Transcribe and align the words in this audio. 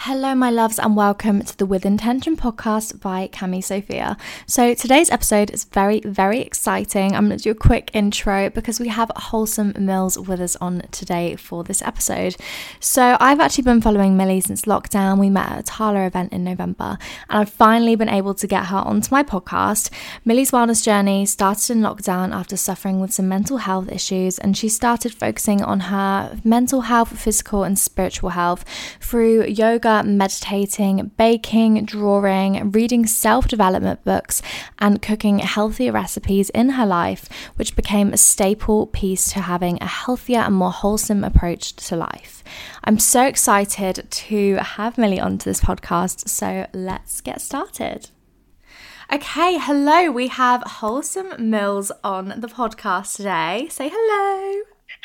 Hello, 0.00 0.34
my 0.34 0.50
loves, 0.50 0.78
and 0.78 0.94
welcome 0.94 1.42
to 1.42 1.56
the 1.56 1.64
With 1.64 1.86
Intention 1.86 2.36
podcast 2.36 3.00
by 3.00 3.28
Cami 3.28 3.64
Sophia. 3.64 4.18
So, 4.46 4.74
today's 4.74 5.10
episode 5.10 5.50
is 5.50 5.64
very, 5.64 6.00
very 6.00 6.42
exciting. 6.42 7.16
I'm 7.16 7.26
going 7.26 7.38
to 7.38 7.42
do 7.42 7.50
a 7.50 7.54
quick 7.54 7.90
intro 7.94 8.50
because 8.50 8.78
we 8.78 8.88
have 8.88 9.10
Wholesome 9.16 9.72
Mils 9.78 10.18
with 10.18 10.38
us 10.38 10.54
on 10.56 10.82
today 10.92 11.34
for 11.34 11.64
this 11.64 11.80
episode. 11.80 12.36
So, 12.78 13.16
I've 13.18 13.40
actually 13.40 13.64
been 13.64 13.80
following 13.80 14.18
Millie 14.18 14.42
since 14.42 14.62
lockdown. 14.66 15.18
We 15.18 15.30
met 15.30 15.50
at 15.50 15.60
a 15.60 15.62
Tala 15.62 16.06
event 16.06 16.30
in 16.30 16.44
November, 16.44 16.98
and 17.30 17.38
I've 17.38 17.50
finally 17.50 17.96
been 17.96 18.10
able 18.10 18.34
to 18.34 18.46
get 18.46 18.66
her 18.66 18.76
onto 18.76 19.08
my 19.10 19.24
podcast. 19.24 19.90
Millie's 20.26 20.50
wellness 20.50 20.84
journey 20.84 21.24
started 21.24 21.70
in 21.70 21.80
lockdown 21.80 22.34
after 22.34 22.56
suffering 22.56 23.00
with 23.00 23.14
some 23.14 23.28
mental 23.28 23.56
health 23.56 23.90
issues, 23.90 24.38
and 24.38 24.58
she 24.58 24.68
started 24.68 25.14
focusing 25.14 25.62
on 25.62 25.80
her 25.80 26.38
mental 26.44 26.82
health, 26.82 27.18
physical, 27.18 27.64
and 27.64 27.78
spiritual 27.78 28.30
health 28.30 28.62
through 29.00 29.46
yoga 29.46 29.85
meditating, 29.86 31.12
baking, 31.16 31.84
drawing, 31.84 32.70
reading 32.72 33.06
self 33.06 33.46
development 33.48 34.04
books, 34.04 34.42
and 34.78 35.00
cooking 35.00 35.38
healthier 35.38 35.92
recipes 35.92 36.50
in 36.50 36.70
her 36.70 36.86
life, 36.86 37.28
which 37.56 37.76
became 37.76 38.12
a 38.12 38.16
staple 38.16 38.86
piece 38.86 39.32
to 39.32 39.40
having 39.40 39.78
a 39.80 39.86
healthier 39.86 40.40
and 40.40 40.54
more 40.54 40.72
wholesome 40.72 41.22
approach 41.22 41.74
to 41.76 41.96
life. 41.96 42.42
I'm 42.84 42.98
so 42.98 43.26
excited 43.26 44.10
to 44.10 44.56
have 44.56 44.98
Millie 44.98 45.20
onto 45.20 45.48
this 45.48 45.60
podcast, 45.60 46.28
so 46.28 46.66
let's 46.72 47.20
get 47.20 47.40
started. 47.40 48.10
Okay, 49.12 49.56
hello. 49.58 50.10
We 50.10 50.26
have 50.26 50.62
Wholesome 50.64 51.48
Mils 51.50 51.92
on 52.02 52.40
the 52.40 52.48
podcast 52.48 53.14
today. 53.16 53.68
Say 53.70 53.88
hello. 53.92 54.64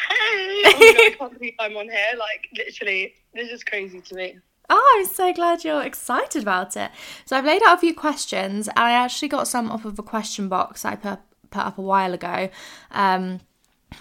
Hey! 0.10 0.64
Oh 0.66 0.72
God, 0.74 0.82
I 0.82 1.16
can't 1.20 1.34
believe 1.38 1.54
I'm 1.60 1.78
on 1.78 1.86
here. 1.86 2.18
Like, 2.18 2.48
literally, 2.58 3.14
this 3.36 3.52
is 3.52 3.64
crazy 3.64 4.02
to 4.02 4.16
me. 4.16 4.40
Oh, 4.74 4.96
I'm 4.98 5.06
so 5.06 5.34
glad 5.34 5.66
you're 5.66 5.84
excited 5.84 6.44
about 6.44 6.78
it. 6.78 6.92
So 7.26 7.36
I've 7.36 7.44
laid 7.44 7.62
out 7.62 7.78
a 7.78 7.82
few 7.82 7.94
questions, 7.94 8.70
and 8.70 8.80
I 8.80 8.94
actually 8.94 9.28
got 9.28 9.50
some 9.50 9.70
off 9.70 9.84
of 9.84 10.00
a 10.00 10.04
question 10.04 10.48
box 10.48 10.86
I 10.86 10.96
put 10.96 11.20
put 11.50 11.66
up 11.66 11.78
a 11.78 11.82
while 11.82 12.14
ago. 12.14 12.50
Um, 12.92 13.42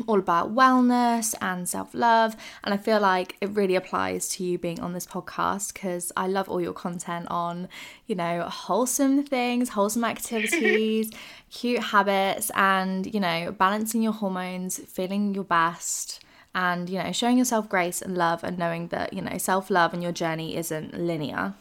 all 0.06 0.20
about 0.20 0.54
wellness 0.54 1.34
and 1.40 1.68
self 1.68 1.92
love. 1.92 2.36
And 2.62 2.72
I 2.72 2.76
feel 2.76 3.00
like 3.00 3.36
it 3.40 3.50
really 3.50 3.74
applies 3.74 4.28
to 4.28 4.44
you 4.44 4.58
being 4.58 4.78
on 4.78 4.92
this 4.92 5.06
podcast 5.06 5.72
because 5.72 6.12
I 6.16 6.28
love 6.28 6.48
all 6.48 6.60
your 6.60 6.72
content 6.72 7.26
on, 7.28 7.68
you 8.06 8.14
know, 8.14 8.42
wholesome 8.42 9.24
things, 9.24 9.70
wholesome 9.70 10.04
activities, 10.04 11.10
cute 11.50 11.82
habits, 11.82 12.52
and, 12.54 13.12
you 13.12 13.18
know, 13.18 13.50
balancing 13.50 14.02
your 14.02 14.12
hormones, 14.12 14.78
feeling 14.78 15.34
your 15.34 15.42
best 15.42 16.20
and 16.54 16.90
you 16.90 17.02
know 17.02 17.12
showing 17.12 17.38
yourself 17.38 17.68
grace 17.68 18.02
and 18.02 18.16
love 18.16 18.42
and 18.42 18.58
knowing 18.58 18.88
that 18.88 19.12
you 19.12 19.22
know 19.22 19.38
self-love 19.38 19.92
and 19.94 20.02
your 20.02 20.12
journey 20.12 20.56
isn't 20.56 20.98
linear. 20.98 21.54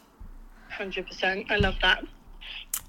100% 0.77 1.51
i 1.51 1.57
love 1.57 1.75
that. 1.81 2.05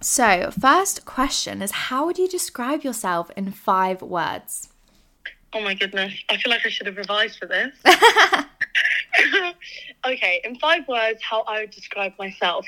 So 0.00 0.50
first 0.50 1.04
question 1.04 1.62
is 1.62 1.70
how 1.72 2.06
would 2.06 2.18
you 2.18 2.28
describe 2.28 2.82
yourself 2.84 3.30
in 3.36 3.50
five 3.50 4.02
words? 4.02 4.68
Oh 5.52 5.60
my 5.60 5.74
goodness. 5.74 6.14
I 6.28 6.36
feel 6.36 6.50
like 6.50 6.64
i 6.64 6.68
should 6.68 6.86
have 6.86 6.96
revised 6.96 7.38
for 7.38 7.46
this. 7.46 7.74
Okay. 10.06 10.40
In 10.44 10.56
five 10.56 10.88
words 10.88 11.20
how 11.22 11.42
i 11.42 11.60
would 11.60 11.70
describe 11.70 12.12
myself 12.18 12.66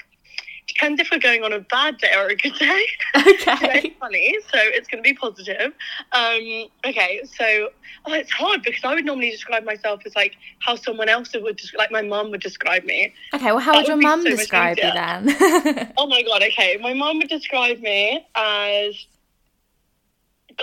depends 0.67 1.01
if 1.01 1.09
we're 1.11 1.19
going 1.19 1.43
on 1.43 1.53
a 1.53 1.61
bad 1.61 1.99
day 1.99 2.13
or 2.17 2.29
a 2.29 2.37
good 2.37 2.55
day. 2.55 2.85
Okay. 3.17 3.81
it's 3.85 3.99
funny, 3.99 4.37
so 4.53 4.59
it's 4.59 4.89
going 4.89 5.03
to 5.03 5.09
be 5.09 5.15
positive. 5.15 5.73
Um, 6.13 6.65
okay, 6.87 7.21
so 7.25 7.69
oh, 8.07 8.13
it's 8.13 8.31
hard 8.33 8.63
because 8.63 8.83
I 8.85 8.95
would 8.95 9.05
normally 9.05 9.31
describe 9.31 9.65
myself 9.65 10.03
as 10.07 10.15
like 10.17 10.37
how 10.61 10.77
someone 10.77 11.09
else 11.09 11.33
would, 11.35 11.61
like 11.77 11.91
my 11.91 12.03
mum 12.03 12.31
would 12.31 12.41
describe 12.41 12.85
me. 12.85 13.13
Okay, 13.35 13.47
well, 13.47 13.59
how 13.59 13.73
That 13.73 13.79
would 13.79 13.89
your 13.89 13.97
mum 13.97 14.23
so 14.23 14.31
describe 14.31 14.79
you 14.79 14.93
then? 14.93 15.93
Oh 15.99 16.07
my 16.07 16.23
god, 16.23 16.43
okay. 16.43 16.79
My 16.81 16.95
mum 16.95 17.19
would 17.19 17.29
describe 17.29 17.81
me 17.81 18.27
as 18.35 19.07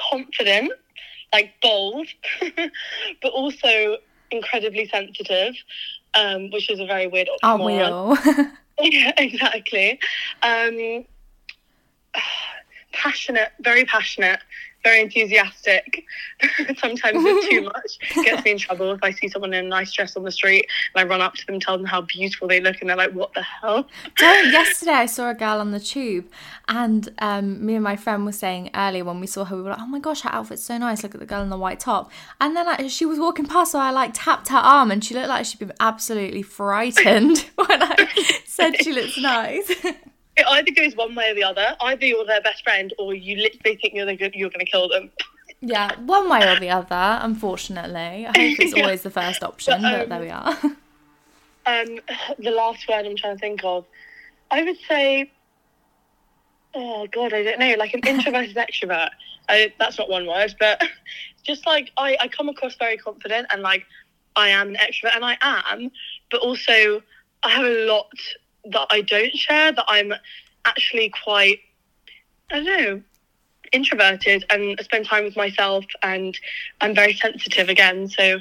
confident, 0.10 0.72
like 1.34 1.54
bold, 1.62 2.08
but 3.22 3.32
also 3.32 3.98
incredibly 4.32 4.88
sensitive, 4.88 5.54
um, 6.14 6.50
which 6.52 6.70
is 6.70 6.80
a 6.80 6.86
very 6.86 7.08
weird 7.08 7.30
Aren't 7.44 7.64
we 7.64 7.74
oxymoron. 7.74 8.40
all? 8.40 8.52
Yeah, 8.82 9.12
exactly. 9.18 10.00
Um, 10.42 11.06
passionate, 12.92 13.52
very 13.62 13.86
passionate, 13.86 14.40
very 14.84 15.02
enthusiastic. 15.02 16.06
Sometimes 16.78 17.18
it's 17.20 17.48
too 17.48 17.62
much. 17.64 18.26
Gets 18.26 18.46
me 18.46 18.52
in 18.52 18.58
trouble 18.58 18.92
if 18.92 19.04
I 19.04 19.12
see 19.12 19.28
someone 19.28 19.54
in 19.54 19.66
a 19.66 19.68
nice 19.68 19.92
dress 19.92 20.16
on 20.16 20.24
the 20.24 20.32
street 20.32 20.68
and 20.94 21.04
I 21.04 21.10
run 21.10 21.22
up 21.22 21.36
to 21.36 21.46
them, 21.46 21.60
tell 21.60 21.78
them 21.78 21.86
how 21.86 22.02
beautiful 22.02 22.48
they 22.48 22.62
look, 22.62 22.78
and 22.82 22.90
they're 22.90 22.98
like, 22.98 23.12
"What 23.12 23.34
the 23.34 23.44
hell?" 23.44 23.88
Don't. 24.18 24.52
Yesterday, 24.52 24.92
I 24.92 25.06
saw 25.06 25.30
a 25.30 25.34
girl 25.34 25.60
on 25.60 25.72
the 25.72 25.80
tube, 25.80 26.26
and 26.68 27.10
um, 27.20 27.66
me 27.66 27.76
and 27.76 27.84
my 27.84 27.96
friend 27.96 28.26
were 28.26 28.32
saying 28.32 28.70
earlier 28.74 29.04
when 29.04 29.20
we 29.20 29.28
saw 29.28 29.46
her, 29.46 29.56
we 29.56 29.62
were 29.62 29.72
like, 29.72 29.82
"Oh 29.82 29.88
my 29.88 30.00
gosh, 30.00 30.22
her 30.22 30.34
outfit's 30.34 30.64
so 30.64 30.78
nice! 30.78 31.04
Look 31.04 31.14
at 31.14 31.20
the 31.20 31.26
girl 31.26 31.42
in 31.42 31.50
the 31.50 31.58
white 31.58 31.80
top." 31.80 32.12
And 32.40 32.56
then 32.56 32.66
like, 32.66 32.90
she 32.90 33.06
was 33.06 33.20
walking 33.20 33.46
past, 33.46 33.74
so 33.74 33.80
I 33.80 33.92
like 33.92 34.12
tapped 34.14 34.50
her 34.50 34.58
arm, 34.58 34.92
and 34.92 35.04
she 35.04 35.14
looked 35.14 35.30
like 35.30 35.46
she'd 35.46 35.60
been 35.60 35.74
absolutely 35.80 36.42
frightened 36.42 37.40
when 37.56 37.84
I 37.84 38.08
said 38.46 38.82
she 38.82 38.94
looks 38.94 39.18
nice. 39.18 39.86
It 40.40 40.46
either 40.50 40.72
goes 40.72 40.96
one 40.96 41.16
way 41.16 41.32
or 41.32 41.36
the 41.36 41.44
other. 41.44 41.76
Either 41.82 42.06
you're 42.06 42.26
their 42.26 42.42
best 42.42 42.64
friend, 42.64 42.94
or 42.98 43.14
you 43.14 43.38
literally 43.38 43.78
think 43.78 43.94
you're 43.94 44.06
the 44.06 44.16
you're 44.34 44.50
going 44.50 44.66
to 44.66 44.72
kill 44.72 44.90
them. 44.90 45.12
yeah, 45.62 45.96
one 46.00 46.30
way 46.30 46.48
or 46.48 46.60
the 46.60 46.70
other. 46.70 47.20
Unfortunately, 47.22 48.26
I 48.26 48.28
hope 48.28 48.60
it's 48.60 48.74
always 48.82 49.02
the 49.02 49.10
first 49.10 49.44
option, 49.44 49.82
But, 49.82 49.92
but 49.92 50.02
um, 50.04 50.10
there 50.10 50.22
we 50.22 50.30
are. 50.30 50.58
Um, 51.66 52.00
the 52.40 52.52
last 52.52 52.88
word 52.88 53.06
I'm 53.06 53.16
trying 53.16 53.36
to 53.36 53.40
think 53.40 53.64
of, 53.64 53.86
I 54.50 54.64
would 54.64 54.78
say, 54.88 55.32
oh 56.74 57.08
god, 57.12 57.34
I 57.34 57.44
don't 57.44 57.60
know, 57.60 57.76
like 57.78 57.94
an 57.94 58.02
introverted 58.08 58.56
extrovert. 58.56 59.10
I, 59.48 59.74
that's 59.80 59.98
not 59.98 60.10
one 60.10 60.26
word, 60.26 60.56
but 60.60 60.82
just 61.44 61.68
like 61.68 61.92
I, 61.98 62.18
I 62.20 62.28
come 62.28 62.50
across 62.50 62.76
very 62.76 62.98
confident 62.98 63.48
and 63.52 63.62
like 63.62 63.86
I 64.36 64.50
am 64.50 64.70
an 64.70 64.76
extrovert, 64.76 65.16
and 65.16 65.26
I 65.26 65.38
am, 65.42 65.92
but 66.32 66.42
also 66.42 67.02
I 67.44 67.50
have 67.50 67.66
a 67.66 67.86
lot 67.86 68.12
that 68.66 68.88
I 68.90 69.02
don't 69.02 69.34
share. 69.34 69.72
That 69.72 69.86
I'm 69.88 70.14
actually 70.66 71.12
quite, 71.24 71.60
I 72.52 72.56
don't 72.56 72.66
know, 72.66 73.02
introverted 73.72 74.46
and 74.50 74.80
spend 74.82 75.06
time 75.06 75.24
with 75.24 75.36
myself, 75.36 75.86
and 76.04 76.38
I'm 76.82 76.96
very 76.96 77.14
sensitive 77.14 77.70
again. 77.70 78.08
So 78.08 78.40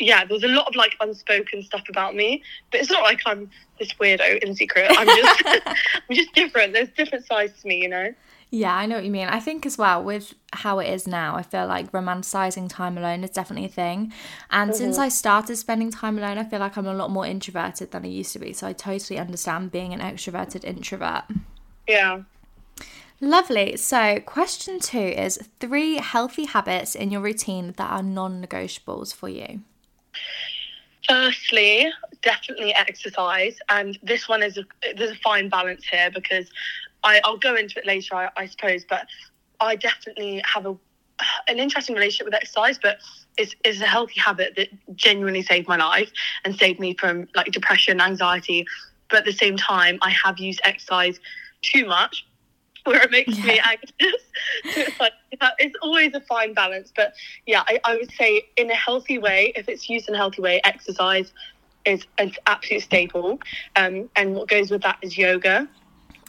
yeah, 0.00 0.24
there's 0.24 0.44
a 0.44 0.48
lot 0.48 0.66
of 0.66 0.74
like 0.74 0.96
unspoken 1.00 1.62
stuff 1.62 1.84
about 1.88 2.14
me, 2.14 2.42
but 2.70 2.80
it's 2.80 2.90
not 2.90 3.02
like 3.02 3.20
I'm 3.26 3.50
this 3.78 3.92
weirdo 3.94 4.42
in 4.42 4.54
secret. 4.54 4.86
I'm 4.90 5.06
just 5.06 5.42
I'm 6.06 6.16
just 6.16 6.32
different. 6.34 6.72
There's 6.72 6.90
different 6.90 7.26
sides 7.26 7.60
to 7.62 7.68
me, 7.68 7.82
you 7.82 7.88
know. 7.88 8.14
Yeah, 8.52 8.74
I 8.74 8.86
know 8.86 8.96
what 8.96 9.04
you 9.04 9.12
mean. 9.12 9.28
I 9.28 9.38
think 9.38 9.64
as 9.64 9.78
well 9.78 10.02
with 10.02 10.34
how 10.52 10.80
it 10.80 10.92
is 10.92 11.06
now, 11.06 11.36
I 11.36 11.42
feel 11.42 11.66
like 11.68 11.92
romanticizing 11.92 12.68
time 12.68 12.98
alone 12.98 13.22
is 13.22 13.30
definitely 13.30 13.66
a 13.66 13.72
thing. 13.72 14.12
And 14.50 14.70
mm-hmm. 14.70 14.78
since 14.78 14.98
I 14.98 15.08
started 15.08 15.54
spending 15.56 15.92
time 15.92 16.18
alone, 16.18 16.36
I 16.36 16.44
feel 16.44 16.58
like 16.58 16.76
I'm 16.76 16.86
a 16.86 16.92
lot 16.92 17.10
more 17.10 17.24
introverted 17.24 17.92
than 17.92 18.04
I 18.04 18.08
used 18.08 18.32
to 18.32 18.40
be. 18.40 18.52
So 18.52 18.66
I 18.66 18.72
totally 18.72 19.20
understand 19.20 19.70
being 19.70 19.94
an 19.94 20.00
extroverted 20.00 20.64
introvert. 20.64 21.24
Yeah. 21.88 22.22
Lovely. 23.20 23.76
So, 23.76 24.18
question 24.20 24.80
two 24.80 24.98
is 24.98 25.38
three 25.60 25.96
healthy 25.96 26.46
habits 26.46 26.94
in 26.94 27.10
your 27.10 27.20
routine 27.20 27.74
that 27.76 27.90
are 27.90 28.02
non 28.02 28.42
negotiables 28.42 29.14
for 29.14 29.28
you. 29.28 29.60
Firstly, 31.06 31.90
definitely 32.22 32.74
exercise, 32.74 33.58
and 33.68 33.98
this 34.02 34.26
one 34.26 34.42
is 34.42 34.56
a, 34.56 34.64
there's 34.96 35.10
a 35.10 35.16
fine 35.16 35.50
balance 35.50 35.84
here 35.84 36.10
because 36.10 36.46
I, 37.02 37.20
will 37.26 37.38
go 37.38 37.54
into 37.54 37.78
it 37.78 37.86
later, 37.86 38.14
I, 38.14 38.30
I, 38.36 38.46
suppose, 38.46 38.84
but 38.84 39.06
I 39.60 39.76
definitely 39.76 40.42
have 40.44 40.66
a 40.66 40.76
an 41.48 41.58
interesting 41.58 41.94
relationship 41.94 42.26
with 42.26 42.34
exercise, 42.34 42.78
but 42.80 42.98
it's, 43.36 43.54
it's 43.64 43.80
a 43.80 43.86
healthy 43.86 44.18
habit 44.18 44.54
that 44.56 44.68
genuinely 44.96 45.42
saved 45.42 45.68
my 45.68 45.76
life 45.76 46.10
and 46.44 46.58
saved 46.58 46.80
me 46.80 46.94
from 46.94 47.28
like 47.34 47.46
depression, 47.52 48.00
anxiety. 48.00 48.66
But 49.10 49.20
at 49.20 49.24
the 49.26 49.32
same 49.32 49.56
time, 49.56 49.98
I 50.02 50.10
have 50.10 50.38
used 50.38 50.60
exercise 50.64 51.20
too 51.62 51.86
much 51.86 52.24
where 52.84 53.02
it 53.02 53.10
makes 53.10 53.38
yeah. 53.38 53.44
me 53.44 53.60
anxious. 53.64 54.22
so 54.74 54.80
it's 54.80 55.00
like 55.00 55.12
it's 55.58 55.76
always 55.82 56.14
a 56.14 56.20
fine 56.20 56.54
balance. 56.54 56.92
But 56.94 57.14
yeah, 57.46 57.62
I, 57.68 57.80
I 57.84 57.96
would 57.96 58.12
say 58.12 58.42
in 58.56 58.70
a 58.70 58.74
healthy 58.74 59.18
way, 59.18 59.52
if 59.56 59.68
it's 59.68 59.88
used 59.88 60.08
in 60.08 60.14
a 60.14 60.18
healthy 60.18 60.42
way, 60.42 60.60
exercise 60.64 61.32
is 61.84 62.06
an 62.18 62.32
absolute 62.46 62.82
staple. 62.82 63.40
Um, 63.76 64.08
and 64.16 64.34
what 64.34 64.48
goes 64.48 64.70
with 64.70 64.82
that 64.82 64.98
is 65.02 65.16
yoga. 65.16 65.68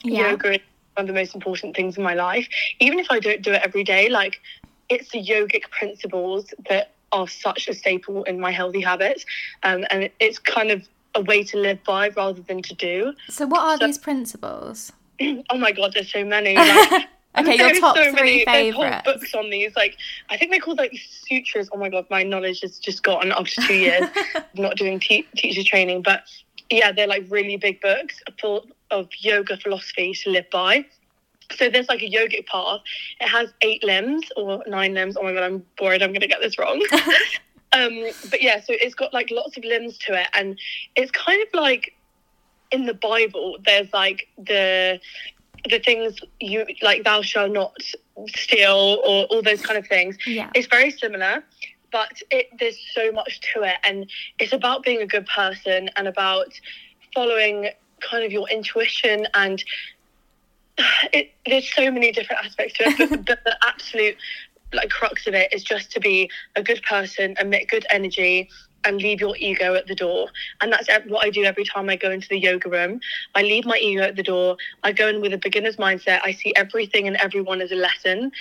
Yeah. 0.03 0.31
Yoga 0.31 0.53
is 0.53 0.59
one 0.95 1.03
of 1.03 1.07
the 1.07 1.13
most 1.13 1.35
important 1.35 1.75
things 1.75 1.97
in 1.97 2.03
my 2.03 2.13
life. 2.13 2.47
Even 2.79 2.99
if 2.99 3.07
I 3.09 3.19
don't 3.19 3.41
do 3.41 3.51
it 3.51 3.61
every 3.63 3.83
day, 3.83 4.09
like 4.09 4.41
it's 4.89 5.09
the 5.11 5.23
yogic 5.23 5.69
principles 5.71 6.53
that 6.69 6.91
are 7.11 7.27
such 7.27 7.67
a 7.67 7.73
staple 7.73 8.23
in 8.23 8.39
my 8.39 8.51
healthy 8.51 8.81
habits. 8.81 9.25
Um, 9.63 9.85
and 9.89 10.09
it's 10.19 10.39
kind 10.39 10.71
of 10.71 10.87
a 11.15 11.21
way 11.21 11.43
to 11.43 11.57
live 11.57 11.83
by 11.83 12.09
rather 12.09 12.41
than 12.41 12.61
to 12.61 12.75
do. 12.75 13.13
So, 13.29 13.45
what 13.45 13.61
are 13.61 13.77
so, 13.77 13.87
these 13.87 13.97
principles? 13.97 14.91
oh 15.21 15.57
my 15.57 15.71
god, 15.71 15.93
there's 15.93 16.11
so 16.11 16.23
many. 16.23 16.55
Like, 16.55 17.07
okay, 17.37 17.55
your 17.57 17.79
top 17.79 17.97
so 17.97 18.15
three 18.15 18.45
favorites. 18.45 19.01
books 19.05 19.33
on 19.33 19.49
these. 19.49 19.75
Like, 19.75 19.97
I 20.29 20.37
think 20.37 20.51
they're 20.51 20.59
called 20.59 20.77
like 20.77 20.93
sutras. 21.27 21.69
Oh 21.73 21.77
my 21.77 21.89
god, 21.89 22.05
my 22.09 22.23
knowledge 22.23 22.61
has 22.61 22.79
just 22.79 23.03
gotten 23.03 23.31
after 23.31 23.61
two 23.67 23.75
years 23.75 24.09
not 24.55 24.77
doing 24.77 24.99
te- 24.99 25.27
teacher 25.35 25.63
training. 25.63 26.01
But 26.01 26.23
yeah, 26.69 26.91
they're 26.91 27.07
like 27.07 27.25
really 27.29 27.57
big 27.57 27.81
books 27.81 28.21
full 28.39 28.65
of 28.91 29.09
yoga 29.19 29.57
philosophy 29.57 30.13
to 30.23 30.29
live 30.29 30.49
by. 30.51 30.85
So 31.57 31.69
there's 31.69 31.89
like 31.89 32.01
a 32.01 32.09
yogic 32.09 32.47
path. 32.47 32.81
It 33.19 33.27
has 33.27 33.49
eight 33.61 33.83
limbs 33.83 34.23
or 34.37 34.63
nine 34.67 34.93
limbs. 34.93 35.17
Oh 35.17 35.23
my 35.23 35.33
god, 35.33 35.43
I'm 35.43 35.65
bored. 35.77 36.01
I'm 36.01 36.11
going 36.11 36.21
to 36.21 36.27
get 36.27 36.41
this 36.41 36.57
wrong. 36.57 36.81
um, 37.73 38.05
but 38.29 38.41
yeah, 38.41 38.61
so 38.61 38.67
it's 38.69 38.95
got 38.95 39.13
like 39.13 39.29
lots 39.31 39.57
of 39.57 39.63
limbs 39.65 39.97
to 39.99 40.19
it, 40.19 40.27
and 40.33 40.57
it's 40.95 41.11
kind 41.11 41.41
of 41.41 41.53
like 41.53 41.93
in 42.71 42.85
the 42.85 42.93
Bible, 42.93 43.57
there's 43.65 43.91
like 43.93 44.27
the 44.37 44.99
the 45.69 45.79
things 45.79 46.15
you 46.39 46.65
like 46.81 47.03
thou 47.03 47.21
shalt 47.21 47.51
not 47.51 47.75
steal 48.35 48.99
or 49.05 49.25
all 49.25 49.41
those 49.41 49.61
kind 49.61 49.77
of 49.77 49.85
things. 49.87 50.17
Yeah. 50.25 50.49
It's 50.55 50.67
very 50.67 50.89
similar, 50.89 51.43
but 51.91 52.21
it 52.31 52.47
there's 52.59 52.79
so 52.93 53.11
much 53.11 53.41
to 53.53 53.63
it 53.63 53.75
and 53.83 54.09
it's 54.39 54.53
about 54.53 54.83
being 54.83 55.01
a 55.01 55.05
good 55.05 55.27
person 55.27 55.89
and 55.95 56.07
about 56.07 56.47
following 57.13 57.69
kind 58.01 58.23
of 58.23 58.31
your 58.31 58.47
intuition 58.49 59.27
and 59.33 59.63
it, 61.13 61.31
there's 61.45 61.71
so 61.73 61.91
many 61.91 62.11
different 62.11 62.43
aspects 62.45 62.77
to 62.77 62.83
it 62.85 63.09
but, 63.09 63.25
but 63.25 63.43
the 63.43 63.57
absolute 63.65 64.17
like 64.73 64.89
crux 64.89 65.27
of 65.27 65.33
it 65.33 65.51
is 65.53 65.63
just 65.63 65.91
to 65.91 65.99
be 65.99 66.29
a 66.55 66.63
good 66.63 66.81
person 66.83 67.35
emit 67.39 67.67
good 67.67 67.85
energy 67.89 68.49
and 68.83 68.97
leave 68.97 69.21
your 69.21 69.35
ego 69.37 69.75
at 69.75 69.87
the 69.87 69.95
door. 69.95 70.27
And 70.61 70.71
that's 70.71 70.87
what 71.07 71.25
I 71.25 71.29
do 71.29 71.43
every 71.43 71.65
time 71.65 71.89
I 71.89 71.95
go 71.95 72.11
into 72.11 72.27
the 72.27 72.39
yoga 72.39 72.69
room. 72.69 72.99
I 73.35 73.41
leave 73.41 73.65
my 73.65 73.77
ego 73.77 74.01
at 74.01 74.15
the 74.15 74.23
door. 74.23 74.57
I 74.83 74.91
go 74.91 75.07
in 75.07 75.21
with 75.21 75.33
a 75.33 75.37
beginner's 75.37 75.77
mindset. 75.77 76.21
I 76.23 76.31
see 76.31 76.53
everything 76.55 77.07
and 77.07 77.15
everyone 77.17 77.61
as 77.61 77.71
a 77.71 77.75
lesson. 77.75 78.31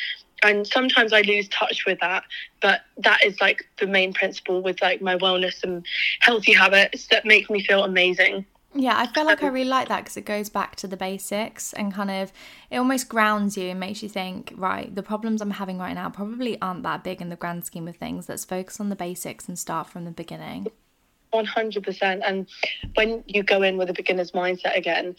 And 0.42 0.66
sometimes 0.66 1.12
I 1.12 1.20
lose 1.20 1.48
touch 1.48 1.84
with 1.84 2.00
that, 2.00 2.24
but 2.62 2.80
that 2.98 3.22
is 3.22 3.38
like 3.40 3.68
the 3.78 3.86
main 3.86 4.14
principle 4.14 4.62
with 4.62 4.80
like 4.80 5.02
my 5.02 5.16
wellness 5.16 5.62
and 5.62 5.84
healthy 6.20 6.54
habits 6.54 7.08
that 7.08 7.26
make 7.26 7.50
me 7.50 7.62
feel 7.62 7.84
amazing. 7.84 8.46
Yeah, 8.72 8.96
I 8.96 9.08
feel 9.08 9.24
like 9.24 9.42
I 9.42 9.48
um, 9.48 9.54
really 9.54 9.68
like 9.68 9.88
that 9.88 10.04
because 10.04 10.16
it 10.16 10.24
goes 10.24 10.48
back 10.48 10.76
to 10.76 10.86
the 10.86 10.96
basics 10.96 11.72
and 11.72 11.92
kind 11.92 12.10
of 12.10 12.32
it 12.70 12.78
almost 12.78 13.08
grounds 13.08 13.56
you 13.56 13.68
and 13.68 13.80
makes 13.80 14.00
you 14.00 14.08
think, 14.08 14.52
right, 14.56 14.94
the 14.94 15.02
problems 15.02 15.42
I'm 15.42 15.50
having 15.50 15.78
right 15.78 15.94
now 15.94 16.08
probably 16.08 16.60
aren't 16.62 16.84
that 16.84 17.02
big 17.02 17.20
in 17.20 17.30
the 17.30 17.36
grand 17.36 17.64
scheme 17.64 17.88
of 17.88 17.96
things. 17.96 18.28
Let's 18.28 18.44
focus 18.44 18.78
on 18.78 18.88
the 18.88 18.96
basics 18.96 19.48
and 19.48 19.58
start 19.58 19.88
from 19.88 20.04
the 20.04 20.12
beginning. 20.12 20.68
100%. 21.32 22.20
And 22.24 22.46
when 22.94 23.24
you 23.26 23.42
go 23.42 23.62
in 23.62 23.76
with 23.76 23.90
a 23.90 23.92
beginner's 23.92 24.32
mindset 24.32 24.76
again, 24.76 25.16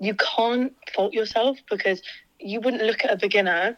you 0.00 0.14
can't 0.14 0.74
fault 0.94 1.12
yourself 1.12 1.58
because 1.68 2.00
you 2.38 2.60
wouldn't 2.60 2.82
look 2.82 3.04
at 3.04 3.12
a 3.12 3.16
beginner 3.16 3.76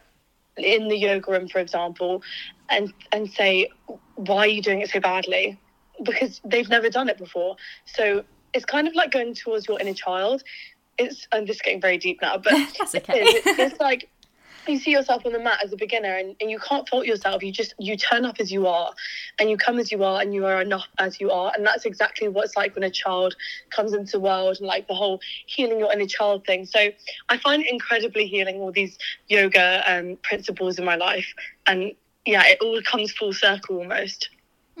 in 0.57 0.87
the 0.87 0.97
yoga 0.97 1.31
room, 1.31 1.47
for 1.49 1.59
example, 1.59 2.21
and, 2.69 2.93
and 3.11 3.29
say, 3.29 3.69
why 4.15 4.39
are 4.39 4.47
you 4.47 4.61
doing 4.61 4.81
it 4.81 4.89
so 4.89 4.99
badly? 5.01 5.59
Because 6.03 6.39
they've 6.45 6.69
never 6.69 6.89
done 6.89 7.09
it 7.09 7.17
before. 7.17 7.57
So 7.85 8.23
it's 8.53 8.65
kind 8.65 8.87
of 8.87 8.95
like 8.95 9.11
going 9.11 9.33
towards 9.33 9.67
your 9.67 9.79
inner 9.79 9.93
child. 9.93 10.43
It's 10.97 11.27
I'm 11.31 11.45
just 11.45 11.63
getting 11.63 11.81
very 11.81 11.97
deep 11.97 12.21
now, 12.21 12.37
but 12.37 12.53
That's 12.79 12.95
okay. 12.95 13.21
it 13.21 13.45
is, 13.45 13.59
it's 13.59 13.79
like 13.79 14.09
you 14.67 14.77
see 14.77 14.91
yourself 14.91 15.25
on 15.25 15.31
the 15.31 15.39
mat 15.39 15.59
as 15.63 15.73
a 15.73 15.77
beginner 15.77 16.15
and, 16.15 16.35
and 16.39 16.51
you 16.51 16.59
can't 16.59 16.87
fault 16.87 17.05
yourself. 17.05 17.41
You 17.41 17.51
just 17.51 17.73
you 17.79 17.97
turn 17.97 18.25
up 18.25 18.35
as 18.39 18.51
you 18.51 18.67
are 18.67 18.93
and 19.39 19.49
you 19.49 19.57
come 19.57 19.79
as 19.79 19.91
you 19.91 20.03
are 20.03 20.21
and 20.21 20.33
you 20.33 20.45
are 20.45 20.61
enough 20.61 20.87
as 20.99 21.19
you 21.19 21.31
are. 21.31 21.51
And 21.55 21.65
that's 21.65 21.85
exactly 21.85 22.27
what 22.27 22.45
it's 22.45 22.55
like 22.55 22.75
when 22.75 22.83
a 22.83 22.89
child 22.89 23.35
comes 23.69 23.93
into 23.93 24.13
the 24.13 24.19
world 24.19 24.57
and 24.59 24.67
like 24.67 24.87
the 24.87 24.93
whole 24.93 25.21
healing 25.45 25.79
your 25.79 25.91
inner 25.91 26.05
child 26.05 26.45
thing. 26.45 26.65
So 26.65 26.89
i 27.29 27.37
find 27.37 27.63
it 27.63 27.71
incredibly 27.71 28.27
healing 28.27 28.57
all 28.57 28.71
these 28.71 28.97
yoga 29.27 29.83
um, 29.87 30.17
principles 30.23 30.77
in 30.77 30.85
my 30.85 30.95
life. 30.95 31.33
And 31.65 31.93
yeah 32.25 32.43
it 32.45 32.59
all 32.61 32.81
comes 32.81 33.11
full 33.11 33.33
circle 33.33 33.77
almost 33.77 34.29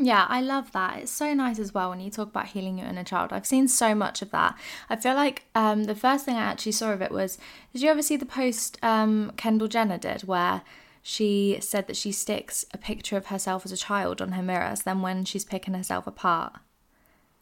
yeah, 0.01 0.25
I 0.29 0.41
love 0.41 0.71
that. 0.71 0.99
It's 0.99 1.11
so 1.11 1.33
nice 1.33 1.59
as 1.59 1.73
well 1.73 1.89
when 1.89 1.99
you 1.99 2.09
talk 2.09 2.29
about 2.29 2.47
healing 2.47 2.77
your 2.77 2.87
inner 2.87 3.03
child. 3.03 3.33
I've 3.33 3.45
seen 3.45 3.67
so 3.67 3.93
much 3.93 4.21
of 4.21 4.31
that. 4.31 4.57
I 4.89 4.95
feel 4.95 5.15
like 5.15 5.43
um, 5.55 5.85
the 5.85 5.95
first 5.95 6.25
thing 6.25 6.35
I 6.35 6.41
actually 6.41 6.71
saw 6.71 6.91
of 6.91 7.01
it 7.01 7.11
was 7.11 7.37
did 7.73 7.81
you 7.81 7.89
ever 7.89 8.01
see 8.01 8.15
the 8.15 8.25
post 8.25 8.77
um, 8.81 9.33
Kendall 9.37 9.67
Jenner 9.67 9.97
did 9.97 10.21
where 10.21 10.61
she 11.01 11.57
said 11.61 11.87
that 11.87 11.97
she 11.97 12.11
sticks 12.11 12.65
a 12.73 12.77
picture 12.77 13.17
of 13.17 13.27
herself 13.27 13.65
as 13.65 13.71
a 13.71 13.77
child 13.77 14.21
on 14.21 14.33
her 14.33 14.43
mirror, 14.43 14.75
so 14.75 14.83
then 14.85 15.01
when 15.01 15.25
she's 15.25 15.45
picking 15.45 15.73
herself 15.73 16.05
apart, 16.07 16.53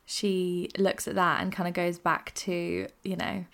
she 0.05 0.69
looks 0.77 1.07
at 1.07 1.15
that 1.15 1.41
and 1.41 1.51
kind 1.51 1.67
of 1.67 1.73
goes 1.73 1.99
back 1.99 2.33
to, 2.35 2.87
you 3.03 3.15
know, 3.15 3.45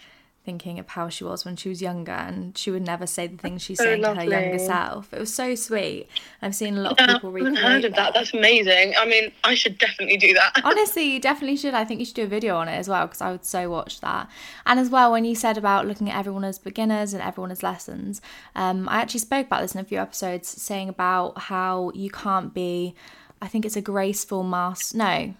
thinking 0.45 0.77
of 0.79 0.89
how 0.89 1.07
she 1.09 1.23
was 1.23 1.45
when 1.45 1.55
she 1.55 1.69
was 1.69 1.81
younger 1.81 2.11
and 2.11 2.57
she 2.57 2.69
would 2.69 2.85
never 2.85 3.07
say 3.07 3.27
the 3.27 3.37
things 3.37 3.61
she's 3.61 3.77
so 3.77 3.85
saying 3.85 4.01
lovely. 4.01 4.27
to 4.27 4.35
her 4.35 4.41
younger 4.41 4.59
self. 4.59 5.13
It 5.13 5.19
was 5.19 5.33
so 5.33 5.55
sweet. 5.55 6.07
I've 6.41 6.55
seen 6.55 6.77
a 6.77 6.81
lot 6.81 6.99
of 6.99 7.07
people 7.07 7.31
recreate 7.31 7.63
I 7.63 7.69
heard 7.69 7.85
of 7.85 7.91
that. 7.93 7.97
that. 7.97 8.13
That's 8.13 8.33
amazing. 8.33 8.93
I 8.97 9.05
mean, 9.05 9.31
I 9.43 9.55
should 9.55 9.77
definitely 9.77 10.17
do 10.17 10.33
that. 10.33 10.61
Honestly, 10.63 11.03
you 11.03 11.19
definitely 11.19 11.57
should. 11.57 11.73
I 11.73 11.85
think 11.85 11.99
you 11.99 12.05
should 12.05 12.15
do 12.15 12.23
a 12.23 12.27
video 12.27 12.57
on 12.57 12.67
it 12.67 12.75
as 12.75 12.89
well 12.89 13.07
because 13.07 13.21
I 13.21 13.31
would 13.31 13.45
so 13.45 13.69
watch 13.69 14.01
that. 14.01 14.29
And 14.65 14.79
as 14.79 14.89
well, 14.89 15.11
when 15.11 15.25
you 15.25 15.35
said 15.35 15.57
about 15.57 15.87
looking 15.87 16.09
at 16.09 16.17
everyone 16.17 16.43
as 16.43 16.59
beginners 16.59 17.13
and 17.13 17.23
everyone 17.23 17.51
as 17.51 17.63
lessons, 17.63 18.21
um, 18.55 18.89
I 18.89 18.97
actually 18.97 19.21
spoke 19.21 19.47
about 19.47 19.61
this 19.61 19.73
in 19.75 19.81
a 19.81 19.85
few 19.85 19.99
episodes 19.99 20.49
saying 20.49 20.89
about 20.89 21.37
how 21.37 21.91
you 21.93 22.09
can't 22.09 22.53
be 22.53 22.95
I 23.43 23.47
think 23.47 23.65
it's 23.65 23.75
a 23.75 23.81
graceful 23.81 24.41
mask. 24.41 24.95
No, 24.95 25.33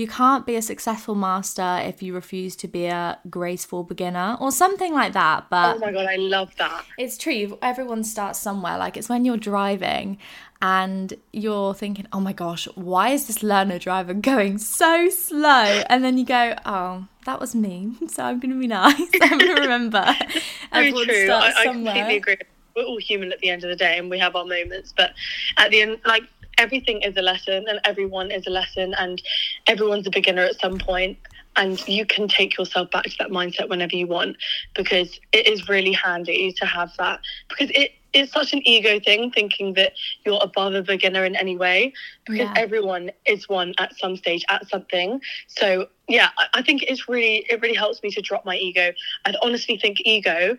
you 0.00 0.08
can't 0.08 0.46
be 0.46 0.56
a 0.56 0.62
successful 0.62 1.14
master 1.14 1.78
if 1.84 2.02
you 2.02 2.14
refuse 2.14 2.56
to 2.56 2.66
be 2.66 2.86
a 2.86 3.18
graceful 3.28 3.84
beginner 3.84 4.36
or 4.40 4.50
something 4.50 4.94
like 4.94 5.12
that. 5.12 5.50
But 5.50 5.76
oh 5.76 5.78
my 5.78 5.92
god, 5.92 6.06
I 6.06 6.16
love 6.16 6.56
that. 6.56 6.84
It's 6.98 7.18
true. 7.18 7.58
Everyone 7.60 8.02
starts 8.02 8.38
somewhere. 8.38 8.78
Like 8.78 8.96
it's 8.96 9.10
when 9.10 9.26
you're 9.26 9.36
driving 9.36 10.16
and 10.62 11.12
you're 11.32 11.74
thinking, 11.74 12.06
oh 12.12 12.20
my 12.20 12.32
gosh, 12.32 12.66
why 12.74 13.10
is 13.10 13.26
this 13.26 13.42
learner 13.42 13.78
driver 13.78 14.14
going 14.14 14.56
so 14.56 15.10
slow? 15.10 15.82
And 15.90 16.02
then 16.02 16.16
you 16.16 16.24
go, 16.24 16.54
oh, 16.64 17.06
that 17.26 17.38
was 17.38 17.54
me. 17.54 17.92
So 18.08 18.24
I'm 18.24 18.40
going 18.40 18.52
to 18.52 18.58
be 18.58 18.66
nice. 18.66 18.98
I'm 19.22 19.38
going 19.38 19.54
to 19.54 19.62
remember. 19.62 20.04
Very 20.72 20.92
true. 20.92 21.30
I, 21.30 21.52
I 21.56 21.64
completely 21.64 22.16
agree. 22.16 22.36
We're 22.74 22.84
all 22.84 22.98
human 22.98 23.32
at 23.32 23.38
the 23.40 23.50
end 23.50 23.64
of 23.64 23.70
the 23.70 23.76
day 23.76 23.98
and 23.98 24.08
we 24.08 24.18
have 24.18 24.34
our 24.34 24.44
moments. 24.46 24.94
But 24.96 25.12
at 25.58 25.70
the 25.70 25.82
end, 25.82 26.00
like, 26.06 26.24
everything 26.58 27.00
is 27.02 27.16
a 27.16 27.22
lesson 27.22 27.64
and 27.68 27.80
everyone 27.84 28.30
is 28.30 28.46
a 28.46 28.50
lesson 28.50 28.94
and 28.98 29.22
everyone's 29.66 30.06
a 30.06 30.10
beginner 30.10 30.42
at 30.42 30.60
some 30.60 30.78
point 30.78 31.18
and 31.56 31.82
you 31.86 32.04
can 32.06 32.28
take 32.28 32.56
yourself 32.58 32.90
back 32.90 33.04
to 33.04 33.16
that 33.18 33.30
mindset 33.30 33.68
whenever 33.68 33.96
you 33.96 34.06
want 34.06 34.36
because 34.74 35.18
it 35.32 35.46
is 35.46 35.68
really 35.68 35.92
handy 35.92 36.52
to 36.52 36.66
have 36.66 36.90
that 36.98 37.20
because 37.48 37.70
it's 38.12 38.32
such 38.32 38.52
an 38.52 38.60
ego 38.66 38.98
thing 39.00 39.30
thinking 39.30 39.74
that 39.74 39.92
you're 40.24 40.38
above 40.42 40.74
a 40.74 40.82
beginner 40.82 41.24
in 41.24 41.34
any 41.36 41.56
way 41.56 41.92
because 42.24 42.48
Yeah. 42.48 42.52
everyone 42.56 43.10
is 43.26 43.48
one 43.48 43.74
at 43.78 43.96
some 43.96 44.16
stage 44.16 44.44
at 44.48 44.68
something. 44.68 45.20
So 45.48 45.86
yeah 46.08 46.30
I, 46.38 46.46
I 46.54 46.62
think 46.62 46.82
it's 46.82 47.08
really 47.08 47.46
it 47.48 47.60
really 47.60 47.74
helps 47.76 48.02
me 48.02 48.10
to 48.10 48.20
drop 48.20 48.44
my 48.44 48.56
ego. 48.56 48.92
I 49.24 49.34
honestly 49.42 49.76
think 49.76 49.98
ego 50.04 50.56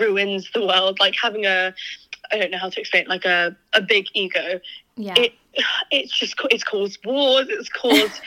ruins 0.00 0.50
the 0.52 0.64
world 0.66 0.98
like 1.00 1.14
having 1.20 1.44
a 1.46 1.72
i 2.32 2.38
don't 2.38 2.50
know 2.50 2.58
how 2.58 2.68
to 2.68 2.80
explain 2.80 3.02
it, 3.02 3.08
like 3.08 3.24
a, 3.24 3.56
a 3.74 3.80
big 3.80 4.06
ego 4.14 4.58
Yeah. 4.96 5.14
it 5.16 5.32
it's 5.90 6.18
just 6.18 6.34
it's 6.50 6.64
caused 6.64 6.98
wars 7.04 7.46
it's 7.48 7.68
caused 7.68 8.20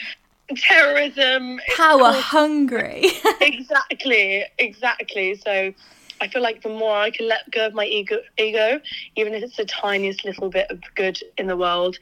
terrorism 0.55 1.59
it's 1.67 1.75
Power 1.77 1.99
caused- 1.99 2.21
hungry. 2.21 3.05
exactly 3.41 4.45
exactly 4.57 5.35
so 5.35 5.73
i 6.21 6.27
feel 6.27 6.41
like 6.41 6.61
the 6.63 6.69
more 6.69 6.95
i 6.97 7.09
can 7.11 7.27
let 7.27 7.49
go 7.51 7.67
of 7.67 7.73
my 7.73 7.85
ego 7.85 8.17
ego 8.37 8.79
even 9.15 9.33
if 9.33 9.43
it's 9.43 9.57
the 9.57 9.65
tiniest 9.65 10.25
little 10.25 10.49
bit 10.49 10.69
of 10.69 10.79
good 10.95 11.19
in 11.37 11.47
the 11.47 11.57
world 11.57 11.97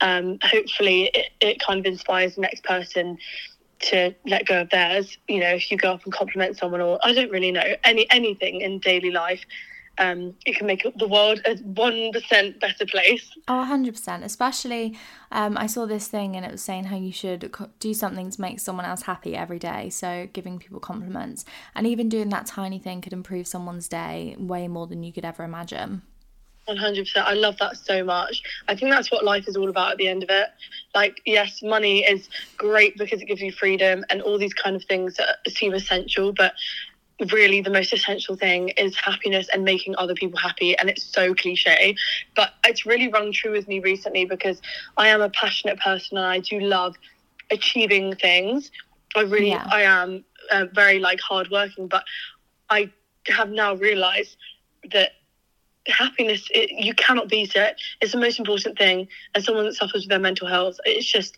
um 0.00 0.38
hopefully 0.42 1.10
it, 1.14 1.26
it 1.40 1.60
kind 1.60 1.78
of 1.80 1.86
inspires 1.86 2.34
the 2.34 2.40
next 2.40 2.64
person 2.64 3.16
to 3.80 4.14
let 4.26 4.46
go 4.46 4.60
of 4.62 4.70
theirs 4.70 5.18
you 5.28 5.38
know 5.40 5.50
if 5.54 5.70
you 5.70 5.76
go 5.76 5.92
up 5.92 6.04
and 6.04 6.12
compliment 6.12 6.56
someone 6.56 6.80
or 6.80 6.98
i 7.04 7.12
don't 7.12 7.30
really 7.30 7.52
know 7.52 7.74
any 7.84 8.08
anything 8.10 8.60
in 8.60 8.78
daily 8.80 9.10
life 9.10 9.44
um 9.98 10.34
it 10.46 10.56
can 10.56 10.66
make 10.66 10.86
the 10.96 11.08
world 11.08 11.40
a 11.46 11.54
1% 11.54 12.60
better 12.60 12.86
place 12.86 13.30
Oh, 13.46 13.66
100%. 13.68 14.24
Especially, 14.24 14.96
um, 15.30 15.58
I 15.58 15.66
saw 15.66 15.84
this 15.84 16.08
thing 16.08 16.34
and 16.34 16.46
it 16.46 16.52
was 16.52 16.62
saying 16.62 16.84
how 16.84 16.96
you 16.96 17.12
should 17.12 17.54
do 17.78 17.92
something 17.92 18.30
to 18.30 18.40
make 18.40 18.58
someone 18.58 18.86
else 18.86 19.02
happy 19.02 19.36
every 19.36 19.58
day. 19.58 19.90
So, 19.90 20.28
giving 20.32 20.58
people 20.58 20.80
compliments. 20.80 21.44
And 21.74 21.86
even 21.86 22.08
doing 22.08 22.30
that 22.30 22.46
tiny 22.46 22.78
thing 22.78 23.02
could 23.02 23.12
improve 23.12 23.46
someone's 23.46 23.86
day 23.86 24.34
way 24.38 24.66
more 24.66 24.86
than 24.86 25.02
you 25.02 25.12
could 25.12 25.26
ever 25.26 25.44
imagine. 25.44 26.02
100% 26.66 27.06
i 27.18 27.34
love 27.34 27.58
that 27.58 27.76
so 27.76 28.02
much 28.02 28.42
i 28.68 28.74
think 28.74 28.90
that's 28.90 29.10
what 29.10 29.22
life 29.22 29.46
is 29.46 29.54
all 29.54 29.68
about 29.68 29.92
at 29.92 29.98
the 29.98 30.08
end 30.08 30.22
of 30.22 30.30
it 30.30 30.48
like 30.94 31.20
yes 31.26 31.62
money 31.62 32.02
is 32.02 32.30
great 32.56 32.96
because 32.96 33.20
it 33.20 33.26
gives 33.26 33.42
you 33.42 33.52
freedom 33.52 34.02
and 34.08 34.22
all 34.22 34.38
these 34.38 34.54
kind 34.54 34.74
of 34.74 34.82
things 34.84 35.14
that 35.16 35.36
seem 35.46 35.74
essential 35.74 36.32
but 36.32 36.54
really 37.32 37.60
the 37.60 37.70
most 37.70 37.92
essential 37.92 38.36
thing 38.36 38.70
is 38.70 38.96
happiness 38.96 39.48
and 39.52 39.64
making 39.64 39.94
other 39.96 40.14
people 40.14 40.38
happy 40.38 40.76
and 40.76 40.88
it's 40.88 41.02
so 41.02 41.34
cliche 41.34 41.94
but 42.34 42.50
it's 42.64 42.84
really 42.84 43.08
rung 43.08 43.32
true 43.32 43.52
with 43.52 43.68
me 43.68 43.78
recently 43.80 44.24
because 44.24 44.60
i 44.96 45.08
am 45.08 45.20
a 45.20 45.30
passionate 45.30 45.78
person 45.78 46.16
and 46.18 46.26
i 46.26 46.38
do 46.38 46.58
love 46.60 46.96
achieving 47.50 48.14
things. 48.14 48.70
I 49.14 49.22
really 49.22 49.50
Yeah. 49.50 49.64
i 49.70 49.82
am 49.82 50.24
uh, 50.50 50.66
very 50.72 50.98
like 50.98 51.20
hardworking 51.20 51.88
but 51.88 52.04
i 52.70 52.90
have 53.28 53.50
now 53.50 53.74
realized 53.74 54.36
that 54.92 55.10
happiness 55.86 56.48
it, 56.54 56.70
you 56.70 56.94
cannot 56.94 57.28
beat 57.28 57.54
it. 57.54 57.80
It's 58.00 58.12
the 58.12 58.18
most 58.18 58.38
important 58.38 58.78
thing 58.78 59.08
as 59.34 59.44
someone 59.44 59.64
that 59.64 59.74
suffers 59.74 60.02
with 60.02 60.08
their 60.10 60.18
mental 60.18 60.46
health 60.48 60.76
it's 60.84 61.10
just 61.10 61.36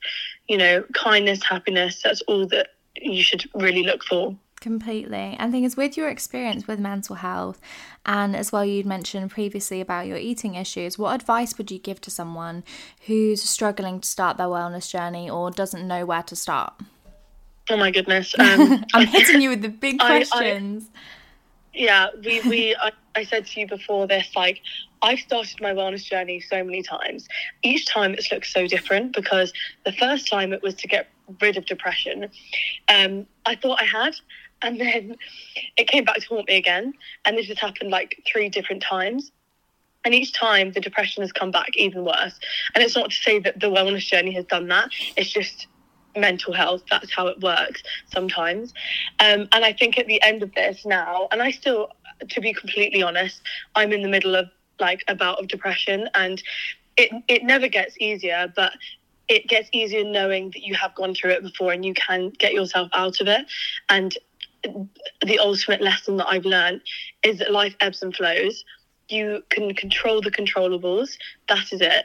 you 0.48 0.56
know 0.56 0.84
kindness 0.94 1.42
happiness 1.44 2.02
that's 2.02 2.22
all 2.22 2.46
that 2.48 2.68
you 2.96 3.22
should 3.22 3.44
really 3.54 3.82
look 3.82 4.04
for 4.04 4.36
Completely. 4.60 5.36
And 5.38 5.52
thing 5.52 5.64
is, 5.64 5.76
with 5.76 5.96
your 5.96 6.08
experience 6.08 6.66
with 6.66 6.78
mental 6.80 7.16
health, 7.16 7.60
and 8.04 8.34
as 8.34 8.50
well, 8.52 8.64
you'd 8.64 8.86
mentioned 8.86 9.30
previously 9.30 9.80
about 9.80 10.06
your 10.06 10.16
eating 10.16 10.54
issues, 10.54 10.98
what 10.98 11.14
advice 11.14 11.56
would 11.58 11.70
you 11.70 11.78
give 11.78 12.00
to 12.00 12.10
someone 12.10 12.64
who's 13.06 13.42
struggling 13.42 14.00
to 14.00 14.08
start 14.08 14.38
their 14.38 14.46
wellness 14.46 14.90
journey 14.90 15.28
or 15.30 15.50
doesn't 15.50 15.86
know 15.86 16.04
where 16.06 16.22
to 16.24 16.34
start? 16.36 16.74
oh 17.68 17.76
my 17.76 17.90
goodness 17.90 18.32
um 18.38 18.84
I'm 18.94 19.08
hitting 19.08 19.40
you 19.40 19.48
with 19.54 19.62
the 19.62 19.68
big 19.68 19.96
I- 20.00 20.18
I- 20.18 20.24
questions. 20.24 20.88
yeah 21.74 22.06
we 22.24 22.40
we 22.48 22.76
I, 22.76 22.92
I 23.16 23.24
said 23.24 23.44
to 23.46 23.60
you 23.60 23.66
before 23.66 24.06
this 24.06 24.28
like 24.36 24.60
i've 25.02 25.18
started 25.18 25.60
my 25.60 25.72
wellness 25.72 26.04
journey 26.04 26.38
so 26.40 26.62
many 26.62 26.82
times 26.84 27.26
each 27.64 27.84
time 27.86 28.14
it's 28.14 28.30
looked 28.30 28.46
so 28.46 28.68
different 28.68 29.14
because 29.16 29.52
the 29.84 29.90
first 29.90 30.28
time 30.28 30.52
it 30.52 30.62
was 30.62 30.76
to 30.76 30.86
get 30.86 31.08
rid 31.40 31.56
of 31.56 31.66
depression 31.66 32.30
um 32.88 33.26
i 33.46 33.56
thought 33.56 33.82
i 33.82 33.84
had 33.84 34.14
and 34.62 34.80
then 34.80 35.16
it 35.76 35.88
came 35.88 36.04
back 36.04 36.16
to 36.16 36.28
haunt 36.28 36.48
me 36.48 36.56
again. 36.56 36.94
And 37.24 37.36
this 37.36 37.46
has 37.48 37.58
happened 37.58 37.90
like 37.90 38.22
three 38.26 38.48
different 38.48 38.82
times. 38.82 39.32
And 40.04 40.14
each 40.14 40.32
time 40.32 40.72
the 40.72 40.80
depression 40.80 41.22
has 41.22 41.32
come 41.32 41.50
back 41.50 41.70
even 41.76 42.04
worse. 42.04 42.38
And 42.74 42.84
it's 42.84 42.96
not 42.96 43.10
to 43.10 43.16
say 43.16 43.38
that 43.40 43.60
the 43.60 43.66
wellness 43.66 44.06
journey 44.06 44.32
has 44.32 44.44
done 44.44 44.68
that. 44.68 44.90
It's 45.16 45.30
just 45.30 45.66
mental 46.16 46.52
health. 46.52 46.82
That's 46.90 47.12
how 47.12 47.26
it 47.26 47.40
works 47.40 47.82
sometimes. 48.12 48.72
Um, 49.20 49.48
and 49.52 49.64
i 49.64 49.72
think 49.72 49.98
at 49.98 50.06
the 50.06 50.22
end 50.22 50.42
of 50.42 50.54
this 50.54 50.86
now 50.86 51.28
and 51.30 51.42
i 51.42 51.50
still 51.50 51.88
to 52.30 52.40
be 52.40 52.54
completely 52.54 53.02
honest 53.02 53.42
i'm 53.74 53.92
in 53.92 54.00
the 54.00 54.08
middle 54.08 54.34
of 54.34 54.48
like 54.80 55.02
a 55.08 55.14
bout 55.14 55.38
of 55.38 55.48
depression. 55.48 56.08
And 56.14 56.42
it 56.96 57.10
it 57.28 57.44
never 57.44 57.68
gets 57.68 57.96
easier 58.00 58.52
but 58.54 58.72
it 59.28 59.48
gets 59.48 59.68
easier 59.72 60.04
knowing 60.04 60.50
that 60.52 60.62
you 60.62 60.74
have 60.74 60.94
gone 60.94 61.14
through 61.14 61.32
it 61.32 61.42
before 61.42 61.72
and 61.72 61.84
you 61.84 61.94
can 61.94 62.30
get 62.38 62.52
yourself 62.52 62.88
out 62.92 63.20
of 63.20 63.26
it. 63.26 63.44
And 63.88 64.16
the 65.24 65.38
ultimate 65.38 65.80
lesson 65.80 66.16
that 66.16 66.28
i've 66.28 66.44
learned 66.44 66.80
is 67.26 67.38
that 67.38 67.50
life 67.50 67.74
ebbs 67.80 68.02
and 68.02 68.14
flows. 68.14 68.64
You 69.08 69.42
can 69.50 69.74
control 69.74 70.20
the 70.20 70.30
controllables. 70.30 71.16
That 71.48 71.72
is 71.72 71.80
it. 71.80 72.04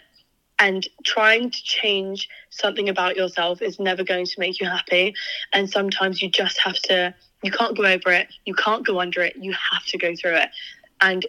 And 0.60 0.88
trying 1.03 1.50
to 1.50 1.63
change 1.63 2.27
something 2.50 2.89
about 2.89 3.15
yourself 3.15 3.62
is 3.62 3.80
never 3.80 4.03
going 4.03 4.25
to 4.25 4.39
make 4.39 4.60
you 4.60 4.68
happy. 4.68 5.13
And 5.53 5.70
sometimes 5.70 6.22
you 6.22 6.30
just 6.30 6.60
have 6.60 6.80
to 6.84 7.13
you 7.44 7.51
can't 7.51 7.75
go 7.75 7.86
over 7.86 8.12
it. 8.12 8.27
You 8.46 8.53
can't 8.53 8.86
go 8.86 9.00
under 9.00 9.22
it. 9.22 9.36
You 9.36 9.53
have 9.53 9.84
to 9.88 9.98
go 9.98 10.15
through 10.15 10.36
it. 10.36 10.50
And 11.01 11.25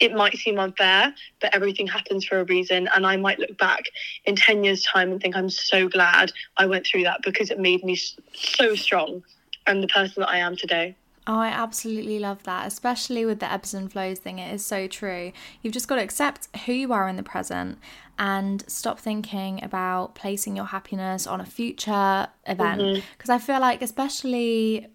it 0.00 0.14
might 0.14 0.36
seem 0.36 0.58
unfair 0.58 1.14
but 1.40 1.54
everything 1.54 1.86
happens 1.86 2.24
for 2.24 2.40
a 2.40 2.44
reason. 2.44 2.88
And 2.94 3.06
i 3.06 3.16
might 3.16 3.38
look 3.38 3.56
back 3.58 3.84
in 4.24 4.36
10 4.36 4.64
years 4.64 4.82
time 4.82 5.12
and 5.12 5.20
think 5.20 5.36
i'm 5.36 5.50
so 5.50 5.88
glad 5.88 6.32
i 6.56 6.66
went 6.66 6.86
through 6.86 7.04
that 7.04 7.20
because 7.22 7.50
it 7.50 7.60
made 7.60 7.84
me 7.84 7.96
so 8.32 8.74
strong 8.74 9.22
and 9.66 9.82
the 9.82 9.88
person 9.88 10.20
that 10.20 10.28
i 10.28 10.38
am 10.38 10.56
today 10.56 10.94
Oh, 11.24 11.38
I 11.38 11.48
absolutely 11.48 12.18
love 12.18 12.42
that, 12.44 12.66
especially 12.66 13.24
with 13.24 13.38
the 13.38 13.50
ebbs 13.50 13.74
and 13.74 13.90
flows 13.90 14.18
thing. 14.18 14.40
It 14.40 14.52
is 14.52 14.66
so 14.66 14.88
true. 14.88 15.30
You've 15.60 15.72
just 15.72 15.86
got 15.86 15.96
to 15.96 16.02
accept 16.02 16.48
who 16.66 16.72
you 16.72 16.92
are 16.92 17.08
in 17.08 17.14
the 17.14 17.22
present 17.22 17.78
and 18.18 18.68
stop 18.68 18.98
thinking 18.98 19.62
about 19.62 20.16
placing 20.16 20.56
your 20.56 20.66
happiness 20.66 21.28
on 21.28 21.40
a 21.40 21.46
future 21.46 22.26
event. 22.44 22.80
Mm-hmm. 22.80 23.00
Because 23.16 23.30
I 23.30 23.38
feel 23.38 23.60
like, 23.60 23.82
especially 23.82 24.88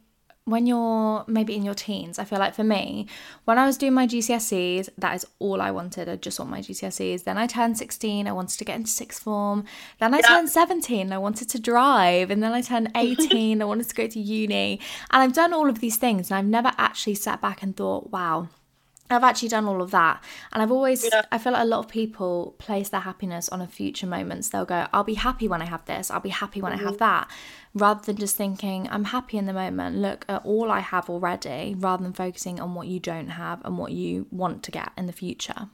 when 0.48 0.66
you're 0.66 1.26
maybe 1.28 1.58
in 1.58 1.64
your 1.66 1.74
teens, 1.74 2.18
I 2.18 2.24
feel 2.24 2.40
like 2.40 2.56
for 2.56 2.64
me, 2.64 3.06
when 3.44 3.60
I 3.60 3.66
was 3.66 3.78
doing 3.78 3.94
my 3.94 4.08
GCSEs, 4.08 4.88
that 4.98 5.14
is 5.14 5.26
all 5.40 5.62
I 5.62 5.72
wanted. 5.72 6.08
I 6.08 6.16
just 6.16 6.40
want 6.40 6.50
my 6.50 6.62
GCSEs. 6.62 7.26
Then 7.26 7.38
I 7.38 7.48
turned 7.48 7.78
16, 7.78 8.28
I 8.28 8.32
wanted 8.32 8.58
to 8.58 8.64
get 8.64 8.78
into 8.78 8.90
sixth 8.90 9.24
form. 9.24 9.66
Then 10.00 10.14
I 10.14 10.22
turned 10.22 10.50
17, 10.50 11.12
I 11.12 11.18
wanted 11.18 11.50
to 11.50 11.60
drive. 11.60 12.32
And 12.32 12.42
then 12.42 12.54
I 12.54 12.62
turned 12.62 12.92
18, 12.96 13.62
I 13.62 13.66
wanted 13.66 13.90
to 13.90 13.96
go 13.96 14.08
to 14.08 14.20
uni. 14.20 14.80
And 15.12 15.22
I've 15.22 15.34
done 15.34 15.54
all 15.54 15.70
of 15.70 15.82
these 15.82 15.98
things, 15.98 16.32
and 16.32 16.38
I've 16.38 16.46
never 16.46 16.72
actually 16.78 17.16
sat 17.16 17.42
back 17.42 17.62
and 17.62 17.76
thought, 17.76 18.10
wow, 18.12 18.48
I've 19.10 19.24
actually 19.24 19.50
done 19.50 19.66
all 19.66 19.82
of 19.82 19.92
that. 19.92 20.24
And 20.52 20.62
I've 20.62 20.72
always, 20.72 21.10
I 21.32 21.38
feel 21.38 21.54
like 21.54 21.64
a 21.64 21.66
lot 21.66 21.80
of 21.80 21.88
people 21.88 22.56
place 22.58 22.90
their 22.90 23.02
happiness 23.02 23.48
on 23.50 23.62
a 23.62 23.68
future 23.68 24.08
moments. 24.08 24.50
They'll 24.50 24.66
go, 24.66 24.88
I'll 24.94 25.04
be 25.04 25.14
happy 25.14 25.48
when 25.48 25.62
I 25.62 25.66
have 25.66 25.86
this, 25.86 26.12
I'll 26.12 26.20
be 26.20 26.30
happy 26.30 26.62
when 26.62 26.74
I 26.74 26.78
have 26.78 26.96
mm-hmm. 26.96 26.98
that, 26.98 27.32
rather 27.74 28.04
than 28.06 28.18
just 28.18 28.36
thinking, 28.36 28.88
I'm 28.92 29.06
happy 29.06 29.38
in 29.38 29.46
the 29.46 29.54
moment. 29.54 29.98
Look 29.98 30.26
at 30.28 30.44
all 30.46 30.72
I 30.72 30.80
have 30.80 31.10
already, 31.10 31.76
rather 31.78 32.04
than 32.04 32.14
focusing 32.14 32.60
on 32.60 32.74
what 32.74 32.88
you 32.88 33.00
don't 33.00 33.30
have 33.30 33.62
and 33.64 33.78
what 33.78 33.92
you 33.92 34.28
want 34.32 34.64
to 34.64 34.72
get 34.72 34.92
in 34.98 35.08
the 35.08 35.14
future. 35.14 35.70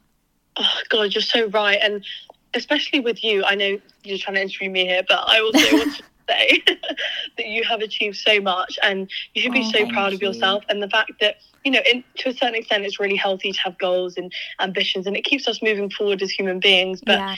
oh 0.57 0.79
god 0.89 1.13
you're 1.13 1.21
so 1.21 1.47
right 1.49 1.79
and 1.81 2.05
especially 2.53 2.99
with 2.99 3.23
you 3.23 3.43
i 3.45 3.55
know 3.55 3.79
you're 4.03 4.17
trying 4.17 4.35
to 4.35 4.41
interview 4.41 4.69
me 4.69 4.85
here 4.85 5.01
but 5.07 5.19
i 5.27 5.39
also 5.39 5.77
want 5.77 5.95
to 5.95 6.03
say 6.29 6.63
that 7.37 7.47
you 7.47 7.63
have 7.63 7.81
achieved 7.81 8.15
so 8.15 8.39
much 8.39 8.77
and 8.83 9.09
you 9.33 9.41
should 9.41 9.51
be 9.51 9.63
Oh, 9.65 9.71
so 9.71 9.89
proud 9.89 10.13
of 10.13 10.21
yourself 10.21 10.63
and 10.69 10.81
the 10.81 10.89
fact 10.89 11.13
that 11.19 11.37
you 11.63 11.71
know 11.71 11.81
in, 11.91 12.03
to 12.17 12.29
a 12.29 12.33
certain 12.33 12.55
extent 12.55 12.85
it's 12.85 12.99
really 12.99 13.15
healthy 13.15 13.51
to 13.51 13.59
have 13.59 13.77
goals 13.77 14.17
and 14.17 14.31
ambitions 14.59 15.07
and 15.07 15.15
it 15.15 15.23
keeps 15.23 15.47
us 15.47 15.61
moving 15.61 15.89
forward 15.89 16.21
as 16.21 16.31
human 16.31 16.59
beings 16.59 17.01
but 17.05 17.19
yeah. 17.19 17.35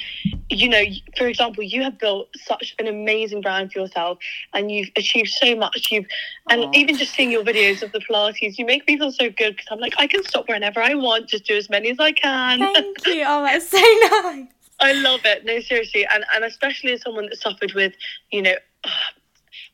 you 0.49 0.69
know 0.69 0.83
for 1.17 1.27
example 1.27 1.63
you 1.63 1.81
have 1.83 1.97
built 1.97 2.27
such 2.35 2.75
an 2.79 2.87
amazing 2.87 3.41
brand 3.41 3.71
for 3.71 3.79
yourself 3.79 4.17
and 4.53 4.71
you've 4.71 4.89
achieved 4.95 5.29
so 5.29 5.55
much 5.55 5.87
you've 5.91 6.05
and 6.49 6.65
Aw. 6.65 6.71
even 6.73 6.97
just 6.97 7.13
seeing 7.13 7.31
your 7.31 7.43
videos 7.43 7.81
of 7.81 7.91
the 7.91 7.99
pilates 7.99 8.57
you 8.57 8.65
make 8.65 8.87
me 8.87 8.97
feel 8.97 9.11
so 9.11 9.29
good 9.29 9.55
because 9.55 9.67
i'm 9.71 9.79
like 9.79 9.95
i 9.97 10.07
can 10.07 10.23
stop 10.23 10.47
whenever 10.47 10.81
i 10.81 10.93
want 10.93 11.27
just 11.27 11.45
do 11.45 11.55
as 11.55 11.69
many 11.69 11.89
as 11.89 11.99
i 11.99 12.11
can 12.11 12.59
Thank 12.73 13.07
you. 13.07 13.23
Oh, 13.27 13.43
that's 13.43 13.69
so 13.69 13.77
nice. 14.23 14.47
I 14.79 14.93
love 14.93 15.21
it. 15.23 15.45
No, 15.45 15.59
seriously, 15.61 16.05
and 16.13 16.25
and 16.35 16.43
especially 16.43 16.93
as 16.93 17.01
someone 17.01 17.27
that 17.27 17.37
suffered 17.37 17.73
with, 17.73 17.93
you 18.31 18.41
know, 18.41 18.55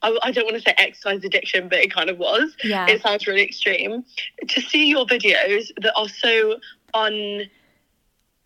I, 0.04 0.18
I 0.24 0.32
don't 0.32 0.46
want 0.46 0.58
to 0.58 0.62
say 0.62 0.74
exercise 0.78 1.24
addiction, 1.24 1.70
but 1.70 1.80
it 1.80 1.94
kind 1.94 2.10
of 2.10 2.18
was. 2.18 2.56
Yeah. 2.64 2.88
It 2.88 3.02
sounds 3.02 3.28
really 3.28 3.44
extreme. 3.44 4.04
To 4.48 4.62
see 4.62 4.88
your 4.88 5.06
videos 5.06 5.72
that 5.82 5.94
are 5.96 6.10
so 6.10 6.58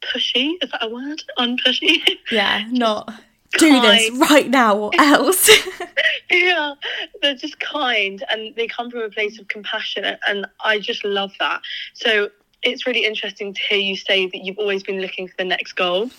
pushy. 0.06 0.54
Is 0.62 0.72
that 0.72 0.84
a 0.84 0.90
word? 0.90 1.24
Unpushy. 1.38 2.02
Yeah, 2.32 2.66
not 2.70 3.14
do 3.58 3.82
this 3.82 4.12
right 4.30 4.50
now 4.50 4.76
or 4.78 4.92
else. 4.98 5.50
yeah, 6.32 6.74
they're 7.22 7.36
just 7.36 7.60
kind 7.60 8.24
and 8.30 8.56
they 8.56 8.68
come 8.68 8.92
from 8.92 9.02
a 9.02 9.10
place 9.10 9.40
of 9.40 9.48
compassion, 9.48 10.04
and 10.28 10.46
I 10.64 10.80
just 10.80 11.06
love 11.06 11.32
that. 11.40 11.62
So 11.94 12.30
it's 12.64 12.86
really 12.88 13.06
interesting 13.06 13.54
to 13.54 13.62
hear 13.62 13.78
you 13.78 13.96
say 13.96 14.28
that 14.28 14.38
you've 14.44 14.58
always 14.58 14.84
been 14.84 15.00
looking 15.00 15.28
for 15.28 15.36
the 15.38 15.46
next 15.46 15.74
goal, 15.74 16.10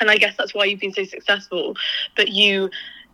and 0.00 0.10
I 0.10 0.16
guess 0.16 0.36
that's 0.36 0.54
why 0.54 0.64
you've 0.66 0.80
been 0.80 0.92
so 0.92 1.04
successful. 1.04 1.76
But 2.16 2.28
you, 2.28 2.70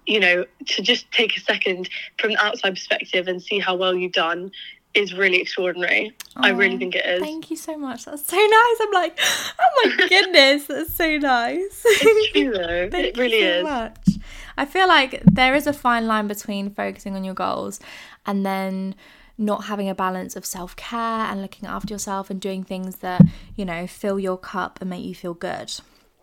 you 0.07 0.21
know, 0.21 0.45
to 0.67 0.83
just 0.83 1.11
take 1.13 1.37
a 1.37 1.41
second 1.41 1.89
from 2.19 2.31
the 2.31 2.37
outside 2.39 2.71
perspective 2.71 3.29
and 3.29 3.43
see 3.43 3.59
how 3.59 3.75
well 3.75 3.95
you've 3.95 4.13
done 4.13 4.51
is 4.95 5.13
really 5.13 5.41
extraordinary. 5.41 6.13
Oh, 6.37 6.41
I 6.43 6.51
really 6.51 6.79
think 6.79 6.95
it 6.95 7.05
is. 7.05 7.21
Thank 7.21 7.51
you 7.51 7.57
so 7.57 7.77
much. 7.77 8.05
That's 8.05 8.25
so 8.25 8.37
nice. 8.37 8.77
I'm 8.81 8.93
like, 8.93 9.19
oh 9.59 9.83
my 9.85 10.07
goodness, 10.09 10.67
that's 10.67 10.95
so 10.95 11.17
nice. 11.17 11.83
It's 11.85 12.33
true 12.33 12.53
though. 12.53 12.97
it 12.97 13.17
really 13.19 13.41
so 13.41 13.47
is. 13.47 13.65
Much. 13.65 14.09
I 14.57 14.65
feel 14.65 14.87
like 14.87 15.21
there 15.25 15.55
is 15.55 15.67
a 15.67 15.73
fine 15.73 16.07
line 16.07 16.29
between 16.29 16.71
focusing 16.71 17.17
on 17.17 17.25
your 17.25 17.35
goals 17.35 17.81
and 18.25 18.47
then 18.47 18.95
not 19.37 19.65
having 19.65 19.89
a 19.89 19.95
balance 19.95 20.37
of 20.37 20.47
self 20.47 20.77
care 20.77 21.27
and 21.27 21.43
looking 21.43 21.69
after 21.69 21.93
yourself 21.93 22.31
and 22.31 22.41
doing 22.41 22.63
things 22.63 22.97
that, 22.97 23.21
you 23.57 23.65
know, 23.65 23.87
fill 23.89 24.21
your 24.21 24.39
cup 24.39 24.81
and 24.81 24.89
make 24.89 25.05
you 25.05 25.15
feel 25.15 25.35
good. 25.35 25.73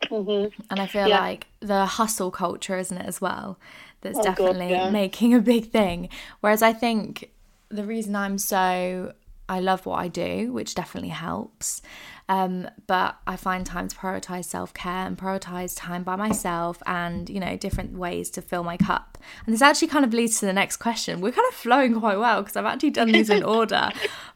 Mm-hmm. 0.09 0.61
And 0.69 0.79
I 0.79 0.87
feel 0.87 1.07
yeah. 1.07 1.19
like 1.19 1.47
the 1.59 1.85
hustle 1.85 2.31
culture, 2.31 2.77
isn't 2.77 2.97
it, 2.97 3.05
as 3.05 3.21
well? 3.21 3.57
That's 4.01 4.19
oh, 4.19 4.23
definitely 4.23 4.69
God, 4.69 4.85
yeah. 4.85 4.89
making 4.89 5.33
a 5.33 5.39
big 5.39 5.71
thing. 5.71 6.09
Whereas 6.39 6.61
I 6.61 6.73
think 6.73 7.31
the 7.69 7.83
reason 7.83 8.15
I'm 8.15 8.37
so 8.37 9.13
I 9.51 9.59
love 9.59 9.85
what 9.85 9.99
I 9.99 10.07
do, 10.07 10.53
which 10.53 10.75
definitely 10.75 11.09
helps. 11.09 11.81
Um, 12.29 12.69
but 12.87 13.17
I 13.27 13.35
find 13.35 13.65
time 13.65 13.89
to 13.89 13.95
prioritize 13.97 14.45
self 14.45 14.73
care 14.73 15.05
and 15.05 15.17
prioritize 15.17 15.73
time 15.75 16.03
by 16.03 16.15
myself 16.15 16.81
and, 16.85 17.29
you 17.29 17.41
know, 17.41 17.57
different 17.57 17.97
ways 17.97 18.29
to 18.31 18.41
fill 18.41 18.63
my 18.63 18.77
cup. 18.77 19.17
And 19.45 19.53
this 19.53 19.61
actually 19.61 19.89
kind 19.89 20.05
of 20.05 20.13
leads 20.13 20.39
to 20.39 20.45
the 20.45 20.53
next 20.53 20.77
question. 20.77 21.19
We're 21.19 21.33
kind 21.33 21.47
of 21.49 21.53
flowing 21.53 21.99
quite 21.99 22.17
well 22.17 22.41
because 22.41 22.55
I've 22.55 22.65
actually 22.65 22.91
done 22.91 23.11
these 23.11 23.29
in 23.29 23.43
order. 23.57 23.89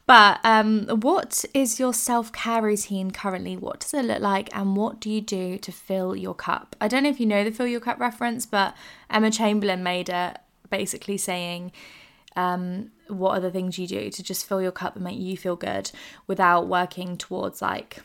But 0.04 0.38
um, 0.44 0.86
what 1.00 1.46
is 1.54 1.80
your 1.80 1.94
self 1.94 2.30
care 2.30 2.60
routine 2.60 3.10
currently? 3.10 3.56
What 3.56 3.80
does 3.80 3.94
it 3.94 4.04
look 4.04 4.20
like? 4.20 4.54
And 4.54 4.76
what 4.76 5.00
do 5.00 5.08
you 5.08 5.22
do 5.22 5.56
to 5.56 5.72
fill 5.72 6.14
your 6.14 6.34
cup? 6.34 6.76
I 6.78 6.88
don't 6.88 7.04
know 7.04 7.08
if 7.08 7.18
you 7.18 7.24
know 7.24 7.42
the 7.42 7.50
fill 7.50 7.66
your 7.66 7.80
cup 7.80 7.98
reference, 7.98 8.44
but 8.44 8.76
Emma 9.08 9.30
Chamberlain 9.30 9.82
made 9.82 10.10
it 10.10 10.36
basically 10.68 11.16
saying, 11.16 11.72
um, 12.36 12.90
what 13.08 13.36
are 13.36 13.40
the 13.40 13.50
things 13.50 13.78
you 13.78 13.86
do 13.86 14.10
to 14.10 14.22
just 14.22 14.46
fill 14.46 14.62
your 14.62 14.72
cup 14.72 14.94
and 14.94 15.04
make 15.04 15.18
you 15.18 15.36
feel 15.36 15.56
good 15.56 15.90
without 16.26 16.68
working 16.68 17.16
towards 17.16 17.62
like 17.62 17.98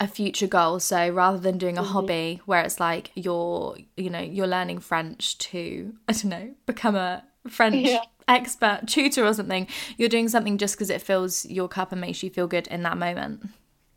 a 0.00 0.08
future 0.08 0.46
goal 0.46 0.80
so 0.80 1.08
rather 1.08 1.38
than 1.38 1.58
doing 1.58 1.78
a 1.78 1.82
mm-hmm. 1.82 1.92
hobby 1.92 2.40
where 2.46 2.62
it's 2.62 2.80
like 2.80 3.10
you're 3.14 3.76
you 3.96 4.10
know 4.10 4.20
you're 4.20 4.46
learning 4.46 4.78
french 4.78 5.36
to 5.38 5.94
i 6.08 6.12
don't 6.12 6.26
know 6.26 6.54
become 6.64 6.96
a 6.96 7.22
french 7.48 7.86
yeah. 7.86 8.00
expert 8.26 8.80
tutor 8.86 9.24
or 9.24 9.32
something 9.32 9.66
you're 9.96 10.08
doing 10.08 10.28
something 10.28 10.58
just 10.58 10.74
because 10.74 10.90
it 10.90 11.00
fills 11.00 11.44
your 11.46 11.68
cup 11.68 11.92
and 11.92 12.00
makes 12.00 12.22
you 12.22 12.30
feel 12.30 12.46
good 12.46 12.66
in 12.68 12.82
that 12.82 12.96
moment 12.96 13.48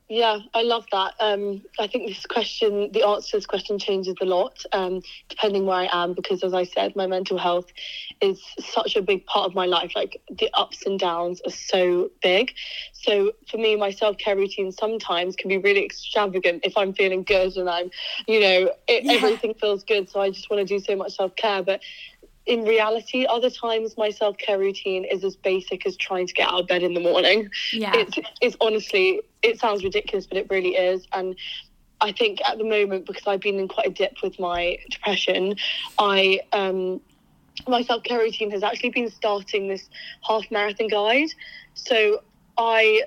yeah, 0.09 0.39
I 0.55 0.63
love 0.63 0.85
that. 0.91 1.13
Um, 1.19 1.61
I 1.77 1.85
think 1.85 2.07
this 2.07 2.25
question, 2.25 2.91
the 2.91 3.05
answer 3.05 3.29
to 3.31 3.37
this 3.37 3.45
question 3.45 3.77
changes 3.77 4.15
a 4.19 4.25
lot 4.25 4.57
um, 4.73 5.01
depending 5.29 5.67
where 5.67 5.77
I 5.77 5.89
am, 5.91 6.13
because 6.13 6.43
as 6.43 6.51
I 6.51 6.63
said, 6.63 6.95
my 6.95 7.05
mental 7.05 7.37
health 7.37 7.67
is 8.19 8.41
such 8.59 8.95
a 8.95 9.03
big 9.03 9.27
part 9.27 9.45
of 9.45 9.53
my 9.53 9.67
life. 9.67 9.91
Like 9.95 10.19
the 10.27 10.49
ups 10.55 10.87
and 10.87 10.99
downs 10.99 11.41
are 11.45 11.51
so 11.51 12.09
big. 12.23 12.53
So 12.93 13.33
for 13.51 13.57
me, 13.57 13.75
my 13.75 13.91
self 13.91 14.17
care 14.17 14.35
routine 14.35 14.71
sometimes 14.71 15.35
can 15.35 15.47
be 15.47 15.57
really 15.57 15.85
extravagant 15.85 16.65
if 16.65 16.75
I'm 16.75 16.93
feeling 16.93 17.21
good 17.21 17.55
and 17.55 17.69
I'm, 17.69 17.91
you 18.27 18.39
know, 18.39 18.73
it, 18.87 19.03
yeah. 19.03 19.13
everything 19.13 19.53
feels 19.53 19.83
good. 19.83 20.09
So 20.09 20.21
I 20.21 20.31
just 20.31 20.49
want 20.49 20.67
to 20.67 20.73
do 20.77 20.83
so 20.83 20.95
much 20.95 21.17
self 21.17 21.35
care. 21.35 21.61
But 21.61 21.81
in 22.49 22.63
reality, 22.63 23.27
other 23.29 23.51
times 23.51 23.95
my 23.95 24.09
self 24.09 24.35
care 24.39 24.57
routine 24.57 25.05
is 25.05 25.23
as 25.23 25.35
basic 25.35 25.85
as 25.85 25.95
trying 25.95 26.25
to 26.25 26.33
get 26.33 26.47
out 26.47 26.61
of 26.61 26.67
bed 26.67 26.81
in 26.81 26.95
the 26.95 26.99
morning. 26.99 27.47
Yeah. 27.71 27.91
It's, 27.95 28.17
it's 28.41 28.57
honestly, 28.59 29.21
it 29.43 29.59
sounds 29.59 29.83
ridiculous, 29.83 30.25
but 30.25 30.37
it 30.37 30.47
really 30.49 30.71
is. 30.71 31.07
And 31.13 31.35
I 32.01 32.11
think 32.11 32.39
at 32.49 32.57
the 32.57 32.63
moment, 32.63 33.05
because 33.05 33.27
I've 33.27 33.39
been 33.39 33.59
in 33.59 33.67
quite 33.67 33.85
a 33.85 33.91
dip 33.91 34.23
with 34.23 34.39
my 34.39 34.79
depression, 34.89 35.55
I, 35.99 36.39
um, 36.51 36.99
my 37.67 37.83
self 37.83 38.01
care 38.01 38.17
routine 38.17 38.49
has 38.49 38.63
actually 38.63 38.89
been 38.89 39.11
starting 39.11 39.67
this 39.67 39.87
half 40.27 40.49
marathon 40.49 40.87
guide. 40.87 41.29
So 41.75 42.23
I 42.57 43.03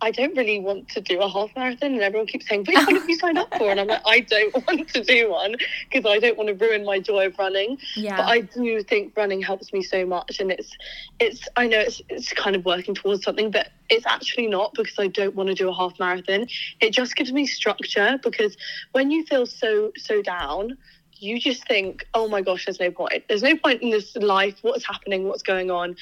I 0.00 0.10
don't 0.10 0.36
really 0.36 0.60
want 0.60 0.88
to 0.90 1.00
do 1.00 1.20
a 1.20 1.28
half 1.28 1.50
marathon, 1.56 1.94
and 1.94 2.02
everyone 2.02 2.26
keeps 2.26 2.48
saying, 2.48 2.64
"Which 2.64 2.76
one 2.76 2.96
have 2.96 3.08
you 3.08 3.16
signed 3.18 3.38
up 3.38 3.48
for?" 3.56 3.70
And 3.70 3.80
I'm 3.80 3.86
like, 3.86 4.02
I 4.04 4.20
don't 4.20 4.54
want 4.66 4.88
to 4.90 5.02
do 5.02 5.30
one 5.30 5.56
because 5.90 6.10
I 6.10 6.18
don't 6.18 6.36
want 6.36 6.48
to 6.48 6.54
ruin 6.54 6.84
my 6.84 6.98
joy 6.98 7.26
of 7.26 7.38
running. 7.38 7.78
Yeah. 7.96 8.16
But 8.16 8.26
I 8.26 8.40
do 8.40 8.82
think 8.82 9.16
running 9.16 9.40
helps 9.40 9.72
me 9.72 9.82
so 9.82 10.04
much, 10.04 10.40
and 10.40 10.50
it's 10.50 10.76
it's 11.20 11.48
I 11.56 11.66
know 11.66 11.78
it's 11.80 12.02
it's 12.08 12.32
kind 12.32 12.56
of 12.56 12.64
working 12.64 12.94
towards 12.94 13.24
something, 13.24 13.50
but 13.50 13.70
it's 13.88 14.06
actually 14.06 14.46
not 14.46 14.74
because 14.74 14.98
I 14.98 15.08
don't 15.08 15.34
want 15.34 15.48
to 15.48 15.54
do 15.54 15.68
a 15.68 15.74
half 15.74 15.98
marathon. 15.98 16.46
It 16.80 16.90
just 16.90 17.16
gives 17.16 17.32
me 17.32 17.46
structure 17.46 18.18
because 18.22 18.56
when 18.92 19.10
you 19.10 19.24
feel 19.24 19.46
so 19.46 19.92
so 19.96 20.22
down 20.22 20.76
you 21.24 21.40
just 21.40 21.66
think, 21.66 22.06
oh 22.14 22.28
my 22.28 22.42
gosh, 22.42 22.66
there's 22.66 22.80
no 22.80 22.90
point. 22.90 23.24
There's 23.28 23.42
no 23.42 23.56
point 23.56 23.82
in 23.82 23.90
this 23.90 24.14
life. 24.16 24.56
What's 24.62 24.86
happening? 24.86 25.26
What's 25.26 25.42
going 25.42 25.70
on? 25.70 25.96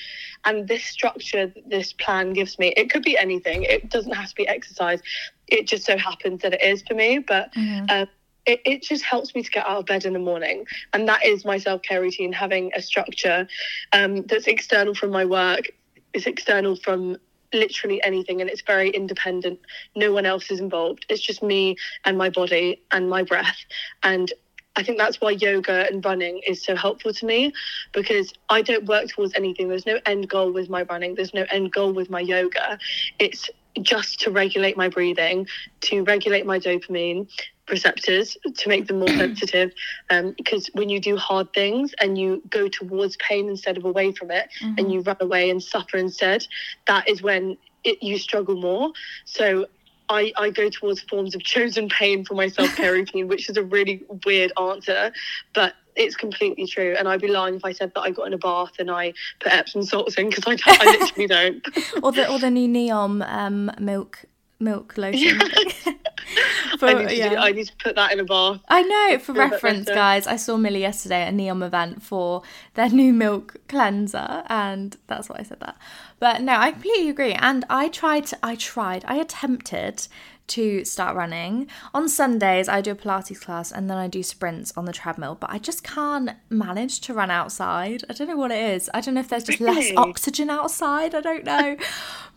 And 0.45 0.67
this 0.67 0.85
structure, 0.85 1.53
this 1.67 1.93
plan 1.93 2.33
gives 2.33 2.59
me, 2.59 2.69
it 2.77 2.91
could 2.91 3.03
be 3.03 3.17
anything. 3.17 3.63
It 3.63 3.89
doesn't 3.89 4.13
have 4.13 4.29
to 4.31 4.35
be 4.35 4.49
exercise. 4.49 5.01
It 5.47 5.67
just 5.67 5.85
so 5.85 5.97
happens 5.97 6.43
that 6.43 6.55
it 6.55 6.63
is 6.63 6.83
for 6.83 6.95
me. 6.95 7.19
But 7.19 7.55
mm-hmm. 7.55 7.87
uh, 7.89 8.07
it, 8.47 8.61
it 8.65 8.83
just 8.83 9.05
helps 9.05 9.35
me 9.35 9.43
to 9.43 9.51
get 9.51 9.67
out 9.67 9.79
of 9.79 9.87
bed 9.87 10.05
in 10.05 10.13
the 10.13 10.19
morning. 10.19 10.67
And 10.93 11.09
that 11.09 11.25
is 11.25 11.45
my 11.45 11.59
self 11.59 11.83
care 11.83 12.01
routine, 12.01 12.33
having 12.33 12.73
a 12.75 12.83
structure 12.83 13.47
um, 13.93 14.23
that's 14.23 14.47
external 14.47 14.95
from 14.95 15.11
my 15.11 15.25
work, 15.25 15.71
is 16.13 16.27
external 16.27 16.77
from 16.77 17.17
literally 17.53 18.03
anything 18.03 18.41
and 18.41 18.49
it's 18.49 18.63
very 18.63 18.89
independent 18.91 19.61
no 19.95 20.11
one 20.11 20.25
else 20.25 20.51
is 20.51 20.59
involved 20.59 21.05
it's 21.09 21.21
just 21.21 21.43
me 21.43 21.77
and 22.07 22.17
my 22.17 22.31
body 22.31 22.81
and 22.93 23.11
my 23.11 23.23
breath 23.23 23.59
and 24.03 24.33
I 24.77 24.83
think 24.83 24.99
that's 24.99 25.21
why 25.21 25.33
yoga 25.33 25.87
and 25.89 26.05
running 26.05 26.41
is 26.47 26.65
so 26.65 26.75
helpful 26.75 27.13
to 27.13 27.27
me 27.27 27.53
because 27.93 28.33
I 28.49 28.63
don't 28.63 28.87
work 28.87 29.09
towards 29.09 29.35
anything. 29.35 29.69
There's 29.69 29.87
no 29.87 29.99
end 30.07 30.29
goal 30.29 30.53
with 30.53 30.71
my 30.71 30.83
running, 30.83 31.15
there's 31.15 31.35
no 31.35 31.45
end 31.51 31.73
goal 31.73 31.93
with 31.93 32.11
my 32.11 32.21
yoga. 32.21 32.79
It's 33.19 33.51
just 33.81 34.21
to 34.21 34.31
regulate 34.31 34.77
my 34.77 34.89
breathing, 34.89 35.47
to 35.83 36.05
regulate 36.05 36.45
my 36.45 36.59
dopamine 36.59 37.29
receptors, 37.71 38.37
to 38.57 38.69
make 38.69 38.87
them 38.87 38.99
more 38.99 39.09
sensitive. 39.17 39.73
Um, 40.11 40.35
because 40.37 40.69
when 40.75 40.89
you 40.89 41.01
do 41.01 41.17
hard 41.17 41.53
things 41.53 41.95
and 42.01 42.19
you 42.19 42.43
go 42.51 42.69
towards 42.69 43.17
pain 43.17 43.49
instead 43.49 43.77
of 43.77 43.85
away 43.85 44.13
from 44.13 44.31
it, 44.31 44.51
mm-hmm. 44.61 44.75
and 44.79 44.93
you 44.93 45.01
run 45.01 45.17
away 45.21 45.51
and 45.51 45.63
suffer 45.63 45.97
instead, 45.97 46.47
that 46.87 47.09
is 47.09 47.23
when 47.23 47.57
it, 47.85 48.03
you 48.03 48.19
struggle 48.19 48.57
more. 48.57 48.93
So 49.25 49.67
I, 50.09 50.33
I 50.37 50.51
go 50.51 50.69
towards 50.69 51.01
forms 51.03 51.35
of 51.35 51.43
chosen 51.43 51.89
pain 51.89 52.25
for 52.25 52.35
my 52.35 52.49
self 52.49 52.75
care 52.77 52.93
routine, 52.93 53.29
which 53.29 53.49
is 53.49 53.57
a 53.57 53.63
really 53.63 54.03
weird 54.27 54.53
answer, 54.59 55.13
but 55.55 55.75
it's 55.97 56.17
completely 56.17 56.67
true. 56.67 56.95
And 56.99 57.09
I'd 57.09 57.21
be 57.21 57.29
lying 57.29 57.55
if 57.55 57.65
I 57.65 57.73
said 57.73 57.93
that 57.95 58.01
I 58.01 58.11
got 58.11 58.27
in 58.27 58.33
a 58.33 58.39
bath 58.39 58.73
and 58.79 58.91
I 58.91 59.13
put 59.41 59.53
Epsom 59.53 59.83
salts 59.83 60.15
in 60.17 60.31
because 60.31 60.45
I, 60.47 60.57
I 60.67 60.99
literally 60.99 61.27
don't. 61.63 61.67
or 62.03 62.13
the 62.13 62.31
or 62.31 62.39
the 62.39 62.51
new 62.51 62.69
Neom 62.69 63.27
um, 63.29 63.71
milk 63.79 64.25
milk 64.63 64.97
lotion. 64.97 65.41
for, 66.79 66.87
I, 66.87 67.05
need 67.05 67.19
yeah. 67.19 67.41
I, 67.41 67.53
need 67.53 67.67
to 67.67 67.77
put 67.77 67.97
that 67.97 68.13
in 68.13 68.21
a 68.21 68.25
bath. 68.25 68.61
I 68.69 68.83
know. 68.83 69.19
For 69.19 69.33
reference, 69.33 69.87
guys, 69.87 70.27
I 70.27 70.37
saw 70.37 70.57
Millie 70.57 70.81
yesterday 70.81 71.23
at 71.23 71.33
a 71.33 71.37
Neom 71.37 71.65
event 71.65 72.03
for 72.03 72.43
their 72.75 72.89
new 72.89 73.13
milk 73.13 73.57
cleanser, 73.69 74.45
and 74.47 74.97
that's 75.07 75.29
why 75.29 75.37
I 75.41 75.43
said 75.43 75.61
that. 75.61 75.77
But 76.19 76.43
no, 76.43 76.55
I 76.55 76.73
completely 76.73 77.09
agree. 77.09 77.35
And 77.35 77.65
I 77.69 77.89
tried. 77.89 78.27
To, 78.27 78.39
I 78.43 78.55
tried. 78.57 79.05
I 79.07 79.17
attempted 79.17 80.07
to 80.49 80.85
start 80.85 81.17
running. 81.17 81.67
On 81.95 82.09
Sundays, 82.09 82.69
I 82.69 82.81
do 82.81 82.91
a 82.91 82.95
Pilates 82.95 83.41
class 83.41 83.73
and 83.73 83.89
then 83.89 83.97
I 83.97 84.09
do 84.09 84.23
sprints 84.23 84.73
on 84.77 84.85
the 84.85 84.93
treadmill, 84.93 85.37
but 85.41 85.51
I 85.51 85.59
just 85.59 85.83
can't 85.83 86.31
manage 86.51 87.01
to 87.03 87.15
run 87.15 87.31
outside. 87.31 88.03
I 88.11 88.13
don't 88.13 88.29
know 88.29 88.37
what 88.37 88.51
it 88.51 88.63
is. 88.63 88.91
I 88.93 89.01
don't 89.01 89.15
know 89.15 89.21
if 89.21 89.29
there's 89.29 89.45
just 89.45 89.61
really? 89.61 89.77
less 89.77 89.93
oxygen 89.97 90.51
outside. 90.51 91.15
I 91.15 91.21
don't 91.21 91.45
know. 91.45 91.77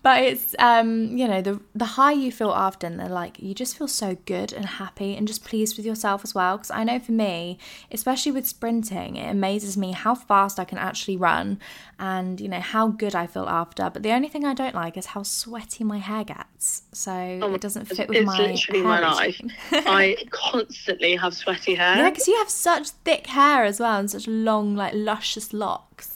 But 0.06 0.22
it's 0.22 0.54
um, 0.60 1.18
you 1.18 1.28
know, 1.28 1.42
the 1.42 1.60
the 1.74 1.86
high 1.98 2.12
you 2.12 2.32
feel 2.32 2.52
after 2.52 2.86
and 2.86 2.98
like 3.12 3.40
you 3.42 3.56
just 3.56 3.76
feel 3.76 3.88
so 3.88 4.16
good 4.28 4.54
and 4.54 4.64
happy 4.64 5.16
and 5.16 5.28
just 5.28 5.44
pleased 5.44 5.78
with 5.78 5.86
yourself 5.88 6.24
as 6.24 6.36
well. 6.36 6.58
Because 6.58 6.70
I 6.70 6.84
know 6.84 7.00
for 7.00 7.12
me, 7.12 7.58
especially 7.92 8.32
with 8.32 8.46
sprinting, 8.46 9.16
it 9.16 9.28
amazes 9.32 9.78
me 9.78 9.94
how 9.94 10.14
fast 10.14 10.60
I 10.60 10.64
can 10.64 10.78
actually 10.78 11.18
run 11.18 11.60
and 11.98 12.40
you 12.40 12.48
know 12.48 12.60
how 12.60 12.90
good 12.90 13.16
I 13.16 13.26
feel 13.26 13.50
after. 13.50 13.90
But 13.90 14.04
the 14.04 14.12
only 14.12 14.28
thing 14.28 14.46
I 14.46 14.54
don't 14.54 14.76
like 14.76 14.96
is 14.96 15.08
how 15.08 15.24
sweaty 15.24 15.84
my 15.84 15.98
hair 15.98 16.24
gets. 16.24 16.84
So 16.92 17.12
oh, 17.42 17.56
it 17.56 17.62
doesn't 17.62 17.86
fit 17.86 18.08
with 18.08 18.18
it's 18.18 18.28
my 18.28 18.38
literally 18.38 18.82
my 18.84 19.00
life. 19.00 19.42
I 19.72 20.18
constantly 20.30 21.16
have 21.16 21.34
sweaty 21.34 21.74
hair. 21.74 21.98
Yeah, 21.98 22.12
because 22.12 22.28
you 22.28 22.38
have 22.38 22.52
such 22.52 22.90
thick 22.90 23.26
hair 23.26 23.64
as 23.64 23.80
well 23.80 23.98
and 23.98 24.12
such 24.12 24.28
long, 24.28 24.76
like 24.76 24.94
luscious 24.94 25.52
locks. 25.52 26.15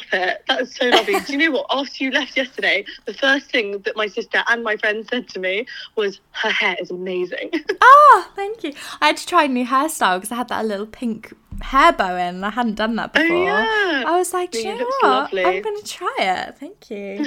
Stop 0.00 0.12
it. 0.12 0.44
That 0.48 0.60
is 0.62 0.74
so 0.74 0.88
lovely. 0.88 1.20
Do 1.20 1.32
you 1.32 1.38
know 1.38 1.50
what? 1.50 1.66
After 1.70 2.04
you 2.04 2.10
left 2.10 2.36
yesterday, 2.36 2.84
the 3.06 3.14
first 3.14 3.50
thing 3.50 3.80
that 3.82 3.96
my 3.96 4.06
sister 4.06 4.42
and 4.48 4.62
my 4.62 4.76
friend 4.76 5.06
said 5.08 5.28
to 5.30 5.38
me 5.38 5.66
was, 5.96 6.20
"Her 6.30 6.50
hair 6.50 6.76
is 6.80 6.90
amazing." 6.90 7.50
Oh, 7.80 8.30
thank 8.36 8.64
you. 8.64 8.72
I 9.00 9.08
had 9.08 9.16
to 9.18 9.26
try 9.26 9.44
a 9.44 9.48
new 9.48 9.66
hairstyle 9.66 10.18
because 10.18 10.32
I 10.32 10.36
had 10.36 10.48
that 10.48 10.66
little 10.66 10.86
pink 10.86 11.32
hair 11.60 11.92
bow 11.92 12.16
in. 12.16 12.36
And 12.36 12.46
I 12.46 12.50
hadn't 12.50 12.74
done 12.74 12.96
that 12.96 13.10
oh, 13.14 13.22
before. 13.22 13.36
Oh, 13.36 13.44
yeah. 13.44 14.04
I 14.06 14.16
was 14.16 14.32
like, 14.32 14.54
you 14.54 14.64
know 14.64 14.84
what? 15.00 15.02
lovely. 15.02 15.44
I'm 15.44 15.62
going 15.62 15.80
to 15.80 15.86
try 15.86 16.16
it. 16.18 16.58
Thank 16.58 16.90
you. 16.90 17.26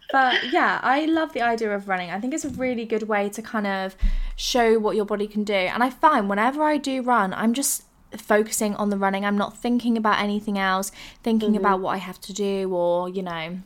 but 0.12 0.52
yeah, 0.52 0.80
I 0.82 1.06
love 1.06 1.32
the 1.32 1.42
idea 1.42 1.74
of 1.74 1.88
running. 1.88 2.10
I 2.10 2.20
think 2.20 2.34
it's 2.34 2.44
a 2.44 2.50
really 2.50 2.84
good 2.84 3.04
way 3.04 3.28
to 3.30 3.42
kind 3.42 3.66
of 3.66 3.96
show 4.36 4.78
what 4.78 4.96
your 4.96 5.04
body 5.04 5.26
can 5.26 5.44
do. 5.44 5.54
And 5.54 5.82
I 5.82 5.90
find 5.90 6.28
whenever 6.28 6.62
I 6.62 6.76
do 6.78 7.02
run, 7.02 7.32
I'm 7.32 7.54
just 7.54 7.84
focusing 8.16 8.74
on 8.76 8.90
the 8.90 8.96
running. 8.96 9.24
I'm 9.24 9.38
not 9.38 9.56
thinking 9.56 9.96
about 9.96 10.20
anything 10.20 10.58
else, 10.58 10.90
thinking 11.22 11.50
Mm-hmm. 11.50 11.58
about 11.58 11.80
what 11.80 11.90
I 11.90 11.98
have 11.98 12.20
to 12.22 12.32
do 12.32 12.72
or, 12.74 13.08
you 13.08 13.22
know, 13.22 13.58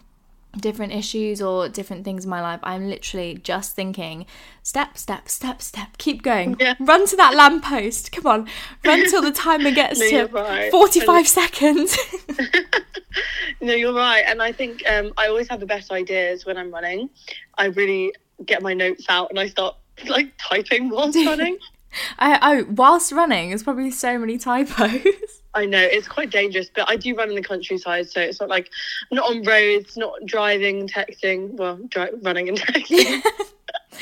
different 0.61 0.93
issues 0.93 1.43
or 1.43 1.69
different 1.69 2.05
things 2.05 2.23
in 2.25 2.31
my 2.31 2.41
life. 2.41 2.61
I'm 2.63 2.89
literally 2.89 3.35
just 3.43 3.75
thinking 3.75 4.25
step, 4.63 4.97
step, 4.97 5.29
step, 5.29 5.61
step, 5.61 5.99
keep 5.99 6.23
going. 6.23 6.57
Yeah. 6.61 6.75
Run 6.79 7.07
to 7.09 7.17
that 7.17 7.35
lamppost. 7.35 8.13
Come 8.13 8.27
on. 8.27 8.49
Run 8.85 9.09
till 9.11 9.21
the 9.23 9.33
timer 9.33 9.71
gets 9.75 9.99
No, 9.99 10.27
to 10.27 10.33
right. 10.33 10.71
45 10.71 11.27
seconds. 11.27 11.99
no, 13.61 13.73
you're 13.73 13.95
right. 13.95 14.25
And 14.27 14.43
I 14.43 14.53
think 14.53 14.89
um, 14.89 15.13
I 15.17 15.27
always 15.29 15.49
have 15.49 15.61
the 15.61 15.67
best 15.67 15.91
ideas 15.91 16.47
when 16.47 16.57
I'm 16.57 16.71
running. 16.73 17.11
I 17.59 17.67
really 17.67 18.13
get 18.45 18.63
my 18.63 18.75
notes 18.75 19.07
out 19.09 19.31
and 19.31 19.39
I 19.39 19.49
start 19.49 19.77
like 20.07 20.33
typing 20.39 20.89
whilst 20.89 21.17
running. 21.17 21.57
I, 22.19 22.39
oh, 22.43 22.65
whilst 22.71 23.13
running, 23.13 23.51
there's 23.51 23.63
probably 23.63 23.91
so 23.91 24.19
many 24.19 24.39
typos. 24.39 25.05
I 25.55 25.67
know 25.67 25.81
it's 25.81 26.09
quite 26.09 26.31
dangerous, 26.31 26.69
but 26.75 26.91
I 26.91 26.97
do 26.97 27.15
run 27.15 27.29
in 27.29 27.37
the 27.37 27.43
countryside, 27.43 28.09
so 28.09 28.21
it's 28.21 28.41
not 28.41 28.49
like 28.49 28.71
I'm 29.11 29.17
not 29.17 29.31
on 29.31 29.43
roads, 29.45 29.97
not 29.97 30.15
driving, 30.25 30.89
texting. 30.89 31.53
Well, 31.53 31.79
dri- 31.89 32.11
running 32.23 32.49
and 32.49 32.59
texting. 32.61 33.23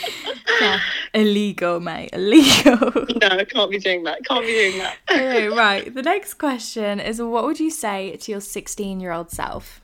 yeah. 0.60 0.80
Illegal, 1.12 1.80
mate. 1.80 2.10
Illegal. 2.14 2.78
no, 3.20 3.28
I 3.28 3.44
can't 3.44 3.70
be 3.70 3.78
doing 3.78 4.04
that. 4.04 4.24
Can't 4.24 4.46
be 4.46 4.52
doing 4.52 4.78
that. 4.78 4.96
okay, 5.10 5.48
right. 5.48 5.92
The 5.92 6.02
next 6.02 6.34
question 6.34 6.98
is 7.00 7.20
what 7.20 7.44
would 7.44 7.60
you 7.60 7.70
say 7.70 8.16
to 8.16 8.30
your 8.30 8.40
16 8.40 9.00
year 9.00 9.12
old 9.12 9.30
self? 9.30 9.82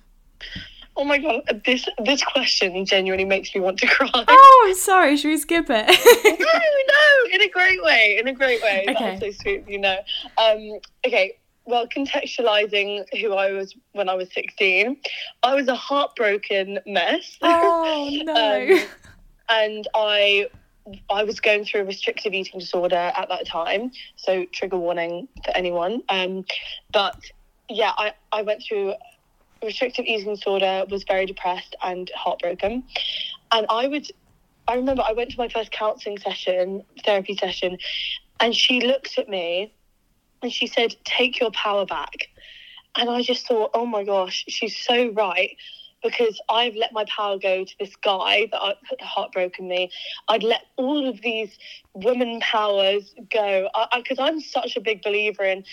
Oh 0.98 1.04
my 1.04 1.18
god, 1.18 1.62
this 1.64 1.88
this 2.04 2.24
question 2.24 2.84
genuinely 2.84 3.24
makes 3.24 3.54
me 3.54 3.60
want 3.60 3.78
to 3.78 3.86
cry. 3.86 4.10
Oh, 4.12 4.64
I'm 4.68 4.74
sorry. 4.74 5.16
Should 5.16 5.28
we 5.28 5.38
skip 5.38 5.66
it? 5.70 5.86
no, 6.40 6.46
no, 6.46 7.34
in 7.34 7.40
a 7.40 7.48
great 7.48 7.80
way, 7.84 8.18
in 8.18 8.26
a 8.26 8.32
great 8.32 8.60
way. 8.60 8.84
Okay. 8.88 9.16
That's 9.20 9.36
so 9.36 9.42
sweet, 9.42 9.68
you 9.68 9.78
know. 9.78 9.96
Um, 10.36 10.80
okay, 11.06 11.38
well, 11.66 11.86
contextualizing 11.86 13.04
who 13.20 13.34
I 13.34 13.52
was 13.52 13.76
when 13.92 14.08
I 14.08 14.14
was 14.14 14.32
16, 14.32 14.96
I 15.44 15.54
was 15.54 15.68
a 15.68 15.76
heartbroken 15.76 16.80
mess. 16.84 17.38
oh, 17.42 18.10
no. 18.24 18.78
Um, 18.80 18.86
and 19.50 19.88
I 19.94 20.48
I 21.10 21.22
was 21.22 21.38
going 21.38 21.64
through 21.64 21.82
a 21.82 21.84
restrictive 21.84 22.34
eating 22.34 22.58
disorder 22.58 23.12
at 23.16 23.28
that 23.28 23.46
time, 23.46 23.92
so 24.16 24.46
trigger 24.52 24.78
warning 24.78 25.28
for 25.44 25.56
anyone. 25.56 26.02
Um, 26.08 26.44
but 26.92 27.20
yeah, 27.68 27.92
I, 27.98 28.14
I 28.32 28.42
went 28.42 28.62
through 28.66 28.94
restrictive 29.62 30.04
eating 30.06 30.34
disorder, 30.34 30.84
was 30.88 31.04
very 31.04 31.26
depressed 31.26 31.76
and 31.82 32.10
heartbroken. 32.14 32.84
And 33.52 33.66
I 33.68 33.86
would 33.88 34.06
I 34.66 34.74
remember 34.74 35.02
I 35.02 35.12
went 35.12 35.30
to 35.30 35.38
my 35.38 35.48
first 35.48 35.72
counselling 35.72 36.18
session, 36.18 36.84
therapy 37.04 37.36
session, 37.36 37.78
and 38.38 38.54
she 38.54 38.80
looked 38.82 39.18
at 39.18 39.28
me 39.28 39.72
and 40.42 40.52
she 40.52 40.66
said, 40.66 40.94
Take 41.04 41.40
your 41.40 41.50
power 41.50 41.86
back. 41.86 42.28
And 42.96 43.08
I 43.08 43.22
just 43.22 43.46
thought, 43.46 43.70
oh 43.74 43.86
my 43.86 44.04
gosh, 44.04 44.44
she's 44.48 44.76
so 44.76 45.10
right 45.12 45.56
because 46.02 46.40
I've 46.48 46.76
let 46.76 46.92
my 46.92 47.04
power 47.04 47.38
go 47.38 47.64
to 47.64 47.74
this 47.78 47.94
guy 47.96 48.48
that 48.52 48.76
heartbroken 49.00 49.68
me. 49.68 49.90
I'd 50.28 50.42
let 50.42 50.62
all 50.76 51.08
of 51.08 51.20
these 51.22 51.58
women 51.94 52.40
powers 52.40 53.14
go 53.30 53.68
because 53.96 54.18
I'm 54.18 54.40
such 54.40 54.76
a 54.76 54.80
big 54.80 55.02
believer 55.02 55.44
in 55.44 55.64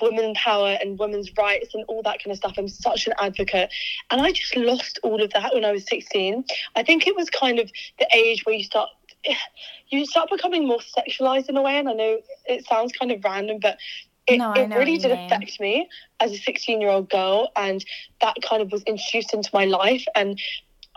women 0.00 0.34
power 0.34 0.78
and 0.80 0.98
women's 0.98 1.30
rights 1.36 1.74
and 1.74 1.84
all 1.88 2.02
that 2.02 2.22
kind 2.22 2.32
of 2.32 2.36
stuff. 2.38 2.54
I'm 2.56 2.68
such 2.68 3.06
an 3.06 3.14
advocate. 3.18 3.70
And 4.10 4.20
I 4.20 4.32
just 4.32 4.56
lost 4.56 4.98
all 5.02 5.22
of 5.22 5.32
that 5.32 5.54
when 5.54 5.64
I 5.64 5.72
was 5.72 5.86
16. 5.86 6.44
I 6.76 6.82
think 6.82 7.06
it 7.06 7.16
was 7.16 7.30
kind 7.30 7.58
of 7.58 7.70
the 7.98 8.06
age 8.14 8.44
where 8.44 8.54
you 8.54 8.64
start 8.64 8.88
you 9.88 10.06
start 10.06 10.30
becoming 10.30 10.66
more 10.66 10.80
sexualized 10.80 11.48
in 11.48 11.56
a 11.56 11.62
way 11.62 11.78
and 11.78 11.88
I 11.88 11.92
know 11.92 12.18
it 12.46 12.66
sounds 12.66 12.92
kind 12.92 13.12
of 13.12 13.22
random 13.24 13.58
but 13.60 13.78
it, 14.26 14.38
No, 14.38 14.54
it 14.54 14.74
really 14.74 14.96
did 14.98 15.12
mean. 15.12 15.26
affect 15.26 15.60
me 15.60 15.88
as 16.20 16.32
a 16.32 16.38
16 16.38 16.80
year 16.80 16.90
old 16.90 17.10
girl 17.10 17.50
and 17.56 17.84
that 18.20 18.36
kind 18.42 18.62
of 18.62 18.72
was 18.72 18.82
introduced 18.84 19.34
into 19.34 19.50
my 19.52 19.66
life 19.66 20.04
and 20.14 20.40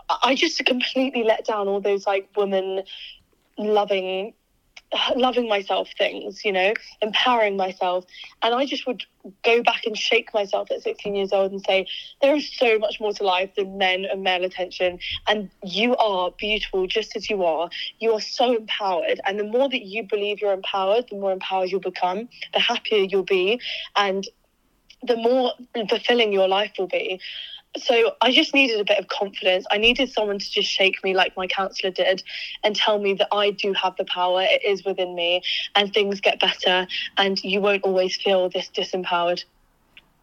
I- 0.08 0.18
I 0.22 0.34
just 0.34 0.64
completely 0.64 1.22
let 1.22 1.44
down 1.44 1.68
all 1.68 1.80
those 1.80 2.06
like 2.06 2.28
women 2.36 2.82
loving 3.58 4.34
loving 5.16 5.48
myself 5.48 5.88
things 5.98 6.44
you 6.44 6.52
know 6.52 6.72
empowering 7.02 7.56
myself. 7.56 8.04
And 8.42 8.54
I 8.54 8.64
just 8.66 8.86
would 8.86 9.04
go 9.44 9.62
back 9.62 9.84
and 9.84 9.96
shake 9.96 10.32
myself 10.32 10.70
at 10.70 10.82
16 10.82 11.14
years 11.14 11.32
old 11.32 11.52
and 11.52 11.62
say 11.66 11.86
there 12.22 12.34
is 12.34 12.50
so 12.56 12.78
much 12.78 12.98
more 13.00 13.12
to 13.12 13.24
life 13.24 13.50
than 13.56 13.76
men 13.76 14.06
and 14.06 14.22
male 14.22 14.44
attention. 14.44 14.98
And 15.26 15.50
you 15.62 15.96
are 15.96 16.30
beautiful 16.38 16.86
just 16.86 17.14
as 17.16 17.28
you 17.28 17.44
are. 17.44 17.68
You 17.98 18.12
are 18.14 18.20
so 18.20 18.56
empowered. 18.56 19.20
And 19.26 19.38
the 19.38 19.44
more 19.44 19.68
that 19.68 19.82
you 19.82 20.04
believe 20.04 20.40
you're 20.40 20.52
empowered 20.52 21.06
the 21.10 21.16
more 21.16 21.32
empowered 21.32 21.70
you'll 21.70 21.80
become 21.80 22.28
the 22.52 22.60
happier 22.60 23.04
you'll 23.04 23.22
be 23.22 23.60
and 23.96 24.26
the 25.02 25.16
more 25.16 25.52
fulfilling 25.88 26.32
your 26.32 26.48
life 26.48 26.72
will 26.78 26.88
be 26.88 27.20
so 27.76 28.12
I 28.20 28.32
just 28.32 28.54
needed 28.54 28.80
a 28.80 28.84
bit 28.84 28.98
of 28.98 29.08
confidence. 29.08 29.66
I 29.70 29.78
needed 29.78 30.10
someone 30.10 30.38
to 30.38 30.50
just 30.50 30.68
shake 30.68 31.02
me 31.04 31.14
like 31.14 31.36
my 31.36 31.46
counselor 31.46 31.92
did 31.92 32.22
and 32.64 32.74
tell 32.74 32.98
me 32.98 33.14
that 33.14 33.28
I 33.32 33.50
do 33.50 33.72
have 33.74 33.96
the 33.96 34.04
power, 34.04 34.42
it 34.42 34.64
is 34.64 34.84
within 34.84 35.14
me, 35.14 35.42
and 35.74 35.92
things 35.92 36.20
get 36.20 36.40
better, 36.40 36.86
and 37.16 37.42
you 37.44 37.60
won't 37.60 37.84
always 37.84 38.16
feel 38.16 38.48
this 38.48 38.68
disempowered. 38.68 39.44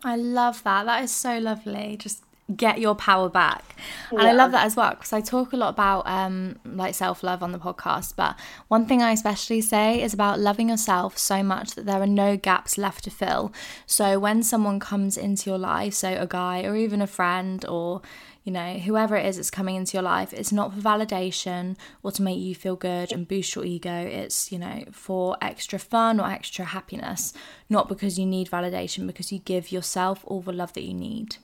I 0.03 0.15
love 0.17 0.63
that. 0.63 0.85
That 0.85 1.03
is 1.03 1.11
so 1.11 1.39
lovely. 1.39 1.97
Just 1.97 2.24
get 2.55 2.79
your 2.79 2.93
power 2.93 3.27
back. 3.27 3.75
And 4.11 4.21
I 4.21 4.31
love 4.31 4.51
that 4.51 4.65
as 4.65 4.75
well 4.75 4.91
because 4.91 5.13
I 5.13 5.21
talk 5.21 5.51
a 5.51 5.57
lot 5.57 5.69
about 5.69 6.05
um 6.05 6.59
like 6.63 6.93
self-love 6.93 7.41
on 7.41 7.51
the 7.51 7.57
podcast, 7.57 8.15
but 8.15 8.35
one 8.67 8.85
thing 8.85 9.01
I 9.01 9.11
especially 9.11 9.61
say 9.61 10.01
is 10.01 10.13
about 10.13 10.39
loving 10.39 10.69
yourself 10.69 11.17
so 11.17 11.41
much 11.41 11.73
that 11.75 11.85
there 11.85 12.01
are 12.01 12.07
no 12.07 12.37
gaps 12.37 12.77
left 12.77 13.03
to 13.05 13.09
fill. 13.09 13.51
So 13.87 14.19
when 14.19 14.43
someone 14.43 14.79
comes 14.79 15.17
into 15.17 15.49
your 15.49 15.57
life, 15.57 15.95
so 15.95 16.09
a 16.09 16.27
guy 16.27 16.63
or 16.63 16.75
even 16.75 17.01
a 17.01 17.07
friend 17.07 17.65
or 17.65 18.01
you 18.43 18.51
know, 18.51 18.73
whoever 18.77 19.15
it 19.15 19.25
is 19.25 19.37
that's 19.37 19.49
coming 19.49 19.75
into 19.75 19.93
your 19.97 20.03
life, 20.03 20.31
it's 20.31 20.51
not 20.51 20.71
for 20.71 20.79
validation 20.79 21.75
or 22.03 22.11
to 22.11 22.21
make 22.21 22.37
you 22.37 22.53
feel 22.53 22.75
good 22.75 23.11
and 23.11 23.27
boost 23.27 23.55
your 23.55 23.65
ego. 23.65 23.91
It's, 23.91 24.51
you 24.51 24.59
know, 24.59 24.83
for 24.91 25.35
extra 25.41 25.79
fun 25.79 26.19
or 26.19 26.29
extra 26.29 26.63
happiness, 26.65 27.33
not 27.71 27.89
because 27.89 28.19
you 28.19 28.25
need 28.27 28.51
validation, 28.51 29.07
because 29.07 29.31
you 29.31 29.39
give 29.39 29.71
yourself 29.71 30.23
all 30.25 30.41
the 30.41 30.53
love 30.53 30.73
that 30.73 30.83
you 30.83 30.93
need. 30.93 31.37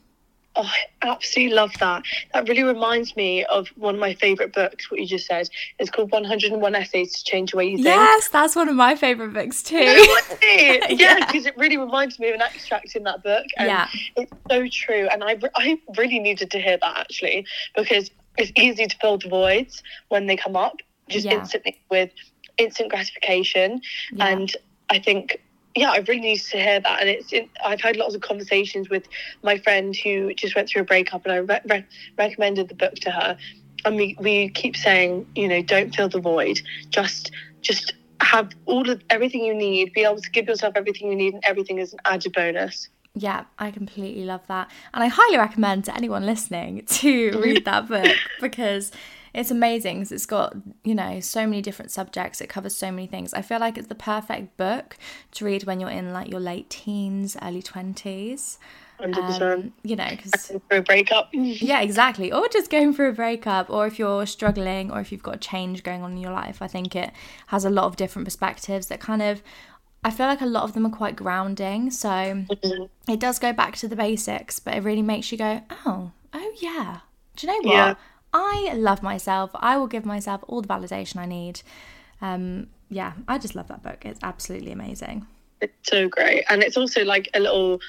Oh, 0.57 0.63
I 0.63 1.07
absolutely 1.07 1.55
love 1.55 1.71
that. 1.79 2.03
That 2.33 2.47
really 2.49 2.63
reminds 2.63 3.15
me 3.15 3.45
of 3.45 3.69
one 3.77 3.95
of 3.95 4.01
my 4.01 4.13
favourite 4.15 4.51
books, 4.53 4.91
what 4.91 4.99
you 4.99 5.07
just 5.07 5.25
said. 5.25 5.47
It's 5.79 5.89
called 5.89 6.11
101 6.11 6.75
Essays 6.75 7.13
to 7.13 7.23
Change 7.23 7.51
the 7.51 7.57
Way 7.57 7.67
You 7.69 7.77
Think. 7.77 7.85
Yes, 7.85 8.27
that's 8.27 8.53
one 8.55 8.67
of 8.67 8.75
my 8.75 8.95
favourite 8.95 9.33
books 9.33 9.63
too. 9.63 9.77
yeah, 10.43 10.87
Yeah. 10.89 11.25
because 11.25 11.45
it 11.45 11.55
really 11.57 11.77
reminds 11.77 12.19
me 12.19 12.27
of 12.29 12.35
an 12.35 12.41
extract 12.41 12.95
in 12.97 13.03
that 13.03 13.23
book. 13.23 13.45
And 13.57 13.67
Yeah. 13.67 13.87
It's 14.17 14.31
so 14.49 14.67
true. 14.67 15.07
And 15.09 15.23
I, 15.23 15.39
I 15.55 15.79
really 15.97 16.19
needed 16.19 16.51
to 16.51 16.59
hear 16.59 16.77
that 16.81 16.97
actually, 16.97 17.45
because 17.75 18.11
it's 18.37 18.51
easy 18.57 18.87
to 18.87 18.97
fill 18.97 19.19
the 19.19 19.29
voids 19.29 19.81
when 20.09 20.27
they 20.27 20.35
come 20.35 20.57
up, 20.57 20.75
just 21.07 21.25
Yeah. 21.25 21.39
instantly 21.39 21.79
with 21.89 22.11
instant 22.57 22.89
gratification. 22.89 23.81
Yeah. 24.11 24.27
And 24.27 24.53
I 24.89 24.99
think, 24.99 25.41
yeah, 25.75 25.91
I 25.91 25.97
really 25.99 26.21
needed 26.21 26.45
to 26.47 26.57
hear 26.57 26.79
that. 26.79 27.01
And 27.01 27.09
it's, 27.09 27.31
it, 27.31 27.49
I've 27.63 27.81
had 27.81 27.95
lots 27.95 28.15
of 28.15 28.21
conversations 28.21 28.89
with 28.89 29.07
my 29.43 29.57
friend 29.57 29.95
who 29.95 30.33
just 30.33 30.55
went 30.55 30.69
through 30.69 30.81
a 30.83 30.85
breakup, 30.85 31.25
and 31.25 31.33
I 31.33 31.37
re- 31.37 31.61
re- 31.69 31.85
recommended 32.17 32.69
the 32.69 32.75
book 32.75 32.95
to 32.95 33.11
her. 33.11 33.37
And 33.85 33.95
we, 33.95 34.15
we 34.19 34.49
keep 34.49 34.75
saying, 34.75 35.27
you 35.35 35.47
know, 35.47 35.61
don't 35.61 35.95
fill 35.95 36.09
the 36.09 36.19
void. 36.19 36.61
Just, 36.89 37.31
just 37.61 37.93
have 38.19 38.51
all 38.65 38.89
of 38.89 39.01
everything 39.09 39.43
you 39.43 39.53
need. 39.53 39.93
Be 39.93 40.03
able 40.03 40.21
to 40.21 40.29
give 40.29 40.47
yourself 40.47 40.73
everything 40.75 41.09
you 41.09 41.15
need, 41.15 41.33
and 41.33 41.43
everything 41.45 41.79
is 41.79 41.93
an 41.93 41.99
added 42.05 42.33
bonus. 42.33 42.89
Yeah, 43.13 43.45
I 43.59 43.71
completely 43.71 44.23
love 44.23 44.45
that. 44.47 44.71
And 44.93 45.03
I 45.03 45.07
highly 45.07 45.37
recommend 45.37 45.85
to 45.85 45.95
anyone 45.95 46.25
listening 46.25 46.85
to 46.85 47.39
read 47.41 47.65
that 47.65 47.87
book 47.89 48.15
because 48.41 48.91
it's 49.33 49.51
amazing 49.51 49.99
'cause 49.99 50.11
it's 50.11 50.25
got, 50.25 50.55
you 50.83 50.95
know, 50.95 51.19
so 51.19 51.45
many 51.45 51.61
different 51.61 51.91
subjects. 51.91 52.41
It 52.41 52.47
covers 52.47 52.75
so 52.75 52.91
many 52.91 53.07
things. 53.07 53.33
I 53.33 53.41
feel 53.41 53.59
like 53.59 53.77
it's 53.77 53.87
the 53.87 53.95
perfect 53.95 54.57
book 54.57 54.97
to 55.33 55.45
read 55.45 55.63
when 55.63 55.79
you're 55.79 55.89
in 55.89 56.13
like 56.13 56.29
your 56.29 56.39
late 56.39 56.69
teens, 56.69 57.37
early 57.41 57.61
20s. 57.61 58.57
Hundred 58.99 59.25
percent. 59.25 59.65
Um, 59.65 59.73
you 59.83 59.95
know, 59.95 60.09
because 60.11 60.51
For 60.69 60.77
a 60.77 60.81
breakup. 60.81 61.29
yeah, 61.33 61.81
exactly. 61.81 62.31
Or 62.31 62.47
just 62.49 62.69
going 62.69 62.93
through 62.93 63.09
a 63.09 63.13
breakup, 63.13 63.69
or 63.69 63.87
if 63.87 63.97
you're 63.97 64.25
struggling, 64.27 64.91
or 64.91 64.99
if 64.99 65.11
you've 65.11 65.23
got 65.23 65.35
a 65.35 65.39
change 65.39 65.81
going 65.83 66.03
on 66.03 66.11
in 66.11 66.17
your 66.17 66.31
life. 66.33 66.61
I 66.61 66.67
think 66.67 66.95
it 66.95 67.11
has 67.47 67.65
a 67.65 67.69
lot 67.69 67.85
of 67.85 67.95
different 67.95 68.25
perspectives 68.27 68.87
that 68.87 68.99
kind 68.99 69.21
of 69.21 69.41
I 70.03 70.09
feel 70.09 70.25
like 70.25 70.41
a 70.41 70.47
lot 70.47 70.63
of 70.63 70.73
them 70.73 70.85
are 70.87 70.89
quite 70.89 71.15
grounding. 71.15 71.91
So 71.91 72.07
Mhm. 72.09 72.89
it 73.07 73.19
does 73.19 73.37
go 73.39 73.53
back 73.53 73.75
to 73.77 73.87
the 73.87 73.95
basics, 73.95 74.59
but 74.59 74.75
it 74.75 74.81
really 74.83 75.03
makes 75.03 75.31
you 75.31 75.37
go, 75.37 75.61
oh, 75.85 76.11
oh 76.33 76.51
yeah. 76.59 76.99
Do 77.35 77.45
you 77.47 77.53
know 77.53 77.69
what? 77.69 77.73
Yeah. 77.75 77.93
I 78.33 78.73
love 78.75 79.03
myself. 79.03 79.51
I 79.55 79.77
will 79.77 79.87
give 79.87 80.05
myself 80.05 80.43
all 80.47 80.61
the 80.61 80.67
validation 80.67 81.17
I 81.17 81.25
need. 81.25 81.61
Um, 82.21 82.67
yeah, 82.89 83.13
I 83.27 83.37
just 83.37 83.55
love 83.55 83.67
that 83.67 83.83
book. 83.83 84.05
It's 84.05 84.19
absolutely 84.23 84.71
amazing. 84.71 85.25
It's 85.61 85.73
so 85.89 86.07
great. 86.09 86.45
And 86.49 86.63
it's 86.63 86.77
also 86.77 87.03
like 87.03 87.29
a 87.33 87.39
little 87.39 87.79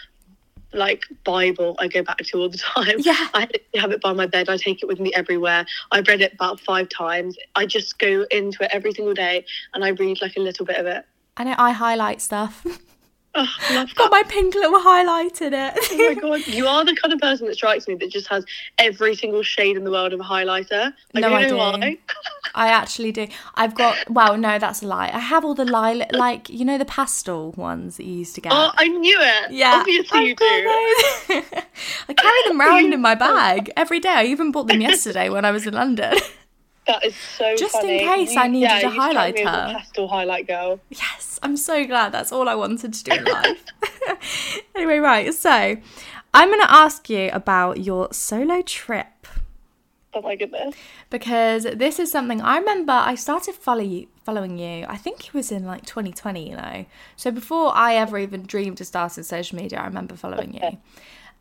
like 0.74 1.04
Bible 1.24 1.76
I 1.78 1.88
go 1.88 2.02
back 2.02 2.18
to 2.18 2.38
all 2.38 2.48
the 2.48 2.58
time. 2.74 2.96
Yeah. 2.98 3.28
I 3.34 3.48
have 3.74 3.92
it 3.92 4.00
by 4.00 4.12
my 4.12 4.26
bed. 4.26 4.48
I 4.48 4.56
take 4.56 4.82
it 4.82 4.86
with 4.86 5.00
me 5.00 5.12
everywhere. 5.14 5.66
I've 5.90 6.06
read 6.08 6.22
it 6.22 6.34
about 6.34 6.60
five 6.60 6.88
times. 6.88 7.36
I 7.54 7.66
just 7.66 7.98
go 7.98 8.26
into 8.30 8.64
it 8.64 8.70
every 8.72 8.92
single 8.92 9.14
day 9.14 9.44
and 9.74 9.84
I 9.84 9.88
read 9.88 10.20
like 10.22 10.36
a 10.36 10.40
little 10.40 10.64
bit 10.66 10.76
of 10.76 10.86
it. 10.86 11.04
I 11.36 11.44
know 11.44 11.54
I 11.58 11.72
highlight 11.72 12.20
stuff. 12.20 12.64
Oh, 13.34 13.48
love 13.72 13.94
Got 13.94 14.10
my 14.10 14.22
pink 14.28 14.54
little 14.54 14.78
highlight 14.78 15.40
in 15.40 15.54
it. 15.54 15.74
Oh 15.90 15.96
my 15.96 16.14
god, 16.14 16.46
you 16.46 16.66
are 16.66 16.84
the 16.84 16.94
kind 16.94 17.14
of 17.14 17.20
person 17.20 17.46
that 17.46 17.54
strikes 17.54 17.88
me 17.88 17.94
that 17.94 18.10
just 18.10 18.28
has 18.28 18.44
every 18.78 19.14
single 19.14 19.42
shade 19.42 19.76
in 19.76 19.84
the 19.84 19.90
world 19.90 20.12
of 20.12 20.20
a 20.20 20.22
highlighter. 20.22 20.92
I 21.14 21.20
No, 21.20 21.34
I 21.34 21.48
do. 21.48 21.56
why. 21.56 21.98
I 22.54 22.68
actually 22.68 23.10
do. 23.10 23.28
I've 23.54 23.74
got, 23.74 23.96
well, 24.10 24.36
no, 24.36 24.58
that's 24.58 24.82
a 24.82 24.86
lie. 24.86 25.10
I 25.12 25.18
have 25.18 25.44
all 25.46 25.54
the 25.54 25.64
lilac, 25.64 26.12
like, 26.12 26.50
you 26.50 26.66
know, 26.66 26.76
the 26.76 26.84
pastel 26.84 27.52
ones 27.52 27.96
that 27.96 28.04
you 28.04 28.12
used 28.12 28.34
to 28.34 28.42
get. 28.42 28.52
Oh, 28.52 28.70
I 28.76 28.88
knew 28.88 29.18
it. 29.18 29.52
Yeah, 29.52 29.78
obviously 29.80 30.18
I've 30.18 30.26
you 30.26 30.36
do. 30.36 30.44
I 32.08 32.14
carry 32.14 32.48
them 32.48 32.60
round 32.60 32.92
in 32.92 33.00
my 33.00 33.14
bag 33.14 33.70
every 33.78 34.00
day. 34.00 34.10
I 34.10 34.24
even 34.24 34.52
bought 34.52 34.68
them 34.68 34.82
yesterday 34.82 35.30
when 35.30 35.46
I 35.46 35.52
was 35.52 35.66
in 35.66 35.72
London. 35.74 36.14
That 36.86 37.04
is 37.04 37.14
so 37.16 37.54
Just 37.56 37.76
in 37.76 37.80
funny. 37.82 37.98
case 38.26 38.36
I 38.36 38.48
needed 38.48 38.64
yeah, 38.70 38.78
a 38.78 38.82
you 38.82 38.90
strike 38.90 39.16
highlighter. 39.16 39.34
me 39.34 39.42
as 39.42 39.70
a 39.70 39.74
pastel 39.78 40.08
highlight 40.08 40.46
girl. 40.48 40.80
yes, 40.90 41.38
I'm 41.42 41.56
so 41.56 41.86
glad. 41.86 42.12
That's 42.12 42.32
all 42.32 42.48
I 42.48 42.54
wanted 42.56 42.92
to 42.94 43.04
do 43.04 43.12
in 43.12 43.24
life. 43.24 43.64
anyway, 44.74 44.98
right. 44.98 45.32
So 45.32 45.50
I'm 46.34 46.48
going 46.48 46.60
to 46.60 46.72
ask 46.72 47.08
you 47.08 47.30
about 47.32 47.80
your 47.84 48.12
solo 48.12 48.62
trip 48.62 49.06
Oh 50.14 50.20
my 50.22 50.36
goodness. 50.36 50.74
because 51.08 51.62
this 51.64 51.98
is 51.98 52.10
something 52.10 52.40
I 52.42 52.58
remember 52.58 52.92
I 52.92 53.14
started 53.14 53.54
follow 53.54 53.80
you, 53.82 54.08
following 54.24 54.58
you. 54.58 54.84
I 54.88 54.96
think 54.96 55.26
it 55.28 55.32
was 55.34 55.50
in 55.52 55.64
like 55.64 55.86
2020, 55.86 56.50
you 56.50 56.56
know. 56.56 56.84
So 57.16 57.30
before 57.30 57.72
I 57.74 57.94
ever 57.94 58.18
even 58.18 58.42
dreamed 58.42 58.80
of 58.80 58.86
starting 58.86 59.24
social 59.24 59.56
media, 59.56 59.78
I 59.78 59.84
remember 59.86 60.16
following 60.16 60.52
you. 60.54 60.78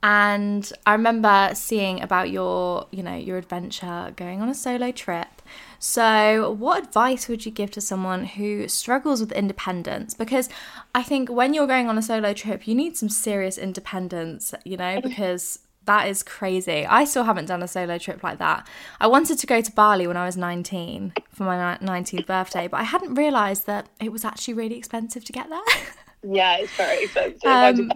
And 0.04 0.72
I 0.86 0.94
remember 0.94 1.52
seeing 1.54 2.02
about 2.02 2.32
your, 2.32 2.88
you 2.92 3.04
know, 3.04 3.16
your 3.16 3.38
adventure 3.38 4.14
going 4.16 4.42
on 4.42 4.50
a 4.50 4.56
solo 4.56 4.92
trip. 4.92 5.42
So, 5.78 6.52
what 6.52 6.84
advice 6.84 7.28
would 7.28 7.46
you 7.46 7.52
give 7.52 7.72
to 7.72 7.82
someone 7.82 8.26
who 8.26 8.68
struggles 8.68 9.20
with 9.20 9.32
independence? 9.32 10.14
Because 10.14 10.50
I 10.96 11.04
think 11.04 11.30
when 11.30 11.54
you're 11.54 11.68
going 11.68 11.88
on 11.88 11.98
a 11.98 12.02
solo 12.02 12.34
trip, 12.34 12.68
you 12.68 12.74
need 12.74 12.98
some 12.98 13.10
serious 13.10 13.58
independence, 13.58 14.54
you 14.66 14.78
know, 14.78 15.02
because 15.02 15.60
that 15.86 16.08
is 16.08 16.24
crazy. 16.24 16.86
I 16.86 17.06
still 17.06 17.24
haven't 17.24 17.46
done 17.46 17.62
a 17.62 17.68
solo 17.68 17.98
trip 17.98 18.24
like 18.24 18.40
that. 18.40 18.68
I 19.00 19.08
wanted 19.08 19.38
to 19.40 19.48
go 19.48 19.62
to 19.62 19.72
Bali 19.72 20.08
when 20.08 20.18
I 20.18 20.26
was 20.26 20.38
19 20.38 21.14
for 21.32 21.44
my 21.44 21.78
19th 21.82 22.26
birthday, 22.26 22.68
but 22.68 22.80
I 22.80 22.84
hadn't 22.84 23.16
realised 23.16 23.66
that 23.66 23.90
it 24.00 24.12
was 24.12 24.24
actually 24.24 24.54
really 24.56 24.78
expensive 24.78 25.26
to 25.26 25.34
get 25.34 25.50
there. 25.50 25.62
Yeah, 26.24 26.58
it's 26.58 26.72
very 26.74 27.06
expensive. 27.06 27.44
Um, 27.44 27.92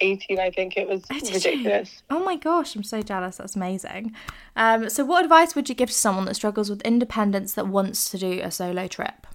18, 0.00 0.38
I 0.38 0.50
think 0.50 0.76
it 0.76 0.88
was 0.88 1.04
you? 1.10 1.34
ridiculous. 1.34 2.02
Oh 2.10 2.24
my 2.24 2.36
gosh, 2.36 2.74
I'm 2.74 2.82
so 2.82 3.02
jealous. 3.02 3.36
That's 3.36 3.56
amazing. 3.56 4.14
Um, 4.56 4.88
so, 4.88 5.04
what 5.04 5.24
advice 5.24 5.54
would 5.54 5.68
you 5.68 5.74
give 5.74 5.90
to 5.90 5.94
someone 5.94 6.24
that 6.26 6.34
struggles 6.34 6.70
with 6.70 6.82
independence 6.82 7.54
that 7.54 7.68
wants 7.68 8.10
to 8.10 8.18
do 8.18 8.40
a 8.42 8.50
solo 8.50 8.86
trip? 8.86 9.26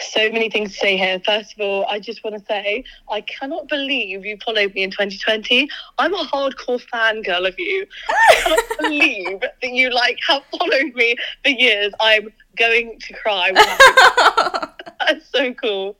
So 0.00 0.30
many 0.30 0.50
things 0.50 0.72
to 0.72 0.78
say 0.78 0.96
here. 0.96 1.20
First 1.24 1.54
of 1.54 1.60
all, 1.60 1.86
I 1.86 1.98
just 1.98 2.22
want 2.22 2.36
to 2.36 2.44
say 2.44 2.84
I 3.10 3.22
cannot 3.22 3.68
believe 3.68 4.24
you 4.24 4.36
followed 4.44 4.74
me 4.74 4.82
in 4.82 4.90
2020. 4.90 5.68
I'm 5.96 6.12
a 6.12 6.24
hardcore 6.24 6.82
fangirl 6.92 7.48
of 7.48 7.58
you. 7.58 7.86
I 8.08 8.34
cannot 8.34 8.64
believe 8.80 9.40
that 9.40 9.70
you 9.70 9.90
like 9.90 10.18
have 10.28 10.42
followed 10.58 10.94
me 10.94 11.16
for 11.42 11.50
years. 11.50 11.92
I'm 12.00 12.28
going 12.56 12.98
to 13.00 13.14
cry. 13.14 13.50
That's 15.00 15.28
so 15.30 15.52
cool. 15.54 15.96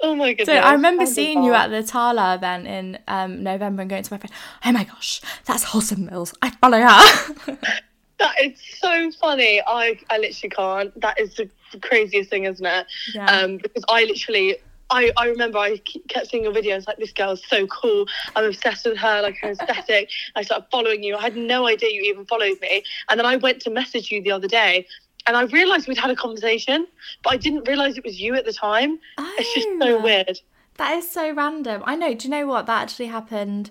Oh 0.00 0.14
my 0.14 0.32
goodness. 0.32 0.46
So 0.46 0.62
I 0.62 0.72
remember 0.72 1.04
How 1.04 1.10
seeing 1.10 1.42
you 1.42 1.54
at 1.54 1.68
the 1.68 1.82
Tala 1.82 2.34
event 2.34 2.66
in 2.66 2.98
um, 3.08 3.42
November 3.42 3.82
and 3.82 3.90
going 3.90 4.02
to 4.02 4.12
my 4.12 4.18
friend, 4.18 4.32
oh 4.64 4.72
my 4.72 4.84
gosh, 4.84 5.20
that's 5.44 5.64
Wholesome 5.64 6.06
Mils. 6.06 6.34
I 6.42 6.50
follow 6.50 6.80
her. 6.80 7.56
That 8.18 8.40
is 8.42 8.58
so 8.78 9.10
funny. 9.12 9.60
I 9.66 9.98
I 10.08 10.18
literally 10.18 10.50
can't. 10.50 11.00
That 11.00 11.20
is 11.20 11.34
the 11.34 11.50
craziest 11.80 12.30
thing, 12.30 12.44
isn't 12.44 12.64
it? 12.64 12.86
Yeah. 13.14 13.26
Um, 13.26 13.58
because 13.58 13.84
I 13.88 14.04
literally. 14.04 14.56
I, 14.90 15.10
I 15.16 15.28
remember 15.28 15.58
I 15.58 15.78
kept 16.08 16.28
seeing 16.28 16.44
your 16.44 16.52
videos 16.52 16.86
like 16.86 16.98
this 16.98 17.10
girl's 17.10 17.42
so 17.46 17.66
cool. 17.66 18.06
I'm 18.36 18.44
obsessed 18.44 18.84
with 18.84 18.98
her, 18.98 19.22
like 19.22 19.36
her 19.40 19.50
aesthetic. 19.50 20.10
I 20.36 20.42
started 20.42 20.66
following 20.70 21.02
you. 21.02 21.16
I 21.16 21.22
had 21.22 21.36
no 21.36 21.66
idea 21.66 21.88
you 21.90 22.02
even 22.02 22.26
followed 22.26 22.60
me. 22.60 22.84
And 23.08 23.18
then 23.18 23.24
I 23.24 23.36
went 23.36 23.60
to 23.62 23.70
message 23.70 24.12
you 24.12 24.22
the 24.22 24.30
other 24.30 24.46
day 24.46 24.86
and 25.26 25.36
I 25.36 25.42
realised 25.44 25.88
we'd 25.88 25.98
had 25.98 26.10
a 26.10 26.16
conversation, 26.16 26.86
but 27.22 27.32
I 27.32 27.36
didn't 27.36 27.66
realise 27.68 27.96
it 27.96 28.04
was 28.04 28.20
you 28.20 28.34
at 28.34 28.44
the 28.44 28.52
time. 28.52 28.98
Oh, 29.18 29.34
It's 29.38 29.54
just 29.54 29.68
so 29.80 29.98
Oh. 29.98 30.02
weird. 30.02 30.40
That 30.76 30.98
is 30.98 31.10
so 31.10 31.30
random. 31.32 31.82
I 31.86 31.94
know. 31.94 32.14
Do 32.14 32.26
you 32.26 32.30
know 32.30 32.46
what? 32.46 32.66
That 32.66 32.82
actually 32.82 33.06
happened 33.06 33.70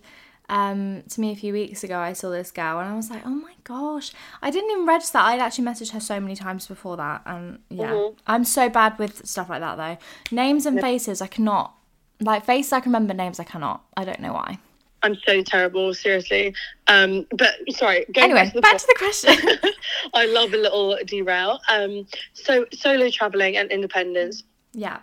um, 0.49 1.03
to 1.09 1.19
me 1.21 1.31
a 1.31 1.35
few 1.35 1.51
weeks 1.53 1.83
ago. 1.83 1.97
I 1.99 2.13
saw 2.13 2.29
this 2.29 2.51
girl 2.51 2.79
and 2.79 2.87
I 2.89 2.95
was 2.95 3.09
like, 3.09 3.25
oh 3.25 3.29
my 3.29 3.53
gosh. 3.65 4.11
I 4.41 4.51
didn't 4.51 4.71
even 4.71 4.85
register. 4.85 5.17
I'd 5.17 5.39
actually 5.39 5.65
messaged 5.65 5.91
her 5.91 5.99
so 5.99 6.19
many 6.19 6.35
times 6.35 6.67
before 6.67 6.95
that. 6.97 7.21
And 7.25 7.59
yeah, 7.69 7.91
Mhm. 7.91 8.15
I'm 8.27 8.43
so 8.45 8.69
bad 8.69 8.97
with 8.99 9.25
stuff 9.25 9.49
like 9.49 9.61
that 9.61 9.75
though. 9.77 9.97
Names 10.35 10.65
and 10.65 10.79
faces, 10.79 11.21
I 11.21 11.27
cannot. 11.27 11.75
Like 12.19 12.45
faces, 12.45 12.71
I 12.73 12.79
can 12.79 12.91
remember. 12.91 13.13
Names, 13.13 13.39
I 13.39 13.43
cannot. 13.43 13.83
I 13.97 14.05
don't 14.05 14.19
know 14.19 14.33
why. 14.33 14.59
I'm 15.03 15.15
so 15.27 15.43
terrible, 15.43 15.93
seriously. 15.93 16.55
Um, 16.87 17.27
but 17.31 17.53
sorry, 17.71 18.05
Anyway, 18.15 18.39
back 18.39 18.47
to 18.49 18.55
the 18.55 18.61
back 18.61 18.77
to 18.77 18.87
the 18.87 18.95
question. 18.97 19.35
I 20.13 20.25
love 20.25 20.53
a 20.53 20.57
little 20.57 20.97
derail. 21.05 21.59
Um, 21.69 22.07
so 22.33 22.65
solo 22.73 23.09
traveling 23.09 23.57
and 23.57 23.69
independence. 23.71 24.43
yeah. 24.73 24.99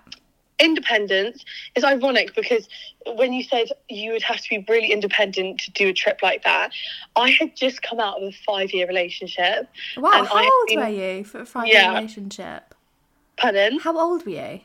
Independence 0.59 1.43
is 1.75 1.85
ironic 1.85 2.35
because 2.35 2.69
when 3.15 3.33
you 3.33 3.43
said 3.43 3.69
you 3.89 4.13
would 4.13 4.23
have 4.23 4.37
to 4.43 4.47
be 4.51 4.63
really 4.69 4.93
independent 4.93 5.59
to 5.61 5.71
do 5.71 5.89
a 5.89 5.93
trip 5.95 6.19
like 6.23 6.45
that, 6.45 6.71
I 7.17 7.31
had 7.31 7.57
just 7.57 7.81
come 7.81 7.99
out 7.99 8.19
of 8.19 8.25
a 8.25 8.33
five-year 8.47 8.87
relationship. 8.87 9.71
Wow. 9.97 10.25
How 10.27 10.43
old 10.45 10.67
been- 10.69 10.81
were 10.81 10.89
you 10.89 11.25
for 11.25 11.41
a 11.41 11.47
five 11.47 11.67
year 11.67 11.77
Yeah. 11.81 11.95
relationship? 11.95 12.75
Pardon? 13.39 13.79
How 13.79 13.99
old 13.99 14.27
were 14.27 14.33
you? 14.33 14.61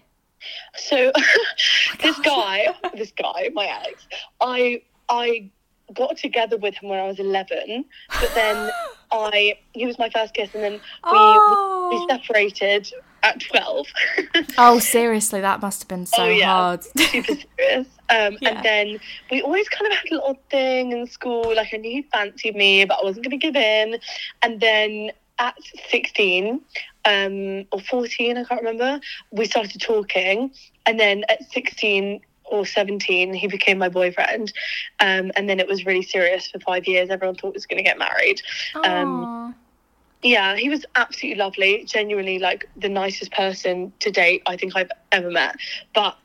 So 0.75 1.13
this 2.03 2.19
guy, 2.19 2.67
this 2.95 3.11
guy, 3.11 3.49
my 3.53 3.65
ex, 3.65 4.05
I 4.41 4.81
I 5.09 5.49
got 5.93 6.17
together 6.17 6.57
with 6.57 6.75
him 6.75 6.89
when 6.89 6.99
I 6.99 7.07
was 7.07 7.19
eleven, 7.19 7.85
but 8.09 8.29
then 8.35 8.71
I 9.11 9.57
he 9.73 9.85
was 9.85 9.97
my 9.99 10.09
first 10.09 10.33
kiss, 10.33 10.49
and 10.53 10.63
then 10.63 10.73
we 10.73 10.79
Oh. 11.13 11.89
we 11.91 12.13
separated 12.13 12.91
at 13.23 13.39
twelve. 13.41 13.87
Oh, 14.57 14.79
seriously, 14.79 15.41
that 15.41 15.61
must 15.61 15.81
have 15.83 15.87
been 15.87 16.05
so 16.05 16.23
Oh, 16.23 16.27
yeah. 16.29 16.45
hard. 16.45 16.83
super 16.97 17.33
serious. 17.57 17.87
Um, 18.09 18.37
Yeah. 18.41 18.49
And 18.49 18.63
then 18.65 18.99
we 19.31 19.41
always 19.41 19.67
kind 19.69 19.91
of 19.91 19.97
had 19.97 20.11
a 20.11 20.15
little 20.15 20.39
thing 20.49 20.91
in 20.91 21.07
school. 21.07 21.53
Like 21.55 21.73
I 21.73 21.77
knew 21.77 21.91
he 21.91 22.01
fancied 22.03 22.55
me, 22.55 22.85
but 22.85 22.99
I 23.01 23.03
wasn't 23.03 23.25
going 23.25 23.39
to 23.39 23.45
give 23.45 23.55
in. 23.55 23.99
And 24.43 24.59
then 24.61 25.11
at 25.39 25.55
16 25.89 26.61
um, 27.05 27.65
or 27.71 27.79
14, 27.81 28.37
I 28.37 28.43
can't 28.45 28.61
remember, 28.61 28.99
we 29.31 29.45
started 29.45 29.81
talking. 29.81 30.51
And 30.85 30.99
then 30.99 31.23
at 31.29 31.43
16 31.51 32.21
or 32.49 32.65
17, 32.65 33.33
he 33.33 33.47
became 33.47 33.77
my 33.77 33.89
boyfriend. 33.89 34.53
Um, 34.99 35.31
and 35.35 35.49
then 35.49 35.59
it 35.59 35.67
was 35.67 35.85
really 35.85 36.03
serious 36.03 36.47
for 36.47 36.59
five 36.59 36.87
years. 36.87 37.09
Everyone 37.09 37.35
thought 37.35 37.53
he 37.53 37.57
was 37.57 37.65
going 37.65 37.77
to 37.77 37.83
get 37.83 37.97
married. 37.97 38.41
Um. 38.83 39.55
Yeah, 40.23 40.55
he 40.55 40.69
was 40.69 40.85
absolutely 40.95 41.37
lovely. 41.37 41.83
Genuinely, 41.85 42.39
like 42.39 42.67
the 42.75 42.89
nicest 42.89 43.31
person 43.31 43.93
to 43.99 44.09
date 44.09 44.41
I 44.47 44.57
think 44.57 44.75
I've 44.75 44.89
ever 45.11 45.29
met. 45.29 45.57
But 45.93 46.17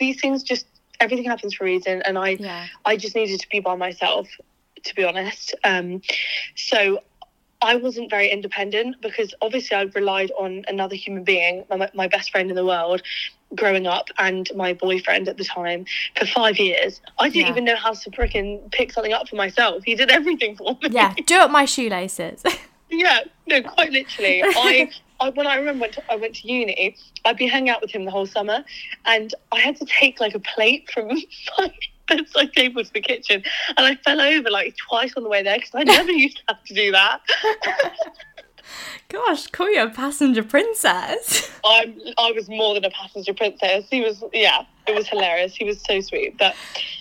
these 0.00 0.20
things 0.20 0.42
just 0.42 0.66
everything 0.98 1.24
happens 1.24 1.54
for 1.54 1.64
a 1.64 1.66
reason, 1.66 2.02
and 2.02 2.18
I 2.18 2.30
yeah. 2.30 2.66
I 2.84 2.96
just 2.96 3.14
needed 3.14 3.38
to 3.40 3.48
be 3.48 3.60
by 3.60 3.76
myself, 3.76 4.28
to 4.82 4.94
be 4.96 5.04
honest. 5.04 5.54
Um, 5.62 6.02
so 6.56 7.02
I 7.62 7.76
wasn't 7.76 8.10
very 8.10 8.30
independent 8.30 9.00
because 9.00 9.34
obviously 9.40 9.76
I 9.76 9.82
relied 9.82 10.30
on 10.38 10.64
another 10.68 10.94
human 10.94 11.24
being, 11.24 11.64
my, 11.70 11.90
my 11.94 12.08
best 12.08 12.30
friend 12.30 12.50
in 12.50 12.56
the 12.56 12.66
world, 12.66 13.02
growing 13.54 13.86
up, 13.86 14.08
and 14.18 14.50
my 14.56 14.72
boyfriend 14.72 15.28
at 15.28 15.36
the 15.36 15.44
time 15.44 15.86
for 16.16 16.26
five 16.26 16.58
years. 16.58 17.00
I 17.18 17.28
didn't 17.28 17.46
Yeah. 17.46 17.50
even 17.52 17.64
know 17.64 17.76
how 17.76 17.92
to 17.92 18.10
freaking 18.10 18.70
pick 18.72 18.92
something 18.92 19.12
up 19.12 19.28
for 19.28 19.36
myself. 19.36 19.84
He 19.84 19.94
did 19.94 20.10
everything 20.10 20.56
for 20.56 20.72
me. 20.82 20.88
Yeah, 20.90 21.14
do 21.26 21.36
up 21.38 21.50
my 21.50 21.64
shoelaces. 21.64 22.42
Yeah, 22.88 23.22
no, 23.48 23.62
quite 23.62 23.90
literally. 23.90 24.44
I, 24.44 24.88
I 25.20 25.30
when 25.30 25.48
I 25.48 25.56
remember 25.56 25.88
to, 25.88 26.12
I 26.12 26.14
went 26.14 26.36
to 26.36 26.46
uni, 26.48 26.96
I'd 27.24 27.36
be 27.36 27.48
hanging 27.48 27.68
out 27.68 27.80
with 27.82 27.90
him 27.90 28.04
the 28.04 28.12
whole 28.12 28.26
summer, 28.26 28.64
and 29.04 29.34
I 29.50 29.58
had 29.58 29.74
to 29.78 29.86
take 29.86 30.20
like 30.20 30.36
a 30.36 30.38
plate 30.38 30.88
from 30.94 31.08
my 31.58 31.72
bedside 32.06 32.52
table 32.52 32.84
to 32.84 32.92
the 32.92 33.00
kitchen, 33.00 33.42
and 33.76 33.86
I 33.86 33.96
fell 33.96 34.20
over 34.20 34.50
like 34.50 34.76
twice 34.76 35.12
on 35.16 35.24
the 35.24 35.28
way 35.28 35.42
there 35.42 35.56
because 35.56 35.72
I 35.74 35.82
never 35.82 36.12
used 36.12 36.36
to 36.36 36.42
have 36.48 36.62
to 36.62 36.74
do 36.74 36.92
that. 36.92 37.22
Gosh, 39.08 39.46
call 39.48 39.70
you 39.70 39.82
a 39.82 39.90
passenger 39.90 40.42
princess. 40.42 41.50
I'm, 41.64 41.98
I 42.18 42.32
was 42.32 42.48
more 42.48 42.74
than 42.74 42.84
a 42.84 42.90
passenger 42.90 43.34
princess. 43.34 43.84
He 43.90 44.00
was, 44.00 44.22
yeah, 44.32 44.64
it 44.86 44.94
was 44.94 45.08
hilarious. 45.08 45.54
He 45.54 45.64
was 45.64 45.80
so 45.82 46.00
sweet. 46.00 46.36
But 46.38 46.54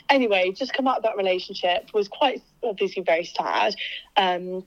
anyway, 0.10 0.52
just 0.52 0.74
come 0.74 0.88
out 0.88 0.98
of 0.98 1.04
that 1.04 1.18
relationship 1.18 1.94
was 1.94 2.08
quite 2.08 2.42
obviously 2.64 3.04
very 3.04 3.26
sad. 3.26 3.76
Um, 4.18 4.66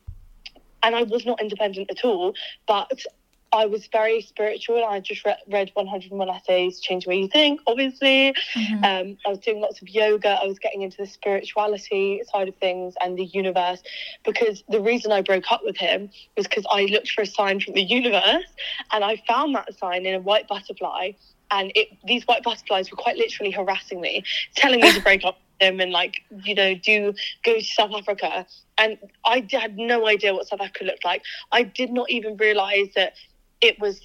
and 0.82 0.94
I 0.94 1.02
was 1.04 1.26
not 1.26 1.40
independent 1.40 1.90
at 1.90 2.04
all. 2.04 2.34
But 2.66 3.04
I 3.52 3.66
was 3.66 3.86
very 3.90 4.20
spiritual. 4.20 4.84
I 4.84 5.00
just 5.00 5.24
re- 5.24 5.36
read 5.48 5.70
101 5.74 6.28
essays, 6.28 6.80
change 6.80 7.04
the 7.04 7.10
way 7.10 7.20
you 7.20 7.28
think, 7.28 7.60
obviously. 7.66 8.34
Mm-hmm. 8.54 8.84
Um, 8.84 9.18
I 9.26 9.30
was 9.30 9.38
doing 9.38 9.60
lots 9.60 9.80
of 9.80 9.88
yoga. 9.88 10.38
I 10.42 10.46
was 10.46 10.58
getting 10.58 10.82
into 10.82 10.98
the 10.98 11.06
spirituality 11.06 12.22
side 12.30 12.48
of 12.48 12.56
things 12.56 12.94
and 13.02 13.18
the 13.18 13.24
universe 13.24 13.82
because 14.24 14.62
the 14.68 14.80
reason 14.80 15.12
I 15.12 15.22
broke 15.22 15.50
up 15.50 15.62
with 15.64 15.76
him 15.76 16.10
was 16.36 16.46
because 16.46 16.66
I 16.70 16.84
looked 16.86 17.10
for 17.10 17.22
a 17.22 17.26
sign 17.26 17.60
from 17.60 17.74
the 17.74 17.82
universe 17.82 18.44
and 18.92 19.04
I 19.04 19.22
found 19.26 19.54
that 19.54 19.72
sign 19.78 20.04
in 20.04 20.14
a 20.14 20.20
white 20.20 20.46
butterfly. 20.46 21.12
And 21.50 21.72
it, 21.74 21.88
these 22.04 22.26
white 22.26 22.42
butterflies 22.42 22.90
were 22.90 22.98
quite 22.98 23.16
literally 23.16 23.50
harassing 23.50 24.02
me, 24.02 24.24
telling 24.54 24.80
me 24.80 24.92
to 24.92 25.00
break 25.00 25.24
up 25.24 25.38
with 25.60 25.68
him 25.68 25.80
and, 25.80 25.90
like, 25.90 26.16
you 26.44 26.54
know, 26.54 26.74
do 26.74 27.14
go 27.42 27.54
to 27.54 27.64
South 27.64 27.92
Africa 27.94 28.44
and 28.78 28.96
I 29.24 29.46
had 29.50 29.76
no 29.76 30.06
idea 30.06 30.32
what 30.32 30.46
South 30.46 30.60
Africa 30.60 30.84
looked 30.84 31.04
like. 31.04 31.22
I 31.50 31.64
did 31.64 31.90
not 31.90 32.10
even 32.10 32.36
realize 32.36 32.88
that 32.94 33.14
it 33.60 33.78
was 33.80 34.00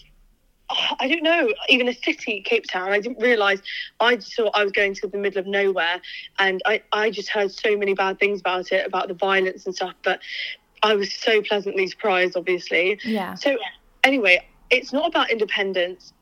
oh, 0.70 0.96
I 1.00 1.08
don't 1.08 1.24
know, 1.24 1.50
even 1.70 1.88
a 1.88 1.94
city, 1.94 2.42
Cape 2.42 2.66
Town. 2.68 2.92
I 2.92 3.00
didn't 3.00 3.22
realise. 3.22 3.62
I 4.00 4.16
just 4.16 4.36
thought 4.36 4.52
I 4.54 4.64
was 4.64 4.72
going 4.72 4.94
to 4.96 5.08
the 5.08 5.18
middle 5.18 5.40
of 5.40 5.48
nowhere, 5.48 6.02
and 6.40 6.62
I, 6.66 6.82
I 6.92 7.10
just 7.10 7.30
heard 7.30 7.52
so 7.52 7.78
many 7.78 7.94
bad 7.94 8.20
things 8.20 8.40
about 8.40 8.72
it, 8.72 8.86
about 8.86 9.08
the 9.08 9.14
violence 9.14 9.66
and 9.66 9.76
stuff. 9.76 9.94
But 10.04 10.20
I 10.82 10.96
was 10.96 11.14
so 11.14 11.42
pleasantly 11.42 11.88
surprised, 11.88 12.36
obviously. 12.36 13.00
Yeah. 13.04 13.36
So 13.36 13.58
anyway, 14.04 14.46
it's 14.70 14.92
not 14.92 15.08
about 15.08 15.32
independence, 15.32 16.14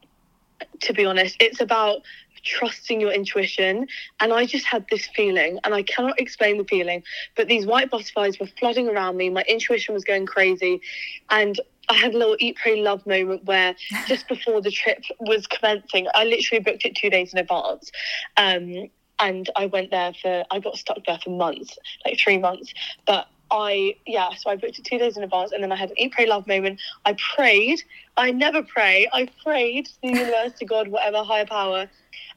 to 0.81 0.93
be 0.93 1.05
honest. 1.05 1.37
It's 1.39 1.61
about 1.61 2.01
trusting 2.43 2.99
your 2.99 3.11
intuition. 3.11 3.87
And 4.19 4.33
I 4.33 4.45
just 4.45 4.65
had 4.65 4.85
this 4.89 5.07
feeling, 5.15 5.59
and 5.63 5.73
I 5.73 5.83
cannot 5.83 6.19
explain 6.19 6.57
the 6.57 6.63
feeling, 6.65 7.03
but 7.35 7.47
these 7.47 7.65
white 7.65 7.89
butterflies 7.89 8.39
were 8.39 8.49
flooding 8.59 8.89
around 8.89 9.17
me. 9.17 9.29
My 9.29 9.43
intuition 9.47 9.93
was 9.93 10.03
going 10.03 10.25
crazy, 10.25 10.81
and 11.29 11.59
I 11.89 11.95
had 11.95 12.13
a 12.13 12.17
little 12.17 12.37
eat, 12.39 12.57
pray, 12.57 12.81
love 12.81 13.05
moment 13.05 13.43
where 13.45 13.75
just 14.07 14.27
before 14.27 14.61
the 14.61 14.71
trip 14.71 15.03
was 15.19 15.47
commencing, 15.47 16.07
I 16.15 16.25
literally 16.25 16.63
booked 16.63 16.85
it 16.85 16.95
two 16.95 17.09
days 17.09 17.33
in 17.33 17.39
advance. 17.39 17.91
Um, 18.37 18.89
and 19.19 19.49
I 19.55 19.67
went 19.67 19.91
there 19.91 20.13
for, 20.19 20.43
I 20.49 20.59
got 20.59 20.77
stuck 20.77 21.05
there 21.05 21.19
for 21.23 21.29
months, 21.29 21.77
like 22.05 22.19
three 22.19 22.39
months. 22.39 22.73
But 23.05 23.27
I, 23.51 23.95
yeah, 24.07 24.29
so 24.37 24.49
I 24.49 24.55
booked 24.55 24.79
it 24.79 24.85
two 24.85 24.97
days 24.97 25.17
in 25.17 25.23
advance 25.23 25.51
and 25.51 25.61
then 25.61 25.71
I 25.71 25.75
had 25.75 25.89
an 25.89 25.99
eat, 25.99 26.13
pray, 26.13 26.25
love 26.25 26.47
moment. 26.47 26.79
I 27.05 27.15
prayed. 27.35 27.83
I 28.17 28.31
never 28.31 28.63
pray. 28.63 29.07
I 29.11 29.27
prayed 29.43 29.87
to 29.87 30.01
the 30.01 30.09
universe, 30.09 30.53
to 30.59 30.65
God, 30.65 30.87
whatever 30.87 31.23
higher 31.23 31.45
power. 31.45 31.89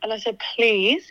And 0.02 0.12
I 0.12 0.18
said, 0.18 0.40
please, 0.56 1.10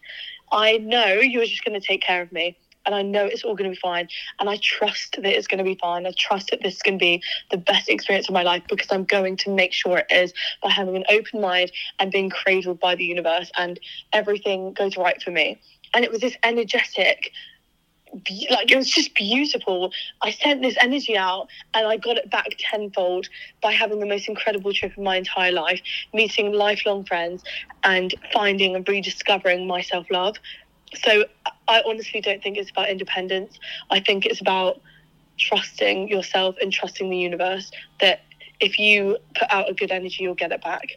I 0.51 0.77
know 0.77 1.13
you're 1.15 1.45
just 1.45 1.63
going 1.63 1.79
to 1.79 1.85
take 1.85 2.01
care 2.01 2.21
of 2.21 2.31
me 2.31 2.57
and 2.85 2.93
I 2.93 3.01
know 3.01 3.25
it's 3.25 3.43
all 3.43 3.55
going 3.55 3.69
to 3.69 3.75
be 3.75 3.79
fine. 3.79 4.07
And 4.39 4.49
I 4.49 4.57
trust 4.57 5.15
that 5.15 5.25
it's 5.25 5.47
going 5.47 5.59
to 5.59 5.63
be 5.63 5.75
fine. 5.75 6.05
I 6.05 6.11
trust 6.17 6.49
that 6.51 6.61
this 6.61 6.79
to 6.79 6.97
be 6.97 7.21
the 7.51 7.57
best 7.57 7.89
experience 7.89 8.27
of 8.27 8.33
my 8.33 8.43
life 8.43 8.63
because 8.69 8.87
I'm 8.91 9.05
going 9.05 9.37
to 9.37 9.49
make 9.49 9.73
sure 9.73 9.99
it 9.99 10.07
is 10.09 10.33
by 10.61 10.69
having 10.69 10.95
an 10.95 11.05
open 11.09 11.41
mind 11.41 11.71
and 11.99 12.11
being 12.11 12.29
cradled 12.29 12.79
by 12.79 12.95
the 12.95 13.05
universe, 13.05 13.51
and 13.57 13.79
everything 14.11 14.73
goes 14.73 14.97
right 14.97 15.21
for 15.21 15.31
me. 15.31 15.61
And 15.93 16.03
it 16.03 16.11
was 16.11 16.21
this 16.21 16.35
energetic, 16.43 17.31
like 18.49 18.71
it 18.71 18.77
was 18.77 18.89
just 18.89 19.15
beautiful. 19.15 19.91
I 20.21 20.31
sent 20.31 20.61
this 20.61 20.75
energy 20.79 21.17
out 21.17 21.47
and 21.73 21.87
I 21.87 21.97
got 21.97 22.17
it 22.17 22.29
back 22.29 22.47
tenfold 22.57 23.27
by 23.61 23.71
having 23.71 23.99
the 23.99 24.05
most 24.05 24.27
incredible 24.27 24.73
trip 24.73 24.95
of 24.97 25.03
my 25.03 25.17
entire 25.17 25.51
life, 25.51 25.81
meeting 26.13 26.53
lifelong 26.53 27.05
friends 27.05 27.43
and 27.83 28.13
finding 28.31 28.75
and 28.75 28.87
rediscovering 28.87 29.67
my 29.67 29.81
self 29.81 30.05
love. 30.11 30.37
So 30.95 31.25
I 31.67 31.81
honestly 31.87 32.21
don't 32.21 32.41
think 32.43 32.57
it's 32.57 32.69
about 32.69 32.89
independence. 32.89 33.59
I 33.89 33.99
think 33.99 34.25
it's 34.25 34.41
about 34.41 34.81
trusting 35.39 36.07
yourself 36.09 36.55
and 36.61 36.71
trusting 36.71 37.09
the 37.09 37.17
universe 37.17 37.71
that 37.99 38.21
if 38.59 38.77
you 38.77 39.17
put 39.35 39.51
out 39.51 39.69
a 39.69 39.73
good 39.73 39.91
energy, 39.91 40.23
you'll 40.23 40.35
get 40.35 40.51
it 40.51 40.61
back. 40.61 40.87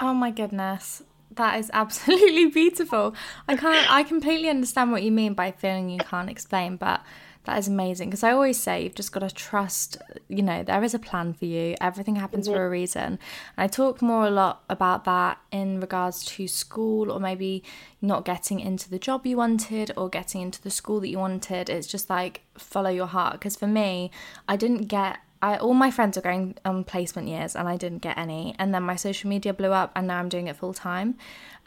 Oh 0.00 0.14
my 0.14 0.30
goodness. 0.30 1.02
That 1.36 1.58
is 1.58 1.70
absolutely 1.72 2.46
beautiful. 2.50 3.14
I 3.48 3.56
can't 3.56 3.90
I 3.90 4.02
completely 4.02 4.48
understand 4.48 4.92
what 4.92 5.02
you 5.02 5.12
mean 5.12 5.34
by 5.34 5.52
feeling 5.52 5.90
you 5.90 5.98
can't 5.98 6.30
explain, 6.30 6.76
but 6.76 7.02
that 7.44 7.58
is 7.58 7.68
amazing 7.68 8.08
because 8.08 8.22
I 8.22 8.32
always 8.32 8.58
say 8.58 8.82
you've 8.82 8.94
just 8.94 9.12
got 9.12 9.20
to 9.20 9.30
trust, 9.30 9.98
you 10.28 10.42
know, 10.42 10.62
there 10.62 10.82
is 10.82 10.94
a 10.94 10.98
plan 10.98 11.34
for 11.34 11.44
you. 11.44 11.74
Everything 11.80 12.16
happens 12.16 12.46
mm-hmm. 12.46 12.56
for 12.56 12.66
a 12.66 12.70
reason. 12.70 13.04
And 13.04 13.18
I 13.58 13.66
talk 13.66 14.00
more 14.00 14.26
a 14.26 14.30
lot 14.30 14.64
about 14.70 15.04
that 15.04 15.38
in 15.52 15.78
regards 15.80 16.24
to 16.24 16.48
school 16.48 17.12
or 17.12 17.20
maybe 17.20 17.62
not 18.00 18.24
getting 18.24 18.60
into 18.60 18.88
the 18.88 18.98
job 18.98 19.26
you 19.26 19.36
wanted 19.36 19.92
or 19.94 20.08
getting 20.08 20.40
into 20.40 20.62
the 20.62 20.70
school 20.70 21.00
that 21.00 21.08
you 21.08 21.18
wanted. 21.18 21.68
It's 21.68 21.86
just 21.86 22.08
like 22.08 22.42
follow 22.56 22.90
your 22.90 23.06
heart 23.06 23.34
because 23.34 23.56
for 23.56 23.66
me, 23.66 24.10
I 24.48 24.56
didn't 24.56 24.86
get 24.86 25.18
I, 25.44 25.58
all 25.58 25.74
my 25.74 25.90
friends 25.90 26.16
are 26.16 26.22
going 26.22 26.54
on 26.64 26.84
placement 26.84 27.28
years 27.28 27.54
and 27.54 27.68
I 27.68 27.76
didn't 27.76 27.98
get 27.98 28.16
any. 28.16 28.54
And 28.58 28.74
then 28.74 28.82
my 28.82 28.96
social 28.96 29.28
media 29.28 29.52
blew 29.52 29.72
up 29.72 29.92
and 29.94 30.06
now 30.06 30.18
I'm 30.18 30.30
doing 30.30 30.46
it 30.46 30.56
full 30.56 30.72
time. 30.72 31.18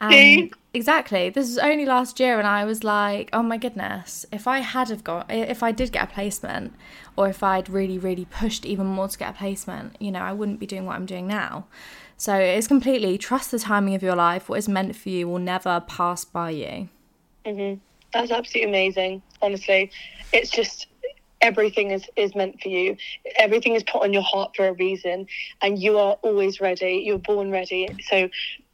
And 0.02 0.52
exactly, 0.74 1.30
this 1.30 1.48
was 1.48 1.60
only 1.60 1.86
last 1.86 2.20
year 2.20 2.40
and 2.40 2.48
I 2.48 2.66
was 2.66 2.84
like, 2.84 3.30
oh 3.34 3.44
my 3.44 3.58
goodness, 3.58 4.26
if 4.32 4.48
I 4.48 4.60
had 4.60 4.90
have 4.90 5.04
got, 5.04 5.30
if 5.30 5.62
I 5.62 5.72
did 5.72 5.92
get 5.92 6.10
a 6.10 6.12
placement 6.12 6.74
or 7.16 7.30
if 7.30 7.44
I'd 7.44 7.70
really, 7.70 8.00
really 8.00 8.26
pushed 8.26 8.66
even 8.66 8.88
more 8.88 9.10
to 9.10 9.18
get 9.18 9.30
a 9.30 9.38
placement, 9.38 9.96
you 10.00 10.12
know, 10.12 10.22
I 10.22 10.34
wouldn't 10.34 10.60
be 10.60 10.66
doing 10.66 10.88
what 10.88 10.96
I'm 10.96 11.06
doing 11.06 11.28
now. 11.28 11.68
So 12.18 12.34
it's 12.34 12.68
completely 12.68 13.20
trust 13.20 13.52
the 13.52 13.60
timing 13.60 13.94
of 13.94 14.02
your 14.02 14.16
life. 14.16 14.50
What 14.50 14.58
is 14.58 14.68
meant 14.68 14.96
for 14.96 15.10
you 15.10 15.28
will 15.28 15.38
never 15.38 15.82
pass 15.82 16.26
by 16.26 16.50
you. 16.50 16.90
Mm-hmm. 17.46 17.80
That's 18.12 18.32
absolutely 18.32 18.70
amazing. 18.72 19.22
Honestly, 19.44 19.92
it's 20.34 20.50
just 20.50 20.88
everything 21.41 21.91
is, 21.91 22.06
is 22.15 22.36
meant 22.36 22.62
for 22.62 22.69
you. 22.69 22.97
Everything 23.38 23.76
is 23.76 23.84
put 23.84 24.04
on 24.04 24.13
your 24.13 24.23
heart 24.23 24.56
for 24.56 24.67
a 24.67 24.73
reason, 24.73 25.28
and 25.62 25.80
you 25.80 25.97
are 25.97 26.13
always 26.21 26.60
ready. 26.60 27.04
You're 27.06 27.19
born 27.19 27.52
ready. 27.52 27.89
So 28.10 28.30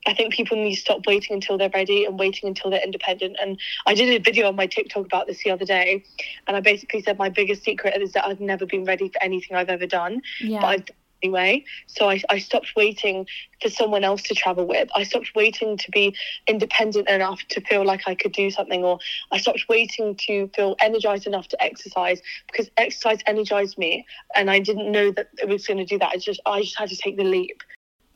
I 0.06 0.14
think 0.14 0.34
people 0.34 0.58
need 0.58 0.76
to 0.76 0.82
stop 0.82 1.06
waiting 1.08 1.34
until 1.36 1.58
they're 1.58 1.70
ready 1.74 2.06
and 2.06 2.20
waiting 2.20 2.50
until 2.50 2.72
they're 2.72 2.84
independent. 2.84 3.38
And 3.42 3.60
I 3.86 3.94
did 3.94 4.10
a 4.10 4.22
video 4.22 4.48
on 4.48 4.56
my 4.56 4.68
TikTok 4.68 5.06
about 5.06 5.28
this 5.28 5.44
the 5.44 5.52
other 5.52 5.66
day, 5.66 6.04
and 6.48 6.58
I 6.58 6.60
basically 6.60 7.02
said 7.02 7.18
my 7.18 7.30
biggest 7.30 7.64
secret 7.64 8.02
is 8.02 8.12
that 8.14 8.26
I've 8.26 8.42
never 8.42 8.66
been 8.66 8.86
ready 8.86 9.10
for 9.10 9.22
anything 9.24 9.56
I've 9.56 9.70
ever 9.70 9.88
done. 9.88 10.22
Yeah. 10.40 10.62
But 10.62 10.68
I've 10.68 10.86
anyway. 11.24 11.64
So 11.88 12.10
I, 12.10 12.22
I 12.30 12.40
stopped 12.40 12.74
waiting 12.76 13.26
for 13.62 13.70
someone 13.70 14.04
else 14.04 14.22
to 14.24 14.36
travel 14.36 14.68
with. 14.68 14.90
I 14.96 15.04
stopped 15.04 15.32
waiting 15.36 15.78
to 15.78 15.92
be 15.92 16.16
independent 16.48 17.10
enough 17.10 17.42
to 17.50 17.62
feel 17.62 17.86
like 17.86 18.02
I 18.08 18.16
could 18.16 18.34
do 18.34 18.52
something, 18.52 18.84
or 18.84 19.00
I 19.32 19.38
stopped 19.38 19.66
waiting 19.70 20.16
to 20.28 20.50
feel 20.50 20.76
energized 20.82 21.26
enough 21.26 21.48
to 21.50 21.64
exercise 21.64 22.22
because 22.52 22.70
exercise 22.78 23.20
energized 23.26 23.78
me, 23.78 24.06
and 24.36 24.52
I 24.52 24.60
didn't 24.60 24.92
know 24.92 25.12
that 25.12 25.30
it 25.42 25.48
was 25.48 25.66
going 25.66 25.78
to 25.78 25.86
do 25.86 25.98
that. 26.00 26.10
I 26.10 26.18
just 26.18 26.42
I 26.46 26.62
just 26.62 26.78
had 26.78 26.90
to 26.90 26.98
take 26.98 27.18
the 27.18 27.24
leap. 27.24 27.64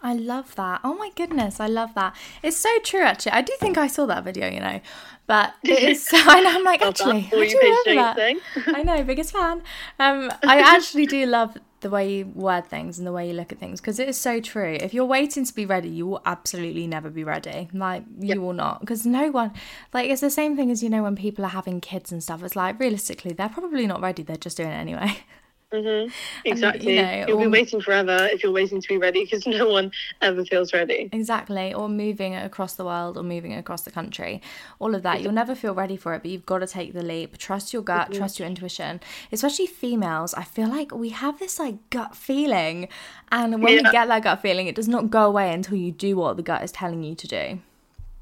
I 0.01 0.13
love 0.13 0.55
that. 0.55 0.81
Oh 0.83 0.93
my 0.93 1.09
goodness, 1.15 1.59
I 1.59 1.67
love 1.67 1.95
that. 1.95 2.15
It's 2.43 2.57
so 2.57 2.69
true, 2.83 3.01
actually. 3.01 3.31
I 3.31 3.41
do 3.41 3.53
think 3.59 3.77
I 3.77 3.87
saw 3.87 4.05
that 4.05 4.23
video, 4.23 4.47
you 4.47 4.59
know, 4.59 4.79
but 5.25 5.55
it 5.63 5.81
is. 5.83 6.07
I 6.13 6.39
know, 6.41 6.51
I'm 6.51 6.63
like, 6.63 6.81
actually, 6.81 7.29
I 7.33 7.47
do 7.47 7.93
love 7.95 8.15
that. 8.15 8.37
I 8.67 8.83
know, 8.83 9.03
biggest 9.03 9.31
fan. 9.31 9.63
Um, 9.99 10.31
I 10.43 10.59
actually 10.59 11.07
do 11.07 11.25
love 11.25 11.57
the 11.87 11.91
way 11.91 12.17
you 12.17 12.25
word 12.35 12.65
things 12.65 12.97
and 12.97 13.07
the 13.07 13.13
way 13.13 13.27
you 13.27 13.33
look 13.33 13.53
at 13.53 13.59
things 13.59 13.79
because 13.79 13.97
it 13.97 14.09
is 14.09 14.17
so 14.17 14.41
true. 14.41 14.77
If 14.79 14.93
you're 14.93 15.05
waiting 15.05 15.45
to 15.45 15.55
be 15.55 15.65
ready, 15.65 15.87
you 15.87 16.05
will 16.05 16.21
absolutely 16.25 16.85
never 16.85 17.09
be 17.09 17.23
ready. 17.23 17.69
Like 17.73 18.03
you 18.19 18.27
yep. 18.27 18.37
will 18.39 18.53
not 18.53 18.81
because 18.81 19.05
no 19.05 19.31
one 19.31 19.53
like 19.93 20.09
it's 20.09 20.21
the 20.21 20.29
same 20.29 20.57
thing 20.57 20.69
as 20.69 20.83
you 20.83 20.89
know 20.89 21.03
when 21.03 21.15
people 21.15 21.45
are 21.45 21.49
having 21.49 21.79
kids 21.79 22.11
and 22.11 22.21
stuff. 22.21 22.43
It's 22.43 22.55
like 22.55 22.77
realistically, 22.79 23.31
they're 23.31 23.47
probably 23.47 23.87
not 23.87 24.01
ready. 24.01 24.21
They're 24.23 24.35
just 24.35 24.57
doing 24.57 24.69
it 24.69 24.73
anyway. 24.73 25.17
Mm-hmm. 25.73 26.11
Exactly. 26.45 26.97
And, 26.97 27.11
you 27.11 27.19
know, 27.19 27.27
You'll 27.27 27.39
or, 27.39 27.45
be 27.45 27.47
waiting 27.47 27.81
forever 27.81 28.29
if 28.31 28.41
you're 28.41 28.53
waiting 28.53 28.81
to 28.81 28.87
be 28.87 28.97
ready 28.97 29.25
because 29.25 29.45
no 29.45 29.69
one 29.69 29.91
ever 30.21 30.45
feels 30.45 30.71
ready. 30.73 31.09
Exactly. 31.11 31.73
Or 31.73 31.89
moving 31.89 32.35
across 32.35 32.75
the 32.75 32.85
world 32.85 33.17
or 33.17 33.23
moving 33.23 33.53
across 33.53 33.81
the 33.81 33.91
country. 33.91 34.41
All 34.79 34.95
of 34.95 35.03
that. 35.03 35.21
You'll 35.21 35.33
never 35.33 35.55
feel 35.55 35.73
ready 35.73 35.97
for 35.97 36.13
it, 36.13 36.21
but 36.21 36.31
you've 36.31 36.45
got 36.45 36.59
to 36.59 36.67
take 36.67 36.93
the 36.93 37.03
leap. 37.03 37.37
Trust 37.37 37.73
your 37.73 37.81
gut, 37.81 38.09
mm-hmm. 38.09 38.17
trust 38.17 38.39
your 38.39 38.47
intuition. 38.47 39.01
Especially 39.31 39.67
females, 39.67 40.33
I 40.33 40.43
feel 40.43 40.69
like 40.69 40.93
we 40.93 41.09
have 41.09 41.37
this 41.39 41.59
like 41.59 41.89
gut 41.89 42.15
feeling. 42.15 42.87
And 43.29 43.61
when 43.61 43.73
yeah. 43.73 43.83
we 43.83 43.91
get 43.91 44.07
that 44.07 44.23
gut 44.23 44.41
feeling, 44.41 44.67
it 44.67 44.75
does 44.75 44.87
not 44.87 45.09
go 45.09 45.25
away 45.25 45.53
until 45.53 45.75
you 45.75 45.91
do 45.91 46.15
what 46.15 46.37
the 46.37 46.43
gut 46.43 46.63
is 46.63 46.71
telling 46.71 47.03
you 47.03 47.13
to 47.15 47.27
do. 47.27 47.59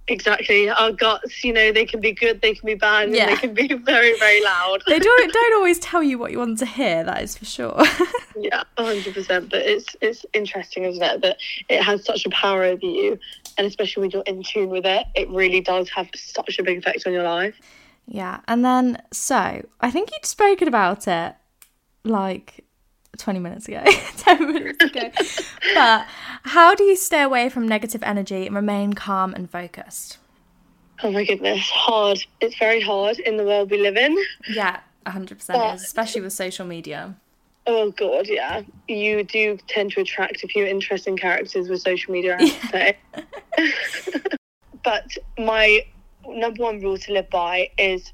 Exactly. 0.08 0.70
Our 0.70 0.92
guts, 0.92 1.44
you 1.44 1.52
know, 1.52 1.72
they 1.72 1.86
can 1.86 2.00
be 2.00 2.12
good, 2.12 2.42
they 2.42 2.54
can 2.54 2.68
be 2.68 2.76
bad, 2.76 3.12
yeah. 3.12 3.26
they 3.26 3.36
can 3.38 3.54
be 3.54 3.68
very, 3.74 4.18
very 4.20 4.44
loud. 4.44 4.84
they 4.88 5.00
don't 5.00 5.34
don't 5.34 5.54
always 5.56 5.80
tell 5.80 6.04
you 6.04 6.18
what 6.20 6.32
you 6.32 6.38
want 6.38 6.60
to 6.60 6.66
hear, 6.66 7.04
that 7.04 7.24
is 7.24 7.38
for 7.38 7.46
sure. 7.46 7.82
yeah, 8.40 8.64
hundred 8.78 9.14
percent. 9.14 9.50
But 9.50 9.64
it's 9.64 9.96
it's 10.02 10.26
interesting, 10.34 10.84
isn't 10.84 11.02
it, 11.02 11.22
that 11.22 11.38
it 11.70 11.82
has 11.82 12.06
such 12.06 12.26
a 12.26 12.30
power 12.30 12.64
over 12.64 12.86
you 12.86 13.20
and 13.58 13.68
especially 13.68 14.02
when 14.02 14.12
you're 14.12 14.24
in 14.24 14.44
tune 14.44 14.70
with 14.70 14.86
it, 14.86 15.06
it 15.16 15.30
really 15.30 15.62
does 15.62 15.90
have 15.90 16.10
such 16.16 16.60
a 16.60 16.64
big 16.64 16.80
effect 16.80 17.06
on 17.06 17.14
your 17.14 17.24
life. 17.24 17.60
Yeah. 18.08 18.42
And 18.48 18.64
then 18.64 19.02
so 19.12 19.66
I 19.82 19.92
think 19.92 20.12
you'd 20.12 20.26
spoken 20.26 20.68
about 20.68 21.08
it 21.08 21.36
like 22.04 22.65
20 23.18 23.40
minutes 23.40 23.68
ago, 23.68 23.84
10 24.18 24.54
minutes 24.54 24.84
ago. 24.84 25.10
but 25.74 26.06
how 26.44 26.76
do 26.76 26.84
you 26.84 26.96
stay 26.96 27.22
away 27.22 27.50
from 27.50 27.68
negative 27.68 28.04
energy 28.04 28.46
and 28.48 28.56
remain 28.56 28.94
calm 28.94 29.34
and 29.34 29.50
focused? 29.50 30.18
Oh 31.04 31.12
my 31.12 31.26
goodness, 31.26 31.70
hard. 31.70 32.20
It's 32.40 32.58
very 32.58 32.82
hard 32.82 33.20
in 33.20 33.38
the 33.38 33.44
world 33.44 33.70
we 33.70 33.82
live 33.82 33.98
in. 33.98 34.18
Yeah, 34.50 34.80
100% 35.06 35.74
is, 35.76 35.84
especially 35.84 36.22
with 36.22 36.34
social 36.34 36.66
media. 36.66 37.16
Oh 37.68 37.92
god, 37.92 38.28
yeah. 38.28 38.62
You 38.88 39.24
do 39.24 39.58
tend 39.68 39.92
to 39.94 40.02
attract 40.02 40.44
a 40.44 40.48
few 40.48 40.66
interesting 40.66 41.18
characters 41.18 41.68
with 41.68 41.82
social 41.82 42.14
media, 42.14 42.38
I 42.40 42.46
have 42.46 42.62
to 42.62 42.68
say. 42.68 42.98
but 44.84 45.18
my 45.38 45.86
number 46.28 46.64
one 46.64 46.80
rule 46.82 46.98
to 46.98 47.14
live 47.14 47.30
by 47.30 47.70
is 47.78 48.14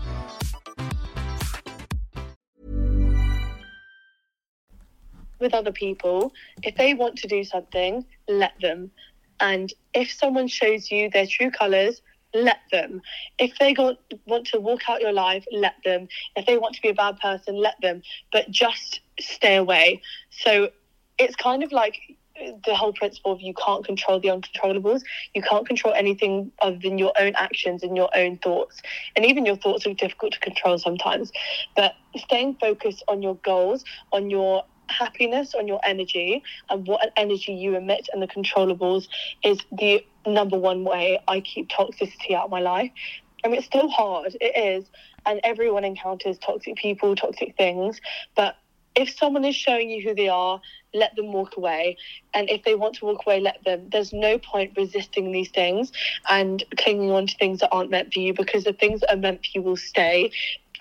With 5.41 5.53
other 5.53 5.71
people, 5.71 6.33
if 6.63 6.75
they 6.75 6.93
want 6.93 7.17
to 7.17 7.27
do 7.27 7.43
something, 7.43 8.05
let 8.27 8.53
them. 8.61 8.91
And 9.39 9.73
if 9.93 10.11
someone 10.11 10.47
shows 10.47 10.91
you 10.91 11.09
their 11.09 11.25
true 11.25 11.51
colours, 11.51 12.01
let 12.33 12.59
them. 12.71 13.01
If 13.39 13.57
they 13.59 13.73
go, 13.73 13.97
want 14.25 14.47
to 14.47 14.59
walk 14.59 14.87
out 14.87 15.01
your 15.01 15.11
life, 15.11 15.45
let 15.51 15.75
them. 15.83 16.07
If 16.35 16.45
they 16.45 16.57
want 16.57 16.75
to 16.75 16.81
be 16.81 16.89
a 16.89 16.93
bad 16.93 17.19
person, 17.19 17.55
let 17.55 17.75
them. 17.81 18.03
But 18.31 18.49
just 18.49 19.01
stay 19.19 19.55
away. 19.55 20.01
So 20.29 20.69
it's 21.17 21.35
kind 21.35 21.63
of 21.63 21.71
like 21.71 21.99
the 22.65 22.75
whole 22.75 22.93
principle 22.93 23.31
of 23.31 23.41
you 23.41 23.53
can't 23.53 23.85
control 23.85 24.19
the 24.19 24.29
uncontrollables. 24.29 25.01
You 25.33 25.41
can't 25.41 25.67
control 25.67 25.93
anything 25.93 26.51
other 26.61 26.77
than 26.81 26.97
your 26.97 27.13
own 27.19 27.33
actions 27.35 27.83
and 27.83 27.95
your 27.95 28.09
own 28.15 28.37
thoughts. 28.37 28.81
And 29.15 29.25
even 29.25 29.45
your 29.45 29.57
thoughts 29.57 29.85
are 29.85 29.93
difficult 29.93 30.33
to 30.33 30.39
control 30.39 30.77
sometimes. 30.77 31.31
But 31.75 31.93
staying 32.15 32.55
focused 32.55 33.03
on 33.07 33.21
your 33.21 33.35
goals, 33.35 33.83
on 34.11 34.29
your 34.29 34.63
happiness, 34.91 35.53
on 35.55 35.67
your 35.67 35.79
energy, 35.83 36.43
and 36.69 36.87
what 36.87 37.11
energy 37.17 37.53
you 37.53 37.75
emit 37.75 38.07
and 38.13 38.21
the 38.21 38.27
controllables 38.27 39.07
is 39.43 39.59
the 39.71 40.05
number 40.25 40.57
one 40.57 40.83
way 40.83 41.19
I 41.27 41.41
keep 41.41 41.69
toxicity 41.69 42.33
out 42.35 42.45
of 42.45 42.51
my 42.51 42.59
life. 42.59 42.91
I 43.43 43.47
mean, 43.47 43.57
it's 43.57 43.67
still 43.67 43.89
hard, 43.89 44.37
it 44.39 44.77
is, 44.77 44.85
and 45.25 45.39
everyone 45.43 45.83
encounters 45.83 46.37
toxic 46.37 46.75
people, 46.75 47.15
toxic 47.15 47.55
things, 47.57 47.99
but 48.35 48.55
if 48.95 49.09
someone 49.17 49.45
is 49.45 49.55
showing 49.55 49.89
you 49.89 50.01
who 50.07 50.13
they 50.13 50.27
are, 50.27 50.59
let 50.93 51.15
them 51.15 51.31
walk 51.31 51.55
away. 51.57 51.97
And 52.33 52.49
if 52.49 52.63
they 52.63 52.75
want 52.75 52.95
to 52.95 53.05
walk 53.05 53.21
away, 53.25 53.39
let 53.39 53.63
them. 53.63 53.87
There's 53.91 54.11
no 54.11 54.37
point 54.37 54.73
resisting 54.75 55.31
these 55.31 55.49
things 55.49 55.91
and 56.29 56.63
clinging 56.77 57.11
on 57.11 57.27
to 57.27 57.37
things 57.37 57.59
that 57.59 57.69
aren't 57.71 57.89
meant 57.89 58.13
for 58.13 58.19
you 58.19 58.33
because 58.33 58.65
the 58.65 58.73
things 58.73 58.99
that 59.01 59.13
are 59.13 59.17
meant 59.17 59.39
for 59.39 59.49
you 59.55 59.61
will 59.61 59.77
stay. 59.77 60.31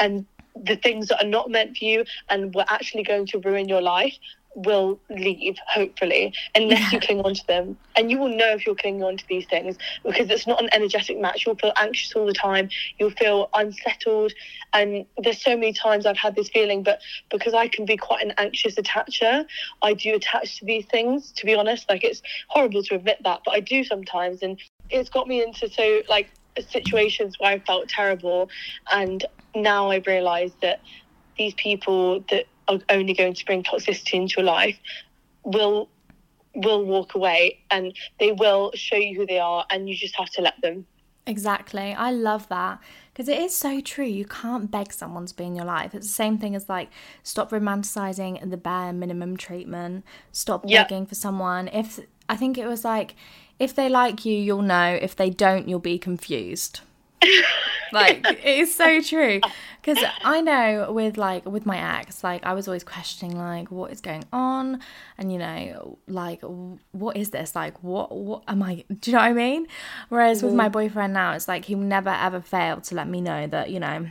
And 0.01 0.27
the 0.65 0.77
things 0.77 1.09
that 1.09 1.23
are 1.23 1.29
not 1.29 1.51
meant 1.51 1.77
for 1.77 1.85
you 1.85 2.05
and 2.29 2.55
were 2.55 2.67
actually 2.69 3.03
going 3.03 3.27
to 3.27 3.39
ruin 3.39 3.69
your 3.69 3.83
life 3.83 4.15
will 4.55 4.99
leave, 5.09 5.57
hopefully, 5.67 6.35
unless 6.55 6.81
yeah. 6.81 6.91
you 6.93 7.01
cling 7.01 7.21
on 7.21 7.35
to 7.35 7.47
them. 7.47 7.77
And 7.97 8.11
you 8.11 8.19
will 8.19 8.29
know 8.29 8.49
if 8.49 8.67
you're 8.67 8.75
clinging 8.75 9.03
on 9.03 9.17
to 9.17 9.25
these 9.29 9.47
things 9.47 9.77
because 10.03 10.29
it's 10.31 10.47
not 10.47 10.63
an 10.63 10.69
energetic 10.73 11.19
match. 11.19 11.47
You'll 11.47 11.57
feel 11.57 11.73
anxious 11.77 12.13
all 12.15 12.27
the 12.27 12.33
time, 12.33 12.69
you'll 12.99 13.11
feel 13.11 13.49
unsettled. 13.55 14.33
And 14.73 15.07
there's 15.19 15.43
so 15.43 15.57
many 15.57 15.73
times 15.73 16.07
I've 16.07 16.17
had 16.17 16.35
this 16.35 16.49
feeling, 16.49 16.83
but 16.83 17.01
because 17.31 17.55
I 17.55 17.69
can 17.69 17.85
be 17.85 17.97
quite 17.97 18.25
an 18.25 18.33
anxious 18.39 18.75
attacher, 18.75 19.47
I 19.83 19.95
do 19.95 20.15
attach 20.15 20.59
to 20.59 20.65
these 20.65 20.87
things, 20.87 21.33
to 21.33 21.47
be 21.47 21.55
honest. 21.55 21.89
Like 21.89 22.05
it's 22.05 22.23
horrible 22.49 22.83
to 22.85 22.97
admit 22.97 23.19
that, 23.25 23.43
but 23.45 23.53
I 23.55 23.61
do 23.61 23.85
sometimes. 23.85 24.43
And 24.43 24.59
it's 24.91 25.11
got 25.11 25.29
me 25.29 25.43
into 25.43 25.69
so, 25.71 26.03
like, 26.09 26.29
situations 26.63 27.39
where 27.39 27.53
I 27.53 27.59
felt 27.61 27.89
terrible. 27.89 28.51
And 28.93 29.25
now 29.55 29.91
I've 29.91 30.07
realised 30.07 30.55
that 30.63 30.81
these 31.39 31.55
people 31.55 32.25
that 32.31 32.47
are 32.69 32.79
only 32.89 33.15
going 33.15 33.35
to 33.35 33.45
bring 33.45 33.63
toxicity 33.63 34.15
into 34.15 34.35
your 34.39 34.45
life 34.45 34.79
will 35.45 35.89
will 36.55 36.85
walk 36.85 37.15
away 37.15 37.61
and 37.71 37.97
they 38.19 38.33
will 38.33 38.73
show 38.75 38.97
you 38.97 39.17
who 39.17 39.25
they 39.25 39.39
are 39.39 39.65
and 39.71 39.89
you 39.89 39.95
just 39.95 40.17
have 40.17 40.29
to 40.31 40.43
let 40.43 40.61
them. 40.63 40.85
Exactly. 41.27 41.95
I 41.95 42.11
love 42.11 42.49
that 42.49 42.81
because 43.13 43.29
it 43.29 43.39
is 43.39 43.55
so 43.55 43.81
true. 43.81 44.05
You 44.05 44.25
can't 44.25 44.71
beg 44.71 44.93
someone 44.93 45.27
to 45.27 45.37
be 45.37 45.45
in 45.45 45.55
your 45.55 45.65
life. 45.65 45.95
It's 45.95 46.09
the 46.09 46.13
same 46.13 46.39
thing 46.39 46.57
as 46.57 46.69
like 46.69 46.91
stop 47.23 47.51
romanticizing 47.51 48.51
the 48.51 48.57
bare 48.57 48.93
minimum 48.93 49.37
treatment. 49.37 50.05
Stop 50.33 50.65
yep. 50.67 50.89
begging 50.89 51.07
for 51.07 51.15
someone. 51.15 51.69
If 51.69 52.01
i 52.31 52.37
think 52.37 52.57
it 52.57 52.67
was 52.67 52.85
like 52.85 53.15
if 53.59 53.75
they 53.75 53.89
like 53.89 54.25
you 54.25 54.35
you'll 54.35 54.63
know 54.63 54.99
if 55.01 55.15
they 55.15 55.29
don't 55.29 55.69
you'll 55.69 55.79
be 55.79 55.99
confused 55.99 56.81
like 57.93 58.25
it 58.27 58.45
is 58.45 58.75
so 58.75 59.01
true 59.13 59.41
because 59.83 60.03
i 60.25 60.41
know 60.41 60.91
with 60.93 61.19
like 61.19 61.45
with 61.45 61.67
my 61.67 61.99
ex 61.99 62.25
like 62.25 62.45
i 62.47 62.55
was 62.55 62.67
always 62.67 62.85
questioning 62.85 63.37
like 63.37 63.71
what 63.71 63.91
is 63.93 64.01
going 64.01 64.25
on 64.33 64.81
and 65.19 65.33
you 65.33 65.39
know 65.39 65.99
like 66.07 66.41
what 66.93 67.17
is 67.17 67.31
this 67.31 67.55
like 67.55 67.83
what 67.83 68.17
what 68.17 68.43
am 68.49 68.63
i 68.63 68.85
do 69.01 69.11
you 69.11 69.17
know 69.17 69.23
what 69.23 69.29
i 69.29 69.33
mean 69.33 69.67
whereas 70.09 70.39
mm-hmm. 70.39 70.47
with 70.47 70.55
my 70.55 70.69
boyfriend 70.69 71.13
now 71.13 71.33
it's 71.33 71.49
like 71.49 71.67
he'll 71.67 71.79
never 71.79 72.11
ever 72.11 72.41
failed 72.41 72.85
to 72.85 72.95
let 72.95 73.09
me 73.09 73.21
know 73.21 73.47
that 73.47 73.71
you 73.71 73.81
know 73.81 74.07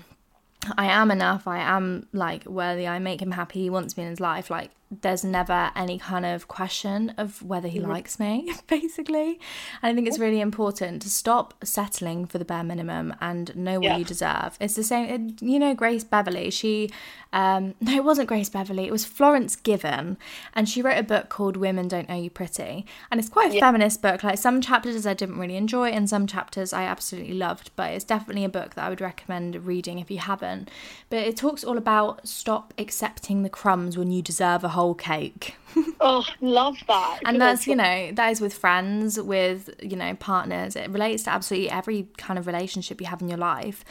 I 0.78 0.88
am 0.88 1.10
enough. 1.10 1.48
I 1.48 1.60
am 1.60 2.08
like 2.12 2.46
worthy. 2.46 2.86
I 2.86 3.00
make 3.00 3.22
him 3.22 3.32
happy. 3.32 3.62
He 3.62 3.70
wants 3.70 3.96
me 3.96 4.04
in 4.04 4.10
his 4.10 4.20
life. 4.20 4.50
Like 4.50 4.72
there's 4.92 5.24
never 5.24 5.72
any 5.76 6.00
kind 6.00 6.26
of 6.26 6.48
question 6.48 7.14
of 7.18 7.44
whether 7.44 7.68
he 7.68 7.80
mm-hmm. 7.80 7.92
likes 7.92 8.20
me, 8.20 8.52
basically. 8.68 9.40
And 9.82 9.92
I 9.92 9.94
think 9.94 10.08
it's 10.08 10.18
really 10.18 10.42
important 10.42 11.04
to 11.04 11.10
stop 11.10 11.54
settling 11.64 12.26
for 12.26 12.40
the 12.40 12.46
bare 12.46 12.64
minimum 12.64 13.16
and 13.22 13.56
know 13.56 13.76
what 13.76 13.84
yeah. 13.84 13.98
you 13.98 14.06
deserve. 14.06 14.58
It's 14.60 14.74
the 14.74 14.84
same, 14.84 15.36
you 15.42 15.60
know, 15.60 15.76
Grace 15.76 16.04
Beverley. 16.04 16.50
She, 16.50 16.90
um, 17.34 17.76
no, 17.82 17.96
it 17.96 18.04
wasn't 18.04 18.28
Grace 18.28 18.50
Beverley. 18.50 18.88
It 18.88 18.92
was 18.92 19.06
Florence 19.06 19.56
Given, 19.56 20.18
and 20.56 20.68
she 20.68 20.82
wrote 20.82 20.98
a 20.98 21.04
book 21.04 21.30
called 21.30 21.56
"Women 21.56 21.88
Don't 21.88 22.10
Owe 22.10 22.16
You 22.16 22.32
Pretty," 22.32 22.86
and 23.12 23.20
it's 23.20 23.30
quite 23.30 23.52
a 23.52 23.56
yeah. 23.56 23.62
feminist 23.62 24.02
book. 24.02 24.24
Like 24.24 24.40
some 24.40 24.60
chapters 24.60 25.06
I 25.06 25.14
didn't 25.14 25.38
really 25.38 25.56
enjoy, 25.56 25.90
and 25.90 26.10
some 26.10 26.26
chapters 26.26 26.74
I 26.74 26.84
absolutely 26.84 27.36
loved. 27.36 27.70
But 27.76 27.92
it's 27.92 28.06
definitely 28.06 28.44
a 28.44 28.50
book 28.50 28.74
that 28.74 28.86
I 28.86 28.90
would 28.90 29.02
recommend 29.02 29.68
reading 29.68 30.00
if 30.00 30.10
you 30.10 30.18
haven't. 30.18 30.72
But 31.10 31.20
it 31.20 31.38
talks 31.38 31.64
all 31.64 31.78
about 31.78 32.28
stop 32.28 32.74
accepting 32.80 33.44
the 33.44 33.50
crumbs 33.50 33.98
when 33.98 34.12
you 34.12 34.24
deserve 34.24 34.64
a 34.64 34.70
whole 34.80 34.96
cake. 34.96 35.56
oh, 36.00 36.26
love 36.42 36.78
that. 36.88 37.20
and 37.26 37.40
that's, 37.40 37.68
you 37.68 37.76
know, 37.76 38.12
that 38.14 38.32
is 38.32 38.42
with 38.42 38.54
friends, 38.54 39.20
with, 39.20 39.70
you 39.82 39.96
know, 39.96 40.16
partners. 40.16 40.76
It 40.76 40.90
relates 40.90 41.24
to 41.24 41.32
absolutely 41.32 41.70
every 41.70 42.08
kind 42.18 42.40
of 42.40 42.48
relationship 42.48 43.02
you 43.02 43.08
have 43.08 43.22
in 43.22 43.28
your 43.28 43.38
life. 43.38 43.84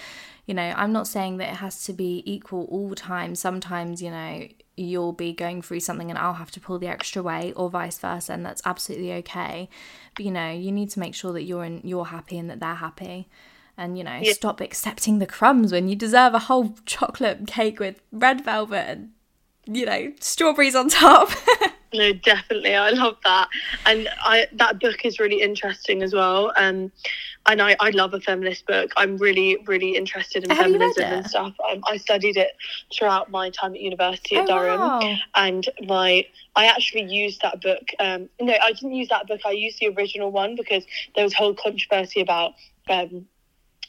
You 0.47 0.55
know, 0.55 0.73
I'm 0.77 0.93
not 0.93 1.07
saying 1.07 1.37
that 1.39 1.51
it 1.51 1.57
has 1.57 1.85
to 1.85 1.93
be 1.93 2.23
equal 2.25 2.65
all 2.71 2.89
the 2.89 2.97
time. 2.97 3.35
Sometimes, 3.35 4.01
you 4.01 4.11
know, 4.11 4.49
you'll 4.79 5.13
be 5.13 5.33
going 5.33 5.61
through 5.61 5.81
something 5.81 6.09
and 6.09 6.19
I'll 6.19 6.35
have 6.35 6.51
to 6.53 6.61
pull 6.61 6.79
the 6.79 6.87
extra 6.87 7.23
weight 7.23 7.53
or 7.57 7.69
vice 7.69 7.99
versa 7.99 8.33
and 8.33 8.47
that's 8.47 8.63
absolutely 8.65 9.13
okay. 9.15 9.69
But 10.17 10.25
you 10.25 10.31
know, 10.31 10.51
you 10.51 10.73
need 10.73 10.91
to 10.91 11.01
make 11.01 11.15
sure 11.15 11.33
that 11.33 11.43
you're 11.43 11.65
in 11.65 11.81
you're 11.85 12.07
happy 12.07 12.39
and 12.39 12.49
that 12.49 12.61
they're 12.61 12.75
happy. 12.75 13.29
And 13.77 13.99
you 13.99 14.05
know, 14.05 14.21
yeah. 14.23 14.33
stop 14.33 14.61
accepting 14.61 15.19
the 15.19 15.27
crumbs 15.27 15.73
when 15.73 15.89
you 15.89 15.97
deserve 15.97 16.35
a 16.35 16.39
whole 16.41 16.75
chocolate 16.87 17.47
cake 17.47 17.79
with 17.79 18.01
red 18.11 18.45
velvet 18.45 18.89
and 18.89 19.11
you 19.71 19.87
know, 19.87 20.13
strawberries 20.21 20.75
on 20.75 20.89
top. 20.89 21.31
no, 21.95 22.13
definitely. 22.13 22.75
I 22.75 22.91
love 22.91 23.17
that. 23.25 23.49
And 23.87 24.09
I 24.21 24.47
that 24.55 24.81
book 24.81 25.05
is 25.05 25.19
really 25.21 25.43
interesting 25.43 26.03
as 26.03 26.15
well. 26.15 26.53
Um 26.57 26.91
and 27.47 27.63
I, 27.63 27.77
I 27.81 27.91
love 27.91 28.13
a 28.13 28.21
feminist 28.21 28.67
book. 28.67 28.93
I'm 28.99 29.17
really, 29.17 29.57
really 29.67 29.97
interested 29.97 30.45
in 30.45 30.51
Have 30.51 30.67
feminism 30.67 31.05
and 31.05 31.27
stuff. 31.27 31.55
Um, 31.71 31.81
I 31.87 31.97
studied 31.97 32.37
it 32.37 32.51
throughout 32.95 33.31
my 33.31 33.49
time 33.49 33.75
at 33.75 33.81
university 33.81 34.37
at 34.37 34.45
Oh, 34.51 34.59
Durham, 34.59 34.81
wow. 34.81 35.17
and 35.35 35.67
my 35.87 36.27
I 36.57 36.67
actually 36.67 37.05
used 37.05 37.41
that 37.41 37.63
book. 37.63 37.89
Um, 38.01 38.29
no, 38.39 38.55
I 38.63 38.73
didn't 38.73 38.93
use 38.95 39.09
that 39.09 39.27
book. 39.29 39.41
I 39.47 39.53
used 39.53 39.79
the 39.81 39.89
original 39.89 40.31
one 40.31 40.57
because 40.57 40.85
there 41.15 41.25
was 41.25 41.33
whole 41.33 41.55
controversy 41.55 42.21
about. 42.21 42.53
Um, 42.91 43.27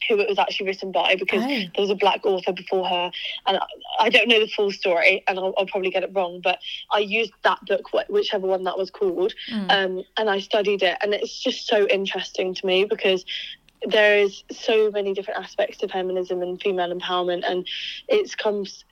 who 0.07 0.19
it 0.19 0.29
was 0.29 0.39
actually 0.39 0.67
written 0.67 0.91
by 0.91 1.15
because 1.15 1.43
Oh. 1.43 1.47
there 1.47 1.81
was 1.81 1.89
a 1.89 1.95
black 1.95 2.25
author 2.25 2.53
before 2.53 2.87
her 2.87 3.11
and 3.47 3.57
I, 3.57 3.65
I 3.99 4.09
don't 4.09 4.27
know 4.27 4.39
the 4.39 4.47
full 4.47 4.71
story 4.71 5.23
and 5.27 5.37
I'll, 5.37 5.53
I'll 5.57 5.65
probably 5.65 5.89
get 5.91 6.03
it 6.03 6.11
wrong 6.13 6.39
but 6.41 6.59
I 6.91 6.99
used 6.99 7.33
that 7.43 7.59
book 7.65 7.89
whichever 8.09 8.47
one 8.47 8.63
that 8.63 8.77
was 8.77 8.89
called 8.91 9.33
Mm. 9.51 9.71
um, 9.71 10.03
and 10.17 10.29
I 10.29 10.39
studied 10.39 10.83
it 10.83 10.97
and 11.01 11.13
it's 11.13 11.41
just 11.41 11.67
so 11.67 11.87
interesting 11.87 12.53
to 12.53 12.65
me 12.65 12.85
because 12.85 13.25
there 13.85 14.17
is 14.19 14.43
so 14.51 14.91
many 14.91 15.13
different 15.13 15.39
aspects 15.39 15.77
to 15.77 15.87
feminism 15.87 16.41
and 16.41 16.61
female 16.61 16.93
empowerment 16.93 17.43
and 17.49 17.65
it's 18.09 18.35
comes 18.35 18.83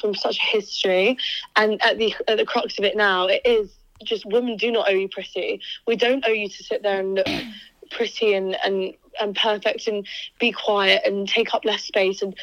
from 0.00 0.14
such 0.14 0.38
a 0.38 0.42
history 0.42 1.16
and 1.56 1.82
at 1.82 1.98
the 1.98 2.14
at 2.26 2.38
the 2.38 2.46
crux 2.46 2.78
of 2.78 2.84
it 2.84 2.96
now 2.96 3.26
it 3.26 3.42
is 3.44 3.70
just 4.02 4.24
women 4.24 4.56
do 4.56 4.72
not 4.72 4.88
owe 4.88 4.94
you 4.94 5.08
pretty 5.08 5.60
we 5.86 5.94
don't 5.94 6.24
owe 6.26 6.32
you 6.32 6.48
to 6.48 6.64
sit 6.64 6.82
there 6.82 7.00
and 7.00 7.14
look 7.16 7.26
pretty 7.90 8.34
and 8.34 8.56
and 8.64 8.94
and 9.20 9.36
perfect 9.36 9.86
and 9.88 10.06
be 10.38 10.52
quiet 10.52 11.02
and 11.04 11.28
take 11.28 11.54
up 11.54 11.64
less 11.64 11.82
space 11.82 12.22
and 12.22 12.34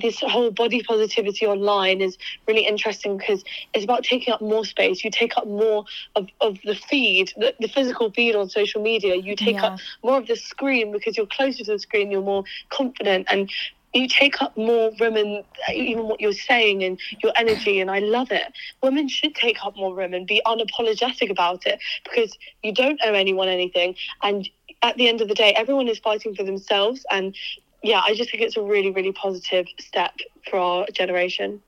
this 0.00 0.20
whole 0.20 0.50
body 0.50 0.82
positivity 0.82 1.46
online 1.46 2.00
is 2.00 2.16
really 2.48 2.66
interesting 2.66 3.16
because 3.18 3.44
it's 3.74 3.84
about 3.84 4.04
taking 4.04 4.32
up 4.32 4.40
more 4.40 4.64
space. 4.64 5.04
You 5.04 5.10
take 5.10 5.36
up 5.36 5.46
more 5.46 5.84
of, 6.16 6.28
of 6.40 6.58
the 6.64 6.74
feed, 6.74 7.32
the, 7.36 7.54
the 7.60 7.68
physical 7.68 8.10
feed 8.10 8.34
on 8.34 8.48
social 8.48 8.82
media. 8.82 9.16
You 9.16 9.36
take 9.36 9.56
Yeah. 9.56 9.66
up 9.66 9.78
more 10.02 10.18
of 10.18 10.26
the 10.26 10.36
screen 10.36 10.92
because 10.92 11.16
you're 11.16 11.26
closer 11.26 11.64
to 11.64 11.72
the 11.72 11.78
screen, 11.78 12.10
you're 12.10 12.22
more 12.22 12.44
confident 12.70 13.26
and 13.30 13.50
you 13.92 14.08
take 14.08 14.40
up 14.40 14.56
more 14.56 14.90
women, 15.00 15.44
even 15.74 16.04
what 16.04 16.20
you're 16.20 16.32
saying 16.32 16.82
and 16.82 16.98
your 17.22 17.32
energy, 17.36 17.78
and 17.80 17.90
I 17.90 17.98
love 17.98 18.30
it. 18.30 18.52
Women 18.82 19.08
should 19.08 19.34
take 19.34 19.58
up 19.64 19.76
more 19.76 19.94
room 19.94 20.14
and 20.14 20.26
be 20.26 20.40
unapologetic 20.46 21.30
about 21.30 21.66
it 21.66 21.78
because 22.04 22.36
you 22.62 22.72
don't 22.72 22.98
owe 23.04 23.12
anyone 23.12 23.48
anything. 23.48 23.94
And 24.22 24.48
at 24.82 24.96
the 24.96 25.08
end 25.08 25.20
of 25.20 25.28
the 25.28 25.34
day, 25.34 25.52
everyone 25.56 25.88
is 25.88 25.98
fighting 25.98 26.34
for 26.34 26.42
themselves. 26.42 27.04
And 27.10 27.34
yeah, 27.82 28.00
I 28.04 28.14
just 28.14 28.30
think 28.30 28.42
it's 28.42 28.56
a 28.56 28.62
really, 28.62 28.90
really 28.90 29.12
positive 29.12 29.66
step 29.78 30.12
for 30.48 30.58
our 30.58 30.86
generation. 30.92 31.62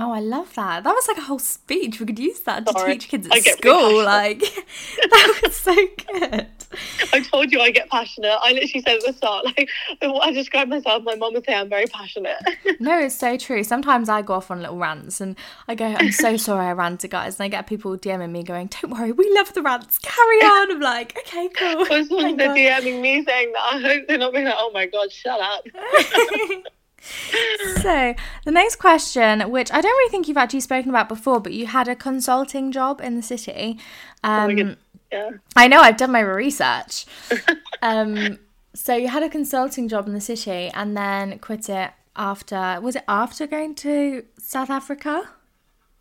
Oh, 0.00 0.12
I 0.12 0.20
love 0.20 0.54
that. 0.54 0.82
That 0.82 0.92
was 0.92 1.06
like 1.08 1.18
a 1.18 1.22
whole 1.22 1.38
speech. 1.38 2.00
We 2.00 2.06
could 2.06 2.18
use 2.18 2.40
that 2.40 2.66
to 2.66 2.72
Sorry. 2.72 2.94
teach 2.94 3.08
kids 3.08 3.28
at 3.30 3.44
school. 3.44 4.02
Like, 4.02 4.40
that 4.96 5.40
was 5.42 5.54
so 5.54 5.74
good. 5.74 6.46
I 7.12 7.20
told 7.20 7.52
you 7.52 7.60
I 7.60 7.70
get 7.70 7.90
passionate. 7.90 8.34
I 8.42 8.52
literally 8.52 8.82
said 8.82 8.96
at 8.96 9.02
the 9.04 9.12
start, 9.12 9.44
like, 9.44 9.68
I 10.00 10.32
describe 10.32 10.68
myself, 10.68 11.02
my 11.02 11.16
mum 11.16 11.34
would 11.34 11.44
say 11.44 11.54
I'm 11.54 11.68
very 11.68 11.86
passionate. 11.86 12.38
No, 12.82 12.98
it's 12.98 13.14
so 13.14 13.36
true. 13.36 13.62
Sometimes 13.62 14.08
I 14.08 14.22
go 14.22 14.34
off 14.34 14.50
on 14.50 14.60
little 14.60 14.78
rants 14.78 15.20
and 15.20 15.36
I 15.68 15.74
go, 15.74 15.84
I'm 15.84 16.12
so 16.12 16.38
sorry 16.38 16.64
I 16.64 16.72
ranted, 16.72 17.10
guys. 17.10 17.38
And 17.38 17.44
I 17.44 17.48
get 17.48 17.66
people 17.66 17.98
DMing 17.98 18.30
me 18.30 18.42
going, 18.42 18.68
Don't 18.68 18.92
worry, 18.92 19.12
we 19.12 19.30
love 19.34 19.52
the 19.52 19.60
rants. 19.60 19.98
Carry 19.98 20.36
on. 20.38 20.72
I'm 20.72 20.80
like, 20.80 21.14
Okay, 21.18 21.48
cool. 21.48 21.82
As 21.92 22.10
long 22.10 22.38
Thank 22.38 22.40
as 22.40 22.54
they're 22.54 22.80
DMing 22.80 23.02
me 23.02 23.22
saying 23.24 23.52
that, 23.52 23.74
I 23.74 23.80
hope 23.80 24.08
they're 24.08 24.16
not 24.16 24.32
being 24.32 24.46
like, 24.46 24.54
oh 24.56 24.70
my 24.72 24.86
God, 24.86 25.12
shut 25.12 25.40
up. 25.40 25.66
so, 27.82 28.14
the 28.44 28.50
next 28.50 28.76
question, 28.76 29.50
which 29.50 29.72
I 29.72 29.80
don't 29.80 29.90
really 29.90 30.10
think 30.10 30.28
you've 30.28 30.36
actually 30.36 30.60
spoken 30.60 30.90
about 30.90 31.08
before, 31.08 31.40
but 31.40 31.52
you 31.52 31.66
had 31.66 31.88
a 31.88 31.96
consulting 31.96 32.72
job 32.72 33.00
in 33.00 33.16
the 33.16 33.22
city. 33.22 33.78
Um, 34.22 34.56
God. 34.56 34.76
Yeah. 35.12 35.30
I 35.56 35.66
know, 35.66 35.80
I've 35.80 35.96
done 35.96 36.12
my 36.12 36.20
research. 36.20 37.06
um, 37.82 38.38
so, 38.74 38.94
you 38.94 39.08
had 39.08 39.22
a 39.22 39.28
consulting 39.28 39.88
job 39.88 40.06
in 40.06 40.14
the 40.14 40.20
city 40.20 40.70
and 40.74 40.96
then 40.96 41.38
quit 41.38 41.68
it 41.68 41.90
after, 42.16 42.78
was 42.80 42.96
it 42.96 43.04
after 43.08 43.46
going 43.46 43.74
to 43.76 44.24
South 44.38 44.70
Africa? 44.70 45.30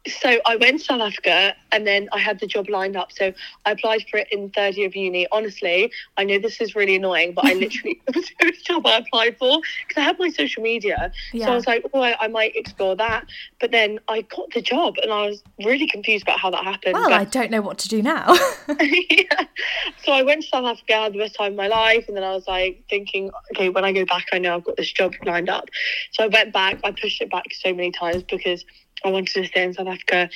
So 0.07 0.39
I 0.45 0.55
went 0.55 0.79
to 0.79 0.85
South 0.85 1.01
Africa 1.01 1.55
and 1.71 1.85
then 1.85 2.07
I 2.13 2.19
had 2.19 2.39
the 2.39 2.47
job 2.47 2.69
lined 2.69 2.95
up. 2.95 3.11
So 3.11 3.33
I 3.65 3.71
applied 3.71 4.05
for 4.09 4.17
it 4.17 4.27
in 4.31 4.49
third 4.49 4.75
year 4.75 4.87
of 4.87 4.95
uni. 4.95 5.27
Honestly, 5.31 5.91
I 6.17 6.23
know 6.23 6.39
this 6.39 6.61
is 6.61 6.73
really 6.73 6.95
annoying, 6.95 7.33
but 7.33 7.45
I 7.45 7.53
literally 7.53 8.01
it 8.07 8.15
was 8.15 8.25
the 8.27 8.45
first 8.45 8.65
job 8.65 8.85
I 8.87 8.97
applied 8.97 9.37
for 9.37 9.59
because 9.87 10.01
I 10.01 10.05
had 10.05 10.17
my 10.17 10.29
social 10.29 10.63
media. 10.63 11.11
So 11.33 11.51
I 11.51 11.55
was 11.55 11.67
like, 11.67 11.85
oh, 11.93 12.01
I, 12.01 12.15
I 12.19 12.27
might 12.27 12.55
explore 12.55 12.95
that. 12.95 13.25
But 13.59 13.71
then 13.71 13.99
I 14.07 14.21
got 14.21 14.51
the 14.53 14.61
job 14.61 14.95
and 15.03 15.11
I 15.11 15.27
was 15.27 15.43
really 15.63 15.87
confused 15.87 16.23
about 16.23 16.39
how 16.39 16.49
that 16.51 16.63
happened. 16.63 16.93
Well, 16.93 17.09
but- 17.09 17.19
I 17.19 17.25
don't 17.25 17.51
know 17.51 17.61
what 17.61 17.77
to 17.79 17.89
do 17.89 18.01
now. 18.01 18.33
yeah. 18.79 19.43
So 20.05 20.13
I 20.13 20.23
went 20.23 20.43
to 20.43 20.47
South 20.47 20.65
Africa, 20.65 20.93
had 20.93 21.13
the 21.13 21.19
best 21.19 21.35
time 21.35 21.51
of 21.51 21.57
my 21.57 21.67
life, 21.67 22.05
and 22.07 22.15
then 22.15 22.23
I 22.23 22.31
was 22.31 22.47
like 22.47 22.83
thinking, 22.89 23.31
okay, 23.53 23.69
when 23.69 23.83
I 23.83 23.91
go 23.91 24.05
back, 24.05 24.27
I 24.31 24.39
know 24.39 24.55
I've 24.55 24.63
got 24.63 24.77
this 24.77 24.91
job 24.91 25.13
lined 25.25 25.49
up. 25.49 25.69
So 26.13 26.23
I 26.23 26.27
went 26.27 26.53
back. 26.53 26.79
I 26.85 26.91
pushed 26.91 27.21
it 27.21 27.29
back 27.29 27.45
so 27.53 27.73
many 27.73 27.91
times 27.91 28.23
because 28.23 28.63
I 29.03 29.11
wanted 29.11 29.33
to 29.33 29.45
stay 29.45 29.63
in 29.63 29.73
South 29.73 29.87
Africa. 29.87 30.29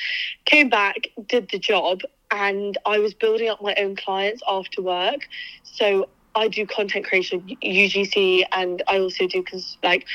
Came 0.46 0.70
back, 0.70 1.08
did 1.28 1.50
the 1.50 1.60
job, 1.60 2.02
and 2.32 2.78
I 2.86 3.00
was 3.00 3.14
building 3.14 3.50
up 3.50 3.62
my 3.62 3.76
own 3.76 3.96
clients 3.96 4.42
after 4.48 4.82
work. 4.82 5.28
So 5.64 6.10
I 6.36 6.48
do 6.48 6.66
content 6.66 7.06
creation, 7.06 7.42
UGC, 7.64 8.44
and 8.52 8.82
I 8.88 9.00
also 9.00 9.28
do 9.28 9.44
cons- 9.44 9.78
like 9.84 10.06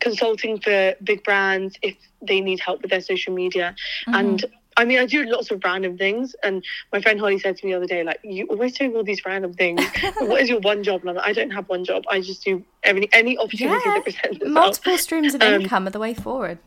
consulting 0.00 0.60
for 0.60 0.94
big 1.02 1.22
brands 1.24 1.78
if 1.82 1.96
they 2.20 2.40
need 2.40 2.60
help 2.60 2.82
with 2.82 2.90
their 2.90 3.00
social 3.00 3.32
media. 3.32 3.74
And 4.12 4.44
I 4.76 4.84
mean, 4.84 4.98
I 4.98 5.06
do 5.06 5.24
lots 5.24 5.50
of 5.50 5.62
random 5.64 5.96
things. 5.96 6.34
And 6.42 6.64
my 6.92 7.00
friend 7.00 7.20
Holly 7.20 7.38
said 7.38 7.56
to 7.58 7.66
me 7.66 7.72
the 7.72 7.76
other 7.76 7.86
day, 7.86 8.02
like, 8.02 8.20
you 8.24 8.46
always 8.46 8.76
doing 8.76 8.94
all 8.96 9.04
these 9.04 9.24
random 9.24 9.52
things. 9.54 9.80
what 10.18 10.40
is 10.40 10.48
your 10.48 10.60
one 10.60 10.82
job? 10.82 11.02
And 11.02 11.10
I'm 11.10 11.16
like, 11.16 11.26
I 11.26 11.32
don't 11.32 11.50
have 11.50 11.68
one 11.68 11.84
job. 11.84 12.04
I 12.10 12.20
just 12.20 12.44
do 12.44 12.64
any 12.82 13.08
any 13.12 13.38
opportunity 13.38 13.78
Yeah, 13.84 13.94
that 13.94 14.04
presents 14.04 14.36
itself. 14.36 14.52
Multiple 14.52 14.98
streams 14.98 15.34
of 15.34 15.42
Um, 15.42 15.62
income 15.62 15.86
are 15.86 15.90
the 15.90 15.98
way 15.98 16.14
forward. 16.14 16.58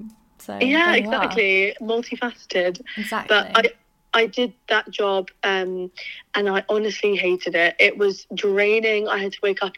So 0.45 0.57
Yeah, 0.61 0.91
are. 0.91 0.95
exactly. 0.95 1.75
Multifaceted. 1.81 2.81
Exactly. 2.97 3.35
But 3.35 3.55
I 3.55 3.71
I 4.15 4.27
did 4.27 4.53
that 4.69 4.89
job 4.89 5.27
um, 5.43 5.91
and 6.35 6.47
I 6.47 6.63
honestly 6.69 7.17
hated 7.17 7.53
it. 7.53 7.75
It 7.79 7.97
was 7.97 8.25
draining. 8.33 9.09
I 9.09 9.17
had 9.17 9.33
to 9.33 9.39
wake 9.43 9.61
up 9.61 9.73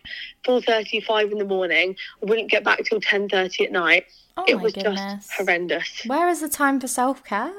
4.35 0.46 1.32
in 1.32 1.40
the 1.40 1.46
morning. 1.46 1.96
I 2.22 2.26
wouldn't 2.26 2.52
get 2.52 2.64
back 2.64 2.84
till 2.84 3.02
10.30 3.02 3.66
at 3.66 3.72
night. 3.72 4.06
Oh 4.38 4.46
it 4.48 4.62
was 4.62 4.74
goodness. 4.74 5.00
just 5.00 5.34
horrendous. 5.34 6.04
Where 6.06 6.30
is 6.30 6.42
the 6.42 6.50
time 6.50 6.80
for 6.80 6.88
self 6.88 7.24
care? 7.24 7.54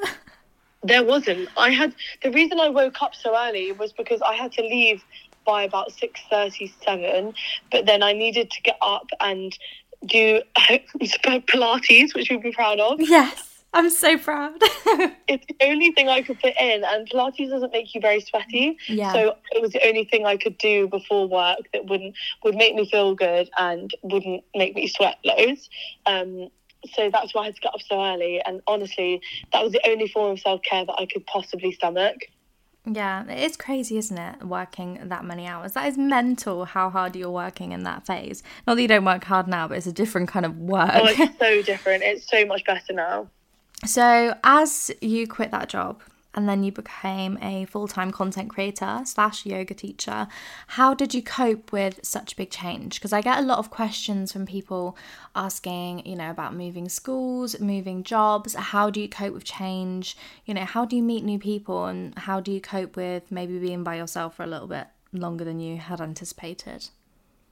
There 0.84 1.02
wasn't. 1.02 1.48
I 1.56 1.70
had 1.70 1.92
the 2.22 2.30
reason 2.30 2.60
I 2.60 2.68
woke 2.68 3.02
up 3.02 3.12
so 3.12 3.36
early 3.36 3.72
was 3.72 3.92
because 3.92 4.22
I 4.22 4.34
had 4.34 4.52
to 4.52 4.62
leave 4.62 5.02
by 5.44 5.64
about 5.64 5.90
six 5.90 6.20
thirty 6.30 6.72
seven, 6.84 7.34
but 7.72 7.84
then 7.84 8.00
I 8.04 8.12
needed 8.12 8.52
to 8.52 8.62
get 8.62 8.76
up 8.80 9.08
and 9.20 9.58
do 10.06 10.42
Pilates, 10.56 12.14
which 12.14 12.30
you'll 12.30 12.40
be 12.40 12.52
proud 12.52 12.80
of. 12.80 13.00
yes, 13.00 13.64
I'm 13.72 13.90
so 13.90 14.18
proud. 14.18 14.54
It's 15.30 15.44
the 15.46 15.66
only 15.66 15.92
thing 15.92 16.08
I 16.08 16.22
could 16.22 16.38
fit 16.38 16.54
in, 16.58 16.84
and 16.84 17.06
Pilates 17.06 17.50
doesn't 17.50 17.70
make 17.70 17.94
you 17.94 18.00
very 18.00 18.22
sweaty. 18.22 18.78
Yeah. 18.86 19.12
So 19.12 19.36
it 19.50 19.60
was 19.60 19.72
the 19.72 19.86
only 19.86 20.06
thing 20.06 20.24
I 20.24 20.38
could 20.38 20.56
do 20.56 20.88
before 20.88 21.28
work 21.28 21.58
that 21.74 21.84
wouldn't 21.84 22.14
would 22.42 22.54
make 22.54 22.74
me 22.74 22.88
feel 22.90 23.14
good 23.14 23.50
and 23.58 23.90
wouldn't 24.02 24.42
make 24.54 24.74
me 24.74 24.88
sweat 24.88 25.18
loads. 25.22 25.68
Um, 26.06 26.48
so 26.94 27.10
that's 27.10 27.34
why 27.34 27.42
I 27.42 27.44
had 27.46 27.56
to 27.56 27.60
get 27.60 27.74
up 27.74 27.82
so 27.82 28.02
early. 28.02 28.40
And 28.44 28.62
honestly, 28.66 29.20
that 29.52 29.62
was 29.62 29.72
the 29.72 29.86
only 29.86 30.08
form 30.08 30.32
of 30.32 30.40
self 30.40 30.62
care 30.62 30.86
that 30.86 30.94
I 30.98 31.06
could 31.06 31.26
possibly 31.26 31.72
stomach. 31.72 32.16
Yeah, 32.90 33.24
it's 33.28 33.56
crazy, 33.56 33.98
isn't 33.98 34.18
it? 34.18 34.44
Working 34.44 35.08
that 35.08 35.24
many 35.24 35.46
hours. 35.46 35.72
That 35.72 35.88
is 35.88 35.98
mental 35.98 36.64
how 36.64 36.90
hard 36.90 37.16
you're 37.16 37.30
working 37.30 37.72
in 37.72 37.82
that 37.84 38.06
phase. 38.06 38.42
Not 38.66 38.74
that 38.76 38.82
you 38.82 38.88
don't 38.88 39.04
work 39.04 39.24
hard 39.24 39.46
now, 39.48 39.68
but 39.68 39.78
it's 39.78 39.86
a 39.86 39.92
different 39.92 40.28
kind 40.28 40.46
of 40.46 40.56
work. 40.58 40.90
Oh, 40.92 41.06
it's 41.06 41.38
so 41.38 41.62
different. 41.62 42.02
It's 42.02 42.28
so 42.28 42.44
much 42.46 42.64
better 42.64 42.92
now. 42.92 43.28
So, 43.84 44.34
as 44.42 44.90
you 45.00 45.28
quit 45.28 45.50
that 45.52 45.68
job 45.68 46.00
and 46.34 46.48
then 46.48 46.62
you 46.62 46.70
became 46.70 47.38
a 47.40 47.64
full 47.64 47.88
time 47.88 48.10
content 48.10 48.50
creator 48.50 49.00
slash 49.04 49.46
yoga 49.46 49.74
teacher, 49.74 50.28
how 50.68 50.94
did 50.94 51.14
you 51.14 51.22
cope 51.22 51.72
with 51.72 52.00
such 52.02 52.34
a 52.34 52.36
big 52.36 52.50
change? 52.50 52.96
Because 52.96 53.12
I 53.12 53.20
get 53.20 53.38
a 53.38 53.42
lot 53.42 53.58
of 53.58 53.70
questions 53.70 54.32
from 54.32 54.46
people 54.46 54.96
asking, 55.34 56.06
you 56.06 56.16
know, 56.16 56.30
about 56.30 56.54
moving 56.54 56.88
schools, 56.88 57.58
moving 57.60 58.02
jobs. 58.02 58.54
How 58.54 58.90
do 58.90 59.00
you 59.00 59.08
cope 59.08 59.34
with 59.34 59.44
change? 59.44 60.16
You 60.44 60.54
know, 60.54 60.64
how 60.64 60.84
do 60.84 60.96
you 60.96 61.02
meet 61.02 61.24
new 61.24 61.38
people 61.38 61.86
and 61.86 62.16
how 62.18 62.40
do 62.40 62.52
you 62.52 62.60
cope 62.60 62.96
with 62.96 63.30
maybe 63.32 63.58
being 63.58 63.82
by 63.82 63.96
yourself 63.96 64.36
for 64.36 64.42
a 64.42 64.46
little 64.46 64.68
bit 64.68 64.86
longer 65.12 65.44
than 65.44 65.60
you 65.60 65.78
had 65.78 66.00
anticipated? 66.00 66.88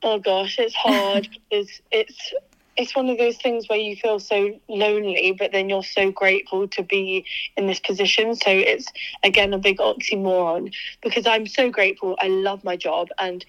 Oh 0.03 0.19
gosh, 0.19 0.59
it's 0.59 0.75
hard 0.75 1.29
because 1.51 1.81
it's 1.91 2.35
it's 2.77 2.95
one 2.95 3.09
of 3.09 3.19
those 3.19 3.37
things 3.39 3.69
where 3.69 3.79
you 3.79 3.97
feel 3.97 4.19
so 4.19 4.59
lonely, 4.69 5.35
but 5.39 5.53
then 5.53 5.69
you're 5.69 5.83
so 5.83 6.11
grateful 6.11 6.69
to 6.69 6.83
be 6.83 7.27
in 7.57 7.67
this 7.67 7.81
position. 7.81 8.35
So 8.35 8.51
it's 8.51 8.87
again 9.23 9.53
a 9.55 9.59
big 9.59 9.79
oxymoron 9.79 10.73
because 11.03 11.27
I'm 11.27 11.47
so 11.47 11.71
grateful. 11.71 12.17
I 12.21 12.29
love 12.29 12.65
my 12.65 12.77
job 12.77 13.09
and 13.19 13.45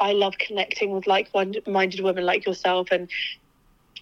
I 0.00 0.12
love 0.12 0.34
connecting 0.38 0.90
with 0.90 1.06
like-minded 1.06 2.00
women 2.00 2.24
like 2.24 2.44
yourself 2.44 2.88
and 2.90 3.08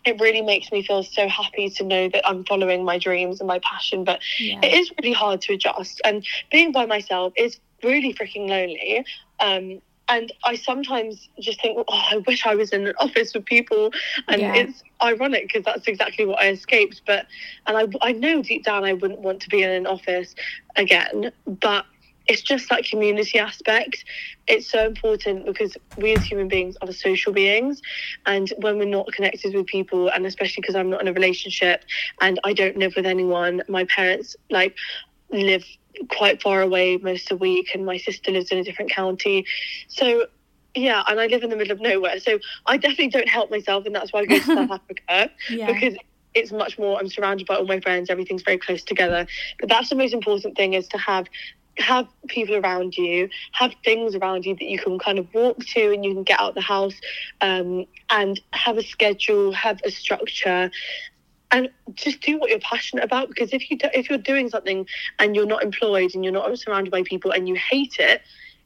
it 0.07 0.19
really 0.21 0.41
makes 0.41 0.73
me 0.73 0.83
feel 0.83 1.03
so 1.03 1.29
happy 1.29 1.69
to 1.69 1.85
know 1.85 2.09
that 2.09 2.27
I'm 2.27 2.45
following 2.45 2.85
my 2.85 2.99
dreams 2.99 3.41
and 3.41 3.47
my 3.49 3.59
passion. 3.59 4.05
But 4.05 4.21
Yeah. 4.39 4.61
it 4.63 4.73
is 4.73 4.91
really 5.03 5.13
hard 5.13 5.43
to 5.43 5.53
adjust. 5.53 6.01
And 6.05 6.27
being 6.51 6.73
by 6.73 6.87
myself 6.87 7.35
is 7.37 7.61
really 7.83 8.15
freaking 8.15 8.49
lonely. 8.49 9.05
Um, 9.41 9.83
and 10.11 10.33
I 10.45 10.57
sometimes 10.57 11.29
just 11.41 11.63
think, 11.63 11.79
oh, 11.79 11.85
I 12.11 12.19
wish 12.27 12.47
I 12.47 12.55
was 12.57 12.73
in 12.73 12.87
an 12.89 12.95
office 13.01 13.35
with 13.35 13.47
people, 13.47 13.93
and 14.29 14.43
Yeah. 14.43 14.55
it's 14.55 14.83
ironic 15.03 15.45
because 15.45 15.65
that's 15.65 15.89
exactly 15.89 16.27
what 16.27 16.41
I 16.41 16.49
escaped. 16.49 17.03
But 17.07 17.27
and 17.67 17.77
I 17.79 17.87
I 18.09 18.13
know 18.13 18.43
deep 18.43 18.65
down 18.65 18.85
I 18.85 18.95
wouldn't 18.95 19.21
want 19.21 19.41
to 19.43 19.49
be 19.51 19.63
in 19.63 19.71
an 19.71 19.87
office 19.87 20.35
again, 20.77 21.33
but 21.47 21.87
it's 22.27 22.43
just 22.43 22.69
that 22.71 22.85
community 22.85 23.39
aspect. 23.39 24.05
It's 24.47 24.71
so 24.71 24.87
important 24.87 25.47
because 25.47 25.77
we 25.97 26.13
as 26.15 26.25
human 26.25 26.49
beings 26.49 26.77
are 26.83 26.93
social 26.93 27.33
beings, 27.33 27.81
and 28.27 28.53
when 28.59 28.79
we're 28.79 28.85
not 28.85 29.13
connected 29.13 29.55
with 29.55 29.67
people, 29.67 30.09
and 30.09 30.27
especially 30.27 30.61
because 30.63 30.77
I'm 30.77 30.91
not 30.91 31.01
in 31.03 31.09
a 31.09 31.13
relationship 31.13 31.83
and 32.21 32.39
I 32.45 32.53
don't 32.53 32.77
live 32.77 32.95
with 32.97 33.07
anyone, 33.07 33.63
my 33.69 33.85
parents 33.85 34.37
like 34.51 34.75
live 35.33 35.65
quite 36.09 36.41
far 36.43 36.63
away 36.63 36.97
most 36.99 37.31
of 37.31 37.39
the 37.39 37.43
week, 37.43 37.71
and 37.75 37.85
my 37.85 37.99
sister 37.99 38.31
lives 38.31 38.51
in 38.51 38.59
a 38.59 38.65
different 38.65 38.91
county, 38.91 39.47
so. 39.89 40.27
Yeah, 40.73 41.03
and 41.09 41.19
I 41.19 41.27
live 41.27 41.43
in 41.43 41.51
the 41.51 41.57
middle 41.57 41.73
of 41.73 41.81
nowhere, 41.81 42.21
so 42.21 42.39
I 42.65 42.77
definitely 42.77 43.09
don't 43.09 43.29
help 43.29 43.51
myself, 43.51 43.87
and 43.87 43.93
that's 43.93 44.13
why 44.13 44.21
I 44.21 44.27
go 44.27 44.39
to 44.39 44.45
South 44.45 44.71
Africa 44.81 45.29
Yeah. 45.49 45.67
because 45.67 45.97
it's 46.35 46.53
much 46.53 46.79
more. 46.79 46.99
I'm 47.01 47.09
surrounded 47.09 47.49
by 47.49 47.57
all 47.57 47.67
my 47.67 47.81
friends. 47.81 48.09
Everything's 48.09 48.43
very 48.43 48.59
close 48.59 48.85
together. 48.85 49.27
But 49.59 49.69
that's 49.69 49.89
the 49.89 49.97
most 49.97 50.15
important 50.15 50.57
thing 50.57 50.75
is 50.75 50.87
to 50.89 50.99
have 50.99 51.27
have 51.79 52.07
people 52.29 52.55
around 52.57 52.97
you, 52.97 53.29
have 53.53 53.73
things 53.85 54.15
around 54.15 54.45
you 54.45 54.55
that 54.55 54.65
you 54.65 54.79
can 54.79 54.99
kind 54.99 55.19
of 55.19 55.27
walk 55.33 55.59
to 55.59 55.93
and 55.93 56.05
you 56.05 56.13
can 56.13 56.25
get 56.25 56.39
out 56.39 56.55
the 56.55 56.61
house, 56.61 56.95
um, 57.41 57.87
and 58.11 58.41
have 58.53 58.77
a 58.77 58.83
schedule, 58.83 59.53
have 59.53 59.81
a 59.85 59.91
structure. 59.91 60.71
And 61.53 61.69
just 61.95 62.21
do 62.21 62.39
what 62.39 62.51
you're 62.51 62.61
passionate 62.61 63.05
about 63.05 63.29
because 63.29 63.53
if 63.53 63.71
you 63.71 63.79
do, 63.79 63.89
if 63.93 64.09
you're 64.09 64.19
doing 64.19 64.49
something 64.49 64.87
and 65.19 65.35
you're 65.35 65.47
not 65.47 65.63
employed 65.63 66.15
and 66.15 66.25
you're 66.25 66.33
not 66.33 66.57
surrounded 66.59 66.91
by 66.91 67.03
people 67.03 67.33
and 67.33 67.49
you 67.49 67.57
hate 67.57 67.97
it, 67.99 68.23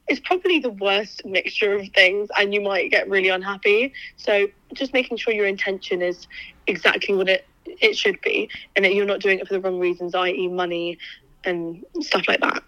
it's 0.07 0.19
probably 0.19 0.59
the 0.59 0.69
worst 0.69 1.25
mixture 1.25 1.73
of 1.73 1.87
things 1.95 2.29
and 2.37 2.53
you 2.53 2.61
might 2.61 2.91
get 2.91 3.09
really 3.09 3.29
unhappy. 3.29 3.91
So 4.17 4.47
just 4.73 4.93
making 4.93 5.17
sure 5.17 5.33
your 5.33 5.47
intention 5.47 6.01
is 6.01 6.27
exactly 6.67 7.15
what 7.15 7.27
it 7.27 7.47
it 7.65 7.97
should 7.97 8.21
be 8.21 8.49
and 8.75 8.85
that 8.85 8.93
you're 8.93 9.05
not 9.05 9.19
doing 9.19 9.39
it 9.39 9.47
for 9.47 9.53
the 9.55 9.59
wrong 9.59 9.79
reasons, 9.79 10.13
i.e. 10.13 10.47
money 10.47 10.99
and 11.43 11.83
stuff 12.01 12.27
like 12.27 12.41
that. 12.41 12.63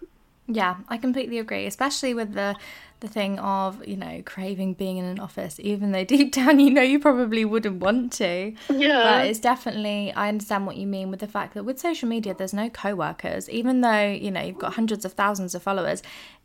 Yeah, 0.50 0.76
I 0.88 0.96
completely 0.96 1.38
agree, 1.38 1.66
especially 1.66 2.14
with 2.14 2.32
the 2.32 2.56
the 3.00 3.06
thing 3.06 3.38
of, 3.38 3.86
you 3.86 3.96
know, 3.96 4.22
craving 4.24 4.74
being 4.74 4.96
in 4.96 5.04
an 5.04 5.20
office, 5.20 5.60
even 5.60 5.92
though 5.92 6.02
deep 6.16 6.32
down 6.32 6.58
you 6.58 6.70
know 6.70 6.82
you 6.82 6.98
probably 6.98 7.44
wouldn't 7.44 7.80
want 7.80 8.12
to. 8.14 8.52
Yeah. 8.68 9.02
But 9.02 9.26
it's 9.26 9.38
definitely 9.38 10.12
I 10.12 10.28
understand 10.28 10.66
what 10.66 10.76
you 10.76 10.86
mean 10.86 11.10
with 11.10 11.20
the 11.20 11.28
fact 11.28 11.54
that 11.54 11.64
with 11.64 11.78
social 11.78 12.08
media 12.08 12.34
there's 12.34 12.54
no 12.54 12.70
co-workers. 12.70 13.48
Even 13.50 13.82
though, 13.82 14.08
you 14.10 14.30
know, 14.30 14.40
you've 14.40 14.58
got 14.58 14.74
hundreds 14.74 15.04
of 15.04 15.12
thousands 15.12 15.54
of 15.54 15.62
followers, 15.62 16.02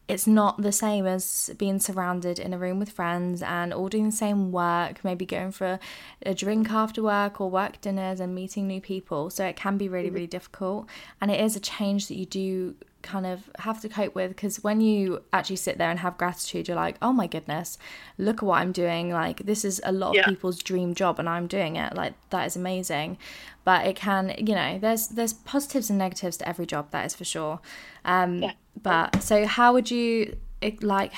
it's 0.10 0.28
not 0.28 0.62
the 0.62 0.74
same 0.74 1.08
as 1.08 1.50
being 1.58 1.80
surrounded 1.80 2.38
in 2.38 2.54
a 2.54 2.58
room 2.58 2.78
with 2.78 2.92
friends 2.92 3.42
and 3.42 3.74
all 3.74 3.88
doing 3.88 4.08
the 4.08 4.16
same 4.16 4.52
work, 4.52 5.04
maybe 5.04 5.26
going 5.26 5.52
for 5.52 5.66
a, 5.66 5.80
a 6.26 6.34
drink 6.34 6.70
after 6.72 7.02
work 7.02 7.40
or 7.40 7.50
work 7.50 7.80
dinners 7.80 8.20
and 8.20 8.36
meeting 8.36 8.68
new 8.68 8.82
people. 8.82 9.30
So 9.30 9.46
it 9.46 9.56
can 9.56 9.78
be 9.78 9.88
really, 9.88 10.08
mm-hmm. 10.08 10.16
really 10.16 10.28
difficult. 10.28 10.90
And 11.22 11.32
it 11.32 11.40
is 11.40 11.56
a 11.56 11.62
change 11.62 12.10
that 12.10 12.16
you 12.16 12.26
do 12.26 12.76
kind 13.04 13.26
of 13.26 13.50
have 13.60 13.80
to 13.82 13.90
cope 13.90 14.16
with 14.16 14.30
because 14.32 14.64
when 14.64 14.82
you 14.82 15.22
actually 15.32 15.58
sit 15.58 15.78
there 15.78 15.92
and 15.92 16.00
have 16.00 16.18
gratitude, 16.18 16.68
you're 16.68 16.76
like, 16.78 16.96
oh 17.02 17.14
my 17.14 17.28
goodness, 17.28 17.78
look 18.18 18.38
at 18.38 18.44
what 18.44 18.60
I'm 18.62 18.72
doing. 18.72 19.12
Like, 19.12 19.46
this 19.46 19.64
is 19.64 19.80
a 19.84 19.92
lot 19.92 20.10
of 20.12 20.16
Yeah. 20.16 20.26
people's 20.26 20.58
dream 20.64 20.96
job 20.96 21.20
and 21.20 21.30
I'm 21.30 21.46
doing 21.48 21.76
it. 21.76 21.94
Like, 21.94 22.14
that 22.32 22.48
is 22.48 22.56
amazing. 22.56 23.18
But 23.64 23.86
it 23.86 23.96
can, 23.96 24.34
you 24.38 24.56
know, 24.56 24.80
there's 24.80 25.08
there's 25.10 25.34
positives 25.34 25.90
and 25.90 26.00
negatives 26.00 26.38
to 26.38 26.48
every 26.50 26.66
job, 26.66 26.90
that 26.92 27.06
is 27.06 27.16
for 27.16 27.26
sure. 27.26 27.60
Um, 28.06 28.52
But 28.82 29.22
so, 29.22 29.46
how 29.46 29.74
would 29.74 29.92
you, 29.92 30.36
it, 30.60 30.82
like, 30.82 31.14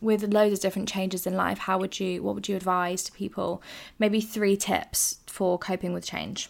with 0.00 0.22
loads 0.32 0.52
of 0.54 0.60
different 0.60 0.88
changes 0.88 1.26
in 1.26 1.34
life, 1.36 1.58
how 1.58 1.78
would 1.78 1.98
you, 1.98 2.22
what 2.22 2.34
would 2.36 2.48
you 2.48 2.56
advise 2.56 3.02
to 3.04 3.12
people? 3.12 3.60
Maybe 3.98 4.20
three 4.20 4.56
tips 4.56 5.18
for 5.26 5.58
coping 5.58 5.92
with 5.92 6.04
change. 6.04 6.48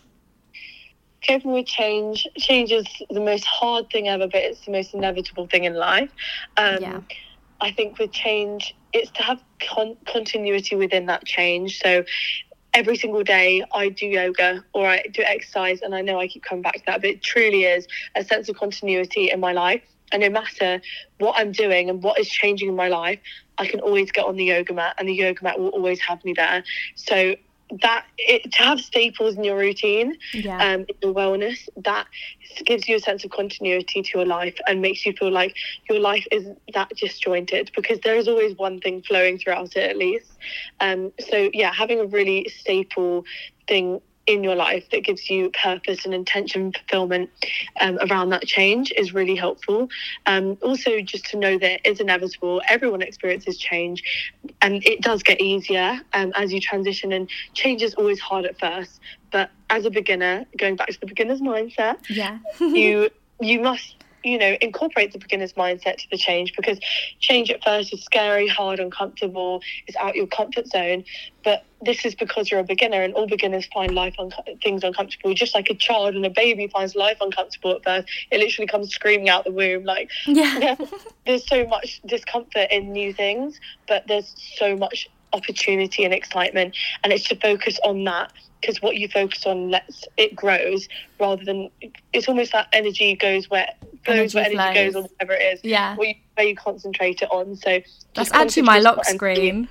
Coping 1.27 1.53
with 1.53 1.67
change 1.67 2.27
change 2.39 2.73
is 2.73 2.87
the 3.11 3.21
most 3.21 3.45
hard 3.45 3.89
thing 3.91 4.09
ever 4.09 4.27
but 4.27 4.43
it's 4.43 4.65
the 4.65 4.73
most 4.73 4.95
inevitable 4.95 5.47
thing 5.47 5.65
in 5.65 5.75
life. 5.75 6.11
Um, 6.57 6.79
Yeah. 6.81 7.01
i 7.61 7.71
think 7.71 7.99
with 7.99 8.13
change 8.13 8.75
it's 8.93 9.11
to 9.13 9.23
have 9.23 9.43
con- 9.61 9.97
continuity 10.07 10.77
within 10.77 11.07
that 11.07 11.25
change. 11.25 11.79
So 11.81 12.05
every 12.75 12.97
single 12.97 13.23
day 13.23 13.65
i 13.75 13.89
do 13.89 14.07
yoga 14.07 14.65
or 14.75 14.87
i 14.87 15.03
do 15.13 15.23
exercise 15.23 15.81
and 15.83 15.95
i 15.95 16.01
know 16.01 16.19
i 16.19 16.27
keep 16.27 16.43
coming 16.43 16.63
back 16.63 16.75
to 16.75 16.83
that 16.87 17.01
but 17.03 17.11
it 17.11 17.23
truly 17.23 17.65
is 17.65 17.87
a 18.17 18.25
sense 18.25 18.49
of 18.49 18.57
continuity 18.57 19.31
in 19.31 19.41
my 19.41 19.53
life. 19.53 19.83
And 20.13 20.21
no 20.23 20.29
matter 20.31 20.81
what 21.19 21.35
i'm 21.39 21.53
doing 21.53 21.89
and 21.91 22.03
what 22.03 22.19
is 22.19 22.29
changing 22.29 22.69
in 22.69 22.77
my 22.77 22.89
life 22.89 23.19
i 23.59 23.67
can 23.67 23.81
always 23.81 24.11
get 24.11 24.25
on 24.27 24.37
the 24.37 24.45
yoga 24.45 24.73
mat 24.75 24.95
and 24.99 25.09
the 25.09 25.15
yoga 25.15 25.43
mat 25.43 25.59
will 25.59 25.69
always 25.69 26.01
have 26.01 26.23
me 26.25 26.33
there. 26.35 26.65
So 26.97 27.35
that 27.81 28.05
it, 28.19 28.53
to 28.53 28.59
have 28.63 28.81
staples 28.81 29.37
in 29.37 29.45
your 29.45 29.59
routine 29.59 30.17
Yeah. 30.35 30.59
um, 30.59 30.81
in 30.81 30.95
your 31.03 31.15
wellness, 31.15 31.69
that 31.77 32.07
gives 32.65 32.89
you 32.89 32.97
a 32.97 33.01
sense 33.01 33.25
of 33.25 33.31
continuity 33.31 34.03
to 34.03 34.19
your 34.19 34.27
life 34.27 34.57
and 34.67 34.83
makes 34.83 35.07
you 35.07 35.13
feel 35.15 35.31
like 35.31 35.57
your 35.89 35.99
life 36.01 36.27
isn't 36.31 36.59
that 36.75 36.91
disjointed 36.97 37.71
because 37.75 37.99
there 38.01 38.17
is 38.17 38.29
always 38.29 38.57
one 38.57 38.81
thing 38.81 39.03
flowing 39.03 39.39
throughout 39.39 39.75
it 39.77 39.91
at 39.91 39.97
least. 39.97 40.39
Um, 40.81 41.13
so 41.31 41.51
yeah, 41.53 41.73
having 41.73 42.01
a 42.01 42.07
really 42.07 42.47
staple 42.49 43.25
thing 43.69 44.01
in 44.27 44.45
your 44.45 44.55
life 44.55 44.89
that 44.91 45.05
gives 45.05 45.29
you 45.29 45.51
purpose 45.51 46.05
and 46.05 46.15
intention 46.15 46.73
fulfillment 46.73 47.31
um, 47.81 47.99
around 48.11 48.31
that 48.31 48.45
change 48.45 48.93
is 48.97 49.13
really 49.13 49.35
helpful. 49.35 49.89
Um, 50.27 50.57
also, 50.63 51.01
just 51.01 51.27
to 51.27 51.39
know 51.39 51.59
that 51.59 51.81
it's 51.85 52.01
inevitable. 52.01 52.63
Everyone 52.69 53.03
experiences 53.03 53.59
change, 53.59 54.03
and 54.61 54.85
it 54.87 55.01
does 55.03 55.23
get 55.23 55.41
easier 55.41 56.01
um, 56.13 56.33
as 56.37 56.53
you 56.53 56.61
transition. 56.61 57.13
And 57.13 57.29
change 57.55 57.83
is 57.83 57.95
always 57.95 58.21
hard 58.21 58.45
at 58.45 58.59
first, 58.59 59.01
but 59.31 59.51
as 59.71 59.85
a 59.85 59.91
beginner, 59.91 60.45
going 60.57 60.77
back 60.77 60.89
to 60.89 61.01
the 61.01 61.07
beginner's 61.07 61.41
mindset, 61.41 61.97
yeah. 62.09 62.39
you 62.61 63.11
you 63.41 63.61
must 63.61 64.02
you 64.25 64.39
know 64.39 64.57
incorporate 64.61 65.13
the 65.13 65.19
beginner's 65.19 65.53
mindset 65.55 65.97
to 65.97 66.07
the 66.11 66.17
change 66.17 66.55
because 66.57 66.79
change 67.21 67.51
at 67.51 67.63
first 67.65 67.93
is 67.93 68.03
scary 68.05 68.49
hard 68.49 68.81
uncomfortable 68.81 69.61
it's 69.87 69.97
out 69.99 70.15
your 70.15 70.27
comfort 70.27 70.67
zone 70.67 71.05
but 71.45 71.65
this 71.85 72.05
is 72.05 72.15
because 72.15 72.51
you're 72.51 72.61
a 72.61 72.65
beginner 72.65 73.03
and 73.03 73.15
all 73.15 73.27
beginners 73.27 73.67
find 73.75 73.95
life 73.95 74.15
un- 74.19 74.31
things 74.63 74.85
uncomfortable 74.85 75.35
just 75.35 75.55
like 75.55 75.69
a 75.69 75.75
child 75.75 76.15
and 76.15 76.25
a 76.25 76.31
baby 76.31 76.69
finds 76.69 76.95
life 76.95 77.19
uncomfortable 77.21 77.73
at 77.73 77.85
first 77.85 78.09
it 78.31 78.39
literally 78.39 78.67
comes 78.67 78.91
screaming 78.91 79.29
out 79.29 79.45
the 79.45 79.53
womb 79.53 79.85
like 79.85 80.09
Yeah. 80.27 80.77
there's 81.27 81.47
so 81.47 81.67
much 81.67 82.01
discomfort 82.07 82.69
in 82.71 82.93
new 82.93 83.13
things, 83.13 83.61
but 83.87 84.07
there's 84.09 84.35
so 84.57 84.77
much 84.77 85.09
opportunity 85.33 86.05
and 86.05 86.13
excitement, 86.13 86.77
and 87.03 87.13
it's 87.13 87.29
to 87.29 87.37
focus 87.37 87.79
on 87.85 88.05
that 88.05 88.33
because 88.63 88.81
what 88.81 88.97
you 88.97 89.09
focus 89.09 89.45
on 89.45 89.71
lets 89.71 90.07
it 90.17 90.35
grows 90.35 90.89
rather 91.21 91.45
than 91.45 91.69
it's 92.13 92.29
almost 92.29 92.53
that 92.53 92.69
energy 92.73 93.15
goes 93.17 93.51
where 93.51 93.67
Energy 94.07 94.23
goes 94.23 94.35
where 94.35 94.45
energy 94.45 94.75
goes 94.75 94.97
or 94.97 95.03
whatever 95.03 95.33
it 95.35 95.55
is. 95.55 95.61
Yeah. 95.63 95.97
Where 95.97 96.09
you, 96.09 96.15
where 96.35 96.47
you 96.47 96.57
concentrate 96.57 97.23
it 97.23 97.31
on. 97.31 97.57
So 97.57 97.81
That's 98.15 98.33
actually 98.33 98.63
my 98.63 98.79
lock 98.79 99.05
screen. 99.05 99.69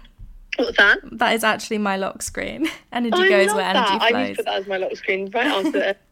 What's 0.58 0.78
that? 0.78 1.00
That 1.14 1.34
is 1.34 1.44
actually 1.44 1.80
my 1.80 1.98
lock 1.98 2.22
screen. 2.22 2.70
Energy 2.92 3.18
I 3.18 3.30
goes 3.30 3.48
where 3.54 3.74
that. 3.74 3.76
energy 3.76 3.98
I 4.02 4.10
need 4.10 4.12
flows. 4.12 4.30
to 4.30 4.36
put 4.36 4.46
that 4.46 4.56
as 4.56 4.68
my 4.68 4.78
lock 4.78 4.96
screen 4.96 5.32
right 5.32 5.48
after. 5.48 5.96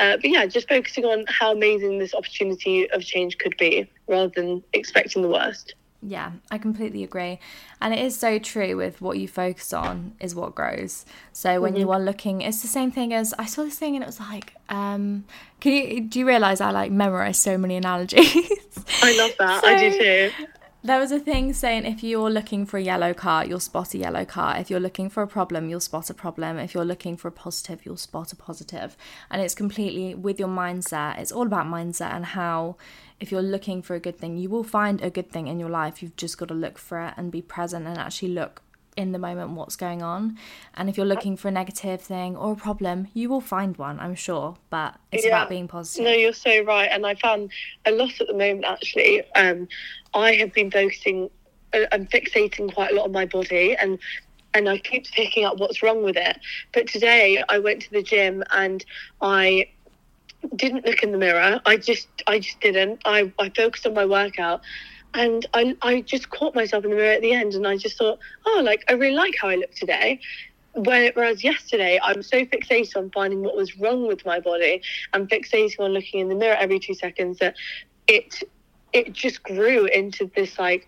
Uh, 0.00 0.16
but 0.16 0.28
yeah, 0.28 0.44
just 0.44 0.68
focusing 0.68 1.04
on 1.04 1.24
how 1.28 1.52
amazing 1.52 2.00
this 2.00 2.14
opportunity 2.14 2.90
of 2.90 3.00
change 3.00 3.38
could 3.38 3.56
be, 3.58 3.88
rather 4.08 4.28
than 4.34 4.60
expecting 4.72 5.22
the 5.22 5.28
worst. 5.28 5.76
Yeah, 6.06 6.32
I 6.50 6.58
completely 6.58 7.02
agree. 7.02 7.38
And 7.80 7.94
it 7.94 8.00
is 8.00 8.14
so 8.18 8.38
true 8.38 8.76
with 8.76 9.00
what 9.00 9.16
you 9.18 9.26
focus 9.26 9.72
on 9.72 10.12
is 10.20 10.34
what 10.34 10.54
grows. 10.54 11.06
So 11.32 11.60
when 11.62 11.72
Mm-hmm. 11.72 11.80
you 11.80 11.90
are 11.92 12.00
looking, 12.00 12.42
it's 12.42 12.60
the 12.60 12.68
same 12.68 12.90
thing 12.90 13.14
as 13.14 13.32
I 13.38 13.46
saw 13.46 13.62
this 13.64 13.78
thing 13.78 13.94
and 13.96 14.02
it 14.02 14.06
was 14.06 14.20
like, 14.20 14.52
um, 14.68 15.24
can 15.60 15.72
you 15.72 16.00
do 16.02 16.18
you 16.18 16.26
realize 16.26 16.60
I 16.60 16.72
like 16.72 16.92
memorize 16.92 17.38
so 17.38 17.56
many 17.56 17.76
analogies? 17.76 18.34
I 19.02 19.16
love 19.16 19.32
that. 19.38 19.64
I 19.64 19.76
do 19.76 19.90
too. 19.98 20.46
There 20.82 20.98
was 21.00 21.10
a 21.12 21.18
thing 21.18 21.54
saying 21.54 21.86
if 21.86 22.02
you're 22.04 22.28
looking 22.30 22.66
for 22.66 22.76
a 22.76 22.82
yellow 22.82 23.14
car, 23.14 23.46
you'll 23.46 23.58
spot 23.58 23.94
a 23.94 23.98
yellow 23.98 24.26
car. 24.26 24.58
If 24.58 24.68
you're 24.68 24.80
looking 24.80 25.08
for 25.08 25.22
a 25.22 25.26
problem, 25.26 25.70
you'll 25.70 25.80
spot 25.80 26.10
a 26.10 26.14
problem. 26.14 26.58
If 26.58 26.74
you're 26.74 26.84
looking 26.84 27.16
for 27.16 27.28
a 27.28 27.32
positive, 27.32 27.86
you'll 27.86 27.96
spot 27.96 28.34
a 28.34 28.36
positive. 28.36 28.94
And 29.30 29.40
it's 29.40 29.54
completely 29.54 30.14
with 30.14 30.38
your 30.38 30.48
mindset. 30.50 31.18
It's 31.18 31.32
all 31.32 31.46
about 31.46 31.64
mindset 31.64 32.12
and 32.12 32.26
how, 32.26 32.76
if 33.20 33.30
you're 33.30 33.42
looking 33.42 33.82
for 33.82 33.94
a 33.94 34.00
good 34.00 34.18
thing, 34.18 34.36
you 34.36 34.50
will 34.50 34.64
find 34.64 35.00
a 35.02 35.10
good 35.10 35.30
thing 35.30 35.46
in 35.46 35.58
your 35.58 35.70
life. 35.70 36.02
You've 36.02 36.16
just 36.16 36.38
got 36.38 36.48
to 36.48 36.54
look 36.54 36.78
for 36.78 37.00
it 37.00 37.14
and 37.16 37.30
be 37.30 37.42
present 37.42 37.86
and 37.86 37.96
actually 37.98 38.28
look 38.28 38.62
in 38.96 39.12
the 39.12 39.18
moment 39.18 39.50
what's 39.50 39.76
going 39.76 40.02
on. 40.02 40.38
And 40.74 40.88
if 40.88 40.96
you're 40.96 41.06
looking 41.06 41.36
for 41.36 41.48
a 41.48 41.50
negative 41.50 42.00
thing 42.00 42.36
or 42.36 42.52
a 42.52 42.56
problem, 42.56 43.08
you 43.12 43.28
will 43.28 43.40
find 43.40 43.76
one, 43.76 43.98
I'm 43.98 44.14
sure. 44.14 44.56
But 44.70 44.96
it's 45.10 45.24
Yeah. 45.24 45.30
about 45.30 45.48
being 45.48 45.68
positive. 45.68 46.04
No, 46.04 46.12
you're 46.12 46.32
so 46.32 46.62
right. 46.62 46.88
And 46.90 47.06
I 47.06 47.14
found 47.16 47.50
a 47.86 47.90
lot 47.90 48.20
at 48.20 48.26
the 48.28 48.34
moment, 48.34 48.64
actually. 48.64 49.22
Um, 49.32 49.68
I 50.12 50.34
have 50.34 50.52
been 50.52 50.70
focusing 50.70 51.30
uh, 51.72 51.86
and 51.90 52.08
fixating 52.10 52.72
quite 52.72 52.92
a 52.92 52.94
lot 52.94 53.06
on 53.06 53.12
my 53.12 53.26
body 53.26 53.76
and 53.76 53.98
and 54.56 54.68
I 54.68 54.78
keep 54.78 55.10
picking 55.10 55.44
up 55.44 55.58
what's 55.58 55.82
wrong 55.82 56.04
with 56.04 56.16
it. 56.16 56.38
But 56.72 56.86
today 56.86 57.42
I 57.48 57.58
went 57.58 57.82
to 57.82 57.90
the 57.90 58.04
gym 58.04 58.44
and 58.52 58.84
I 59.20 59.68
didn't 60.56 60.86
look 60.86 61.02
in 61.02 61.12
the 61.12 61.18
mirror. 61.18 61.60
I 61.64 61.76
just 61.76 62.08
I 62.26 62.38
just 62.38 62.60
didn't. 62.60 63.02
I, 63.04 63.32
I 63.38 63.50
focused 63.50 63.86
on 63.86 63.94
my 63.94 64.06
workout 64.06 64.62
and 65.14 65.46
I, 65.54 65.76
I 65.82 66.00
just 66.00 66.28
caught 66.30 66.54
myself 66.54 66.84
in 66.84 66.90
the 66.90 66.96
mirror 66.96 67.12
at 67.12 67.22
the 67.22 67.32
end 67.32 67.54
and 67.54 67.66
I 67.66 67.76
just 67.76 67.96
thought, 67.96 68.18
oh, 68.46 68.60
like, 68.64 68.84
I 68.88 68.92
really 68.94 69.14
like 69.14 69.34
how 69.40 69.48
I 69.48 69.54
look 69.54 69.72
today. 69.72 70.20
Whereas 70.74 71.44
yesterday, 71.44 72.00
I 72.02 72.14
was 72.14 72.28
so 72.28 72.44
fixated 72.44 72.96
on 72.96 73.10
finding 73.12 73.42
what 73.42 73.56
was 73.56 73.78
wrong 73.78 74.08
with 74.08 74.26
my 74.26 74.40
body 74.40 74.82
and 75.12 75.28
fixating 75.28 75.78
on 75.78 75.92
looking 75.92 76.18
in 76.18 76.28
the 76.28 76.34
mirror 76.34 76.56
every 76.56 76.80
two 76.80 76.94
seconds 76.94 77.38
that 77.38 77.54
it 78.08 78.42
it 78.92 79.12
just 79.12 79.42
grew 79.44 79.86
into 79.86 80.30
this 80.34 80.58
like 80.58 80.86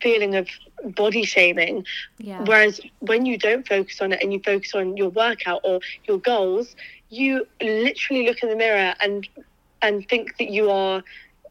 feeling 0.00 0.36
of 0.36 0.48
body 0.94 1.24
shaming. 1.24 1.84
Yeah. 2.18 2.44
Whereas 2.44 2.80
when 3.00 3.26
you 3.26 3.36
don't 3.36 3.66
focus 3.68 4.00
on 4.00 4.12
it 4.12 4.22
and 4.22 4.32
you 4.32 4.40
focus 4.40 4.74
on 4.74 4.96
your 4.96 5.10
workout 5.10 5.60
or 5.64 5.80
your 6.04 6.18
goals, 6.18 6.74
you 7.08 7.46
literally 7.60 8.26
look 8.26 8.42
in 8.42 8.48
the 8.48 8.56
mirror 8.56 8.94
and 9.00 9.28
and 9.82 10.08
think 10.08 10.36
that 10.38 10.50
you 10.50 10.70
are 10.70 11.02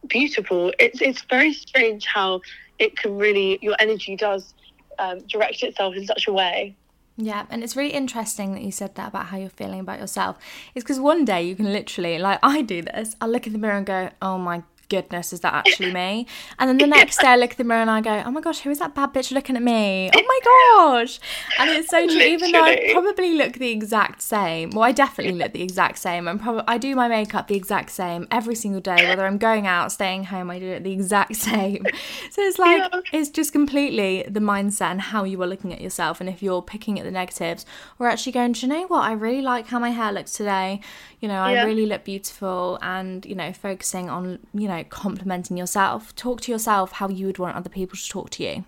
beautiful. 0.08 0.74
It's 0.80 1.01
it's 1.01 1.22
very 1.24 1.53
strange 1.53 2.06
how 2.06 2.41
it 2.80 2.97
can 2.97 3.18
really 3.18 3.60
your 3.62 3.76
energy 3.80 4.16
does 4.16 4.53
um, 4.99 5.20
direct 5.28 5.64
itself 5.64 5.95
in 5.95 6.06
such 6.06 6.28
a 6.28 6.34
way. 6.34 6.76
Yeah, 7.18 7.45
and 7.49 7.64
it's 7.64 7.78
really 7.78 7.93
interesting 7.93 8.53
that 8.53 8.62
you 8.62 8.72
said 8.72 8.95
that 8.95 9.08
about 9.08 9.28
how 9.28 9.38
you're 9.38 9.49
feeling 9.49 9.80
about 9.80 9.99
yourself. 9.99 10.38
It's 10.74 10.84
because 10.84 10.99
one 10.99 11.24
day 11.24 11.43
you 11.43 11.56
can 11.56 11.72
literally, 11.72 12.20
like 12.20 12.39
I 12.43 12.62
do 12.62 12.82
this, 12.82 13.16
I 13.22 13.28
look 13.28 13.47
in 13.47 13.53
the 13.53 13.60
mirror 13.60 13.78
and 13.78 13.86
go, 13.86 14.10
oh 14.22 14.38
my 14.38 14.64
goodness, 14.89 15.33
is 15.33 15.39
that 15.41 15.53
actually 15.53 15.91
me? 15.91 16.27
And 16.59 16.69
then 16.69 16.77
the 16.77 16.88
next 16.88 17.19
day 17.19 17.27
I 17.27 17.36
look 17.36 17.51
at 17.51 17.57
the 17.57 17.63
mirror 17.63 17.81
and 17.81 17.89
I 17.91 18.01
go, 18.01 18.23
oh 18.25 18.31
my 18.31 18.39
gosh, 18.41 18.59
who 18.59 18.69
is 18.69 18.79
that 18.79 18.95
bad 18.95 19.13
bitch 19.13 19.31
looking 19.31 19.55
at 19.55 19.61
me? 19.61 20.09
Oh 20.13 20.23
my 20.23 20.39
gosh. 20.43 21.19
And 21.57 21.69
it's 21.69 21.89
so 21.89 22.07
true, 22.07 22.21
even 22.21 22.51
though 22.51 22.61
I 22.63 22.89
probably 22.91 23.33
look 23.36 23.53
the 23.53 23.69
exact 23.71 24.21
same. 24.21 24.69
Well, 24.71 24.83
I 24.83 24.91
definitely 24.91 25.38
look 25.38 25.51
the 25.53 25.61
exact 25.61 25.97
same. 25.99 26.27
I'm 26.27 26.39
probably 26.39 26.63
I 26.67 26.77
do 26.77 26.95
my 26.95 27.07
makeup 27.07 27.47
the 27.47 27.55
exact 27.55 27.89
same 27.91 28.27
every 28.31 28.55
single 28.55 28.81
day, 28.81 29.05
whether 29.05 29.25
I'm 29.25 29.38
going 29.38 29.67
out, 29.67 29.91
staying 29.91 30.25
home, 30.25 30.49
I 30.49 30.59
do 30.59 30.67
it 30.67 30.83
the 30.83 30.91
exact 30.91 31.36
same. 31.49 31.89
So 32.31 32.41
it's 32.41 32.57
like 32.59 32.81
Yeah. 32.91 33.01
it's 33.11 33.29
just 33.29 33.51
completely 33.51 34.25
the 34.29 34.39
mindset 34.39 34.91
and 34.91 35.01
how 35.01 35.23
you 35.23 35.41
are 35.41 35.47
looking 35.47 35.73
at 35.73 35.81
yourself 35.81 36.19
and 36.21 36.29
if 36.29 36.41
you're 36.41 36.61
picking 36.61 36.99
at 36.99 37.05
the 37.05 37.11
negatives 37.11 37.65
or 37.99 38.07
actually 38.07 38.31
going, 38.31 38.53
Do 38.53 38.65
you 38.65 38.73
know 38.73 38.88
what? 38.88 39.01
I 39.03 39.11
really 39.13 39.41
like 39.41 39.67
how 39.67 39.79
my 39.79 39.89
hair 39.89 40.11
looks 40.11 40.33
today. 40.33 40.79
You 41.19 41.27
know, 41.27 41.41
I 41.41 41.53
Yeah. 41.53 41.63
really 41.65 41.86
look 41.86 42.03
beautiful 42.03 42.77
and, 42.81 43.25
you 43.25 43.36
know, 43.36 43.51
focusing 43.53 44.09
on, 44.09 44.39
you 44.53 44.67
know, 44.67 44.74
complimenting 44.84 45.57
yourself. 45.57 46.15
Talk 46.15 46.41
to 46.41 46.51
yourself 46.51 46.93
how 46.93 47.09
you 47.09 47.26
would 47.28 47.38
want 47.38 47.55
other 47.55 47.69
people 47.69 47.97
to 47.97 48.09
talk 48.09 48.30
to 48.32 48.43
you. 48.43 48.65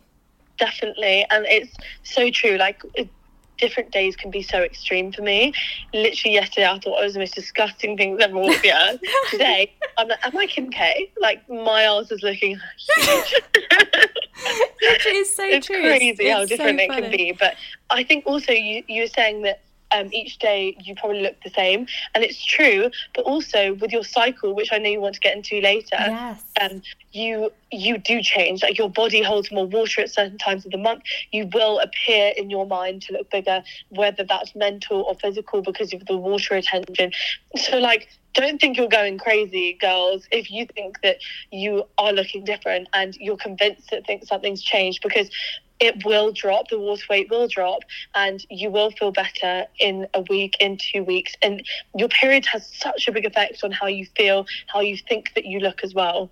Definitely, 0.58 1.26
and 1.30 1.46
it's 1.48 1.76
so 2.04 2.30
true. 2.32 2.58
Like 2.58 2.82
it, 2.96 3.10
different 3.58 3.92
days 3.92 4.16
can 4.16 4.32
be 4.32 4.42
so 4.42 4.62
extreme 4.62 5.12
for 5.12 5.22
me. 5.22 5.54
Literally 5.94 6.36
yesterday, 6.36 6.68
I 6.68 6.80
thought 6.80 7.00
I 7.00 7.04
was 7.04 7.14
the 7.14 7.20
most 7.20 7.36
disgusting 7.36 7.98
thing 7.98 8.20
ever 8.22 8.34
walked 8.34 8.62
the 8.62 8.72
earth. 8.72 9.02
Today, 9.32 9.74
I'm 9.98 10.08
like, 10.08 10.26
am 10.26 10.38
I 10.38 10.48
Kim 10.48 10.70
K? 10.72 11.12
Like 11.20 11.48
my 11.50 11.84
ass 11.84 12.12
is 12.12 12.24
looking 12.24 12.60
huge. 12.96 13.36
It 14.80 15.06
is 15.06 15.36
so 15.36 15.44
it's 15.44 15.68
true. 15.68 15.82
crazy 15.82 16.30
how 16.30 16.42
it's 16.42 16.52
so 16.52 16.58
different 16.58 16.80
it 16.80 16.90
can 16.90 17.12
be. 17.12 17.32
But 17.34 17.56
I 17.90 18.04
think 18.04 18.26
also 18.26 18.52
you 18.52 18.84
you 18.88 19.04
were 19.04 19.08
saying 19.08 19.42
that 19.44 19.62
um, 19.92 20.10
each 20.14 20.38
day 20.40 20.76
you 20.84 20.96
probably 20.96 21.22
look 21.22 21.42
the 21.44 21.50
same, 21.50 21.88
and 22.14 22.24
it's 22.24 22.44
true. 22.44 22.90
But 23.16 23.26
also 23.26 23.74
with 23.76 23.92
your 23.92 24.04
cycle, 24.04 24.54
which 24.54 24.72
I 24.72 24.78
know 24.78 24.90
you 24.90 25.02
want 25.02 25.16
to 25.16 25.22
get 25.22 25.36
into 25.36 25.60
later, 25.62 25.98
Yes. 26.00 26.44
um, 26.62 26.82
you 27.12 27.52
you 27.72 27.98
do 27.98 28.22
change. 28.22 28.64
Like 28.64 28.78
your 28.78 28.90
body 28.90 29.22
holds 29.22 29.52
more 29.52 29.66
water 29.66 30.02
at 30.02 30.10
certain 30.12 30.38
times 30.38 30.66
of 30.66 30.72
the 30.72 30.78
month. 30.78 31.04
You 31.32 31.50
will 31.54 31.80
appear 31.80 32.34
in 32.38 32.50
your 32.50 32.66
mind 32.66 33.02
to 33.04 33.14
look 33.14 33.30
bigger, 33.32 33.64
whether 33.90 34.24
that's 34.24 34.56
mental 34.56 35.02
or 35.02 35.16
physical, 35.16 35.62
because 35.62 35.94
of 35.94 36.06
the 36.06 36.18
water 36.18 36.56
retention. 36.56 37.12
So 37.56 37.78
like. 37.78 38.08
Don't 38.34 38.62
think 38.62 38.78
you're 38.78 38.88
going 38.88 39.18
crazy, 39.18 39.74
girls, 39.82 40.28
if 40.32 40.52
you 40.52 40.68
think 40.76 41.02
that 41.02 41.18
you 41.52 41.86
are 41.98 42.14
looking 42.14 42.44
different 42.44 42.88
and 42.94 43.16
you're 43.16 43.36
convinced 43.36 43.90
that 43.90 44.06
think 44.06 44.26
something's 44.26 44.62
changed 44.62 45.02
because 45.02 45.28
it 45.80 46.06
will 46.06 46.32
drop, 46.32 46.70
the 46.70 46.80
water 46.80 47.04
weight 47.10 47.30
will 47.30 47.48
drop, 47.48 47.82
and 48.16 48.46
you 48.50 48.70
will 48.70 48.92
feel 48.92 49.12
better 49.12 49.66
in 49.80 50.08
a 50.14 50.22
week, 50.22 50.56
in 50.60 50.78
two 50.78 51.04
weeks. 51.04 51.34
And 51.42 51.64
your 51.96 52.10
period 52.10 52.46
has 52.48 52.68
such 52.68 53.08
a 53.08 53.12
big 53.12 53.26
effect 53.26 53.64
on 53.64 53.72
how 53.72 53.88
you 53.88 54.06
feel, 54.16 54.46
how 54.68 54.80
you 54.80 54.98
think 54.98 55.34
that 55.36 55.46
you 55.46 55.60
look 55.60 55.84
as 55.84 55.94
well. 55.94 56.30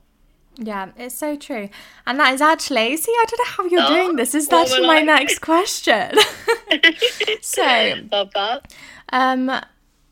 Yeah, 0.57 0.91
it's 0.97 1.15
so 1.15 1.35
true. 1.35 1.69
And 2.07 2.19
that 2.19 2.33
is 2.33 2.41
actually, 2.41 2.95
see, 2.97 3.11
I 3.11 3.25
don't 3.27 3.39
know 3.39 3.51
how 3.51 3.65
you're 3.65 3.83
Oh, 3.83 4.03
doing 4.05 4.15
this. 4.15 4.33
Is 4.33 4.47
that 4.47 4.69
my 4.83 5.01
next 5.01 5.39
question. 5.39 6.11
so, 7.41 7.93
Love 8.11 8.31
that. 8.33 8.73
Um, 9.09 9.51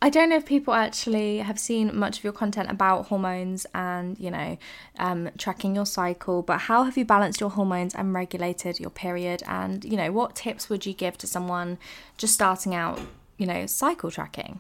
I 0.03 0.09
don't 0.09 0.27
know 0.27 0.35
if 0.35 0.45
people 0.45 0.73
actually 0.73 1.37
have 1.37 1.57
seen 1.57 1.97
much 1.97 2.17
of 2.17 2.25
your 2.25 2.33
content 2.33 2.69
about 2.69 3.05
hormones 3.05 3.65
and, 3.73 4.19
you 4.19 4.29
know, 4.29 4.57
um, 4.99 5.29
tracking 5.37 5.75
your 5.75 5.85
cycle, 5.85 6.41
but 6.41 6.59
how 6.59 6.83
have 6.83 6.97
you 6.97 7.05
balanced 7.05 7.39
your 7.39 7.51
hormones 7.51 7.95
and 7.95 8.13
regulated 8.13 8.81
your 8.81 8.89
period? 8.89 9.43
And, 9.47 9.85
you 9.85 9.95
know, 9.95 10.11
what 10.11 10.35
tips 10.35 10.69
would 10.69 10.85
you 10.85 10.91
give 10.91 11.17
to 11.19 11.25
someone 11.25 11.77
just 12.17 12.33
starting 12.33 12.75
out, 12.75 12.99
you 13.37 13.45
know, 13.45 13.65
cycle 13.65 14.11
tracking? 14.11 14.59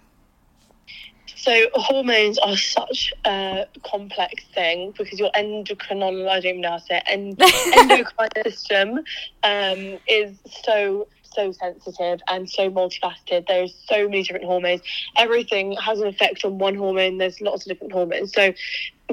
So 1.35 1.67
hormones 1.73 2.37
are 2.37 2.55
such 2.55 3.11
a 3.25 3.65
complex 3.85 4.45
thing 4.55 4.93
because 4.97 5.19
your 5.19 5.31
endocrinology, 5.31 6.29
I 6.29 6.39
don't 6.39 6.45
even 6.45 6.61
know 6.61 6.69
how 6.69 6.77
to 6.77 6.83
say 6.85 7.01
it, 7.05 7.75
endocrine 7.77 8.29
system 8.45 8.99
um, 9.43 9.99
is 10.07 10.37
so 10.63 11.09
so 11.33 11.51
sensitive 11.51 12.21
and 12.27 12.49
so 12.49 12.69
multifaceted. 12.69 13.47
There's 13.47 13.73
so 13.87 14.07
many 14.07 14.23
different 14.23 14.45
hormones. 14.45 14.81
Everything 15.17 15.73
has 15.73 15.99
an 15.99 16.07
effect 16.07 16.45
on 16.45 16.57
one 16.57 16.75
hormone. 16.75 17.17
There's 17.17 17.41
lots 17.41 17.65
of 17.65 17.69
different 17.69 17.93
hormones. 17.93 18.33
So 18.33 18.53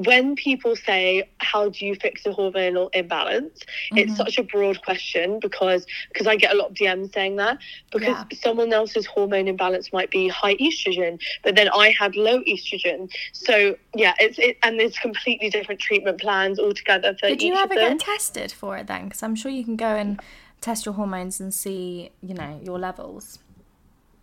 when 0.05 0.37
people 0.37 0.77
say 0.77 1.29
how 1.39 1.69
do 1.69 1.85
you 1.85 1.97
fix 1.97 2.25
a 2.25 2.31
hormonal 2.31 2.89
imbalance 2.95 3.59
mm-hmm. 3.59 3.99
it's 3.99 4.17
such 4.17 4.39
a 4.39 4.43
broad 4.43 4.81
question 4.83 5.41
because 5.41 5.85
because 6.09 6.29
i 6.29 6.37
get 6.37 6.55
a 6.55 6.57
lot 6.57 6.71
of 6.71 6.77
dms 6.77 7.13
saying 7.13 7.35
that 7.37 7.59
because 7.91 8.09
Yeah. 8.09 8.25
someone 8.41 8.73
else's 8.73 9.05
hormone 9.05 9.49
imbalance 9.49 9.93
might 9.93 10.11
be 10.11 10.29
high 10.29 10.55
estrogen 10.57 11.21
but 11.43 11.57
then 11.57 11.69
i 11.75 11.91
had 11.91 12.15
low 12.15 12.41
estrogen 12.45 13.11
so 13.33 13.77
yeah 13.95 14.15
it's 14.21 14.39
it, 14.39 14.59
and 14.63 14.79
there's 14.79 14.97
completely 14.97 15.51
different 15.51 15.81
treatment 15.81 16.21
plans 16.21 16.59
altogether 16.59 17.15
for 17.19 17.29
Did 17.29 17.43
you 17.43 17.55
ever 17.55 17.75
get 17.75 17.99
tested 17.99 18.53
for 18.53 18.77
it 18.77 18.87
then? 18.87 19.05
Because 19.05 19.23
I'm 19.23 19.35
sure 19.35 19.51
you 19.51 19.65
can 19.65 19.77
go 19.77 19.97
and 19.97 20.21
test 20.61 20.85
your 20.87 20.95
hormones 20.95 21.41
and 21.41 21.53
see, 21.55 22.11
you 22.23 22.35
know, 22.35 22.61
your 22.63 22.79
levels. 22.79 23.39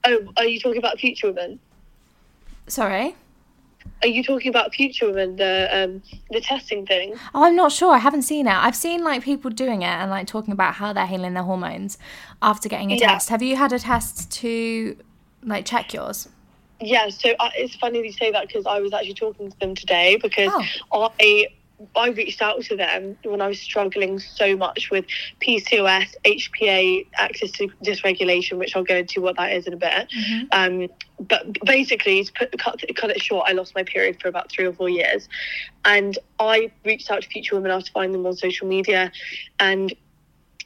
oh 0.05 0.19
are 0.37 0.45
you 0.45 0.59
talking 0.59 0.77
about 0.79 0.99
Future 0.99 1.27
Women 1.27 1.59
Sorry? 2.67 3.15
are 4.03 4.07
you 4.09 4.21
talking 4.23 4.49
about 4.49 4.73
Future 4.73 5.07
Women 5.07 5.37
the 5.37 5.69
um 5.71 6.03
the 6.29 6.41
testing 6.41 6.85
thing 6.85 7.13
Oh, 7.33 7.43
I'm 7.45 7.55
not 7.55 7.71
sure. 7.71 7.93
I 7.93 7.99
haven't 7.99 8.23
seen 8.23 8.45
it. 8.47 8.51
I've 8.53 8.75
seen 8.75 9.03
like 9.03 9.23
people 9.23 9.49
doing 9.49 9.81
it 9.81 9.85
and 9.87 10.11
like 10.11 10.27
talking 10.27 10.51
about 10.51 10.75
how 10.75 10.91
they're 10.93 11.07
healing 11.07 11.33
their 11.33 11.43
hormones 11.43 11.97
after 12.41 12.67
getting 12.69 12.91
a 12.91 12.95
Yeah. 12.95 13.13
test. 13.13 13.29
Have 13.29 13.41
you 13.41 13.55
had 13.55 13.71
a 13.73 13.79
test 13.79 14.29
to 14.41 14.97
like 15.43 15.65
check 15.65 15.93
yours? 15.93 16.27
Yeah, 16.79 17.09
so 17.09 17.33
I, 17.39 17.49
it's 17.55 17.75
funny 17.75 18.03
you 18.05 18.11
say 18.11 18.29
that 18.31 18.47
because 18.47 18.65
I 18.67 18.79
was 18.81 18.93
actually 18.93 19.15
talking 19.15 19.49
to 19.49 19.59
them 19.59 19.73
today 19.73 20.17
because 20.21 20.51
Oh. 20.91 21.09
I 21.19 21.47
I 21.95 22.09
reached 22.09 22.41
out 22.41 22.61
to 22.63 22.75
them 22.75 23.17
when 23.23 23.39
I 23.39 23.47
was 23.47 23.59
struggling 23.59 24.17
so 24.19 24.57
much 24.57 24.89
with 24.89 25.05
PCOS, 25.41 26.15
HPA, 26.25 27.05
axis 27.15 27.51
to 27.51 27.67
dysregulation, 27.83 28.57
which 28.57 28.75
I'll 28.75 28.83
go 28.83 28.95
into 28.95 29.21
what 29.21 29.37
that 29.37 29.53
is 29.53 29.67
in 29.67 29.73
a 29.73 29.77
bit. 29.77 30.11
Um, 30.51 30.87
but 31.19 31.45
basically, 31.65 32.23
to 32.23 32.33
put, 32.33 32.57
cut, 32.57 32.83
cut 32.95 33.11
it 33.11 33.21
short, 33.21 33.47
I 33.47 33.51
lost 33.53 33.75
my 33.75 33.83
period 33.83 34.19
for 34.19 34.27
about 34.27 34.51
three 34.51 34.65
or 34.65 34.73
four 34.73 34.89
years, 34.89 35.29
and 35.85 36.17
I 36.39 36.71
reached 36.83 37.11
out 37.11 37.21
to 37.21 37.29
Future 37.29 37.55
Women 37.55 37.71
after 37.71 37.91
finding 37.91 38.13
them 38.13 38.25
on 38.25 38.35
social 38.35 38.67
media, 38.67 39.11
and 39.59 39.93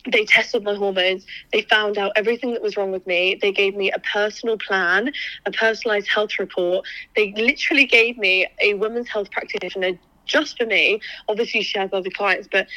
they 0.10 0.26
tested 0.26 0.64
my 0.64 0.76
hormones. 0.76 1.26
They 1.52 1.62
found 1.64 1.98
out 1.98 2.14
everything 2.16 2.54
that 2.54 2.62
was 2.62 2.76
wrong 2.76 2.92
with 2.92 3.06
me. 3.06 3.38
They 3.40 3.52
gave 3.52 3.76
me 3.76 3.92
a 3.92 4.00
personal 4.00 4.58
plan, 4.58 5.12
a 5.46 5.52
personalized 5.52 6.08
health 6.08 6.40
report. 6.40 6.86
They 7.16 7.34
literally 7.34 7.86
gave 7.86 8.18
me 8.18 8.48
a 8.62 8.74
women's 8.76 9.10
health 9.10 9.30
practitioner 9.30 10.00
just 10.32 10.58
for 10.58 10.66
me. 10.66 11.02
Obviously, 11.28 11.62
she 11.62 11.78
has 11.80 11.90
other 11.94 12.10
clients, 12.10 12.48
but 12.52 12.68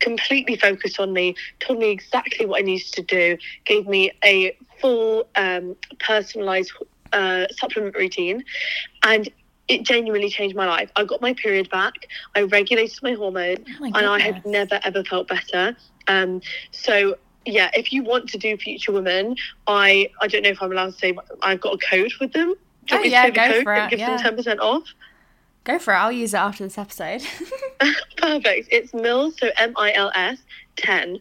completely 0.00 0.56
focused 0.56 1.00
on 1.00 1.12
me, 1.12 1.34
told 1.60 1.78
me 1.78 1.90
exactly 1.90 2.46
what 2.46 2.60
I 2.60 2.62
needed 2.62 2.92
to 2.92 3.02
do, 3.02 3.36
gave 3.64 3.88
me 3.88 4.12
a 4.24 4.56
full 4.80 5.26
um, 5.34 5.74
personalized 5.98 6.72
uh, 7.12 7.46
supplement 7.50 7.96
routine. 7.96 8.44
And 9.02 9.28
it 9.68 9.82
genuinely 9.84 10.30
changed 10.30 10.56
my 10.56 10.66
life. 10.66 10.90
I 10.96 11.04
got 11.04 11.20
my 11.20 11.34
period 11.34 11.68
back. 11.70 11.94
I 12.34 12.42
regulated 12.42 12.98
my 13.02 13.12
hormones, 13.12 13.58
Oh 13.68 13.80
my 13.80 13.98
and 13.98 14.06
I 14.06 14.18
have 14.20 14.44
never 14.46 14.80
ever 14.84 15.04
felt 15.04 15.28
better. 15.28 15.76
Um, 16.06 16.40
so 16.70 17.16
yeah, 17.44 17.70
if 17.74 17.92
you 17.92 18.02
want 18.02 18.28
to 18.30 18.38
do 18.38 18.56
Future 18.56 18.92
Women, 18.92 19.36
I 19.66 20.10
I 20.22 20.26
don't 20.28 20.42
know 20.42 20.50
if 20.50 20.62
I'm 20.62 20.72
allowed 20.72 20.92
to 20.92 20.98
say 20.98 21.16
I've 21.42 21.60
got 21.60 21.74
a 21.74 21.78
code 21.78 22.12
with 22.20 22.32
them. 22.32 22.54
Do 22.86 22.94
you 22.94 22.94
Oh, 22.94 22.96
want 22.96 23.02
me 23.04 23.08
to 23.10 23.14
yeah, 23.14 23.30
go 23.30 23.62
for 23.62 23.74
it, 23.74 23.90
gives 23.90 24.00
yeah. 24.00 24.10
them 24.16 24.18
ten 24.18 24.36
percent 24.36 24.60
off. 24.60 24.84
Go 25.68 25.78
for 25.78 25.92
it. 25.92 25.98
I'll 25.98 26.10
use 26.10 26.32
it 26.32 26.38
after 26.38 26.64
this 26.64 26.78
episode. 26.78 27.22
Perfect. 28.16 28.68
It's 28.72 28.94
Mills, 28.94 29.36
so 29.38 29.50
M 29.58 29.74
I 29.76 29.92
L 29.92 30.10
S 30.14 30.38
ten. 30.76 31.20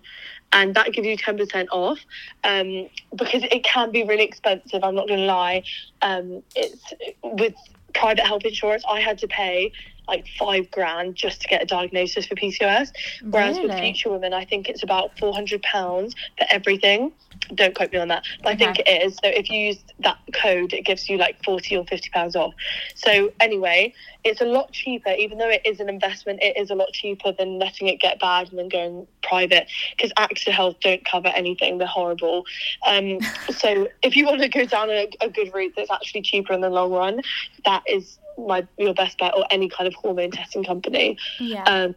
And 0.53 0.73
that 0.75 0.93
gives 0.93 1.05
you 1.05 1.17
ten 1.17 1.37
percent 1.37 1.67
off, 1.69 1.99
um, 2.45 2.87
because 3.13 3.43
it 3.43 3.65
can 3.65 3.91
be 3.91 4.05
really 4.05 4.23
expensive. 4.23 4.85
I'm 4.85 4.95
not 4.95 5.09
going 5.09 5.19
to 5.19 5.25
lie. 5.25 5.63
Um, 6.01 6.41
it's 6.55 6.93
with 7.21 7.55
private 7.93 8.25
health 8.25 8.45
insurance. 8.45 8.83
I 8.89 9.01
had 9.01 9.17
to 9.17 9.27
pay 9.27 9.73
like 10.07 10.25
five 10.39 10.69
grand 10.71 11.15
just 11.15 11.41
to 11.41 11.47
get 11.47 11.61
a 11.61 11.65
diagnosis 11.65 12.25
for 12.25 12.35
PCOS. 12.35 12.91
Whereas 13.23 13.59
with 13.59 13.77
Future 13.79 14.09
Women, 14.09 14.33
I 14.33 14.45
think 14.45 14.69
it's 14.69 14.83
about 14.83 15.17
four 15.19 15.33
hundred 15.33 15.61
pounds 15.63 16.15
for 16.37 16.45
everything. 16.49 17.11
Don't 17.53 17.75
quote 17.75 17.91
me 17.91 17.99
on 17.99 18.07
that, 18.07 18.25
but 18.43 18.53
I 18.53 18.55
think 18.55 18.79
it 18.79 18.87
is. 18.87 19.13
So 19.23 19.29
if 19.29 19.49
you 19.49 19.59
use 19.59 19.77
that 19.99 20.17
code, 20.33 20.73
it 20.73 20.85
gives 20.85 21.07
you 21.09 21.17
like 21.17 21.43
forty 21.43 21.77
or 21.77 21.85
fifty 21.85 22.09
pounds 22.09 22.35
off. 22.35 22.53
So 22.95 23.31
anyway, 23.39 23.93
it's 24.23 24.41
a 24.41 24.45
lot 24.45 24.71
cheaper, 24.71 25.11
even 25.11 25.37
though 25.37 25.49
it 25.49 25.61
is 25.65 25.79
an 25.79 25.89
investment. 25.89 26.39
It 26.41 26.57
is 26.57 26.69
a 26.71 26.75
lot 26.75 26.91
cheaper 26.93 27.31
than 27.31 27.59
letting 27.59 27.87
it 27.87 27.99
get 27.99 28.19
bad 28.19 28.49
and 28.49 28.59
then 28.59 28.69
going 28.69 29.07
private. 29.23 29.67
Because 29.95 30.11
AXA 30.13 30.51
Health 30.51 30.77
don't 30.81 31.05
cover 31.05 31.29
anything; 31.29 31.77
they're 31.77 31.87
horrible. 31.87 32.45
Um, 32.85 33.19
so 33.51 33.87
if 34.01 34.15
you 34.15 34.25
want 34.25 34.41
to 34.41 34.49
go 34.49 34.65
down 34.65 34.89
a, 34.89 35.09
a 35.21 35.29
good 35.29 35.53
route 35.53 35.73
that's 35.75 35.91
actually 35.91 36.21
cheaper 36.21 36.53
in 36.53 36.61
the 36.61 36.69
long 36.69 36.91
run, 36.91 37.21
that 37.65 37.83
is 37.87 38.17
my 38.37 38.67
your 38.77 38.93
best 38.93 39.17
bet, 39.17 39.33
or 39.35 39.45
any 39.51 39.69
kind 39.69 39.87
of 39.87 39.93
hormone 39.95 40.31
testing 40.31 40.63
company. 40.63 41.17
Yeah. 41.39 41.63
Um, 41.63 41.95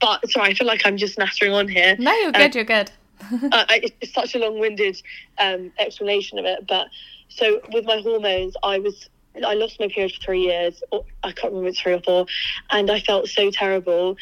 but 0.00 0.28
sorry, 0.30 0.50
I 0.50 0.54
feel 0.54 0.66
like 0.66 0.82
I'm 0.84 0.96
just 0.96 1.18
nattering 1.18 1.52
on 1.52 1.68
here. 1.68 1.96
no, 1.98 2.12
you're 2.12 2.32
good. 2.32 2.54
you're 2.54 2.64
good. 2.64 2.90
uh, 3.52 3.64
it's 3.70 4.12
such 4.12 4.34
a 4.34 4.38
long-winded 4.38 5.00
um, 5.38 5.72
explanation 5.78 6.38
of 6.38 6.44
it. 6.44 6.66
But 6.66 6.88
so 7.28 7.60
with 7.72 7.84
my 7.84 7.98
hormones, 7.98 8.54
I 8.62 8.78
was 8.78 9.08
I 9.44 9.54
lost 9.54 9.80
my 9.80 9.88
period 9.88 10.12
for 10.12 10.20
three 10.22 10.42
years. 10.42 10.82
Or 10.90 11.04
I 11.22 11.32
can't 11.32 11.52
remember 11.52 11.68
it's 11.68 11.80
three 11.80 11.94
or 11.94 12.00
four, 12.00 12.26
and 12.70 12.90
I 12.90 13.00
felt 13.00 13.28
so 13.28 13.50
terrible. 13.50 14.16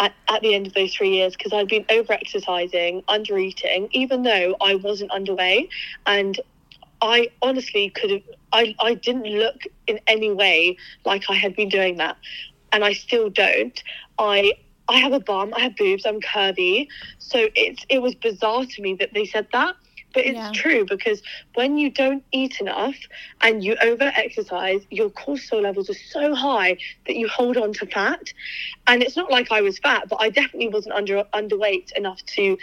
At, 0.00 0.14
at 0.28 0.42
the 0.42 0.54
end 0.54 0.68
of 0.68 0.74
those 0.74 0.94
three 0.94 1.10
years, 1.10 1.34
because 1.34 1.52
I'd 1.52 1.66
been 1.66 1.84
over 1.90 2.12
exercising, 2.12 3.02
under 3.08 3.36
eating, 3.36 3.88
even 3.90 4.22
though 4.22 4.54
I 4.60 4.76
wasn't 4.76 5.10
underweight, 5.10 5.70
and 6.06 6.38
I 7.02 7.28
honestly 7.42 7.90
could 7.90 8.10
have, 8.10 8.22
I, 8.52 8.74
I 8.80 8.94
didn't 8.94 9.26
look 9.26 9.62
in 9.86 10.00
any 10.06 10.32
way 10.32 10.76
like 11.04 11.24
I 11.28 11.34
had 11.34 11.54
been 11.56 11.68
doing 11.68 11.96
that. 11.96 12.16
And 12.72 12.84
I 12.84 12.92
still 12.92 13.28
don't. 13.30 13.80
I 14.18 14.52
I 14.88 14.98
have 14.98 15.12
a 15.12 15.20
bum, 15.20 15.52
I 15.54 15.60
have 15.60 15.76
boobs, 15.76 16.04
I'm 16.06 16.20
curvy. 16.20 16.86
So 17.18 17.48
it's 17.54 17.84
it 17.88 18.02
was 18.02 18.14
bizarre 18.14 18.64
to 18.64 18.82
me 18.82 18.94
that 19.00 19.12
they 19.14 19.24
said 19.26 19.48
that. 19.52 19.74
But 20.14 20.26
it's 20.26 20.48
Yeah. 20.48 20.50
true 20.50 20.84
because 20.86 21.22
when 21.54 21.76
you 21.76 21.90
don't 21.90 22.24
eat 22.32 22.60
enough 22.60 22.96
and 23.42 23.62
you 23.62 23.76
over 23.82 24.10
exercise, 24.16 24.82
your 24.90 25.10
cortisol 25.10 25.62
levels 25.62 25.90
are 25.90 25.94
so 25.94 26.34
high 26.34 26.76
that 27.06 27.16
you 27.16 27.28
hold 27.28 27.56
on 27.56 27.72
to 27.74 27.86
fat. 27.86 28.20
And 28.86 29.02
it's 29.02 29.16
not 29.16 29.30
like 29.30 29.50
I 29.52 29.60
was 29.60 29.78
fat, 29.78 30.08
but 30.08 30.20
I 30.20 30.30
definitely 30.30 30.68
wasn't 30.68 30.94
under 30.94 31.24
underweight 31.34 31.92
enough 31.92 32.24
to 32.36 32.56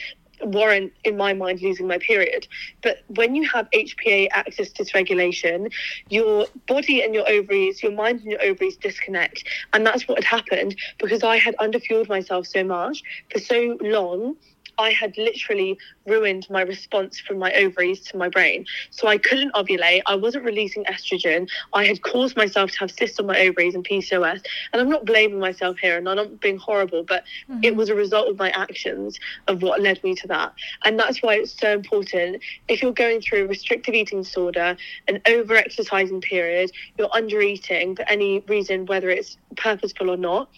warrant, 0.45 0.93
in 1.03 1.17
my 1.17 1.33
mind, 1.33 1.61
losing 1.61 1.87
my 1.87 1.97
period. 1.97 2.47
But 2.81 2.99
when 3.07 3.35
you 3.35 3.47
have 3.49 3.69
HPA 3.71 4.29
axis 4.31 4.71
dysregulation, 4.73 5.71
your 6.09 6.47
body 6.67 7.01
and 7.01 7.13
your 7.13 7.27
ovaries, 7.29 7.81
your 7.83 7.91
mind 7.91 8.21
and 8.21 8.31
your 8.31 8.41
ovaries 8.43 8.77
disconnect. 8.77 9.43
And 9.73 9.85
that's 9.85 10.07
what 10.07 10.23
had 10.23 10.39
happened 10.41 10.75
because 10.99 11.23
I 11.23 11.37
had 11.37 11.55
underfueled 11.57 12.09
myself 12.09 12.47
so 12.47 12.63
much 12.63 13.01
for 13.31 13.39
so 13.39 13.77
long. 13.81 14.35
I 14.77 14.91
had 14.91 15.17
literally 15.17 15.77
ruined 16.05 16.47
my 16.49 16.61
response 16.61 17.19
from 17.19 17.39
my 17.39 17.51
ovaries 17.53 18.01
to 18.01 18.17
my 18.17 18.29
brain. 18.29 18.65
So 18.91 19.07
I 19.07 19.17
couldn't 19.17 19.53
ovulate. 19.53 20.01
I 20.05 20.15
wasn't 20.15 20.45
releasing 20.45 20.83
estrogen. 20.85 21.49
I 21.73 21.85
had 21.85 22.01
caused 22.01 22.35
myself 22.37 22.71
to 22.71 22.79
have 22.79 22.91
cysts 22.91 23.19
on 23.19 23.25
my 23.25 23.39
ovaries 23.39 23.75
and 23.75 23.87
PCOS. 23.87 24.45
And 24.71 24.81
I'm 24.81 24.89
not 24.89 25.05
blaming 25.05 25.39
myself 25.39 25.77
here 25.77 25.97
and 25.97 26.07
I'm 26.07 26.15
not 26.15 26.39
being 26.39 26.57
horrible, 26.57 27.03
but 27.03 27.23
mm-hmm. 27.49 27.59
it 27.63 27.75
was 27.75 27.89
a 27.89 27.95
result 27.95 28.29
of 28.29 28.37
my 28.37 28.51
actions 28.51 29.19
of 29.47 29.61
what 29.61 29.81
led 29.81 30.03
me 30.03 30.15
to 30.15 30.27
that. 30.27 30.53
And 30.83 30.99
that's 30.99 31.21
why 31.21 31.35
it's 31.35 31.57
so 31.57 31.73
important. 31.73 32.41
If 32.67 32.81
you're 32.81 32.91
going 32.93 33.21
through 33.21 33.45
a 33.45 33.47
restrictive 33.47 33.93
eating 33.93 34.21
disorder, 34.21 34.77
an 35.07 35.21
over 35.27 35.55
exercising 35.55 36.21
period, 36.21 36.71
you're 36.97 37.13
under 37.13 37.41
eating 37.41 37.95
for 37.95 38.03
any 38.03 38.39
reason, 38.47 38.85
whether 38.85 39.09
it's 39.09 39.37
purposeful 39.55 40.09
or 40.09 40.17
not, 40.17 40.49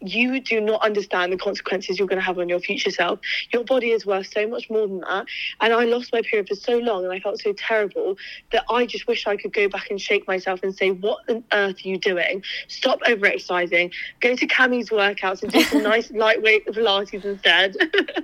you 0.00 0.40
do 0.40 0.60
not 0.60 0.82
understand 0.82 1.32
the 1.32 1.38
consequences 1.38 1.98
you're 1.98 2.08
going 2.08 2.18
to 2.18 2.24
have 2.24 2.38
on 2.38 2.48
your 2.48 2.60
future 2.60 2.90
self. 2.90 3.18
Your 3.52 3.64
body 3.64 3.90
is 3.90 4.04
worth 4.04 4.30
so 4.30 4.46
much 4.46 4.68
more 4.68 4.86
than 4.86 5.00
that. 5.00 5.26
And 5.60 5.72
I 5.72 5.84
lost 5.84 6.12
my 6.12 6.22
period 6.22 6.48
for 6.48 6.54
so 6.54 6.78
long 6.78 7.04
and 7.04 7.12
I 7.12 7.20
felt 7.20 7.40
so 7.40 7.52
terrible 7.54 8.16
that 8.52 8.64
I 8.70 8.86
just 8.86 9.06
wish 9.06 9.26
I 9.26 9.36
could 9.36 9.52
go 9.52 9.68
back 9.68 9.90
and 9.90 10.00
shake 10.00 10.26
myself 10.28 10.60
and 10.62 10.74
say, 10.74 10.90
What 10.90 11.18
on 11.28 11.44
earth 11.52 11.76
are 11.84 11.88
you 11.88 11.98
doing? 11.98 12.42
Stop 12.68 13.00
over 13.06 13.26
exercising. 13.26 13.90
Go 14.20 14.36
to 14.36 14.46
Cammy's 14.46 14.90
workouts 14.90 15.42
and 15.42 15.52
do 15.52 15.62
some 15.62 15.82
nice 15.82 16.10
lightweight 16.10 16.66
Pilates 16.66 17.24
instead. 17.24 17.76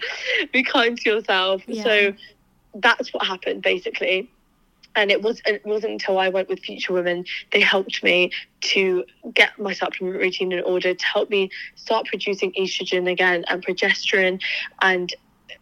Be 0.52 0.62
kind 0.62 0.98
to 0.98 1.10
yourself. 1.10 1.62
Yeah. 1.66 1.82
So 1.82 2.14
that's 2.74 3.12
what 3.12 3.26
happened 3.26 3.62
basically 3.62 4.30
and 4.94 5.10
it 5.10 5.22
was 5.22 5.40
it 5.46 5.64
wasn't 5.64 5.92
until 5.92 6.18
I 6.18 6.28
went 6.28 6.48
with 6.48 6.60
Future 6.60 6.92
Women 6.92 7.24
they 7.50 7.60
helped 7.60 8.02
me 8.02 8.30
to 8.62 9.04
get 9.34 9.58
my 9.58 9.72
supplement 9.72 10.20
routine 10.20 10.52
in 10.52 10.62
order 10.64 10.94
to 10.94 11.06
help 11.06 11.30
me 11.30 11.50
start 11.74 12.06
producing 12.06 12.52
estrogen 12.52 13.10
again 13.10 13.44
and 13.48 13.64
progesterone 13.64 14.40
and 14.80 15.12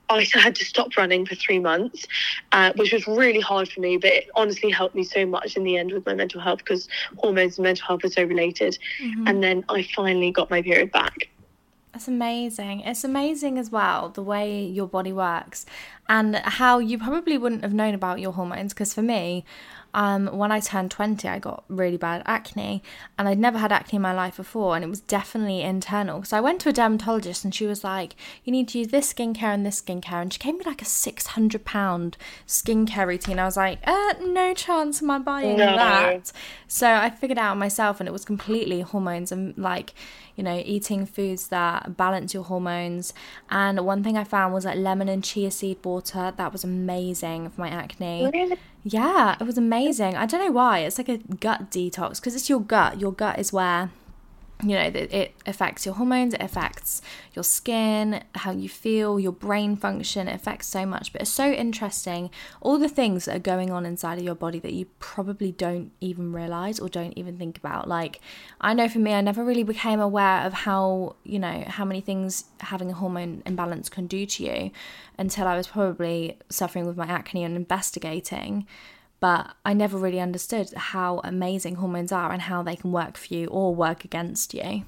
I 0.08 0.26
had 0.34 0.56
to 0.56 0.64
stop 0.64 0.96
running 0.96 1.24
for 1.24 1.36
three 1.36 1.60
months, 1.60 2.06
uh, 2.50 2.72
which 2.74 2.92
was 2.92 3.06
really 3.06 3.40
hard 3.40 3.68
for 3.68 3.80
me, 3.80 3.96
but 3.96 4.10
it 4.10 4.30
honestly 4.34 4.70
helped 4.70 4.94
me 4.94 5.04
so 5.04 5.24
much 5.24 5.56
in 5.56 5.62
the 5.62 5.76
end 5.76 5.92
with 5.92 6.04
my 6.04 6.14
mental 6.14 6.40
health 6.40 6.58
because 6.58 6.88
hormones 7.18 7.58
and 7.58 7.64
mental 7.64 7.86
health 7.86 8.04
are 8.04 8.10
so 8.10 8.24
related. 8.24 8.76
And 9.28 9.42
then 9.42 9.64
I 9.68 9.86
finally 9.94 10.32
got 10.32 10.50
my 10.50 10.62
period 10.62 10.90
back. 10.90 11.28
It's 12.00 12.08
amazing. 12.08 12.80
It's 12.80 13.04
amazing 13.04 13.58
as 13.58 13.70
well 13.70 14.08
the 14.08 14.22
way 14.22 14.64
your 14.64 14.88
body 14.88 15.12
works 15.12 15.66
and 16.08 16.34
how 16.36 16.78
you 16.78 16.96
probably 16.96 17.36
wouldn't 17.36 17.62
have 17.62 17.74
known 17.74 17.92
about 17.92 18.20
your 18.20 18.32
hormones. 18.32 18.72
Because 18.72 18.94
for 18.94 19.02
me, 19.02 19.44
um, 19.94 20.26
when 20.28 20.52
I 20.52 20.60
turned 20.60 20.90
20, 20.90 21.26
I 21.28 21.38
got 21.38 21.64
really 21.68 21.96
bad 21.96 22.22
acne 22.26 22.82
and 23.18 23.26
I'd 23.28 23.38
never 23.38 23.58
had 23.58 23.72
acne 23.72 23.96
in 23.96 24.02
my 24.02 24.12
life 24.12 24.36
before. 24.36 24.76
And 24.76 24.84
it 24.84 24.88
was 24.88 25.00
definitely 25.00 25.62
internal. 25.62 26.22
So 26.24 26.36
I 26.36 26.40
went 26.40 26.60
to 26.62 26.68
a 26.68 26.72
dermatologist 26.72 27.44
and 27.44 27.54
she 27.54 27.66
was 27.66 27.82
like, 27.82 28.14
You 28.44 28.52
need 28.52 28.68
to 28.68 28.78
use 28.78 28.88
this 28.88 29.12
skincare 29.12 29.52
and 29.54 29.66
this 29.66 29.80
skincare. 29.80 30.22
And 30.22 30.32
she 30.32 30.38
gave 30.38 30.54
me 30.56 30.64
like 30.64 30.82
a 30.82 30.84
600 30.84 31.64
pound 31.64 32.16
skincare 32.46 33.06
routine. 33.06 33.38
I 33.38 33.44
was 33.44 33.56
like, 33.56 33.80
uh, 33.86 34.14
No 34.20 34.54
chance 34.54 35.02
am 35.02 35.10
I 35.10 35.18
buying 35.18 35.56
No. 35.56 35.76
that. 35.76 36.32
So 36.68 36.88
I 36.88 37.10
figured 37.10 37.38
out 37.38 37.56
myself 37.56 38.00
and 38.00 38.08
it 38.08 38.12
was 38.12 38.24
completely 38.24 38.80
hormones 38.82 39.32
and 39.32 39.56
like, 39.58 39.92
you 40.36 40.44
know, 40.44 40.62
eating 40.64 41.04
foods 41.04 41.48
that 41.48 41.96
balance 41.96 42.32
your 42.32 42.44
hormones. 42.44 43.12
And 43.50 43.84
one 43.84 44.02
thing 44.04 44.16
I 44.16 44.24
found 44.24 44.54
was 44.54 44.64
like 44.64 44.78
lemon 44.78 45.08
and 45.08 45.22
chia 45.24 45.50
seed 45.50 45.84
water. 45.84 46.32
That 46.36 46.52
was 46.52 46.64
amazing 46.64 47.50
for 47.50 47.60
my 47.60 47.68
acne. 47.68 48.30
Really? 48.32 48.56
Yeah, 48.82 49.36
it 49.38 49.44
was 49.44 49.58
amazing. 49.58 50.16
I 50.16 50.26
don't 50.26 50.44
know 50.44 50.52
why. 50.52 50.80
It's 50.80 50.98
like 50.98 51.08
a 51.08 51.18
gut 51.18 51.70
detox 51.70 52.20
because 52.20 52.34
it's 52.34 52.48
your 52.48 52.60
gut. 52.60 53.00
Your 53.00 53.12
gut 53.12 53.38
is 53.38 53.52
where 53.52 53.90
you 54.62 54.76
know 54.76 54.90
that 54.90 55.12
it 55.12 55.34
affects 55.46 55.84
your 55.86 55.94
hormones 55.94 56.34
it 56.34 56.42
affects 56.42 57.02
your 57.34 57.44
skin 57.44 58.22
how 58.34 58.50
you 58.50 58.68
feel 58.68 59.18
your 59.18 59.32
brain 59.32 59.76
function 59.76 60.28
it 60.28 60.34
affects 60.34 60.66
so 60.66 60.86
much. 60.86 61.12
But 61.12 61.22
it's 61.22 61.30
so 61.30 61.50
interesting 61.50 62.30
all 62.60 62.78
the 62.78 62.88
things 62.88 63.24
that 63.24 63.36
are 63.36 63.40
going 63.40 63.70
on 63.70 63.86
inside 63.86 64.18
of 64.18 64.24
your 64.24 64.34
body 64.34 64.58
that 64.60 64.72
you 64.72 64.86
probably 64.98 65.52
don't 65.52 65.92
even 66.00 66.32
realize 66.32 66.78
or 66.78 66.88
don't 66.88 67.12
even 67.16 67.38
think 67.38 67.58
about. 67.58 67.88
Like 67.88 68.20
i 68.60 68.74
know 68.74 68.88
for 68.88 68.98
me 68.98 69.12
i 69.12 69.20
never 69.20 69.44
really 69.44 69.62
became 69.62 70.00
aware 70.00 70.42
of 70.42 70.52
how 70.52 71.16
you 71.24 71.38
know 71.38 71.64
how 71.66 71.84
many 71.84 72.00
things 72.00 72.44
having 72.60 72.90
a 72.90 72.94
hormone 72.94 73.42
imbalance 73.46 73.88
can 73.88 74.06
do 74.06 74.26
to 74.26 74.44
you 74.44 74.70
until 75.18 75.46
i 75.46 75.56
was 75.56 75.66
probably 75.66 76.38
suffering 76.48 76.86
with 76.86 76.96
my 76.96 77.06
acne 77.06 77.44
and 77.44 77.56
investigating 77.56 78.66
but 79.20 79.54
I 79.64 79.74
never 79.74 79.96
really 79.98 80.20
understood 80.20 80.72
how 80.74 81.20
amazing 81.22 81.76
hormones 81.76 82.10
are 82.10 82.32
and 82.32 82.42
how 82.42 82.62
they 82.62 82.76
can 82.76 82.90
work 82.90 83.16
for 83.16 83.32
you 83.32 83.46
or 83.46 83.74
work 83.74 84.04
against 84.04 84.54
you. 84.54 84.84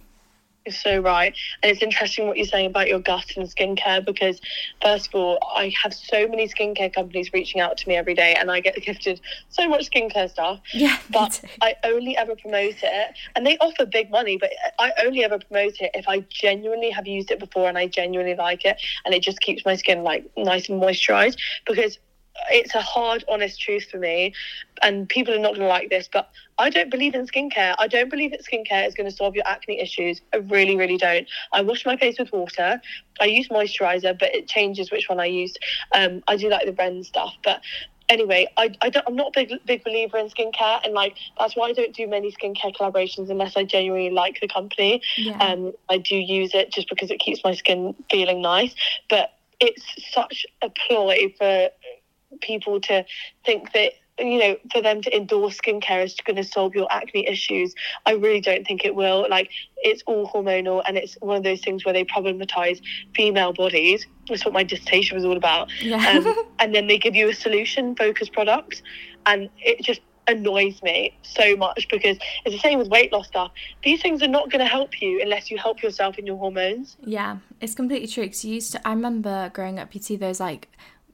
You're 0.67 0.75
so 0.75 0.99
right. 1.01 1.35
And 1.63 1.73
it's 1.73 1.83
interesting 1.83 2.29
what 2.29 2.37
you're 2.37 2.47
saying 2.47 2.67
about 2.67 2.87
your 2.87 3.01
gut 3.01 3.33
and 3.37 3.49
skincare 3.49 4.05
because, 4.05 4.41
first 4.81 5.09
of 5.09 5.15
all, 5.17 5.39
I 5.57 5.73
have 5.83 5.93
so 5.93 6.29
many 6.29 6.47
skincare 6.47 6.95
companies 6.95 7.33
reaching 7.33 7.61
out 7.61 7.77
to 7.79 7.89
me 7.89 7.97
every 7.97 8.15
day 8.15 8.35
and 8.39 8.51
I 8.51 8.61
get 8.61 8.77
gifted 8.83 9.21
so 9.49 9.69
much 9.69 9.91
skincare 9.91 10.31
stuff. 10.31 10.61
Yeah, 10.73 10.99
But. 11.11 11.43
I 11.61 11.75
only 11.85 12.17
ever 12.17 12.37
promote 12.37 12.77
it, 12.83 13.17
and 13.35 13.45
they 13.47 13.59
offer 13.59 13.87
big 13.87 14.11
money, 14.11 14.37
but 14.37 14.53
I 14.79 14.93
only 15.05 15.25
ever 15.25 15.39
promote 15.39 15.81
it 15.81 15.91
if 15.95 16.09
I 16.09 16.21
genuinely 16.29 16.91
have 16.91 17.07
used 17.07 17.31
it 17.31 17.41
before 17.41 17.69
and 17.69 17.77
I 17.77 17.89
genuinely 17.89 18.37
like 18.37 18.65
it, 18.65 18.81
and 19.05 19.15
it 19.15 19.23
just 19.23 19.41
keeps 19.41 19.65
my 19.65 19.75
skin 19.75 20.05
like 20.05 20.31
nice 20.37 20.69
and 20.69 20.81
moisturized 20.81 21.39
because 21.67 21.99
it's 22.51 22.75
a 22.75 22.81
hard, 22.81 23.25
honest 23.29 23.61
truth 23.61 23.89
for 23.91 23.99
me. 23.99 24.35
And 24.83 25.09
people 25.09 25.35
are 25.35 25.39
not 25.39 25.51
going 25.51 25.61
to 25.61 25.69
like 25.69 25.91
this, 25.91 26.09
but 26.13 26.31
I 26.59 26.71
don't 26.71 26.91
believe 26.91 27.15
in 27.15 27.27
skincare. 27.27 27.75
I 27.79 27.87
don't 27.87 28.11
believe 28.11 28.33
that 28.33 28.45
skincare 28.45 28.87
is 28.87 28.95
going 28.95 29.09
to 29.09 29.15
solve 29.15 29.35
your 29.35 29.47
acne 29.47 29.81
issues. 29.81 30.21
I 30.33 30.39
really, 30.39 30.77
really 30.77 30.97
don't. 30.97 31.29
I 31.53 31.63
wash 31.63 31.87
my 31.87 31.97
face 31.97 32.19
with 32.19 32.33
water. 32.33 32.81
I 33.21 33.25
use 33.27 33.49
moisturizer, 33.49 34.19
but 34.19 34.35
it 34.35 34.49
changes 34.49 34.91
which 34.91 35.09
one 35.09 35.21
I 35.21 35.27
use. 35.27 35.55
Um, 35.95 36.23
I 36.27 36.37
do 36.37 36.49
like 36.49 36.67
the 36.67 36.73
Bren 36.73 37.05
stuff, 37.05 37.35
but 37.45 37.61
anyway, 38.09 38.47
I, 38.57 38.75
I 38.81 38.91
don't, 38.91 39.07
I'm 39.07 39.17
not 39.17 39.29
a 39.29 39.33
big 39.35 39.53
big 39.65 39.85
believer 39.85 40.19
in 40.19 40.29
skincare, 40.29 40.81
and 40.85 40.95
like 40.95 41.17
that's 41.39 41.57
why 41.57 41.69
I 41.69 41.73
don't 41.73 41.95
do 41.95 42.07
many 42.07 42.33
skincare 42.33 42.75
collaborations 42.75 43.31
unless 43.31 43.57
I 43.57 43.65
genuinely 43.65 44.11
like 44.11 44.41
the 44.41 44.49
company. 44.49 45.03
Yeah. 45.17 45.39
Um, 45.39 45.73
I 45.89 45.99
do 45.99 46.17
use 46.17 46.55
it 46.55 46.73
just 46.73 46.89
because 46.89 47.11
it 47.11 47.21
keeps 47.21 47.43
my 47.45 47.55
skin 47.55 47.95
feeling 48.11 48.43
nice, 48.43 48.75
but 49.09 49.35
it's 49.61 49.85
such 50.13 50.45
a 50.63 50.71
ploy 50.71 51.33
for 51.39 51.71
people 52.41 52.81
to 52.83 53.05
think 53.45 53.73
that 53.73 53.93
you 54.19 54.39
know, 54.39 54.57
for 54.71 54.83
them 54.83 55.03
to 55.03 55.17
endorse 55.17 55.59
skincare 55.59 56.05
is 56.05 56.15
going 56.25 56.37
to 56.37 56.45
solve 56.45 56.75
your 56.75 56.87
acne 56.91 57.27
issues, 57.27 57.75
I 58.07 58.13
really 58.13 58.41
don't 58.41 58.67
think 58.67 58.85
it 58.85 58.95
will. 58.95 59.27
Like, 59.29 59.51
it's 59.79 60.03
all 60.07 60.29
hormonal, 60.29 60.83
and 60.87 60.97
it's 60.97 61.15
one 61.21 61.37
of 61.37 61.43
those 61.43 61.61
things 61.61 61.85
where 61.85 61.95
they 61.95 62.05
problematize 62.05 62.81
female 63.15 63.53
bodies. 63.53 64.07
That's 64.29 64.45
what 64.45 64.55
my 64.55 64.63
dissertation 64.63 65.17
was 65.17 65.25
all 65.25 65.37
about. 65.37 65.71
Yeah. 65.81 65.97
Um, 65.97 66.35
and 66.59 66.75
then 66.75 66.87
they 66.87 66.99
give 66.99 67.15
you 67.15 67.31
a 67.31 67.35
solution 67.35 67.97
focused 67.97 68.33
product, 68.33 68.83
and 69.27 69.49
it 69.59 69.83
just 69.83 70.01
annoys 70.29 70.81
me 70.83 71.19
so 71.23 71.57
much 71.57 71.89
because 71.91 72.17
it's 72.45 72.55
the 72.55 72.61
same 72.61 72.79
with 72.79 72.89
weight 72.89 73.13
loss 73.13 73.27
stuff. 73.27 73.51
These 73.83 74.03
things 74.03 74.23
are 74.23 74.29
not 74.29 74.51
going 74.51 74.61
to 74.61 74.71
help 74.71 75.01
you 75.01 75.21
unless 75.21 75.51
you 75.51 75.59
help 75.59 75.83
yourself 75.83 76.17
in 76.19 76.27
your 76.27 76.37
hormones. 76.37 76.97
Yeah, 77.05 77.39
it's 77.61 77.75
completely 77.75 78.07
true. 78.07 78.25
Because 78.25 78.45
you 78.45 78.55
used 78.55 78.73
to, 78.73 78.87
I 78.87 78.93
remember 78.93 79.51
growing 79.53 79.81
up, 79.81 79.95
you'd 79.95 80.05
see 80.05 80.17
those 80.17 80.39
like, 80.39 80.69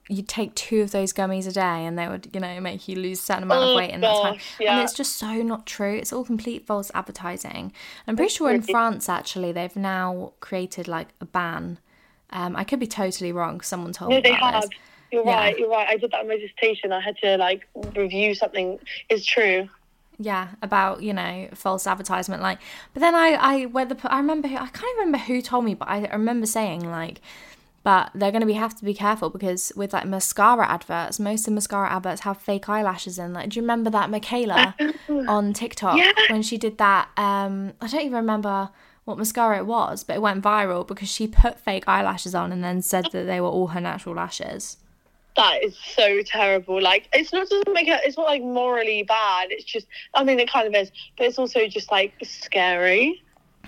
you'd 0.08 0.28
take 0.28 0.54
two 0.54 0.80
of 0.80 0.90
those 0.90 1.12
gummies 1.12 1.46
a 1.46 1.52
day 1.52 1.84
and 1.84 1.98
they 1.98 2.08
would, 2.08 2.30
you 2.32 2.40
know, 2.40 2.60
make 2.60 2.88
you 2.88 2.96
lose 2.96 3.18
a 3.20 3.22
certain 3.22 3.42
amount 3.44 3.64
Oh, 3.64 3.70
of 3.70 3.76
weight 3.76 3.90
in 3.90 4.00
that 4.00 4.16
time. 4.16 4.38
yeah. 4.58 4.72
And 4.72 4.80
it's 4.84 4.94
just 4.94 5.16
so 5.16 5.42
not 5.42 5.66
true. 5.66 5.94
It's 5.94 6.12
all 6.12 6.24
complete 6.24 6.66
false 6.66 6.90
advertising. 6.94 7.72
I'm 8.06 8.16
pretty 8.16 8.32
sure 8.32 8.50
in 8.50 8.62
France, 8.62 9.08
actually, 9.08 9.52
they've 9.52 9.76
now 9.76 10.32
created 10.40 10.88
like 10.88 11.08
a 11.20 11.26
ban. 11.26 11.78
Um, 12.30 12.56
I 12.56 12.64
could 12.64 12.80
be 12.80 12.86
totally 12.86 13.32
wrong. 13.32 13.60
Someone 13.60 13.92
told 13.92 14.10
No, 14.10 14.16
me 14.16 14.22
they 14.22 14.30
about 14.30 14.52
have. 14.52 14.62
this. 14.64 14.70
You're 15.10 15.24
Yeah. 15.24 15.36
right. 15.36 15.58
You're 15.58 15.70
right. 15.70 15.88
I 15.88 15.96
did 15.96 16.10
that 16.10 16.22
in 16.22 16.28
my 16.28 16.36
dissertation. 16.36 16.92
I 16.92 17.00
had 17.00 17.16
to 17.18 17.36
like 17.36 17.66
review 17.96 18.34
something. 18.34 18.78
It's 19.08 19.24
true. 19.24 19.68
Yeah, 20.20 20.48
about 20.62 21.02
you 21.02 21.12
know 21.14 21.48
false 21.54 21.86
advertisement. 21.86 22.42
Like, 22.42 22.58
but 22.92 23.00
then 23.00 23.14
I 23.14 23.28
I 23.40 23.64
where 23.66 23.84
the 23.84 23.96
I 24.12 24.18
remember 24.18 24.48
who, 24.48 24.56
I 24.56 24.66
can't 24.66 24.98
remember 24.98 25.18
who 25.18 25.40
told 25.40 25.64
me, 25.64 25.74
but 25.74 25.88
I 25.88 26.06
remember 26.08 26.44
saying 26.44 26.90
like, 26.90 27.20
but 27.88 28.10
they're 28.14 28.30
gonna 28.32 28.44
be 28.44 28.52
have 28.52 28.76
to 28.76 28.84
be 28.84 28.92
careful 28.92 29.30
because 29.30 29.72
with 29.74 29.94
like 29.94 30.04
mascara 30.06 30.66
adverts, 30.68 31.18
most 31.18 31.40
of 31.40 31.44
the 31.46 31.50
mascara 31.52 31.88
adverts 31.90 32.20
have 32.20 32.36
fake 32.36 32.68
eyelashes 32.68 33.18
in. 33.18 33.32
Like, 33.32 33.48
do 33.48 33.56
you 33.58 33.62
remember 33.62 33.88
that 33.88 34.10
Michaela 34.10 34.74
on 35.08 35.54
TikTok 35.54 35.96
Yeah. 35.96 36.12
when 36.28 36.42
she 36.42 36.58
did 36.58 36.76
that? 36.76 37.08
Um, 37.16 37.72
I 37.80 37.86
don't 37.86 38.02
even 38.02 38.12
remember 38.12 38.68
what 39.06 39.16
mascara 39.16 39.56
it 39.56 39.64
was, 39.66 40.04
but 40.04 40.16
it 40.16 40.20
went 40.20 40.44
viral 40.44 40.86
because 40.86 41.08
she 41.10 41.26
put 41.26 41.58
fake 41.58 41.84
eyelashes 41.88 42.34
on 42.34 42.52
and 42.52 42.62
then 42.62 42.82
said 42.82 43.06
that 43.12 43.24
they 43.24 43.40
were 43.40 43.48
all 43.48 43.68
her 43.68 43.80
natural 43.80 44.14
lashes. 44.16 44.76
That 45.36 45.64
is 45.64 45.74
so 45.78 46.20
terrible. 46.26 46.82
Like, 46.82 47.08
it's 47.14 47.32
not 47.32 47.48
doesn't 47.48 47.72
make 47.72 47.88
it. 47.88 48.00
It's 48.04 48.18
not 48.18 48.26
like 48.26 48.42
morally 48.42 49.02
bad. 49.04 49.46
It's 49.50 49.64
just. 49.64 49.86
I 50.12 50.24
mean, 50.24 50.38
it 50.40 50.50
kind 50.50 50.66
of 50.66 50.74
is, 50.74 50.90
but 51.16 51.26
it's 51.28 51.38
also 51.38 51.66
just 51.68 51.90
like 51.90 52.12
scary. 52.22 53.22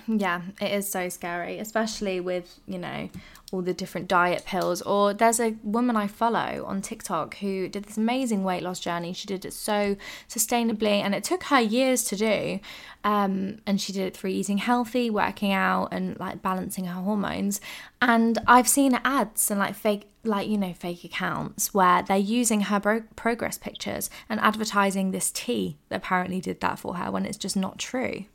Yeah, 0.07 0.41
it 0.59 0.71
is 0.71 0.89
so 0.89 1.09
scary, 1.09 1.59
especially 1.59 2.19
with, 2.19 2.59
you 2.67 2.79
know, 2.79 3.09
all 3.51 3.61
the 3.61 3.73
different 3.73 4.07
diet 4.07 4.45
pills. 4.45 4.81
Or 4.81 5.13
there's 5.13 5.39
a 5.39 5.55
woman 5.63 5.95
I 5.95 6.07
follow 6.07 6.63
on 6.65 6.81
TikTok 6.81 7.37
who 7.37 7.67
did 7.67 7.83
this 7.83 7.97
amazing 7.97 8.43
weight 8.43 8.63
loss 8.63 8.79
journey. 8.79 9.13
She 9.13 9.27
did 9.27 9.45
it 9.45 9.53
so 9.53 9.97
sustainably 10.29 11.01
and 11.01 11.13
it 11.13 11.23
took 11.23 11.43
her 11.43 11.59
years 11.59 12.03
to 12.05 12.15
do. 12.15 12.59
Um, 13.03 13.59
and 13.67 13.81
she 13.81 13.91
did 13.91 14.07
it 14.07 14.15
through 14.15 14.29
eating 14.29 14.59
healthy, 14.59 15.09
working 15.09 15.51
out, 15.51 15.89
and 15.91 16.17
like 16.19 16.41
balancing 16.41 16.85
her 16.85 17.01
hormones. 17.01 17.59
And 18.01 18.39
I've 18.47 18.67
seen 18.67 18.99
ads 19.03 19.51
and 19.51 19.59
like 19.59 19.75
fake, 19.75 20.07
like, 20.23 20.47
you 20.47 20.57
know, 20.57 20.73
fake 20.73 21.03
accounts 21.03 21.73
where 21.73 22.03
they're 22.03 22.17
using 22.17 22.61
her 22.61 22.79
bro- 22.79 23.03
progress 23.15 23.57
pictures 23.57 24.09
and 24.29 24.39
advertising 24.39 25.11
this 25.11 25.29
tea 25.31 25.77
that 25.89 25.97
apparently 25.97 26.39
did 26.39 26.61
that 26.61 26.79
for 26.79 26.95
her 26.95 27.11
when 27.11 27.25
it's 27.25 27.37
just 27.37 27.57
not 27.57 27.79
true. 27.79 28.25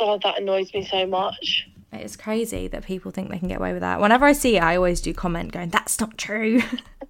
Oh, 0.00 0.18
that 0.22 0.40
annoys 0.40 0.72
me 0.72 0.84
so 0.84 1.06
much. 1.06 1.68
It 1.94 2.04
is 2.04 2.16
crazy 2.16 2.68
that 2.68 2.84
people 2.84 3.10
think 3.10 3.30
they 3.30 3.38
can 3.38 3.48
get 3.48 3.58
away 3.58 3.72
with 3.72 3.82
that. 3.82 4.00
Whenever 4.00 4.24
I 4.26 4.32
see 4.32 4.56
it, 4.56 4.62
I 4.62 4.76
always 4.76 5.00
do 5.00 5.14
comment 5.14 5.52
going, 5.52 5.70
"That's 5.70 6.00
not 6.00 6.18
true." 6.18 6.60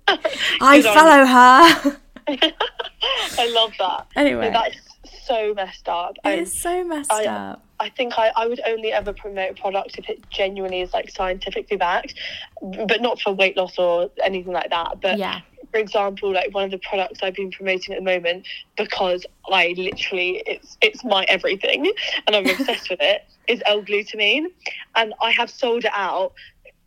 I 0.09 0.83
follow 0.83 1.25
her. 1.25 2.01
I 3.39 3.51
love 3.51 3.73
that. 3.79 4.07
Anyway. 4.17 4.51
No, 4.51 4.53
that's 4.53 4.77
so 5.27 5.55
messed 5.55 5.89
up. 5.89 6.17
it 6.25 6.39
is 6.39 6.53
so 6.59 6.85
messed 6.85 7.13
I- 7.13 7.27
up. 7.27 7.61
I 7.81 7.89
think 7.91 8.15
I, 8.17 8.31
I 8.37 8.47
would 8.47 8.61
only 8.67 8.93
ever 8.93 9.13
promote 9.13 9.51
a 9.51 9.55
product 9.61 9.99
if 9.99 10.09
it 10.09 10.31
genuinely 10.31 10.81
is 10.81 10.95
like 10.95 11.11
scientifically 11.11 11.77
backed, 11.77 12.15
but 12.63 13.03
not 13.03 13.21
for 13.21 13.33
weight 13.33 13.57
loss 13.57 13.77
or 13.79 14.11
anything 14.23 14.53
like 14.53 14.71
that. 14.71 15.01
But 15.03 15.19
Yeah. 15.19 15.41
For 15.75 15.81
example, 15.81 16.33
like 16.33 16.55
one 16.55 16.67
of 16.67 16.71
the 16.71 16.79
products 16.79 17.19
I've 17.21 17.35
been 17.35 17.51
promoting 17.51 17.97
at 17.97 17.99
the 17.99 18.05
moment 18.05 18.47
because 18.77 19.27
I 19.51 19.75
literally 19.77 20.41
it's 20.47 20.79
it's 20.81 21.03
my 21.05 21.25
everything 21.25 21.93
and 22.29 22.37
I'm 22.37 22.47
obsessed 22.61 22.89
with 22.91 23.01
it 23.03 23.25
is 23.49 23.61
L-glutamine, 23.67 24.47
and 24.95 25.15
I 25.21 25.33
have 25.33 25.51
sold 25.51 25.85
it 25.85 25.91
out. 25.93 26.33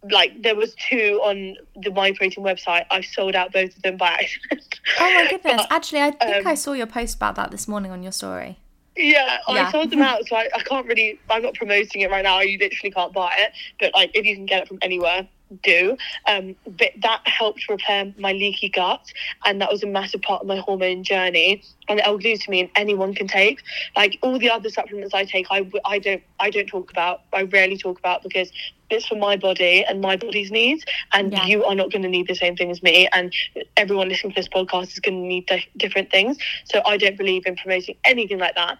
Like 0.10 0.42
there 0.42 0.56
was 0.56 0.74
two 0.76 1.20
on 1.22 1.58
the 1.76 1.92
My 1.92 2.14
Protein 2.14 2.46
website. 2.46 2.86
I've 2.90 3.04
sold 3.04 3.36
out 3.36 3.52
both 3.52 3.76
of 3.76 3.82
them 3.82 3.98
by 3.98 4.08
accident. 4.08 4.80
Oh 5.02 5.14
my 5.14 5.30
goodness! 5.30 5.58
But, 5.58 5.68
Actually, 5.70 6.02
I 6.02 6.12
think 6.12 6.46
um, 6.46 6.48
I 6.48 6.56
saw 6.56 6.72
your 6.72 6.88
post 6.88 7.18
about 7.18 7.36
that 7.36 7.52
this 7.52 7.68
morning 7.68 7.92
on 7.92 8.04
your 8.04 8.14
story. 8.14 8.58
Yeah, 8.96 9.40
Yeah. 9.50 9.68
I 9.68 9.72
sold 9.74 9.92
them 9.92 10.02
out, 10.02 10.26
so 10.28 10.38
I, 10.38 10.48
I 10.56 10.62
can't 10.62 10.88
really. 10.88 11.20
I'm 11.30 11.42
not 11.42 11.56
promoting 11.56 12.04
it 12.04 12.10
right 12.10 12.24
now. 12.24 12.40
You 12.40 12.58
literally 12.58 12.92
can't 12.92 13.12
buy 13.12 13.34
it, 13.38 13.52
but 13.82 13.94
like 13.94 14.12
if 14.14 14.26
you 14.26 14.34
can 14.34 14.46
get 14.46 14.62
it 14.64 14.70
from 14.70 14.80
anywhere, 14.82 15.28
do. 15.64 15.98
Um, 16.28 16.56
but 16.66 16.92
that 17.02 17.22
helped 17.26 17.68
repair 17.70 18.14
my 18.18 18.34
leaky 18.34 18.70
gut, 18.70 19.02
and 19.46 19.62
that 19.62 19.72
was 19.72 19.84
a 19.84 19.88
massive 19.88 20.22
part 20.22 20.42
of 20.42 20.48
my 20.48 20.58
hormone 20.58 21.04
journey. 21.04 21.64
And 21.90 22.02
L-glutamine, 22.02 22.70
anyone 22.76 23.14
can 23.14 23.28
take. 23.28 23.62
Like 23.96 24.20
all 24.22 24.38
the 24.38 24.50
other 24.50 24.70
supplements 24.70 25.14
I 25.14 25.24
take, 25.26 25.48
I, 25.50 25.70
I 25.86 26.00
don't 26.00 26.22
I 26.40 26.50
don't 26.50 26.68
talk 26.68 26.92
about. 26.92 27.22
I 27.34 27.44
rarely 27.44 27.78
talk 27.78 27.98
about 28.00 28.24
because 28.24 28.52
it's 28.90 29.06
for 29.06 29.16
my 29.16 29.36
body 29.36 29.84
and 29.84 30.02
my 30.02 30.16
body's 30.16 30.52
needs, 30.52 30.86
and 31.14 31.32
Yeah. 31.32 31.46
you 31.46 31.64
are 31.66 31.76
not 31.76 31.92
going 31.92 32.04
to 32.04 32.10
need 32.10 32.28
the 32.28 32.36
same 32.36 32.56
thing 32.56 32.72
as 32.72 32.82
me. 32.84 33.08
And 33.14 33.34
everyone 33.76 34.10
listening 34.10 34.34
to 34.34 34.40
this 34.40 34.48
podcast 34.48 34.94
is 34.94 35.00
going 35.00 35.22
to 35.22 35.28
need 35.28 35.46
di- 35.46 35.68
different 35.78 36.10
things. 36.12 36.38
So 36.66 36.82
I 36.86 36.98
don't 36.98 37.18
believe 37.18 37.46
in 37.46 37.56
promoting 37.56 37.96
anything 38.04 38.38
like 38.38 38.56
that. 38.56 38.78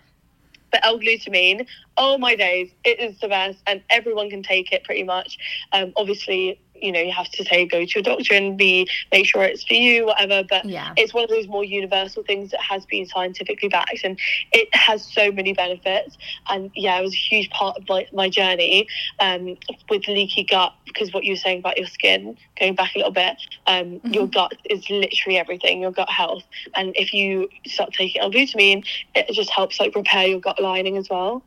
But 0.78 0.86
L-glutamine, 0.90 1.68
oh 1.98 2.18
my 2.20 2.36
days, 2.36 2.70
it 2.84 3.00
is 3.00 3.20
the 3.20 3.28
best, 3.28 3.58
and 3.66 3.82
everyone 3.90 4.30
can 4.30 4.44
take 4.44 4.72
it 4.72 4.84
pretty 4.84 5.04
much. 5.04 5.38
Um, 5.72 5.92
obviously, 5.96 6.62
you 6.82 6.92
know, 6.92 7.00
you 7.00 7.12
have 7.12 7.30
to 7.32 7.44
say 7.46 7.66
go 7.66 7.86
to 7.86 7.92
your 7.96 8.04
doctor 8.04 8.34
and 8.34 8.58
be 8.58 8.88
make 9.12 9.26
sure 9.26 9.44
it's 9.44 9.64
for 9.64 9.74
you, 9.74 10.06
whatever. 10.06 10.44
But 10.48 10.66
Yeah. 10.66 10.94
it's 10.98 11.14
one 11.14 11.24
of 11.24 11.30
those 11.30 11.48
more 11.48 11.64
universal 11.64 12.24
things 12.24 12.52
that 12.52 12.62
has 12.62 12.86
been 12.86 13.06
scientifically 13.06 13.70
backed, 13.70 14.02
and 14.04 14.20
it 14.52 14.68
has 14.74 15.06
so 15.06 15.32
many 15.32 15.54
benefits. 15.54 16.18
And 16.50 16.72
yeah, 16.76 17.00
it 17.00 17.04
was 17.04 17.14
a 17.14 17.18
huge 17.18 17.50
part 17.50 17.78
of 17.78 17.88
my, 17.88 18.06
my 18.14 18.30
journey 18.30 18.88
um, 19.20 19.58
with 19.90 20.08
leaky 20.08 20.44
gut 20.44 20.74
because 20.86 21.14
what 21.14 21.24
you 21.24 21.34
were 21.34 21.38
saying 21.38 21.60
about 21.60 21.78
your 21.78 21.88
skin, 21.88 22.38
going 22.60 22.76
back 22.76 22.96
a 22.96 23.00
little 23.00 23.12
bit, 23.12 23.38
um, 23.68 24.02
your 24.06 24.28
gut 24.28 24.54
is 24.70 24.90
literally 24.90 25.38
everything. 25.38 25.82
Your 25.82 25.92
gut 25.92 26.10
health, 26.10 26.44
and 26.76 26.94
if 26.96 27.14
you 27.14 27.50
start 27.66 27.94
taking 27.94 28.22
L-glutamine, 28.22 28.86
it 29.16 29.28
just 29.34 29.50
helps 29.50 29.80
like 29.80 29.96
repair 29.96 30.28
your 30.28 30.40
gut 30.40 30.62
lining 30.62 30.98
as 30.98 31.10
well. 31.10 31.44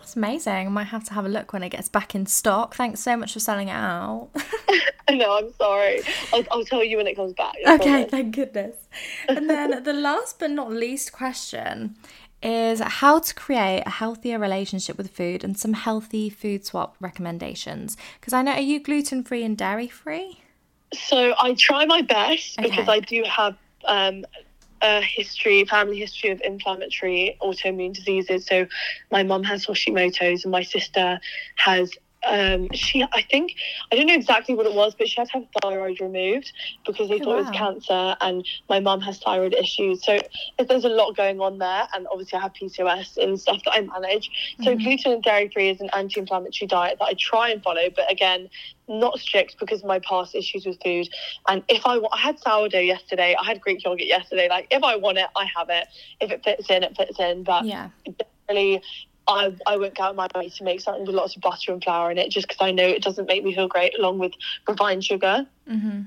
That's 0.00 0.16
amazing. 0.16 0.66
I 0.66 0.70
might 0.70 0.84
have 0.84 1.04
to 1.04 1.14
have 1.14 1.24
a 1.24 1.28
look 1.28 1.52
when 1.52 1.62
it 1.62 1.70
gets 1.70 1.88
back 1.88 2.14
in 2.14 2.26
stock. 2.26 2.74
Thanks 2.74 3.00
so 3.00 3.16
much 3.16 3.32
for 3.32 3.40
selling 3.40 3.68
it 3.68 3.72
out. 3.72 4.28
no, 5.10 5.38
I'm 5.38 5.52
sorry. 5.54 6.02
I'll, 6.32 6.44
I'll 6.50 6.64
tell 6.64 6.84
you 6.84 6.96
when 6.96 7.06
it 7.06 7.14
comes 7.14 7.32
back. 7.32 7.54
I 7.66 7.74
okay, 7.74 7.84
promise. 7.84 8.10
thank 8.10 8.34
goodness. 8.34 8.76
And 9.28 9.48
then 9.50 9.82
the 9.82 9.92
last 9.92 10.38
but 10.38 10.50
not 10.50 10.70
least 10.70 11.12
question 11.12 11.96
is 12.42 12.80
how 12.80 13.18
to 13.18 13.34
create 13.34 13.82
a 13.86 13.90
healthier 13.90 14.38
relationship 14.38 14.98
with 14.98 15.10
food 15.10 15.42
and 15.42 15.58
some 15.58 15.72
healthy 15.72 16.28
food 16.28 16.64
swap 16.64 16.96
recommendations. 17.00 17.96
Because 18.20 18.32
I 18.32 18.42
know, 18.42 18.52
are 18.52 18.60
you 18.60 18.80
gluten 18.80 19.24
free 19.24 19.42
and 19.42 19.56
dairy 19.56 19.88
free? 19.88 20.40
So 20.94 21.34
I 21.38 21.54
try 21.54 21.84
my 21.86 22.02
best 22.02 22.56
because 22.58 22.88
I 22.88 23.00
do 23.00 23.24
have 23.24 23.56
um, 23.86 24.24
a 24.82 25.00
history, 25.00 25.64
family 25.64 25.98
history 25.98 26.30
of 26.30 26.40
inflammatory 26.44 27.36
autoimmune 27.42 27.94
diseases. 27.94 28.46
So 28.46 28.66
my 29.10 29.22
mum 29.22 29.42
has 29.44 29.66
Hashimoto's 29.66 30.44
and 30.44 30.52
my 30.52 30.62
sister 30.62 31.20
has. 31.56 31.92
Um, 32.26 32.68
she, 32.72 33.04
I 33.12 33.22
think, 33.22 33.54
I 33.92 33.94
don't 33.94 34.06
know 34.06 34.14
exactly 34.14 34.54
what 34.56 34.66
it 34.66 34.74
was, 34.74 34.96
but 34.96 35.06
she 35.08 35.20
had 35.20 35.28
to 35.28 35.32
have 35.34 35.44
thyroid 35.62 36.00
removed 36.00 36.50
because 36.84 37.08
they 37.08 37.20
Oh, 37.20 37.24
thought 37.24 37.34
it 37.34 37.40
was 37.42 37.50
cancer, 37.50 38.16
and 38.20 38.44
my 38.68 38.80
mum 38.80 39.00
has 39.02 39.18
thyroid 39.20 39.54
issues. 39.54 40.04
So 40.04 40.18
there's 40.58 40.84
a 40.84 40.88
lot 40.88 41.16
going 41.16 41.40
on 41.40 41.58
there, 41.58 41.86
and 41.94 42.06
obviously 42.10 42.38
I 42.38 42.42
have 42.42 42.52
PCOS 42.54 43.16
and 43.18 43.38
stuff 43.38 43.62
that 43.64 43.72
I 43.74 43.82
manage. 43.82 44.28
So 44.62 44.74
gluten 44.76 45.12
and 45.12 45.22
dairy 45.22 45.50
free 45.52 45.68
is 45.68 45.80
an 45.80 45.90
anti-inflammatory 45.94 46.66
diet 46.66 46.96
that 46.98 47.04
I 47.04 47.14
try 47.18 47.50
and 47.50 47.62
follow, 47.62 47.90
but 47.94 48.10
again, 48.10 48.48
not 48.88 49.18
strict 49.18 49.58
because 49.58 49.80
of 49.80 49.86
my 49.86 49.98
past 50.00 50.34
issues 50.34 50.64
with 50.64 50.80
food. 50.82 51.08
And 51.48 51.62
if 51.68 51.82
I, 51.86 51.98
I 52.12 52.18
had 52.18 52.38
sourdough 52.38 52.78
yesterday, 52.80 53.36
I 53.38 53.44
had 53.44 53.60
Greek 53.60 53.84
yogurt 53.84 54.06
yesterday. 54.06 54.48
Like 54.48 54.68
if 54.70 54.82
I 54.82 54.96
want 54.96 55.18
it, 55.18 55.26
I 55.36 55.46
have 55.56 55.68
it. 55.70 55.88
If 56.20 56.30
it 56.30 56.44
fits 56.44 56.70
in, 56.70 56.82
it 56.82 56.96
fits 56.96 57.18
in. 57.18 57.42
But 57.42 57.64
Yeah. 57.64 57.90
generally, 58.48 58.82
I, 59.28 59.54
I 59.66 59.76
won't 59.76 59.96
go 59.96 60.04
out 60.04 60.10
of 60.10 60.16
my 60.16 60.28
way 60.34 60.48
to 60.48 60.64
make 60.64 60.80
something 60.80 61.04
with 61.04 61.14
lots 61.14 61.34
of 61.34 61.42
butter 61.42 61.72
and 61.72 61.82
flour 61.82 62.10
in 62.10 62.18
it 62.18 62.30
just 62.30 62.46
because 62.46 62.64
I 62.64 62.70
know 62.70 62.86
it 62.86 63.02
doesn't 63.02 63.26
make 63.26 63.42
me 63.42 63.54
feel 63.54 63.68
great 63.68 63.98
along 63.98 64.18
with 64.18 64.32
refined 64.68 65.04
sugar. 65.04 65.46
Mm-hmm. 65.68 66.02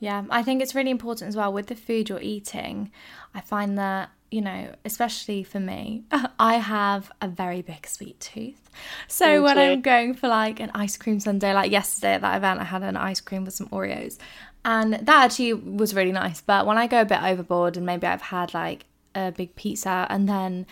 Yeah, 0.00 0.24
I 0.30 0.42
think 0.42 0.62
it's 0.62 0.74
really 0.74 0.90
important 0.90 1.28
as 1.28 1.36
well 1.36 1.52
with 1.52 1.66
the 1.66 1.74
food 1.74 2.08
you're 2.08 2.20
eating. 2.20 2.92
I 3.34 3.40
find 3.40 3.76
that 3.78 4.10
you 4.30 4.40
know, 4.40 4.74
especially 4.84 5.42
for 5.42 5.60
me, 5.60 6.04
I 6.38 6.54
have 6.54 7.10
a 7.20 7.28
very 7.28 7.62
big 7.62 7.86
sweet 7.86 8.20
tooth. 8.20 8.70
So 9.08 9.42
when 9.42 9.58
I'm 9.58 9.80
going 9.80 10.14
for 10.14 10.28
like 10.28 10.60
an 10.60 10.70
ice 10.74 10.96
cream 10.96 11.20
sundae, 11.20 11.54
like 11.54 11.70
yesterday 11.70 12.14
at 12.14 12.20
that 12.20 12.36
event, 12.36 12.60
I 12.60 12.64
had 12.64 12.82
an 12.82 12.96
ice 12.96 13.20
cream 13.20 13.44
with 13.44 13.54
some 13.54 13.68
Oreos. 13.68 14.18
And 14.64 14.94
that 14.94 15.24
actually 15.24 15.54
was 15.54 15.94
really 15.94 16.12
nice. 16.12 16.40
But 16.40 16.66
when 16.66 16.76
I 16.76 16.86
go 16.86 17.00
a 17.00 17.04
bit 17.04 17.22
overboard 17.22 17.76
and 17.76 17.86
maybe 17.86 18.06
I've 18.06 18.22
had 18.22 18.52
like 18.54 18.84
a 19.14 19.32
big 19.32 19.54
pizza 19.56 20.06
and 20.10 20.28
then 20.28 20.66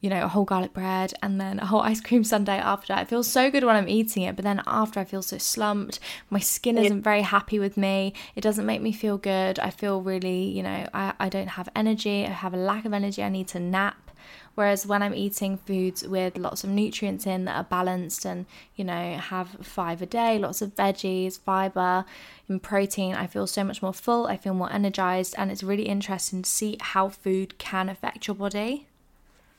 you 0.00 0.08
know, 0.08 0.24
a 0.24 0.28
whole 0.28 0.44
garlic 0.44 0.72
bread 0.72 1.12
and 1.22 1.40
then 1.40 1.58
a 1.58 1.66
whole 1.66 1.80
ice 1.92 2.00
cream 2.00 2.24
sundae 2.24 2.58
after 2.58 2.88
that. 2.88 3.02
It 3.02 3.08
feels 3.08 3.28
so 3.28 3.50
good 3.50 3.64
when 3.64 3.76
I'm 3.76 3.88
eating 3.88 4.22
it, 4.22 4.36
but 4.36 4.44
then 4.44 4.62
after 4.66 5.00
I 5.00 5.04
feel 5.04 5.22
so 5.22 5.38
slumped. 5.38 6.00
My 6.30 6.40
skin 6.40 6.78
isn't 6.78 7.02
very 7.02 7.22
happy 7.22 7.58
with 7.58 7.76
me. 7.76 8.14
It 8.34 8.40
doesn't 8.40 8.66
make 8.66 8.82
me 8.82 8.92
feel 8.92 9.18
good. 9.18 9.58
I 9.58 9.70
feel 9.70 10.00
really, 10.02 10.44
you 10.44 10.62
know, 10.62 10.88
I, 10.94 11.12
I 11.20 11.28
don't 11.28 11.48
have 11.48 11.68
energy. 11.76 12.24
I 12.24 12.30
have 12.30 12.54
a 12.54 12.58
lack 12.58 12.84
of 12.84 12.92
energy. 12.92 13.22
I 13.22 13.28
need 13.28 13.48
to 13.48 13.60
nap. 13.60 14.10
Whereas 14.54 14.86
when 14.86 15.02
I'm 15.02 15.14
eating 15.14 15.58
foods 15.58 16.06
with 16.06 16.36
lots 16.36 16.64
of 16.64 16.70
nutrients 16.70 17.26
in 17.26 17.44
that 17.44 17.56
are 17.56 17.64
balanced 17.64 18.24
and, 18.24 18.46
you 18.74 18.84
know, 18.84 19.16
have 19.16 19.48
five 19.62 20.02
a 20.02 20.06
day, 20.06 20.38
lots 20.38 20.60
of 20.60 20.74
veggies, 20.74 21.38
fiber, 21.38 22.04
and 22.48 22.62
protein, 22.62 23.14
I 23.14 23.26
feel 23.26 23.46
so 23.46 23.64
much 23.64 23.80
more 23.80 23.94
full. 23.94 24.26
I 24.26 24.36
feel 24.36 24.54
more 24.54 24.72
energized. 24.72 25.34
And 25.38 25.50
it's 25.50 25.62
really 25.62 25.84
interesting 25.84 26.42
to 26.42 26.50
see 26.50 26.76
how 26.80 27.08
food 27.08 27.58
can 27.58 27.88
affect 27.88 28.26
your 28.26 28.34
body. 28.34 28.88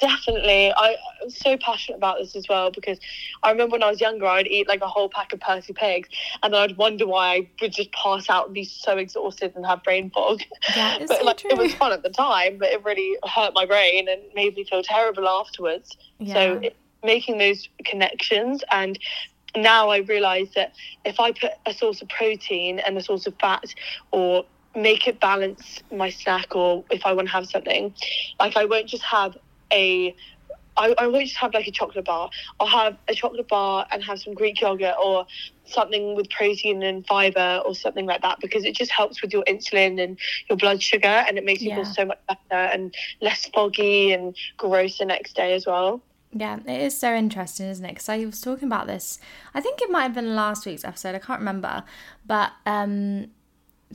Definitely. 0.02 0.74
I, 0.76 0.95
I'm 1.22 1.30
so 1.30 1.58
passionate 1.58 1.97
about 1.97 2.18
this 2.18 2.36
as 2.36 2.47
well 2.49 2.72
because 2.72 2.99
I 3.43 3.52
remember 3.52 3.74
when 3.74 3.84
I 3.84 3.91
was 3.91 4.02
younger, 4.02 4.26
I'd 4.26 4.47
eat 4.47 4.68
like 4.68 4.82
a 4.82 4.88
whole 4.88 5.10
pack 5.10 5.32
of 5.32 5.39
Percy 5.39 5.74
Pigs 5.74 6.10
and 6.41 6.52
then 6.52 6.60
I'd 6.60 6.76
wonder 6.76 7.06
why 7.06 7.36
I 7.36 7.49
would 7.62 7.72
just 7.72 7.91
pass 7.91 8.28
out 8.28 8.47
and 8.47 8.54
be 8.56 8.66
so 8.66 8.97
exhausted 8.97 9.54
and 9.56 9.64
have 9.64 9.84
brain 9.84 10.10
fog. 10.10 10.41
Yeah, 10.76 10.97
it's 10.99 11.08
but 11.08 11.20
so 11.20 11.26
like 11.26 11.38
true. 11.38 11.52
it 11.52 11.58
was 11.58 11.74
fun 11.76 11.91
at 11.91 12.02
the 12.02 12.10
time, 12.10 12.58
but 12.58 12.70
it 12.70 12.84
really 12.84 13.16
hurt 13.30 13.54
my 13.54 13.68
brain 13.68 14.10
and 14.10 14.22
made 14.34 14.56
me 14.56 14.64
feel 14.64 14.82
terrible 14.82 15.30
afterwards. 15.30 15.95
Yeah. 16.18 16.34
So 16.34 16.54
it, 16.64 16.76
making 17.04 17.38
those 17.38 17.70
connections 17.86 18.64
and 18.72 18.97
now 19.56 19.89
I 19.89 19.97
realise 19.97 20.49
that 20.56 20.74
if 21.06 21.20
I 21.20 21.32
put 21.32 21.52
a 21.68 21.74
source 21.74 22.02
of 22.02 22.10
protein 22.10 22.80
and 22.80 22.97
a 22.97 23.04
source 23.04 23.28
of 23.28 23.36
fat 23.39 23.76
or 24.12 24.45
make 24.76 25.08
it 25.08 25.20
balance 25.20 25.84
my 25.91 26.10
snack 26.10 26.56
or 26.56 26.84
if 26.89 27.06
I 27.06 27.14
want 27.14 27.28
to 27.28 27.34
have 27.34 27.47
something, 27.47 27.93
like 28.39 28.56
I 28.56 28.66
won't 28.66 28.88
just 28.88 29.04
have 29.04 29.38
a 29.72 30.15
I, 30.78 30.95
I 30.97 31.07
won't 31.07 31.26
just 31.26 31.38
have 31.38 31.53
like 31.53 31.67
a 31.67 31.72
chocolate 31.72 32.05
bar. 32.05 32.30
I'll 32.59 32.65
have 32.67 32.97
a 33.09 33.13
chocolate 33.13 33.49
bar 33.49 33.86
and 33.91 34.01
have 34.03 34.19
some 34.22 34.34
Greek 34.34 34.61
yogurt 34.61 34.95
or 35.03 35.28
something 35.65 36.15
with 36.15 36.30
protein 36.30 36.82
and 36.82 37.05
fiber 37.05 37.61
or 37.65 37.76
something 37.76 38.05
like 38.05 38.22
that 38.22 38.39
because 38.39 38.63
it 38.63 38.74
just 38.74 38.89
helps 38.89 39.22
with 39.22 39.34
your 39.34 39.43
insulin 39.43 40.01
and 40.01 40.17
your 40.49 40.55
blood 40.57 40.82
sugar 40.82 41.07
and 41.07 41.38
it 41.38 41.43
makes 41.43 41.61
you 41.61 41.69
Yeah. 41.69 41.76
feel 41.84 41.86
so 41.86 42.05
much 42.05 42.19
better 42.28 42.61
and 42.72 42.95
less 43.22 43.47
foggy 43.53 44.13
and 44.13 44.34
gross 44.55 44.97
the 44.97 45.05
next 45.05 45.36
day 45.36 45.53
as 45.53 45.65
well. 45.67 46.01
Yeah, 46.34 46.59
it 46.65 46.82
is 46.82 46.97
so 46.97 47.13
interesting, 47.13 47.67
isn't 47.67 47.84
it? 47.84 47.89
Because 47.89 48.07
I 48.07 48.24
was 48.26 48.39
talking 48.39 48.65
about 48.65 48.88
this. 48.88 49.19
I 49.53 49.59
think 49.59 49.82
it 49.82 49.91
might 49.91 50.03
have 50.03 50.13
been 50.13 50.36
last 50.38 50.65
week's 50.65 50.86
episode. 50.86 51.15
I 51.15 51.19
can't 51.19 51.39
remember, 51.39 51.84
but 52.26 52.53
um, 52.65 53.28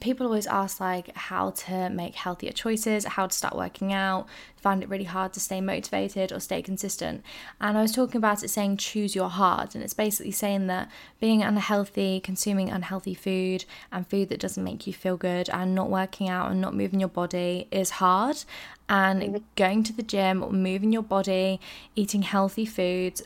people 0.01 0.27
always 0.27 0.47
ask 0.47 0.81
like 0.81 1.15
how 1.17 1.51
to 1.51 1.91
make 1.91 2.15
healthier 2.15 2.53
choices, 2.53 3.05
how 3.05 3.27
to 3.27 3.35
start 3.35 3.57
working 3.57 3.93
out. 3.93 4.27
Find 4.57 4.83
it 4.83 4.89
really 4.89 5.05
hard 5.05 5.33
to 5.35 5.41
stay 5.41 5.61
motivated 5.61 6.33
or 6.33 6.41
stay 6.41 6.63
consistent. 6.63 7.23
And 7.61 7.79
I 7.79 7.83
was 7.83 7.93
talking 7.93 8.19
about 8.19 8.43
it 8.43 8.49
saying 8.49 8.79
choose 8.79 9.15
your 9.15 9.29
heart, 9.29 9.75
and 9.75 9.85
it's 9.85 9.95
basically 9.95 10.33
saying 10.33 10.67
that 10.67 10.91
being 11.21 11.43
unhealthy, 11.43 12.21
consuming 12.21 12.71
unhealthy 12.71 13.15
food, 13.15 13.65
and 13.93 14.07
food 14.07 14.29
that 14.31 14.41
doesn't 14.41 14.63
make 14.63 14.87
you 14.87 14.93
feel 14.93 15.17
good, 15.17 15.49
and 15.51 15.75
not 15.75 15.91
working 15.91 16.29
out 16.29 16.51
and 16.51 16.61
not 16.61 16.75
moving 16.75 17.01
your 17.01 17.09
body 17.09 17.69
is 17.71 17.91
hard. 17.91 18.45
And 18.89 19.23
mm-hmm. 19.23 19.37
going 19.57 19.83
to 19.85 19.93
the 19.93 20.03
gym 20.03 20.43
or 20.43 20.53
moving 20.53 20.93
your 20.93 21.03
body, 21.03 21.61
eating 21.95 22.23
healthy 22.23 22.67
foods 22.67 23.23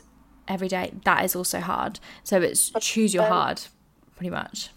every 0.47 0.67
day, 0.67 0.91
that 1.05 1.23
is 1.23 1.35
also 1.35 1.59
hard. 1.59 1.99
So 2.23 2.41
it's 2.41 2.71
choose 2.79 3.13
your 3.13 3.25
heart, 3.25 3.69
pretty 4.15 4.31
much. 4.31 4.69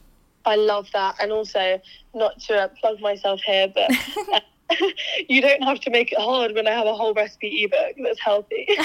I 0.45 0.57
love 0.57 0.89
that. 0.93 1.17
And 1.21 1.33
also, 1.33 1.81
not 2.15 2.41
to 2.43 2.63
uh, 2.63 2.69
plug 2.81 3.01
myself 3.01 3.41
here, 3.43 3.69
but 3.75 3.91
uh, 4.33 4.41
you 5.29 5.41
don't 5.41 5.63
have 5.63 5.81
to 5.81 5.91
make 5.91 6.13
it 6.13 6.19
hard 6.19 6.55
when 6.55 6.67
I 6.67 6.73
have 6.73 6.87
a 6.87 6.95
whole 6.95 7.15
recipe 7.15 7.65
ebook 7.65 7.97
that's 8.03 8.21
healthy. 8.21 8.67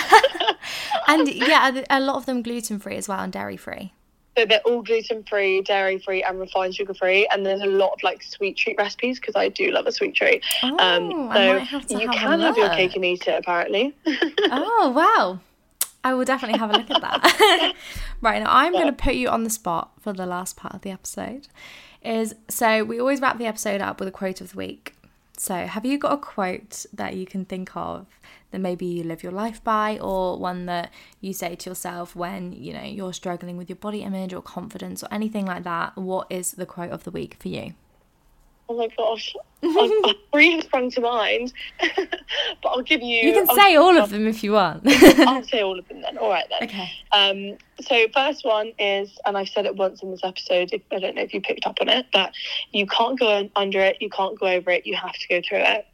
And 1.07 1.27
yeah, 1.33 1.81
a 1.89 1.99
lot 1.99 2.17
of 2.17 2.25
them 2.27 2.43
gluten 2.43 2.77
free 2.77 2.95
as 2.95 3.07
well 3.07 3.19
and 3.21 3.33
dairy 3.33 3.57
free. 3.57 3.93
So 4.37 4.45
they're 4.45 4.61
all 4.61 4.83
gluten 4.83 5.23
free, 5.23 5.61
dairy 5.61 5.97
free, 5.97 6.21
and 6.21 6.39
refined 6.39 6.75
sugar 6.75 6.93
free. 6.93 7.27
And 7.31 7.45
there's 7.45 7.61
a 7.61 7.65
lot 7.65 7.93
of 7.93 8.03
like 8.03 8.21
sweet 8.21 8.57
treat 8.57 8.77
recipes 8.77 9.19
because 9.19 9.35
I 9.35 9.49
do 9.49 9.71
love 9.71 9.87
a 9.87 9.91
sweet 9.91 10.13
treat. 10.13 10.43
Oh, 10.63 10.77
I 11.31 11.35
so 11.35 11.53
might 11.53 11.67
have 11.67 11.87
to 11.87 11.93
you 11.95 12.07
have 12.07 12.15
can 12.15 12.39
have 12.39 12.57
your 12.57 12.69
cake 12.69 12.95
and 12.95 13.03
eat 13.03 13.27
it 13.27 13.39
apparently. 13.39 13.95
Oh, 14.51 14.91
wow. 14.95 15.39
I 16.03 16.13
will 16.13 16.25
definitely 16.25 16.59
have 16.59 16.69
a 16.69 16.77
look 16.77 16.89
at 16.89 17.01
that. 17.01 17.73
right, 18.21 18.41
now 18.41 18.49
I'm 18.49 18.71
going 18.71 18.87
to 18.87 18.93
put 18.93 19.15
you 19.15 19.29
on 19.29 19.43
the 19.43 19.49
spot 19.49 19.91
for 19.99 20.13
the 20.13 20.25
last 20.25 20.55
part 20.55 20.73
of 20.73 20.81
the 20.81 20.91
episode. 20.91 21.47
Is 22.01 22.35
so 22.47 22.83
we 22.85 22.99
always 22.99 23.19
wrap 23.19 23.37
the 23.37 23.45
episode 23.45 23.81
up 23.81 23.99
with 23.99 24.07
a 24.07 24.11
quote 24.11 24.39
of 24.39 24.51
the 24.51 24.57
week. 24.57 24.95
So, 25.37 25.67
have 25.67 25.85
you 25.85 25.97
got 25.97 26.13
a 26.13 26.17
quote 26.17 26.85
that 26.93 27.15
you 27.15 27.25
can 27.25 27.45
think 27.45 27.75
of 27.75 28.07
that 28.51 28.59
maybe 28.59 28.85
you 28.85 29.03
live 29.03 29.23
your 29.23 29.31
life 29.31 29.63
by, 29.63 29.97
or 29.99 30.37
one 30.37 30.65
that 30.65 30.91
you 31.21 31.33
say 31.33 31.55
to 31.55 31.69
yourself 31.69 32.15
when 32.15 32.51
you 32.53 32.73
know 32.73 32.83
you're 32.83 33.13
struggling 33.13 33.57
with 33.57 33.69
your 33.69 33.77
body 33.77 34.01
image 34.01 34.33
or 34.33 34.41
confidence 34.41 35.03
or 35.03 35.07
anything 35.11 35.45
like 35.45 35.63
that? 35.63 35.97
What 35.97 36.27
is 36.29 36.53
the 36.53 36.65
quote 36.65 36.91
of 36.91 37.03
the 37.03 37.11
week 37.11 37.35
for 37.39 37.49
you? 37.49 37.73
Oh 38.69 38.77
my 38.77 38.87
gosh, 38.95 39.35
I- 39.63 40.13
three 40.31 40.51
have 40.53 40.63
sprung 40.63 40.89
to 40.91 41.01
mind, 41.01 41.51
but 41.79 42.69
I'll 42.69 42.81
give 42.81 43.01
you. 43.01 43.27
You 43.27 43.33
can 43.33 43.49
I'll- 43.49 43.55
say 43.55 43.75
all 43.75 43.97
of 43.97 44.09
them 44.09 44.27
if 44.27 44.43
you 44.43 44.53
want. 44.53 44.83
I'll 44.87 45.43
say 45.53 45.61
all 45.61 45.77
of 45.79 45.87
them 45.87 46.01
then. 46.01 46.17
All 46.17 46.29
right 46.29 46.45
then. 46.49 46.69
okay. 46.69 46.89
Um, 47.11 47.57
so 47.81 48.05
first 48.13 48.45
one 48.45 48.71
is, 48.79 49.17
and 49.25 49.37
I've 49.37 49.49
said 49.49 49.65
it 49.65 49.75
once 49.75 50.01
in 50.03 50.11
this 50.11 50.21
episode. 50.23 50.69
If, 50.73 50.81
I 50.91 50.99
don't 50.99 51.15
know 51.15 51.21
if 51.23 51.33
you 51.33 51.41
picked 51.41 51.65
up 51.65 51.77
on 51.81 51.89
it, 51.89 52.05
but 52.13 52.31
you 52.71 52.85
can't 52.87 53.19
go 53.19 53.49
under 53.55 53.79
it. 53.81 53.97
You 54.01 54.09
can't 54.09 54.39
go 54.39 54.47
over 54.47 54.71
it. 54.71 54.85
You 54.85 54.95
have 54.95 55.13
to 55.13 55.27
go 55.27 55.41
through 55.47 55.59
it. 55.63 55.85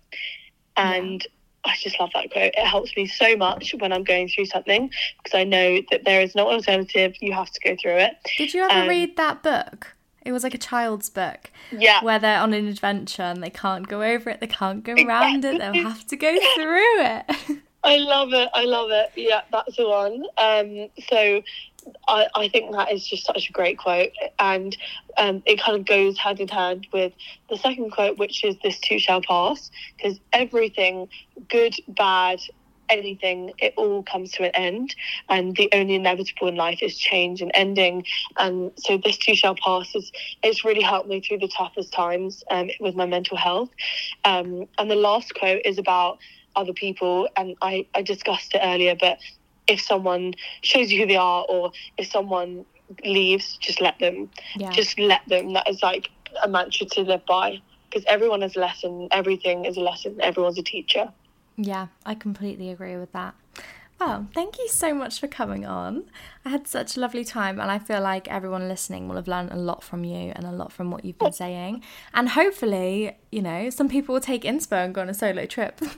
And 0.77 1.25
I 1.63 1.75
just 1.81 1.99
love 1.99 2.09
that 2.13 2.29
quote. 2.31 2.53
It 2.55 2.67
helps 2.67 2.95
me 2.95 3.07
so 3.07 3.35
much 3.37 3.73
when 3.79 3.91
I'm 3.93 4.03
going 4.03 4.27
through 4.29 4.45
something 4.45 4.91
because 5.23 5.37
I 5.37 5.43
know 5.43 5.79
that 5.89 6.03
there 6.05 6.21
is 6.21 6.35
no 6.35 6.51
alternative. 6.51 7.13
You 7.21 7.33
have 7.33 7.49
to 7.51 7.59
go 7.61 7.75
through 7.81 7.95
it. 7.97 8.13
Did 8.37 8.53
you 8.53 8.63
ever 8.63 8.81
Um, 8.81 8.87
read 8.89 9.15
that 9.17 9.41
book? 9.41 9.94
It 10.25 10.31
was 10.31 10.43
like 10.43 10.53
a 10.55 10.57
child's 10.59 11.09
book 11.09 11.51
Yeah. 11.71 12.03
where 12.03 12.19
they're 12.19 12.39
on 12.41 12.53
an 12.53 12.67
adventure 12.67 13.23
and 13.23 13.41
they 13.43 13.49
can't 13.51 13.87
go 13.87 14.01
over 14.01 14.29
it, 14.31 14.39
they 14.41 14.47
can't 14.47 14.83
go 14.83 14.93
around 14.93 15.45
it, 15.45 15.59
they'll 15.59 15.73
have 15.83 16.05
to 16.07 16.15
go 16.17 16.31
through 16.55 17.01
it. 17.01 17.25
I 17.83 17.97
love 17.97 18.33
it. 18.33 18.49
I 18.53 18.65
love 18.65 18.89
it. 18.89 19.11
Yeah, 19.15 19.41
that's 19.51 19.77
the 19.77 19.87
one. 19.87 20.23
Um, 20.39 20.89
so 21.07 21.43
I, 22.07 22.27
I 22.33 22.47
think 22.49 22.71
that 22.71 22.91
is 22.91 23.05
just 23.05 23.27
such 23.27 23.47
a 23.47 23.51
great 23.51 23.77
quote. 23.77 24.09
And 24.39 24.75
um, 25.19 25.43
it 25.45 25.61
kind 25.61 25.77
of 25.79 25.85
goes 25.85 26.17
hand 26.17 26.39
in 26.39 26.47
hand 26.47 26.87
with 26.91 27.13
the 27.47 27.57
second 27.57 27.91
quote, 27.91 28.17
which 28.17 28.43
is 28.43 28.55
this 28.63 28.79
too 28.79 28.97
shall 28.97 29.21
pass. 29.21 29.69
Because 29.95 30.19
everything, 30.33 31.07
good, 31.47 31.75
bad, 31.89 32.39
anything, 32.89 33.53
it 33.59 33.73
all 33.77 34.03
comes 34.03 34.31
to 34.33 34.43
an 34.43 34.51
end. 34.53 34.95
And 35.29 35.55
the 35.55 35.69
only 35.73 35.95
inevitable 35.95 36.47
in 36.47 36.55
life 36.55 36.81
is 36.81 36.97
change 36.97 37.41
and 37.41 37.51
ending. 37.53 38.05
And 38.37 38.71
so 38.77 38.97
this 38.97 39.17
too 39.17 39.35
shall 39.35 39.55
pass 39.55 39.95
is 39.95 40.11
it's 40.43 40.63
really 40.63 40.81
helped 40.81 41.07
me 41.09 41.21
through 41.21 41.39
the 41.39 41.47
toughest 41.47 41.93
times 41.93 42.43
um, 42.51 42.69
with 42.79 42.95
my 42.95 43.05
mental 43.05 43.37
health. 43.37 43.69
Um, 44.23 44.65
and 44.77 44.89
the 44.89 44.95
last 44.95 45.33
quote 45.35 45.61
is 45.65 45.77
about 45.77 46.17
other 46.55 46.73
people 46.73 47.27
and 47.37 47.55
I, 47.61 47.87
I 47.95 48.01
discussed 48.01 48.53
it 48.55 48.61
earlier 48.63 48.95
but 48.99 49.17
if 49.67 49.81
someone 49.81 50.33
shows 50.63 50.91
you 50.91 51.01
who 51.01 51.07
they 51.07 51.15
are 51.15 51.45
or 51.49 51.71
if 51.97 52.07
someone 52.07 52.65
leaves 53.03 53.57
just 53.57 53.81
let 53.81 53.99
them 53.99 54.29
Yeah. 54.55 54.71
just 54.71 54.97
let 54.99 55.21
them 55.27 55.53
that 55.53 55.67
is 55.69 55.81
like 55.83 56.09
a 56.43 56.47
mantra 56.47 56.85
to 56.87 57.01
live 57.01 57.25
by 57.25 57.61
because 57.89 58.05
everyone 58.07 58.41
has 58.41 58.55
a 58.55 58.59
lesson 58.59 59.07
everything 59.11 59.65
is 59.65 59.77
a 59.77 59.81
lesson 59.81 60.17
everyone's 60.21 60.57
a 60.59 60.63
teacher 60.63 61.11
yeah, 61.57 61.87
I 62.05 62.15
completely 62.15 62.69
agree 62.69 62.97
with 62.97 63.11
that. 63.13 63.35
Well, 63.99 64.27
thank 64.33 64.57
you 64.57 64.67
so 64.67 64.93
much 64.93 65.21
for 65.21 65.27
coming 65.27 65.65
on. 65.65 66.03
I 66.43 66.49
had 66.49 66.67
such 66.67 66.97
a 66.97 66.99
lovely 66.99 67.23
time, 67.23 67.61
and 67.61 67.71
I 67.71 67.79
feel 67.79 68.01
like 68.01 68.27
everyone 68.27 68.67
listening 68.67 69.07
will 69.07 69.15
have 69.15 69.27
learned 69.29 69.51
a 69.51 69.55
lot 69.55 69.83
from 69.83 70.03
you 70.03 70.33
and 70.35 70.45
a 70.45 70.51
lot 70.51 70.73
from 70.73 70.91
what 70.91 71.05
you've 71.05 71.17
been 71.17 71.31
saying. 71.45 71.81
And 72.13 72.27
hopefully, 72.29 73.17
you 73.31 73.41
know, 73.41 73.69
some 73.69 73.87
people 73.87 74.11
will 74.13 74.19
take 74.21 74.43
inspo 74.43 74.83
and 74.83 74.93
go 74.93 74.99
on 75.01 75.09
a 75.09 75.13
solo 75.13 75.45
trip. 75.45 75.79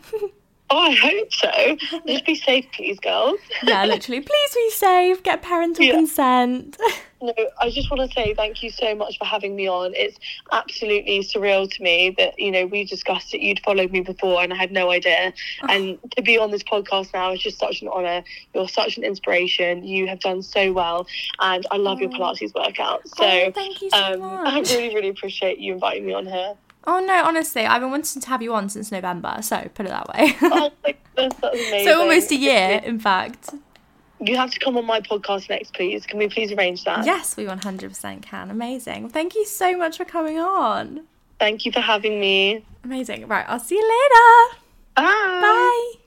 oh 0.69 0.77
i 0.79 0.93
hope 0.95 1.31
so 1.33 1.77
just 2.05 2.25
be 2.25 2.35
safe 2.35 2.65
please 2.73 2.99
girls 2.99 3.39
yeah, 3.63 3.85
literally. 3.85 4.19
Please 4.19 4.53
be 4.53 4.69
safe, 4.71 5.23
get 5.23 5.41
parental 5.41 5.85
Yeah. 5.85 5.93
consent. 5.93 6.77
No, 7.21 7.33
I 7.59 7.69
just 7.69 7.89
want 7.89 8.09
to 8.09 8.13
say 8.13 8.33
thank 8.33 8.61
you 8.61 8.69
so 8.69 8.93
much 8.95 9.17
for 9.17 9.25
having 9.25 9.55
me 9.55 9.67
on. 9.67 9.93
It's 9.95 10.17
absolutely 10.51 11.19
surreal 11.21 11.69
to 11.71 11.83
me 11.83 12.13
that, 12.17 12.37
you 12.39 12.51
know, 12.51 12.65
we 12.65 12.83
discussed 12.83 13.33
it. 13.33 13.41
You'd 13.41 13.59
followed 13.61 13.91
me 13.91 14.01
before 14.01 14.41
and 14.43 14.53
I 14.53 14.55
had 14.55 14.71
no 14.71 14.91
idea. 14.91 15.33
And 15.67 15.97
to 16.15 16.21
be 16.21 16.37
on 16.37 16.51
this 16.51 16.63
podcast 16.63 17.13
now 17.13 17.31
is 17.33 17.39
just 17.39 17.59
such 17.59 17.81
an 17.81 17.87
honour. 17.87 18.23
You're 18.53 18.67
such 18.67 18.97
an 18.97 19.03
inspiration. 19.03 19.83
You 19.83 20.07
have 20.07 20.19
done 20.19 20.41
so 20.41 20.71
well. 20.73 21.07
And 21.39 21.65
I 21.71 21.77
love 21.77 21.99
your 21.99 22.09
Pilates 22.09 22.53
workout. 22.53 23.07
So 23.07 23.25
Oh, 23.25 23.51
thank 23.51 23.81
you 23.81 23.89
so 23.89 23.97
um, 23.97 24.23
I 24.23 24.59
really, 24.59 24.93
really 24.93 25.09
appreciate 25.09 25.59
you 25.59 25.73
inviting 25.73 26.05
me 26.05 26.13
on 26.13 26.25
here. 26.25 26.55
Oh 26.85 27.01
no, 27.01 27.23
honestly, 27.25 27.65
I've 27.65 27.81
been 27.81 27.91
wanting 27.91 28.21
to 28.21 28.29
have 28.29 28.41
you 28.41 28.53
on 28.53 28.69
since 28.69 28.93
November, 28.93 29.39
so 29.41 29.69
put 29.73 29.85
it 29.85 29.89
that 29.89 30.07
way. 30.07 30.37
oh 30.41 30.71
that's 31.15 31.43
amazing. 31.43 31.85
so 31.85 31.99
almost 31.99 32.31
a 32.31 32.35
year, 32.37 32.81
in 32.83 32.97
fact. 32.97 33.49
You 34.19 34.35
have 34.35 34.51
to 34.51 34.59
come 34.59 34.77
on 34.77 34.85
my 34.85 35.01
podcast 35.01 35.49
next, 35.49 35.73
please. 35.73 36.05
Can 36.05 36.17
we 36.17 36.27
please 36.27 36.51
arrange 36.51 36.83
that? 36.85 37.05
Yes, 37.05 37.37
we 37.37 37.45
100% 37.45 38.21
can. 38.23 38.49
Amazing. 38.49 39.09
Thank 39.09 39.35
you 39.35 39.45
so 39.45 39.77
much 39.77 39.97
for 39.97 40.05
coming 40.05 40.39
on. 40.39 41.01
Thank 41.39 41.65
you 41.65 41.71
for 41.71 41.81
having 41.81 42.19
me. 42.19 42.65
Amazing. 42.83 43.27
Right, 43.27 43.45
I'll 43.47 43.59
see 43.59 43.75
you 43.75 43.83
later. 43.83 44.57
Bye. 44.95 45.03
Bye. 45.93 46.06